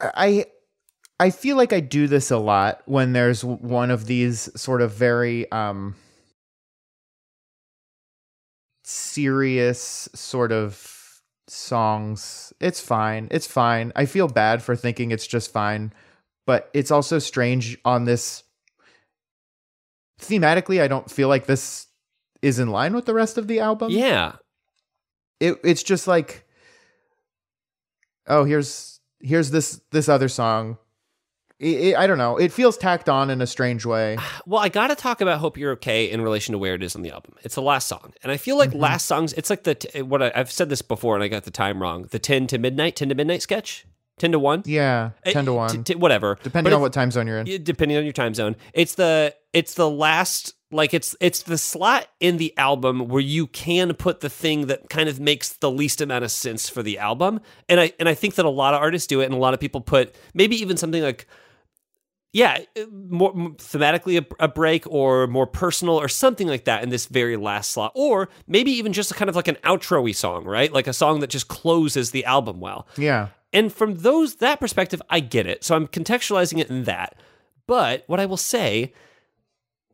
I 0.00 0.46
I 1.18 1.30
feel 1.30 1.56
like 1.56 1.72
I 1.72 1.80
do 1.80 2.06
this 2.06 2.30
a 2.30 2.38
lot 2.38 2.82
when 2.84 3.12
there's 3.12 3.44
one 3.44 3.90
of 3.90 4.06
these 4.06 4.48
sort 4.54 4.82
of 4.82 4.92
very 4.92 5.50
um 5.50 5.96
serious 8.84 10.08
sort 10.14 10.52
of 10.52 10.97
songs. 11.50 12.52
It's 12.60 12.80
fine. 12.80 13.28
It's 13.30 13.46
fine. 13.46 13.92
I 13.96 14.06
feel 14.06 14.28
bad 14.28 14.62
for 14.62 14.76
thinking 14.76 15.10
it's 15.10 15.26
just 15.26 15.52
fine, 15.52 15.92
but 16.46 16.70
it's 16.74 16.90
also 16.90 17.18
strange 17.18 17.78
on 17.84 18.04
this 18.04 18.42
thematically 20.20 20.80
I 20.82 20.88
don't 20.88 21.10
feel 21.10 21.28
like 21.28 21.46
this 21.46 21.86
is 22.42 22.58
in 22.58 22.68
line 22.68 22.94
with 22.94 23.06
the 23.06 23.14
rest 23.14 23.38
of 23.38 23.46
the 23.46 23.60
album 23.60 23.90
Yeah. 23.92 24.32
it 25.38 25.56
it's 25.62 25.84
just 25.84 26.08
like 26.08 26.44
oh 28.26 28.42
here's 28.44 28.98
here's 29.20 29.52
this 29.52 29.80
this 29.92 30.08
other 30.08 30.28
song 30.28 30.76
it, 31.60 31.66
it- 31.80 31.96
i 31.96 32.06
don't 32.06 32.18
know 32.18 32.36
it 32.36 32.52
feels 32.52 32.76
tacked 32.76 33.08
on 33.08 33.30
in 33.30 33.40
a 33.40 33.46
strange 33.46 33.84
way 33.86 34.16
Well, 34.46 34.60
I 34.62 34.68
got 34.70 34.86
to 34.88 34.94
talk 34.94 35.20
about 35.20 35.40
Hope 35.40 35.58
You're 35.58 35.72
Okay 35.72 36.10
in 36.10 36.22
relation 36.22 36.52
to 36.52 36.58
where 36.58 36.74
it 36.74 36.82
is 36.82 36.96
on 36.96 37.02
the 37.02 37.10
album. 37.10 37.34
It's 37.42 37.54
the 37.54 37.60
last 37.62 37.86
song. 37.86 38.14
And 38.22 38.32
I 38.32 38.38
feel 38.38 38.56
like 38.56 38.72
last 38.72 39.04
songs, 39.04 39.34
it's 39.34 39.50
like 39.50 39.64
the, 39.64 39.74
t- 39.74 40.00
what 40.00 40.22
I, 40.22 40.32
I've 40.34 40.50
said 40.50 40.70
this 40.70 40.80
before 40.80 41.14
and 41.14 41.22
I 41.22 41.28
got 41.28 41.44
the 41.44 41.50
time 41.50 41.82
wrong. 41.82 42.06
The 42.10 42.18
10 42.18 42.46
to 42.46 42.58
midnight, 42.58 42.96
10 42.96 43.10
to 43.10 43.14
midnight 43.14 43.42
sketch? 43.42 43.84
10 44.20 44.32
to 44.32 44.38
1? 44.38 44.62
yeah 44.64 45.10
10 45.26 45.44
to 45.44 45.50
Eh, 45.52 45.54
1 45.54 45.70
t- 45.70 45.92
t- 45.92 45.94
whatever. 45.96 46.38
depending 46.42 46.70
But 46.70 46.76
on 46.76 46.80
what 46.80 46.94
time 46.94 47.10
zone 47.10 47.26
you're 47.26 47.40
in 47.40 47.62
depending 47.62 47.98
on 47.98 48.04
your 48.04 48.14
time 48.14 48.32
zone. 48.32 48.56
It's 48.72 48.94
the 48.94 49.34
it's 49.52 49.74
the 49.74 49.88
last 49.90 50.54
like 50.72 50.94
it's 50.94 51.14
it's 51.20 51.42
the 51.42 51.58
slot 51.58 52.06
in 52.20 52.38
the 52.38 52.56
album 52.56 53.08
where 53.08 53.20
you 53.22 53.46
can 53.46 53.92
put 53.94 54.20
the 54.20 54.30
thing 54.30 54.66
that 54.68 54.88
kind 54.88 55.10
of 55.10 55.20
makes 55.20 55.52
the 55.52 55.70
least 55.70 56.00
amount 56.00 56.24
of 56.24 56.30
sense 56.30 56.68
for 56.70 56.82
the 56.82 56.98
album. 56.98 57.40
And 57.68 57.78
I 57.80 57.92
and 58.00 58.08
I 58.08 58.14
think 58.14 58.36
that 58.36 58.46
a 58.46 58.50
lot 58.50 58.72
of 58.74 58.80
artists 58.80 59.06
do 59.06 59.20
it 59.20 59.26
and 59.26 59.34
a 59.34 59.38
lot 59.38 59.52
of 59.54 59.60
people 59.60 59.82
put 59.82 60.14
maybe 60.34 60.56
even 60.56 60.76
something 60.78 61.02
like 61.02 61.26
yeah, 62.32 62.58
uh, 62.76 62.84
more 62.90 63.32
more 63.34 63.50
thematically 63.52 64.20
a, 64.20 64.44
a 64.44 64.48
break 64.48 64.84
or 64.86 65.26
more 65.26 65.46
personal 65.46 65.96
or 65.96 66.08
something 66.08 66.46
like 66.46 66.64
that 66.64 66.82
in 66.82 66.90
this 66.90 67.06
very 67.06 67.36
last 67.36 67.70
slot, 67.72 67.92
or 67.94 68.28
maybe 68.46 68.70
even 68.72 68.92
just 68.92 69.10
a 69.10 69.14
kind 69.14 69.28
of 69.28 69.36
like 69.36 69.48
an 69.48 69.56
outro-y 69.64 70.12
song, 70.12 70.44
right? 70.44 70.72
Like 70.72 70.86
a 70.86 70.92
song 70.92 71.20
that 71.20 71.30
just 71.30 71.48
closes 71.48 72.10
the 72.10 72.24
album 72.24 72.60
well. 72.60 72.86
yeah 72.96 73.28
And 73.52 73.72
from 73.72 73.96
those 73.96 74.36
that 74.36 74.60
perspective, 74.60 75.00
I 75.08 75.20
get 75.20 75.46
it. 75.46 75.64
So 75.64 75.74
I'm 75.74 75.88
contextualizing 75.88 76.58
it 76.58 76.68
in 76.68 76.84
that. 76.84 77.16
But 77.66 78.04
what 78.06 78.20
I 78.20 78.26
will 78.26 78.36
say 78.36 78.92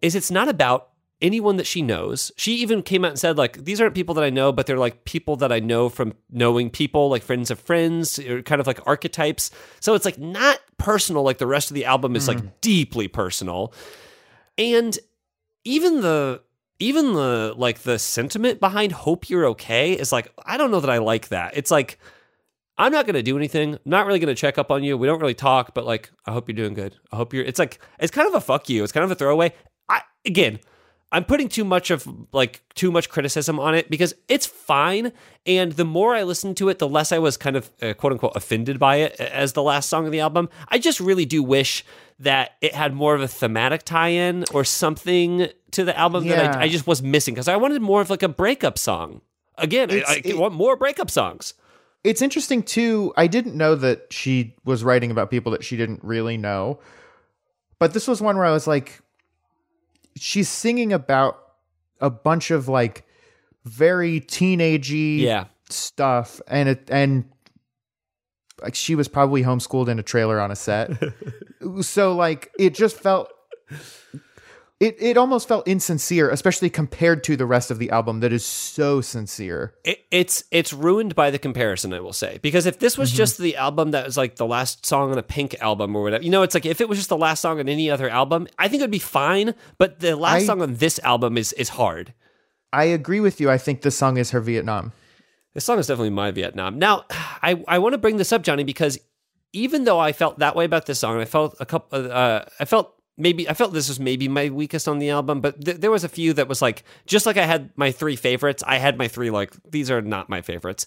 is 0.02 0.14
it's 0.14 0.30
not 0.30 0.48
about 0.48 0.88
anyone 1.24 1.56
that 1.56 1.66
she 1.66 1.80
knows. 1.80 2.30
She 2.36 2.56
even 2.56 2.82
came 2.82 3.04
out 3.04 3.12
and 3.12 3.18
said 3.18 3.38
like 3.38 3.64
these 3.64 3.80
aren't 3.80 3.94
people 3.94 4.14
that 4.14 4.24
I 4.24 4.30
know, 4.30 4.52
but 4.52 4.66
they're 4.66 4.78
like 4.78 5.04
people 5.04 5.36
that 5.36 5.50
I 5.50 5.58
know 5.58 5.88
from 5.88 6.12
knowing 6.30 6.70
people, 6.70 7.08
like 7.08 7.22
friends 7.22 7.50
of 7.50 7.58
friends, 7.58 8.18
or 8.18 8.42
kind 8.42 8.60
of 8.60 8.66
like 8.66 8.78
archetypes. 8.86 9.50
So 9.80 9.94
it's 9.94 10.04
like 10.04 10.18
not 10.18 10.60
personal 10.76 11.22
like 11.22 11.38
the 11.38 11.46
rest 11.46 11.70
of 11.70 11.74
the 11.74 11.86
album 11.86 12.14
is 12.14 12.28
like 12.28 12.40
hmm. 12.40 12.48
deeply 12.60 13.08
personal. 13.08 13.72
And 14.58 14.96
even 15.64 16.02
the 16.02 16.42
even 16.78 17.14
the 17.14 17.54
like 17.56 17.80
the 17.80 17.98
sentiment 17.98 18.60
behind 18.60 18.92
hope 18.92 19.30
you're 19.30 19.46
okay 19.46 19.94
is 19.94 20.12
like 20.12 20.30
I 20.44 20.58
don't 20.58 20.70
know 20.70 20.80
that 20.80 20.90
I 20.90 20.98
like 20.98 21.28
that. 21.28 21.56
It's 21.56 21.70
like 21.70 21.98
I'm 22.76 22.92
not 22.92 23.06
going 23.06 23.14
to 23.14 23.22
do 23.22 23.36
anything. 23.36 23.74
I'm 23.74 23.80
not 23.86 24.06
really 24.06 24.18
going 24.18 24.34
to 24.34 24.40
check 24.40 24.58
up 24.58 24.72
on 24.72 24.82
you. 24.82 24.98
We 24.98 25.06
don't 25.06 25.20
really 25.20 25.32
talk, 25.32 25.74
but 25.74 25.86
like 25.86 26.10
I 26.26 26.32
hope 26.32 26.48
you're 26.48 26.56
doing 26.56 26.74
good. 26.74 26.96
I 27.10 27.16
hope 27.16 27.32
you're 27.32 27.44
it's 27.44 27.58
like 27.58 27.78
it's 27.98 28.12
kind 28.12 28.28
of 28.28 28.34
a 28.34 28.40
fuck 28.40 28.68
you. 28.68 28.82
It's 28.82 28.92
kind 28.92 29.04
of 29.04 29.10
a 29.10 29.14
throwaway. 29.14 29.54
I 29.88 30.02
again, 30.26 30.60
I'm 31.14 31.24
putting 31.24 31.48
too 31.48 31.64
much 31.64 31.92
of 31.92 32.08
like 32.32 32.60
too 32.74 32.90
much 32.90 33.08
criticism 33.08 33.60
on 33.60 33.76
it 33.76 33.88
because 33.88 34.14
it's 34.26 34.46
fine. 34.46 35.12
And 35.46 35.70
the 35.70 35.84
more 35.84 36.12
I 36.12 36.24
listened 36.24 36.56
to 36.56 36.68
it, 36.70 36.80
the 36.80 36.88
less 36.88 37.12
I 37.12 37.18
was 37.18 37.36
kind 37.36 37.54
of 37.54 37.70
uh, 37.80 37.94
quote 37.94 38.12
unquote 38.12 38.34
offended 38.34 38.80
by 38.80 38.96
it 38.96 39.20
as 39.20 39.52
the 39.52 39.62
last 39.62 39.88
song 39.88 40.06
of 40.06 40.12
the 40.12 40.18
album. 40.18 40.48
I 40.68 40.78
just 40.78 40.98
really 40.98 41.24
do 41.24 41.40
wish 41.40 41.84
that 42.18 42.56
it 42.60 42.74
had 42.74 42.94
more 42.94 43.14
of 43.14 43.20
a 43.20 43.28
thematic 43.28 43.84
tie-in 43.84 44.44
or 44.52 44.64
something 44.64 45.46
to 45.70 45.84
the 45.84 45.96
album 45.96 46.26
that 46.26 46.56
I, 46.56 46.62
I 46.62 46.68
just 46.68 46.88
was 46.88 47.00
missing 47.00 47.34
because 47.34 47.46
I 47.46 47.56
wanted 47.56 47.80
more 47.80 48.00
of 48.00 48.10
like 48.10 48.24
a 48.24 48.28
breakup 48.28 48.76
song. 48.76 49.20
Again, 49.56 49.92
I, 49.92 50.02
I 50.08 50.22
it- 50.24 50.36
want 50.36 50.52
more 50.54 50.76
breakup 50.76 51.12
songs. 51.12 51.54
It's 52.02 52.22
interesting 52.22 52.64
too. 52.64 53.12
I 53.16 53.28
didn't 53.28 53.54
know 53.54 53.76
that 53.76 54.12
she 54.12 54.56
was 54.64 54.82
writing 54.82 55.12
about 55.12 55.30
people 55.30 55.52
that 55.52 55.62
she 55.64 55.76
didn't 55.76 56.02
really 56.02 56.36
know. 56.36 56.80
But 57.78 57.94
this 57.94 58.08
was 58.08 58.20
one 58.20 58.36
where 58.36 58.46
I 58.46 58.50
was 58.50 58.66
like 58.66 59.00
she's 60.16 60.48
singing 60.48 60.92
about 60.92 61.38
a 62.00 62.10
bunch 62.10 62.50
of 62.50 62.68
like 62.68 63.04
very 63.64 64.20
teenagey 64.20 65.18
Yeah. 65.20 65.44
stuff 65.70 66.40
and 66.48 66.68
it 66.68 66.88
and 66.90 67.24
like 68.62 68.74
she 68.74 68.94
was 68.94 69.08
probably 69.08 69.42
homeschooled 69.42 69.88
in 69.88 69.98
a 69.98 70.02
trailer 70.02 70.40
on 70.40 70.50
a 70.50 70.56
set. 70.56 70.90
so 71.80 72.14
like 72.14 72.50
it 72.58 72.74
just 72.74 72.96
felt 72.96 73.28
it 74.84 74.96
it 75.00 75.16
almost 75.16 75.48
felt 75.48 75.66
insincere, 75.66 76.28
especially 76.30 76.70
compared 76.70 77.22
to 77.24 77.36
the 77.36 77.46
rest 77.46 77.70
of 77.70 77.78
the 77.78 77.90
album 77.90 78.20
that 78.20 78.32
is 78.32 78.44
so 78.44 79.00
sincere. 79.00 79.74
it, 79.84 79.98
it's 80.10 80.44
it's 80.50 80.72
ruined 80.72 81.14
by 81.14 81.30
the 81.30 81.38
comparison 81.38 81.92
i 81.92 82.00
will 82.00 82.12
say 82.12 82.38
because 82.42 82.66
if 82.66 82.78
this 82.78 82.98
was 82.98 83.10
Mm-hmm. 83.10 83.16
just 83.22 83.38
the 83.38 83.56
album 83.56 83.90
that 83.92 84.04
was 84.04 84.16
like 84.16 84.36
the 84.36 84.46
last 84.46 84.84
song 84.86 85.10
on 85.12 85.18
a 85.18 85.22
pink 85.22 85.54
album 85.60 85.96
or 85.96 86.02
whatever 86.02 86.22
you 86.24 86.30
know 86.30 86.42
it's 86.42 86.54
like 86.54 86.66
if 86.66 86.80
it 86.80 86.88
was 86.88 86.98
just 86.98 87.08
the 87.08 87.16
last 87.26 87.40
song 87.40 87.58
on 87.60 87.68
any 87.68 87.90
other 87.90 88.08
album 88.08 88.46
i 88.58 88.68
think 88.68 88.80
it 88.80 88.84
would 88.84 88.90
be 88.90 88.98
fine 88.98 89.54
but 89.78 90.00
the 90.00 90.14
last 90.16 90.42
I- 90.42 90.46
song 90.46 90.60
on 90.62 90.74
this 90.76 90.98
album 91.00 91.36
is 91.38 91.52
is 91.54 91.70
hard 91.70 92.12
I 92.72 92.84
agree 92.86 93.20
with 93.20 93.40
you. 93.40 93.48
I 93.52 93.56
think 93.58 93.82
this 93.82 93.96
song 93.96 94.16
is 94.16 94.30
her 94.32 94.40
Vietnam. 94.40 94.90
this 95.54 95.64
song 95.64 95.78
is 95.78 95.86
definitely 95.86 96.10
my 96.10 96.30
vietnam 96.32 96.78
now 96.78 97.04
i 97.42 97.62
i 97.68 97.78
want 97.78 97.92
to 97.94 97.98
bring 97.98 98.16
this 98.18 98.32
up 98.32 98.42
johnny 98.42 98.64
because 98.64 98.98
even 99.52 99.84
though 99.84 100.00
i 100.00 100.12
felt 100.12 100.38
that 100.40 100.56
way 100.56 100.64
about 100.64 100.86
this 100.86 100.98
song 100.98 101.20
i 101.20 101.24
felt 101.24 101.54
a 101.60 101.66
couple 101.66 102.10
uh 102.10 102.42
i 102.58 102.64
felt 102.64 102.93
maybe 103.16 103.48
i 103.48 103.54
felt 103.54 103.72
this 103.72 103.88
was 103.88 104.00
maybe 104.00 104.28
my 104.28 104.48
weakest 104.50 104.88
on 104.88 104.98
the 104.98 105.10
album 105.10 105.40
but 105.40 105.64
th- 105.64 105.78
there 105.78 105.90
was 105.90 106.04
a 106.04 106.08
few 106.08 106.32
that 106.32 106.48
was 106.48 106.60
like 106.60 106.84
just 107.06 107.26
like 107.26 107.36
i 107.36 107.44
had 107.44 107.70
my 107.76 107.90
three 107.90 108.16
favorites 108.16 108.62
i 108.66 108.78
had 108.78 108.98
my 108.98 109.08
three 109.08 109.30
like 109.30 109.52
these 109.70 109.90
are 109.90 110.02
not 110.02 110.28
my 110.28 110.40
favorites 110.40 110.86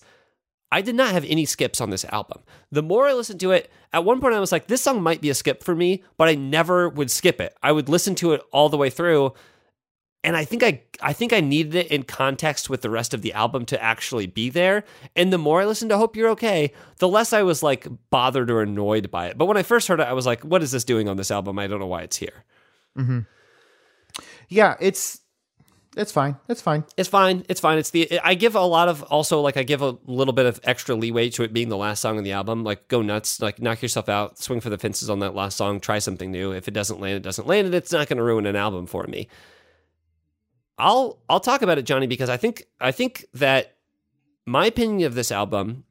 I 0.71 0.81
did 0.81 0.95
not 0.95 1.13
have 1.13 1.23
any 1.25 1.45
skips 1.45 1.79
on 1.79 1.89
this 1.91 2.05
album. 2.05 2.41
The 2.71 2.83
more 2.83 3.07
I 3.07 3.13
listened 3.13 3.39
to 3.39 3.51
it, 3.51 3.71
at 3.93 4.03
one 4.03 4.19
point 4.19 4.33
I 4.33 4.39
was 4.39 4.51
like, 4.51 4.67
this 4.67 4.81
song 4.81 5.01
might 5.01 5.21
be 5.21 5.29
a 5.29 5.33
skip 5.33 5.63
for 5.63 5.73
me, 5.73 6.03
but 6.17 6.27
I 6.27 6.35
never 6.35 6.89
would 6.89 7.09
skip 7.09 7.39
it. 7.39 7.55
I 7.63 7.71
would 7.71 7.87
listen 7.87 8.15
to 8.15 8.33
it 8.33 8.41
all 8.51 8.67
the 8.67 8.77
way 8.77 8.89
through. 8.89 9.33
And 10.27 10.35
I 10.35 10.43
think 10.43 10.61
I 10.61 10.81
I 10.99 11.13
think 11.13 11.31
I 11.31 11.39
needed 11.39 11.73
it 11.73 11.87
in 11.87 12.03
context 12.03 12.69
with 12.69 12.81
the 12.81 12.89
rest 12.89 13.13
of 13.13 13.21
the 13.21 13.31
album 13.31 13.65
to 13.67 13.81
actually 13.81 14.27
be 14.27 14.49
there. 14.49 14.83
And 15.15 15.31
the 15.31 15.37
more 15.37 15.61
I 15.61 15.65
listened 15.65 15.89
to 15.91 15.97
Hope 15.97 16.17
You're 16.17 16.27
Okay, 16.31 16.73
the 16.97 17.07
less 17.07 17.31
I 17.31 17.43
was 17.43 17.63
like 17.63 17.87
bothered 18.09 18.51
or 18.51 18.61
annoyed 18.61 19.09
by 19.09 19.27
it. 19.27 19.37
But 19.37 19.45
when 19.45 19.55
I 19.55 19.63
first 19.63 19.87
heard 19.87 20.01
it, 20.01 20.07
I 20.07 20.11
was 20.11 20.25
like, 20.25 20.43
what 20.43 20.61
is 20.61 20.71
this 20.71 20.83
doing 20.83 21.07
on 21.07 21.15
this 21.15 21.31
album? 21.31 21.57
I 21.57 21.67
don't 21.67 21.79
know 21.79 21.87
why 21.87 22.01
it's 22.01 22.17
here. 22.17 22.43
Mhm. 22.97 23.25
Yeah, 24.49 24.75
it's 24.81 25.21
it's 25.95 26.11
fine. 26.11 26.35
It's 26.49 26.61
fine. 26.61 26.83
It's 26.97 27.07
fine. 27.07 27.45
It's 27.47 27.61
fine. 27.61 27.77
It's 27.77 27.91
the 27.91 28.19
I 28.21 28.33
give 28.33 28.55
a 28.55 28.59
lot 28.59 28.89
of 28.89 29.03
also 29.03 29.39
like 29.39 29.55
I 29.55 29.63
give 29.63 29.81
a 29.81 29.97
little 30.07 30.33
bit 30.33 30.45
of 30.45 30.59
extra 30.65 30.93
leeway 30.93 31.29
to 31.29 31.43
it 31.43 31.53
being 31.53 31.69
the 31.69 31.77
last 31.77 32.01
song 32.01 32.17
on 32.17 32.25
the 32.25 32.33
album. 32.33 32.65
Like 32.65 32.89
go 32.89 33.01
nuts, 33.01 33.41
like 33.41 33.61
knock 33.61 33.81
yourself 33.81 34.09
out, 34.09 34.39
swing 34.39 34.59
for 34.59 34.69
the 34.69 34.77
fences 34.77 35.09
on 35.09 35.19
that 35.19 35.35
last 35.35 35.55
song, 35.55 35.79
try 35.79 35.99
something 35.99 36.33
new. 36.33 36.51
If 36.51 36.67
it 36.67 36.73
doesn't 36.73 36.99
land, 36.99 37.15
it 37.15 37.23
doesn't 37.23 37.47
land, 37.47 37.67
and 37.67 37.73
it's 37.75 37.93
not 37.93 38.09
going 38.09 38.17
to 38.17 38.23
ruin 38.23 38.45
an 38.45 38.57
album 38.57 38.87
for 38.87 39.05
me. 39.07 39.29
I'll 40.77 41.19
I'll 41.29 41.39
talk 41.39 41.61
about 41.61 41.77
it, 41.77 41.83
Johnny, 41.83 42.07
because 42.07 42.29
I 42.29 42.37
think 42.37 42.63
I 42.79 42.91
think 42.91 43.25
that 43.33 43.77
my 44.45 44.67
opinion 44.67 45.07
of 45.07 45.15
this 45.15 45.31
album 45.31 45.83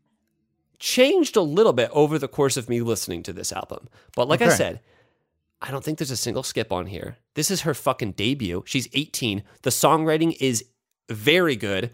changed 0.78 1.36
a 1.36 1.42
little 1.42 1.72
bit 1.72 1.90
over 1.92 2.18
the 2.18 2.28
course 2.28 2.56
of 2.56 2.68
me 2.68 2.80
listening 2.80 3.22
to 3.24 3.32
this 3.32 3.52
album. 3.52 3.88
But 4.14 4.28
like 4.28 4.42
I 4.42 4.50
said, 4.50 4.80
I 5.60 5.70
don't 5.70 5.82
think 5.82 5.98
there's 5.98 6.10
a 6.10 6.16
single 6.16 6.42
skip 6.42 6.70
on 6.70 6.86
here. 6.86 7.16
This 7.34 7.50
is 7.50 7.62
her 7.62 7.74
fucking 7.74 8.12
debut. 8.12 8.62
She's 8.66 8.88
18. 8.92 9.42
The 9.62 9.70
songwriting 9.70 10.36
is 10.40 10.64
very 11.08 11.56
good. 11.56 11.90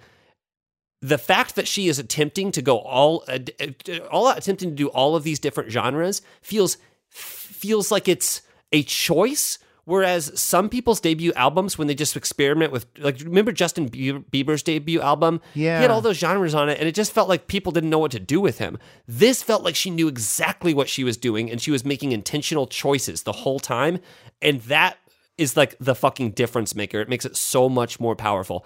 The 1.01 1.19
fact 1.19 1.55
that 1.56 1.69
she 1.69 1.89
is 1.89 1.98
attempting 1.98 2.52
to 2.52 2.62
go 2.62 2.78
all 2.78 3.24
uh, 3.28 3.39
uh, 3.60 3.98
all 4.10 4.28
attempting 4.28 4.70
to 4.70 4.77
do 4.77 4.89
all 4.89 5.16
of 5.16 5.24
these 5.24 5.39
different 5.39 5.70
genres 5.70 6.23
feels 6.43 6.77
feels 7.09 7.90
like 7.90 8.09
it's 8.09 8.43
a 8.73 8.82
choice 8.82 9.59
whereas 9.84 10.38
some 10.40 10.68
people's 10.68 11.00
debut 11.00 11.32
albums 11.34 11.76
when 11.76 11.88
they 11.88 11.94
just 11.94 12.16
experiment 12.16 12.70
with 12.72 12.86
like 12.98 13.18
remember 13.20 13.52
Justin 13.52 13.88
Bieber's 13.88 14.62
debut 14.62 15.00
album 15.00 15.40
Yeah. 15.54 15.78
he 15.78 15.82
had 15.82 15.90
all 15.90 16.00
those 16.00 16.18
genres 16.18 16.54
on 16.54 16.68
it 16.68 16.78
and 16.78 16.88
it 16.88 16.94
just 16.94 17.12
felt 17.12 17.28
like 17.28 17.46
people 17.46 17.72
didn't 17.72 17.90
know 17.90 17.98
what 17.98 18.12
to 18.12 18.20
do 18.20 18.40
with 18.40 18.59
him 18.59 18.78
this 19.09 19.42
felt 19.42 19.62
like 19.64 19.74
she 19.76 19.90
knew 19.90 20.09
exactly 20.09 20.72
what 20.74 20.88
she 20.88 21.04
was 21.04 21.16
doing 21.16 21.50
and 21.50 21.60
she 21.60 21.70
was 21.70 21.84
making 21.84 22.12
intentional 22.12 22.66
choices 22.66 23.22
the 23.24 23.32
whole 23.32 23.59
time 23.60 23.98
and 24.40 24.60
that 24.62 24.98
is 25.38 25.56
like 25.56 25.76
the 25.80 25.94
fucking 25.94 26.30
difference 26.30 26.74
maker 26.74 27.00
it 27.00 27.09
makes 27.09 27.24
it 27.24 27.36
so 27.36 27.68
much 27.68 27.98
more 27.98 28.14
powerful 28.14 28.64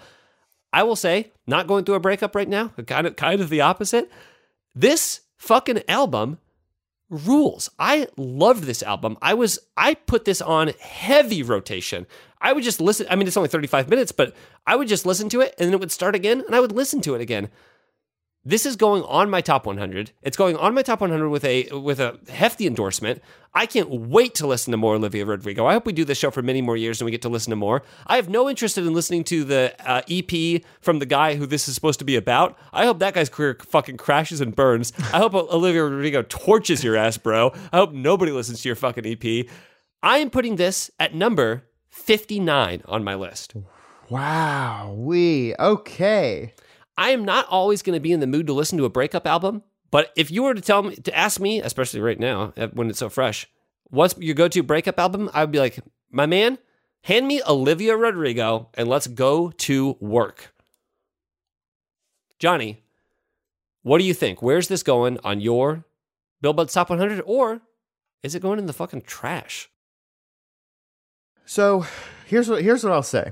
I 0.73 0.83
will 0.83 0.97
say, 0.97 1.31
not 1.47 1.65
going 1.65 1.85
through 1.85 1.95
a 1.95 1.99
breakup 2.01 2.35
right 2.35 2.47
now, 2.47 2.67
kind 2.85 3.07
of 3.07 3.15
kind 3.15 3.39
of 3.39 3.47
the 3.49 3.61
opposite. 3.61 4.11
This 4.75 5.21
fucking 5.37 5.81
album 5.87 6.39
rules. 7.09 7.69
I 7.79 8.07
loved 8.17 8.63
this 8.63 8.83
album. 8.83 9.17
I 9.21 9.33
was 9.33 9.59
I 9.75 9.93
put 9.93 10.25
this 10.25 10.41
on 10.41 10.71
heavy 10.79 11.43
rotation. 11.43 12.05
I 12.41 12.53
would 12.53 12.63
just 12.63 12.81
listen. 12.81 13.07
I 13.09 13.15
mean, 13.15 13.27
it's 13.27 13.37
only 13.37 13.49
35 13.49 13.89
minutes, 13.89 14.11
but 14.11 14.35
I 14.65 14.75
would 14.75 14.87
just 14.87 15.05
listen 15.05 15.29
to 15.29 15.41
it 15.41 15.55
and 15.57 15.67
then 15.67 15.73
it 15.73 15.79
would 15.79 15.91
start 15.91 16.15
again 16.15 16.43
and 16.45 16.55
I 16.55 16.59
would 16.59 16.71
listen 16.71 17.01
to 17.01 17.15
it 17.15 17.21
again. 17.21 17.49
This 18.45 18.65
is 18.65 18.77
going 18.77 19.03
on 19.03 19.29
my 19.29 19.41
top 19.41 19.65
100. 19.65 20.11
It's 20.21 20.37
going 20.37 20.55
on 20.55 20.73
my 20.73 20.81
top 20.81 21.01
100 21.01 21.27
with 21.29 21.43
a 21.43 21.69
with 21.71 21.99
a 21.99 22.17
hefty 22.29 22.65
endorsement. 22.65 23.21
I 23.53 23.65
can't 23.65 23.89
wait 23.89 24.35
to 24.35 24.47
listen 24.47 24.71
to 24.71 24.77
more 24.77 24.95
Olivia 24.95 25.25
Rodrigo. 25.25 25.65
I 25.65 25.73
hope 25.73 25.85
we 25.85 25.91
do 25.91 26.05
this 26.05 26.17
show 26.17 26.31
for 26.31 26.41
many 26.41 26.61
more 26.61 26.77
years 26.77 27.01
and 27.01 27.05
we 27.05 27.11
get 27.11 27.21
to 27.23 27.29
listen 27.29 27.49
to 27.49 27.57
more. 27.57 27.83
I 28.05 28.15
have 28.15 28.29
no 28.29 28.49
interest 28.49 28.77
in 28.77 28.93
listening 28.93 29.25
to 29.25 29.43
the 29.43 29.75
uh, 29.85 30.01
EP 30.09 30.61
from 30.79 30.99
the 30.99 31.05
guy 31.05 31.35
who 31.35 31.45
this 31.45 31.67
is 31.67 31.75
supposed 31.75 31.99
to 31.99 32.05
be 32.05 32.15
about. 32.15 32.57
I 32.71 32.85
hope 32.85 32.99
that 32.99 33.15
guy's 33.15 33.27
career 33.29 33.57
fucking 33.67 33.97
crashes 33.97 34.39
and 34.39 34.55
burns. 34.55 34.93
I 35.11 35.17
hope 35.17 35.33
Olivia 35.33 35.83
Rodrigo 35.83 36.21
torches 36.21 36.83
your 36.85 36.95
ass, 36.95 37.17
bro. 37.17 37.51
I 37.73 37.77
hope 37.77 37.91
nobody 37.91 38.31
listens 38.31 38.61
to 38.61 38.69
your 38.69 38.77
fucking 38.77 39.05
EP. 39.05 39.47
I 40.01 40.19
am 40.19 40.29
putting 40.29 40.55
this 40.55 40.89
at 40.99 41.13
number 41.13 41.65
59 41.89 42.83
on 42.85 43.03
my 43.03 43.15
list. 43.15 43.55
Wow. 44.09 44.93
We 44.95 45.53
okay. 45.59 46.53
I 46.97 47.11
am 47.11 47.23
not 47.23 47.47
always 47.47 47.81
going 47.81 47.95
to 47.95 47.99
be 48.01 48.11
in 48.11 48.19
the 48.19 48.27
mood 48.27 48.47
to 48.47 48.53
listen 48.53 48.77
to 48.79 48.85
a 48.85 48.89
breakup 48.89 49.27
album, 49.27 49.63
but 49.91 50.11
if 50.15 50.31
you 50.31 50.43
were 50.43 50.53
to 50.53 50.61
tell 50.61 50.83
me 50.83 50.95
to 50.95 51.15
ask 51.15 51.39
me, 51.39 51.61
especially 51.61 52.01
right 52.01 52.19
now 52.19 52.53
uh, 52.57 52.67
when 52.67 52.89
it's 52.89 52.99
so 52.99 53.09
fresh, 53.09 53.47
what's 53.89 54.17
your 54.17 54.35
go-to 54.35 54.63
breakup 54.63 54.99
album? 54.99 55.29
I 55.33 55.43
would 55.43 55.51
be 55.51 55.59
like, 55.59 55.79
my 56.09 56.25
man, 56.25 56.57
hand 57.03 57.27
me 57.27 57.41
Olivia 57.47 57.95
Rodrigo 57.95 58.69
and 58.73 58.87
let's 58.87 59.07
go 59.07 59.51
to 59.51 59.95
work. 59.99 60.53
Johnny, 62.39 62.83
what 63.83 63.99
do 63.99 64.03
you 64.03 64.13
think? 64.13 64.41
Where's 64.41 64.67
this 64.67 64.83
going 64.83 65.19
on 65.23 65.39
your 65.39 65.85
Billboard 66.41 66.69
Top 66.69 66.89
100, 66.89 67.21
or 67.25 67.61
is 68.21 68.35
it 68.35 68.41
going 68.41 68.59
in 68.59 68.65
the 68.65 68.73
fucking 68.73 69.01
trash? 69.03 69.69
So 71.45 71.85
here's 72.25 72.49
what 72.49 72.61
here's 72.61 72.83
what 72.83 72.91
I'll 72.91 73.01
say. 73.01 73.31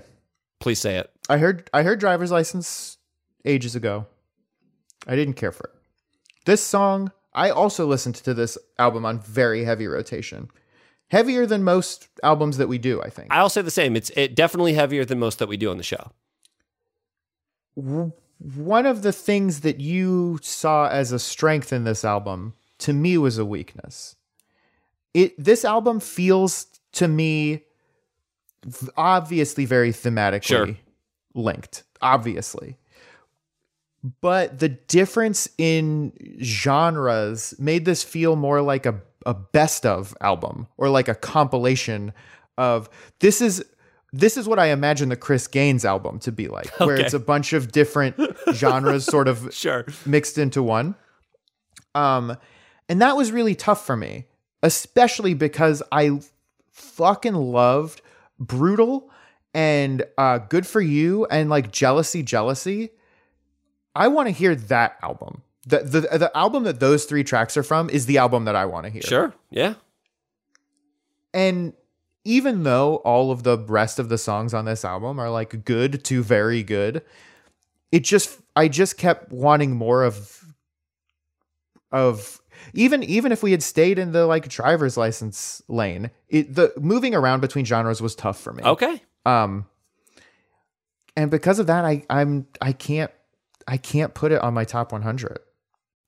Please 0.59 0.79
say 0.79 0.97
it. 0.97 1.11
I 1.29 1.37
heard 1.37 1.69
I 1.73 1.83
heard 1.83 1.99
driver's 1.99 2.31
license 2.31 2.97
ages 3.45 3.76
ago. 3.76 4.07
I 5.07 5.15
didn't 5.15 5.35
care 5.35 5.51
for 5.51 5.65
it. 5.65 5.72
This 6.45 6.63
song, 6.63 7.11
I 7.34 7.49
also 7.49 7.85
listened 7.85 8.15
to 8.15 8.34
this 8.34 8.57
album 8.80 9.05
on 9.05 9.19
very 9.19 9.63
heavy 9.65 9.88
rotation. 9.88 10.49
Heavier 11.09 11.45
than 11.45 11.63
most 11.63 12.07
albums 12.23 12.57
that 12.57 12.67
we 12.67 12.77
do, 12.77 13.01
I 13.01 13.09
think. 13.09 13.27
I'll 13.31 13.49
say 13.49 13.61
the 13.61 13.69
same. 13.72 13.95
It's 13.95 14.09
it 14.15 14.35
definitely 14.35 14.73
heavier 14.73 15.05
than 15.05 15.19
most 15.19 15.38
that 15.39 15.47
we 15.47 15.57
do 15.57 15.69
on 15.69 15.77
the 15.77 15.84
show. 15.84 16.11
One 17.76 18.85
of 18.85 19.01
the 19.01 19.11
things 19.11 19.61
that 19.61 19.80
you 19.80 20.39
saw 20.41 20.88
as 20.88 21.11
a 21.11 21.19
strength 21.19 21.72
in 21.73 21.84
this 21.84 22.03
album 22.05 22.53
to 22.80 22.93
me 22.93 23.17
was 23.17 23.38
a 23.38 23.45
weakness. 23.45 24.15
It 25.13 25.34
this 25.41 25.63
album 25.63 25.99
feels 25.99 26.67
to 26.93 27.07
me 27.07 27.63
obviously 28.97 29.65
very 29.65 29.91
thematically 29.91 30.43
Sure. 30.43 30.69
linked, 31.34 31.84
obviously. 32.01 32.77
But 34.22 34.60
the 34.60 34.69
difference 34.69 35.49
in 35.57 36.14
genres 36.44 37.56
made 37.57 37.86
this 37.86 38.03
feel 38.03 38.36
more 38.36 38.61
like 38.61 38.86
a, 38.86 39.02
a 39.26 39.34
best 39.34 39.86
of 39.86 40.15
album 40.22 40.68
or 40.77 40.90
like 40.90 41.07
a 41.07 41.15
compilation 41.15 42.14
of 42.57 42.88
this 43.19 43.41
is 43.41 43.65
this 44.14 44.38
is 44.38 44.48
what 44.48 44.60
I 44.60 44.68
imagine 44.68 45.10
the 45.10 45.15
Chris 45.15 45.48
Gaines 45.48 45.84
album 45.84 46.19
to 46.19 46.32
be 46.32 46.48
like, 46.48 46.68
where 46.80 46.94
Okay. 46.95 47.03
it's 47.03 47.14
a 47.14 47.19
bunch 47.19 47.52
of 47.52 47.72
different 47.72 48.15
genres 48.53 49.03
sort 49.06 49.27
of 49.27 49.49
Sure. 49.53 49.86
mixed 50.06 50.38
into 50.38 50.61
one. 50.64 50.95
Um, 51.95 52.38
and 52.88 53.02
that 53.02 53.18
was 53.18 53.32
really 53.32 53.56
tough 53.56 53.86
for 53.86 53.98
me, 53.98 54.26
especially 54.64 55.34
because 55.34 55.82
I 55.91 56.19
fucking 56.72 57.34
loved 57.34 58.02
Brutal 58.40 59.10
and 59.53 60.03
uh, 60.18 60.38
Good 60.38 60.68
for 60.68 60.80
You 60.82 61.26
and 61.26 61.49
like 61.49 61.72
Jealousy, 61.72 62.22
Jealousy. 62.23 62.91
I 63.95 64.09
want 64.09 64.27
to 64.27 64.31
hear 64.31 64.55
that 64.55 64.97
album. 65.01 65.41
The, 65.67 65.80
the 65.80 66.01
the 66.17 66.38
album 66.38 66.63
that 66.65 66.80
those 66.80 67.05
three 67.05 67.23
tracks 67.23 67.57
are 67.57 67.63
from 67.63 67.89
is 67.89 68.05
the 68.05 68.19
album 68.19 68.45
that 68.45 68.55
I 68.55 68.65
want 68.65 68.85
to 68.85 68.91
hear. 68.91 69.01
Sure. 69.01 69.34
Yeah. 69.49 69.76
And 71.34 71.73
even 72.23 72.63
though 72.63 72.97
all 72.97 73.31
of 73.31 73.43
the 73.43 73.57
rest 73.57 73.97
of 73.97 74.09
the 74.09 74.17
songs 74.17 74.53
on 74.53 74.65
this 74.65 74.85
album 74.85 75.19
are 75.19 75.30
like 75.30 75.65
good 75.65 76.03
to 76.05 76.23
very 76.23 76.61
good, 76.61 77.03
it 77.91 78.03
just 78.03 78.39
I 78.55 78.67
just 78.67 78.97
kept 78.97 79.31
wanting 79.31 79.76
more 79.76 80.03
of 80.03 80.43
of 81.91 82.41
even 82.73 83.03
even 83.03 83.31
if 83.31 83.41
we 83.41 83.51
had 83.51 83.63
stayed 83.63 83.97
in 83.97 84.11
the 84.11 84.26
like 84.26 84.47
driver's 84.49 84.97
license 84.97 85.61
lane, 85.67 86.11
it 86.30 86.53
the 86.53 86.73
moving 86.77 87.15
around 87.15 87.41
between 87.41 87.65
genres 87.65 88.01
was 88.01 88.15
tough 88.15 88.39
for 88.39 88.53
me. 88.53 88.63
Okay. 88.63 89.01
Um 89.26 89.65
and 91.15 91.31
because 91.31 91.59
of 91.59 91.67
that 91.67 91.85
I 91.85 92.03
I'm 92.09 92.47
I 92.61 92.73
can't 92.73 93.11
I 93.67 93.77
can't 93.77 94.13
put 94.13 94.31
it 94.31 94.41
on 94.41 94.53
my 94.53 94.63
top 94.63 94.91
100. 94.91 95.39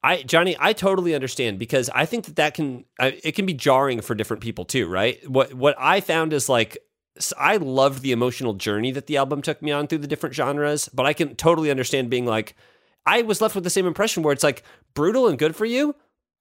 I 0.04 0.22
Johnny, 0.24 0.56
I 0.60 0.74
totally 0.74 1.16
understand 1.16 1.58
because 1.60 1.90
I 1.90 2.06
think 2.06 2.26
that 2.26 2.36
that 2.36 2.54
can 2.54 2.86
it 3.00 3.34
can 3.36 3.46
be 3.46 3.54
jarring 3.54 4.02
for 4.02 4.16
different 4.16 4.44
people 4.44 4.64
too, 4.64 4.88
right? 4.88 5.28
What 5.30 5.54
what 5.54 5.76
I 5.80 6.02
found 6.02 6.34
is 6.34 6.48
like 6.48 6.78
I 7.38 7.58
loved 7.58 8.04
the 8.04 8.12
emotional 8.12 8.54
journey 8.54 8.92
that 8.92 9.08
the 9.08 9.18
album 9.18 9.42
took 9.42 9.62
me 9.62 9.72
on 9.72 9.88
through 9.88 9.98
the 10.00 10.08
different 10.08 10.36
genres, 10.36 10.88
but 10.94 11.08
I 11.08 11.14
can 11.14 11.36
totally 11.36 11.72
understand 11.72 12.10
being 12.12 12.26
like 12.26 12.56
I 13.08 13.24
was 13.24 13.42
left 13.42 13.56
with 13.56 13.64
the 13.64 13.70
same 13.72 13.88
impression 13.88 14.22
where 14.22 14.34
it's 14.34 14.44
like 14.44 14.64
brutal 14.94 15.28
and 15.28 15.40
good 15.40 15.56
for 15.56 15.66
you. 15.66 15.96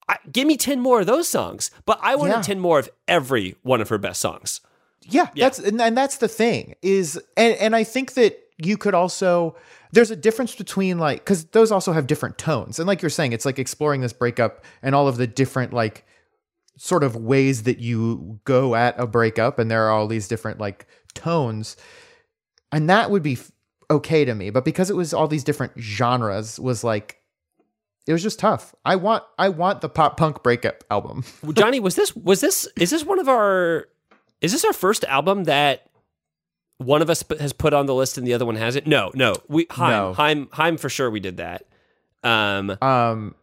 I, 0.09 0.19
give 0.31 0.47
me 0.47 0.57
10 0.57 0.81
more 0.81 1.01
of 1.01 1.07
those 1.07 1.27
songs, 1.29 1.71
but 1.85 1.99
I 2.03 2.15
wanted 2.15 2.35
Yeah. 2.35 2.43
10 2.43 2.61
more 2.61 2.79
of 2.79 2.89
every 3.09 3.57
one 3.63 3.81
of 3.81 3.89
her 3.89 3.99
best 3.99 4.21
songs. 4.21 4.61
Yeah, 5.03 5.29
that's 5.35 5.59
and, 5.59 5.81
and 5.81 5.97
that's 5.97 6.19
the 6.19 6.29
thing 6.29 6.75
is 6.83 7.21
and 7.37 7.55
and 7.57 7.75
I 7.75 7.85
think 7.85 8.15
that 8.15 8.39
you 8.59 8.77
could 8.77 8.95
also 8.95 9.57
there's 9.93 10.11
a 10.11 10.17
difference 10.17 10.55
between 10.55 10.99
like 10.99 11.25
cuz 11.25 11.45
those 11.47 11.71
also 11.71 11.93
have 11.93 12.07
different 12.07 12.39
tones. 12.39 12.79
And 12.79 12.87
like 12.87 13.03
you're 13.03 13.11
saying 13.11 13.33
it's 13.33 13.45
like 13.45 13.59
exploring 13.59 14.01
this 14.01 14.13
breakup 14.13 14.65
and 14.83 14.95
all 14.95 15.09
of 15.09 15.17
the 15.17 15.27
different 15.27 15.73
like 15.73 16.05
sort 16.77 17.03
of 17.03 17.17
ways 17.17 17.63
that 17.63 17.79
you 17.79 18.41
go 18.45 18.75
at 18.75 18.99
a 18.99 19.07
breakup 19.07 19.59
and 19.59 19.71
there 19.71 19.87
are 19.87 19.91
all 19.91 20.07
these 20.07 20.29
different 20.29 20.61
like 20.61 20.87
tones. 21.15 21.77
And 22.73 22.91
that 22.91 23.11
would 23.11 23.23
be 23.23 23.39
okay 23.91 24.25
to 24.25 24.35
me, 24.35 24.51
but 24.51 24.65
because 24.65 24.91
it 24.91 24.97
was 24.97 25.15
all 25.15 25.29
these 25.29 25.45
different 25.45 25.73
genres 25.79 26.59
was 26.59 26.85
like 26.85 27.21
it 28.07 28.13
was 28.13 28.23
just 28.23 28.39
tough. 28.39 28.75
I 28.85 28.97
want 28.97 29.25
I 29.39 29.49
want 29.49 29.81
the 29.81 29.89
pop 29.89 30.17
punk 30.17 30.43
breakup 30.43 30.85
album. 30.91 31.25
Johnny, 31.53 31.81
was 31.81 31.97
this 31.97 32.15
was 32.15 32.41
this 32.41 32.69
is 32.77 32.91
this 32.91 33.05
one 33.05 33.19
of 33.19 33.29
our 33.29 33.89
is 34.41 34.53
this 34.53 34.65
our 34.65 34.73
first 34.73 35.05
album 35.05 35.45
that 35.45 35.86
one 36.79 37.03
of 37.03 37.09
us 37.11 37.25
has 37.41 37.53
put 37.53 37.73
on 37.73 37.87
the 37.87 37.95
list 37.95 38.19
and 38.19 38.27
the 38.27 38.35
other 38.35 38.45
one 38.47 38.57
hasn't? 38.57 38.87
No, 38.87 39.11
no. 39.15 39.35
We 39.49 39.67
Haim, 39.71 39.91
No. 39.91 40.13
Haim, 40.15 40.49
Haim 40.53 40.77
for 40.77 40.89
sure 40.89 41.11
we 41.11 41.21
did 41.21 41.39
that. 41.39 41.65
Um 42.23 42.77
Um 42.83 43.35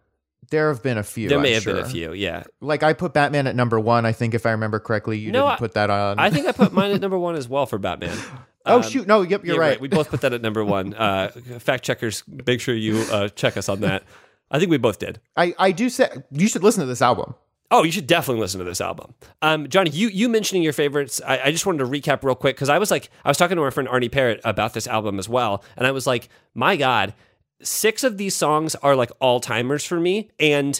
there 0.49 0.68
have 0.72 0.84
been 0.84 0.99
a 0.99 1.03
few. 1.03 1.30
there 1.30 1.39
may 1.39 1.49
I'm 1.49 1.53
have 1.55 1.65
been 1.65 1.77
a 1.77 1.85
few, 1.85 2.14
yeah. 2.14 2.43
Like 2.61 2.84
I 2.84 2.93
put 2.93 3.14
Batman 3.14 3.47
at 3.47 3.55
number 3.55 3.80
one. 3.80 4.05
I 4.05 4.11
think 4.11 4.34
if 4.35 4.45
I 4.45 4.51
remember 4.51 4.80
correctly, 4.80 5.18
you 5.18 5.31
No, 5.31 5.39
didn't 5.43 5.51
I- 5.53 5.57
put 5.57 5.73
that 5.73 5.89
on. 5.89 6.19
I 6.19 6.30
think 6.30 6.45
I 6.47 6.51
put 6.51 6.73
mine 6.73 6.91
at 6.91 7.01
number 7.05 7.18
one 7.18 7.35
as 7.35 7.47
well 7.49 7.65
for 7.65 7.80
Batman. 7.80 8.15
oh 8.65 8.76
Um, 8.77 8.81
shoot! 8.84 9.07
No, 9.07 9.22
yep, 9.23 9.43
you're 9.45 9.55
yeah, 9.55 9.61
right. 9.61 9.81
We 9.81 9.88
both 9.88 10.10
put 10.10 10.22
that 10.22 10.31
at 10.34 10.41
number 10.41 10.64
one. 10.64 10.93
Uh, 10.97 11.30
fact 11.60 11.84
checkers, 11.84 12.23
make 12.27 12.61
sure 12.61 12.76
you 12.76 12.99
uh, 13.11 13.30
check 13.30 13.57
us 13.57 13.68
on 13.68 13.80
that. 13.81 14.03
I 14.51 14.60
think 14.60 14.69
we 14.69 14.77
both 14.77 14.99
did. 14.99 15.19
I 15.35 15.55
I 15.57 15.72
do 15.72 15.89
say 15.89 16.07
you 16.30 16.47
should 16.47 16.61
listen 16.64 16.81
to 16.81 16.85
this 16.88 17.01
album. 17.01 17.34
Oh, 17.73 17.81
you 17.81 17.91
should 17.91 18.05
definitely 18.05 18.39
listen 18.39 18.59
to 18.59 18.65
this 18.65 18.79
album. 18.79 19.15
Um, 19.41 19.67
Johnny, 19.67 19.89
you 19.89 20.07
you 20.09 20.29
mentioning 20.29 20.61
your 20.61 20.73
favorites. 20.73 21.19
I, 21.25 21.45
I 21.45 21.51
just 21.51 21.65
wanted 21.65 21.79
to 21.79 21.85
recap 21.85 22.23
real 22.23 22.35
quick 22.35 22.55
because 22.55 22.69
I 22.69 22.77
was 22.77 22.91
like, 22.91 23.09
I 23.25 23.29
was 23.29 23.37
talking 23.37 23.57
to 23.57 23.63
my 23.63 23.71
friend 23.71 23.89
Arnie 23.89 24.11
Parrott 24.11 24.41
about 24.43 24.75
this 24.75 24.85
album 24.85 25.17
as 25.17 25.27
well, 25.27 25.63
and 25.75 25.87
I 25.87 25.91
was 25.91 26.05
like, 26.05 26.29
my 26.53 26.75
God, 26.75 27.15
six 27.63 28.03
of 28.03 28.19
these 28.19 28.35
songs 28.35 28.75
are 28.75 28.95
like 28.95 29.11
all 29.19 29.39
timers 29.39 29.83
for 29.83 29.99
me, 29.99 30.29
and 30.39 30.79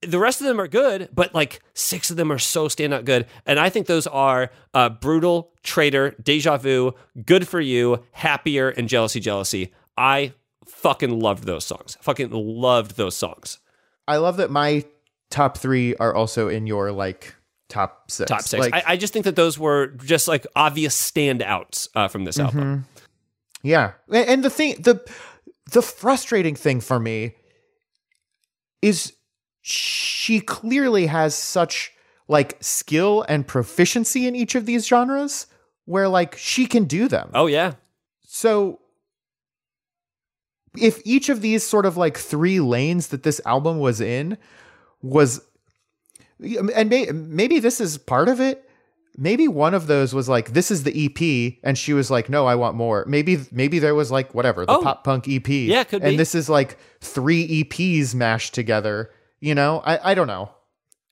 the 0.00 0.18
rest 0.18 0.40
of 0.40 0.48
them 0.48 0.60
are 0.60 0.66
good, 0.66 1.08
but 1.14 1.36
like 1.36 1.62
six 1.72 2.10
of 2.10 2.16
them 2.16 2.32
are 2.32 2.38
so 2.38 2.66
standout 2.66 3.04
good, 3.04 3.26
and 3.46 3.60
I 3.60 3.68
think 3.68 3.86
those 3.86 4.08
are 4.08 4.50
uh, 4.74 4.88
brutal, 4.88 5.52
traitor, 5.62 6.16
deja 6.20 6.56
vu, 6.56 6.94
good 7.24 7.46
for 7.46 7.60
you, 7.60 8.02
happier, 8.10 8.70
and 8.70 8.88
jealousy, 8.88 9.20
jealousy. 9.20 9.72
I 9.96 10.32
fucking 10.66 11.20
loved 11.20 11.44
those 11.44 11.64
songs. 11.64 11.96
Fucking 12.00 12.30
loved 12.32 12.96
those 12.96 13.16
songs. 13.16 13.60
I 14.08 14.16
love 14.16 14.38
that 14.38 14.50
my 14.50 14.84
top 15.32 15.58
three 15.58 15.96
are 15.96 16.14
also 16.14 16.48
in 16.48 16.68
your 16.68 16.92
like 16.92 17.34
top 17.68 18.10
six. 18.10 18.28
top 18.28 18.42
six. 18.42 18.60
Like, 18.60 18.74
I, 18.74 18.92
I 18.92 18.96
just 18.96 19.12
think 19.12 19.24
that 19.24 19.34
those 19.34 19.58
were 19.58 19.88
just 19.88 20.28
like 20.28 20.46
obvious 20.54 20.94
standouts 20.94 21.88
uh, 21.96 22.06
from 22.06 22.24
this 22.24 22.38
album. 22.38 22.86
yeah, 23.62 23.92
and 24.12 24.44
the 24.44 24.50
thing 24.50 24.80
the 24.80 25.04
the 25.72 25.82
frustrating 25.82 26.54
thing 26.54 26.80
for 26.80 27.00
me 27.00 27.34
is 28.82 29.14
she 29.62 30.40
clearly 30.40 31.06
has 31.06 31.34
such 31.34 31.92
like 32.28 32.56
skill 32.60 33.24
and 33.28 33.46
proficiency 33.46 34.26
in 34.26 34.36
each 34.36 34.54
of 34.54 34.66
these 34.66 34.86
genres 34.86 35.46
where 35.86 36.08
like 36.08 36.36
she 36.36 36.66
can 36.66 36.84
do 36.84 37.08
them. 37.08 37.30
Oh 37.34 37.46
yeah, 37.46 37.74
So 38.26 38.80
if 40.76 41.00
each 41.04 41.28
of 41.28 41.42
these 41.42 41.66
sort 41.66 41.86
of 41.86 41.96
like 41.96 42.16
three 42.16 42.60
lanes 42.60 43.08
that 43.08 43.22
this 43.22 43.40
album 43.44 43.78
was 43.78 44.00
in 44.00 44.38
was 45.02 45.40
um, 46.58 46.70
and 46.74 46.88
may, 46.90 47.06
maybe 47.06 47.58
this 47.60 47.80
is 47.80 47.98
part 47.98 48.28
of 48.28 48.40
it. 48.40 48.68
Maybe 49.18 49.46
one 49.46 49.74
of 49.74 49.86
those 49.88 50.14
was 50.14 50.28
like 50.28 50.54
this 50.54 50.70
is 50.70 50.84
the 50.84 51.04
EP 51.06 51.58
and 51.62 51.76
she 51.76 51.92
was 51.92 52.10
like 52.10 52.28
no 52.30 52.46
I 52.46 52.54
want 52.54 52.76
more. 52.76 53.04
Maybe 53.06 53.38
maybe 53.52 53.78
there 53.78 53.94
was 53.94 54.10
like 54.10 54.34
whatever 54.34 54.64
the 54.64 54.72
Oh. 54.72 54.82
pop 54.82 55.04
punk 55.04 55.28
EP 55.28 55.46
Yeah, 55.48 55.84
could 55.84 56.02
and 56.02 56.12
be. 56.12 56.16
this 56.16 56.34
is 56.34 56.48
like 56.48 56.78
three 57.00 57.62
EPs 57.64 58.14
mashed 58.14 58.54
together 58.54 59.10
you 59.40 59.54
know? 59.54 59.82
I 59.84 60.12
I 60.12 60.14
don't 60.14 60.28
know. 60.28 60.50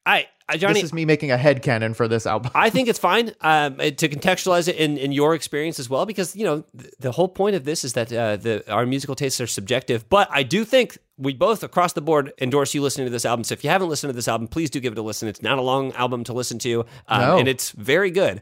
I, 0.06 0.28
I 0.50 0.56
Johnny. 0.56 0.74
this 0.74 0.84
is 0.84 0.92
me 0.92 1.04
making 1.04 1.30
a 1.30 1.36
head 1.36 1.62
headcanon 1.62 1.94
for 1.94 2.08
this 2.08 2.26
album 2.26 2.50
I 2.54 2.70
think 2.70 2.88
it's 2.88 2.98
fine 2.98 3.32
um, 3.40 3.76
to 3.76 4.08
contextualize 4.08 4.68
it 4.68 4.76
in, 4.76 4.96
in 4.98 5.12
your 5.12 5.34
experience 5.34 5.78
as 5.78 5.88
well, 5.88 6.06
because 6.06 6.34
you 6.36 6.44
know 6.44 6.64
th- 6.78 6.92
the 6.98 7.12
whole 7.12 7.28
point 7.28 7.56
of 7.56 7.64
this 7.64 7.84
is 7.84 7.92
that 7.94 8.12
uh, 8.12 8.36
the 8.36 8.70
our 8.70 8.86
musical 8.86 9.14
tastes 9.14 9.40
are 9.40 9.46
subjective. 9.46 10.08
But 10.08 10.28
I 10.30 10.42
do 10.42 10.64
think 10.64 10.98
we 11.18 11.34
both 11.34 11.62
across 11.62 11.92
the 11.92 12.00
board 12.00 12.32
endorse 12.40 12.74
you 12.74 12.82
listening 12.82 13.06
to 13.06 13.10
this 13.10 13.24
album. 13.24 13.44
So 13.44 13.52
if 13.52 13.62
you 13.64 13.70
haven't 13.70 13.88
listened 13.88 14.10
to 14.10 14.14
this 14.16 14.28
album, 14.28 14.48
please 14.48 14.70
do 14.70 14.80
give 14.80 14.92
it 14.92 14.98
a 14.98 15.02
listen. 15.02 15.28
It's 15.28 15.42
not 15.42 15.58
a 15.58 15.62
long 15.62 15.92
album 15.92 16.24
to 16.24 16.32
listen 16.32 16.58
to, 16.60 16.84
um, 17.08 17.20
No. 17.20 17.38
and 17.38 17.48
it's 17.48 17.70
very 17.72 18.10
good. 18.10 18.40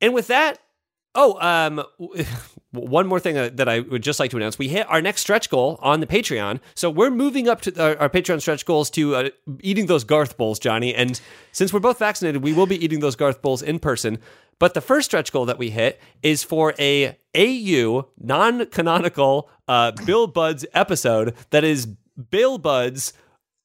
And 0.00 0.12
with 0.14 0.26
that, 0.28 0.58
oh, 1.14 1.38
um, 1.40 1.82
one 2.72 3.06
more 3.06 3.20
thing 3.20 3.38
uh, 3.38 3.50
that 3.54 3.68
I 3.68 3.80
would 3.80 4.02
just 4.02 4.20
like 4.20 4.30
to 4.32 4.36
announce: 4.36 4.58
we 4.58 4.68
hit 4.68 4.88
our 4.88 5.00
next 5.00 5.22
stretch 5.22 5.50
goal 5.50 5.78
on 5.82 6.00
the 6.00 6.06
Patreon. 6.06 6.60
So 6.74 6.90
we're 6.90 7.10
moving 7.10 7.48
up 7.48 7.60
to 7.62 7.82
our, 7.82 7.96
our 7.98 8.08
Patreon 8.08 8.40
stretch 8.40 8.66
goals 8.66 8.90
to 8.90 9.14
uh, 9.14 9.28
eating 9.60 9.86
those 9.86 10.04
Garth 10.04 10.36
bowls, 10.36 10.58
Johnny. 10.58 10.94
And 10.94 11.20
since 11.52 11.72
we're 11.72 11.80
both 11.80 11.98
vaccinated, 11.98 12.42
we 12.42 12.52
will 12.52 12.66
be 12.66 12.82
eating 12.82 13.00
those 13.00 13.16
Garth 13.16 13.42
bowls 13.42 13.62
in 13.62 13.78
person. 13.78 14.18
But 14.58 14.74
the 14.74 14.80
first 14.80 15.06
stretch 15.06 15.32
goal 15.32 15.46
that 15.46 15.58
we 15.58 15.70
hit 15.70 16.00
is 16.22 16.42
for 16.42 16.74
a 16.78 17.16
AU 17.36 18.08
non-canonical 18.18 19.48
uh, 19.68 19.92
Bill 20.04 20.26
Buds 20.26 20.66
episode 20.74 21.34
that 21.50 21.62
is 21.62 21.86
Bill 21.86 22.58
Buds 22.58 23.12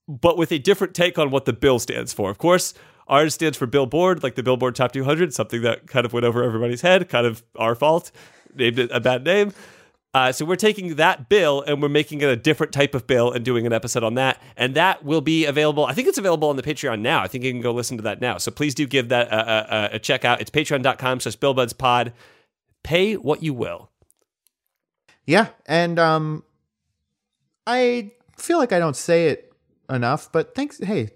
but 0.08 0.38
with 0.38 0.52
a 0.52 0.60
different 0.60 0.94
take 0.94 1.18
on 1.18 1.32
what 1.32 1.46
the 1.46 1.54
bill 1.54 1.80
stands 1.80 2.14
for. 2.14 2.30
Of 2.30 2.38
course, 2.38 2.74
ours 3.08 3.34
stands 3.34 3.58
for 3.58 3.66
Billboard, 3.68 4.24
like 4.24 4.36
the 4.36 4.44
Billboard 4.44 4.76
Top 4.76 4.92
200, 4.92 5.34
something 5.34 5.62
that 5.62 5.88
kind 5.88 6.06
of 6.06 6.14
went 6.14 6.26
over 6.26 6.44
everybody's 6.44 6.82
head, 6.82 7.10
kind 7.10 7.26
of 7.26 7.44
our 7.56 7.76
fault, 7.76 8.12
named 8.56 8.80
it 8.80 8.92
a 8.92 9.00
bad 9.00 9.24
name. 9.24 9.54
Uh, 10.16 10.32
so 10.32 10.46
we're 10.46 10.56
taking 10.56 10.96
that 10.96 11.28
bill 11.28 11.64
and 11.64 11.82
we're 11.82 11.90
making 11.90 12.22
it 12.22 12.30
a 12.30 12.36
different 12.36 12.72
type 12.72 12.94
of 12.94 13.08
bill 13.08 13.32
and 13.32 13.44
doing 13.44 13.66
an 13.66 13.74
episode 13.74 14.04
on 14.04 14.14
that, 14.14 14.40
and 14.56 14.76
that 14.76 15.04
will 15.04 15.22
be 15.22 15.46
available. 15.46 15.86
I 15.86 15.94
think 15.94 16.08
it's 16.08 16.20
available 16.20 16.50
on 16.50 16.56
the 16.56 16.62
Patreon 16.62 17.00
now. 17.00 17.22
I 17.24 17.28
think 17.28 17.44
you 17.44 17.52
can 17.52 17.62
go 17.62 17.72
listen 17.72 17.98
to 17.98 18.04
that 18.04 18.22
now. 18.22 18.38
So 18.38 18.52
please 18.52 18.76
do 18.76 18.86
give 18.86 19.10
that 19.10 19.28
a, 19.30 19.94
a, 19.94 19.96
a 19.96 20.00
check 20.00 20.24
out. 20.24 20.40
It's 20.40 20.52
Patreon.com/slash 20.52 21.38
BillBudsPod. 21.38 22.14
Pay 22.84 23.16
what 23.16 23.42
you 23.42 23.56
will. 23.56 23.90
Yeah, 25.26 25.48
and 25.66 25.98
um 25.98 26.44
I 27.66 28.12
feel 28.38 28.60
like 28.60 28.72
I 28.72 28.80
don't 28.80 28.96
say 28.96 29.30
it 29.30 29.52
enough, 29.90 30.32
but 30.32 30.54
thanks 30.54 30.78
hey, 30.78 31.10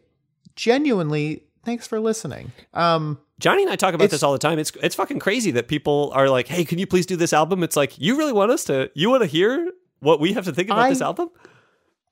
genuinely 0.55 1.43
thanks 1.67 1.85
for 1.85 1.99
listening. 1.99 2.53
Um, 2.73 3.19
Johnny 3.39 3.61
and 3.61 3.69
I 3.71 3.75
talk 3.75 3.93
about 3.93 4.09
this 4.09 4.23
all 4.23 4.31
the 4.31 4.39
time. 4.39 4.57
It's 4.57 4.71
it's 4.81 4.95
fucking 4.95 5.19
crazy 5.19 5.51
that 5.51 5.67
people 5.67 6.11
are 6.15 6.29
like, 6.29 6.47
"Hey, 6.47 6.63
can 6.63 6.79
you 6.79 6.87
please 6.87 7.05
do 7.05 7.17
this 7.17 7.33
album?" 7.33 7.61
It's 7.61 7.75
like, 7.75 7.99
you 7.99 8.17
really 8.17 8.31
want 8.31 8.51
us 8.51 8.63
to? 8.63 8.89
You 8.95 9.09
want 9.09 9.21
to 9.21 9.27
hear 9.27 9.71
what 9.99 10.19
we 10.19 10.33
have 10.33 10.45
to 10.45 10.53
think 10.53 10.69
about 10.69 10.79
I- 10.79 10.89
this 10.89 11.01
album? 11.01 11.29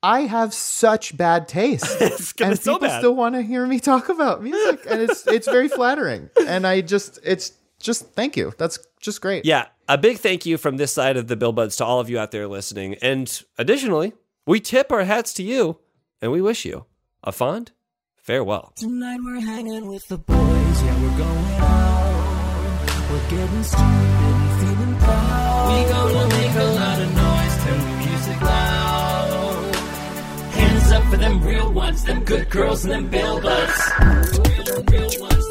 I 0.03 0.21
have 0.21 0.53
such 0.53 1.17
bad 1.17 1.47
taste, 1.47 1.99
and 2.41 2.59
so 2.59 2.73
people 2.73 2.79
bad. 2.89 2.99
still 2.99 3.15
want 3.15 3.33
to 3.33 3.41
hear 3.41 3.65
me 3.65 3.79
talk 3.79 4.09
about 4.09 4.43
music, 4.43 4.85
and 4.87 5.01
it's 5.01 5.25
it's 5.25 5.47
very 5.47 5.69
flattering. 5.69 6.29
And 6.47 6.67
I 6.67 6.81
just 6.81 7.17
it's 7.23 7.53
just 7.79 8.13
thank 8.13 8.37
you. 8.37 8.53
That's 8.59 8.77
just 8.99 9.19
great. 9.21 9.45
Yeah, 9.45 9.67
a 9.87 9.97
big 9.97 10.19
thank 10.19 10.45
you 10.45 10.57
from 10.57 10.77
this 10.77 10.91
side 10.91 11.17
of 11.17 11.27
the 11.27 11.35
Billbuds 11.35 11.77
to 11.77 11.85
all 11.85 11.99
of 11.99 12.09
you 12.09 12.19
out 12.19 12.29
there 12.31 12.47
listening. 12.47 12.95
And 13.01 13.41
additionally, 13.57 14.13
we 14.45 14.59
tip 14.59 14.91
our 14.91 15.05
hats 15.05 15.33
to 15.35 15.43
you, 15.43 15.79
and 16.21 16.31
we 16.31 16.41
wish 16.41 16.65
you 16.65 16.85
a 17.23 17.31
fond 17.31 17.71
farewell. 18.25 18.73
Tonight 18.75 19.19
we're 19.23 19.39
hanging 19.39 19.87
with 19.87 20.07
the 20.07 20.17
boys, 20.17 20.83
yeah, 20.83 21.01
we're 21.01 21.17
going 21.17 21.45
out. 21.61 22.05
We're 23.11 23.29
getting 23.29 23.63
stupid 23.63 23.85
and 23.85 24.59
feeling 24.59 24.95
proud. 24.97 25.67
We 25.69 25.77
gonna 25.93 26.27
make 26.29 26.55
a 26.55 26.69
lot 26.81 27.01
of 27.01 27.15
noise, 27.15 27.55
turn 27.63 27.79
the 27.79 27.95
music 28.07 28.41
loud. 28.41 29.75
Hands 30.55 30.91
up 30.91 31.03
for 31.03 31.17
them 31.17 31.43
real 31.43 31.71
ones, 31.71 32.03
them 32.03 32.23
good 32.23 32.49
girls 32.49 32.85
and 32.85 33.11
them. 33.11 33.11
Real, 33.13 34.83
real 34.89 35.21
ones. 35.21 35.44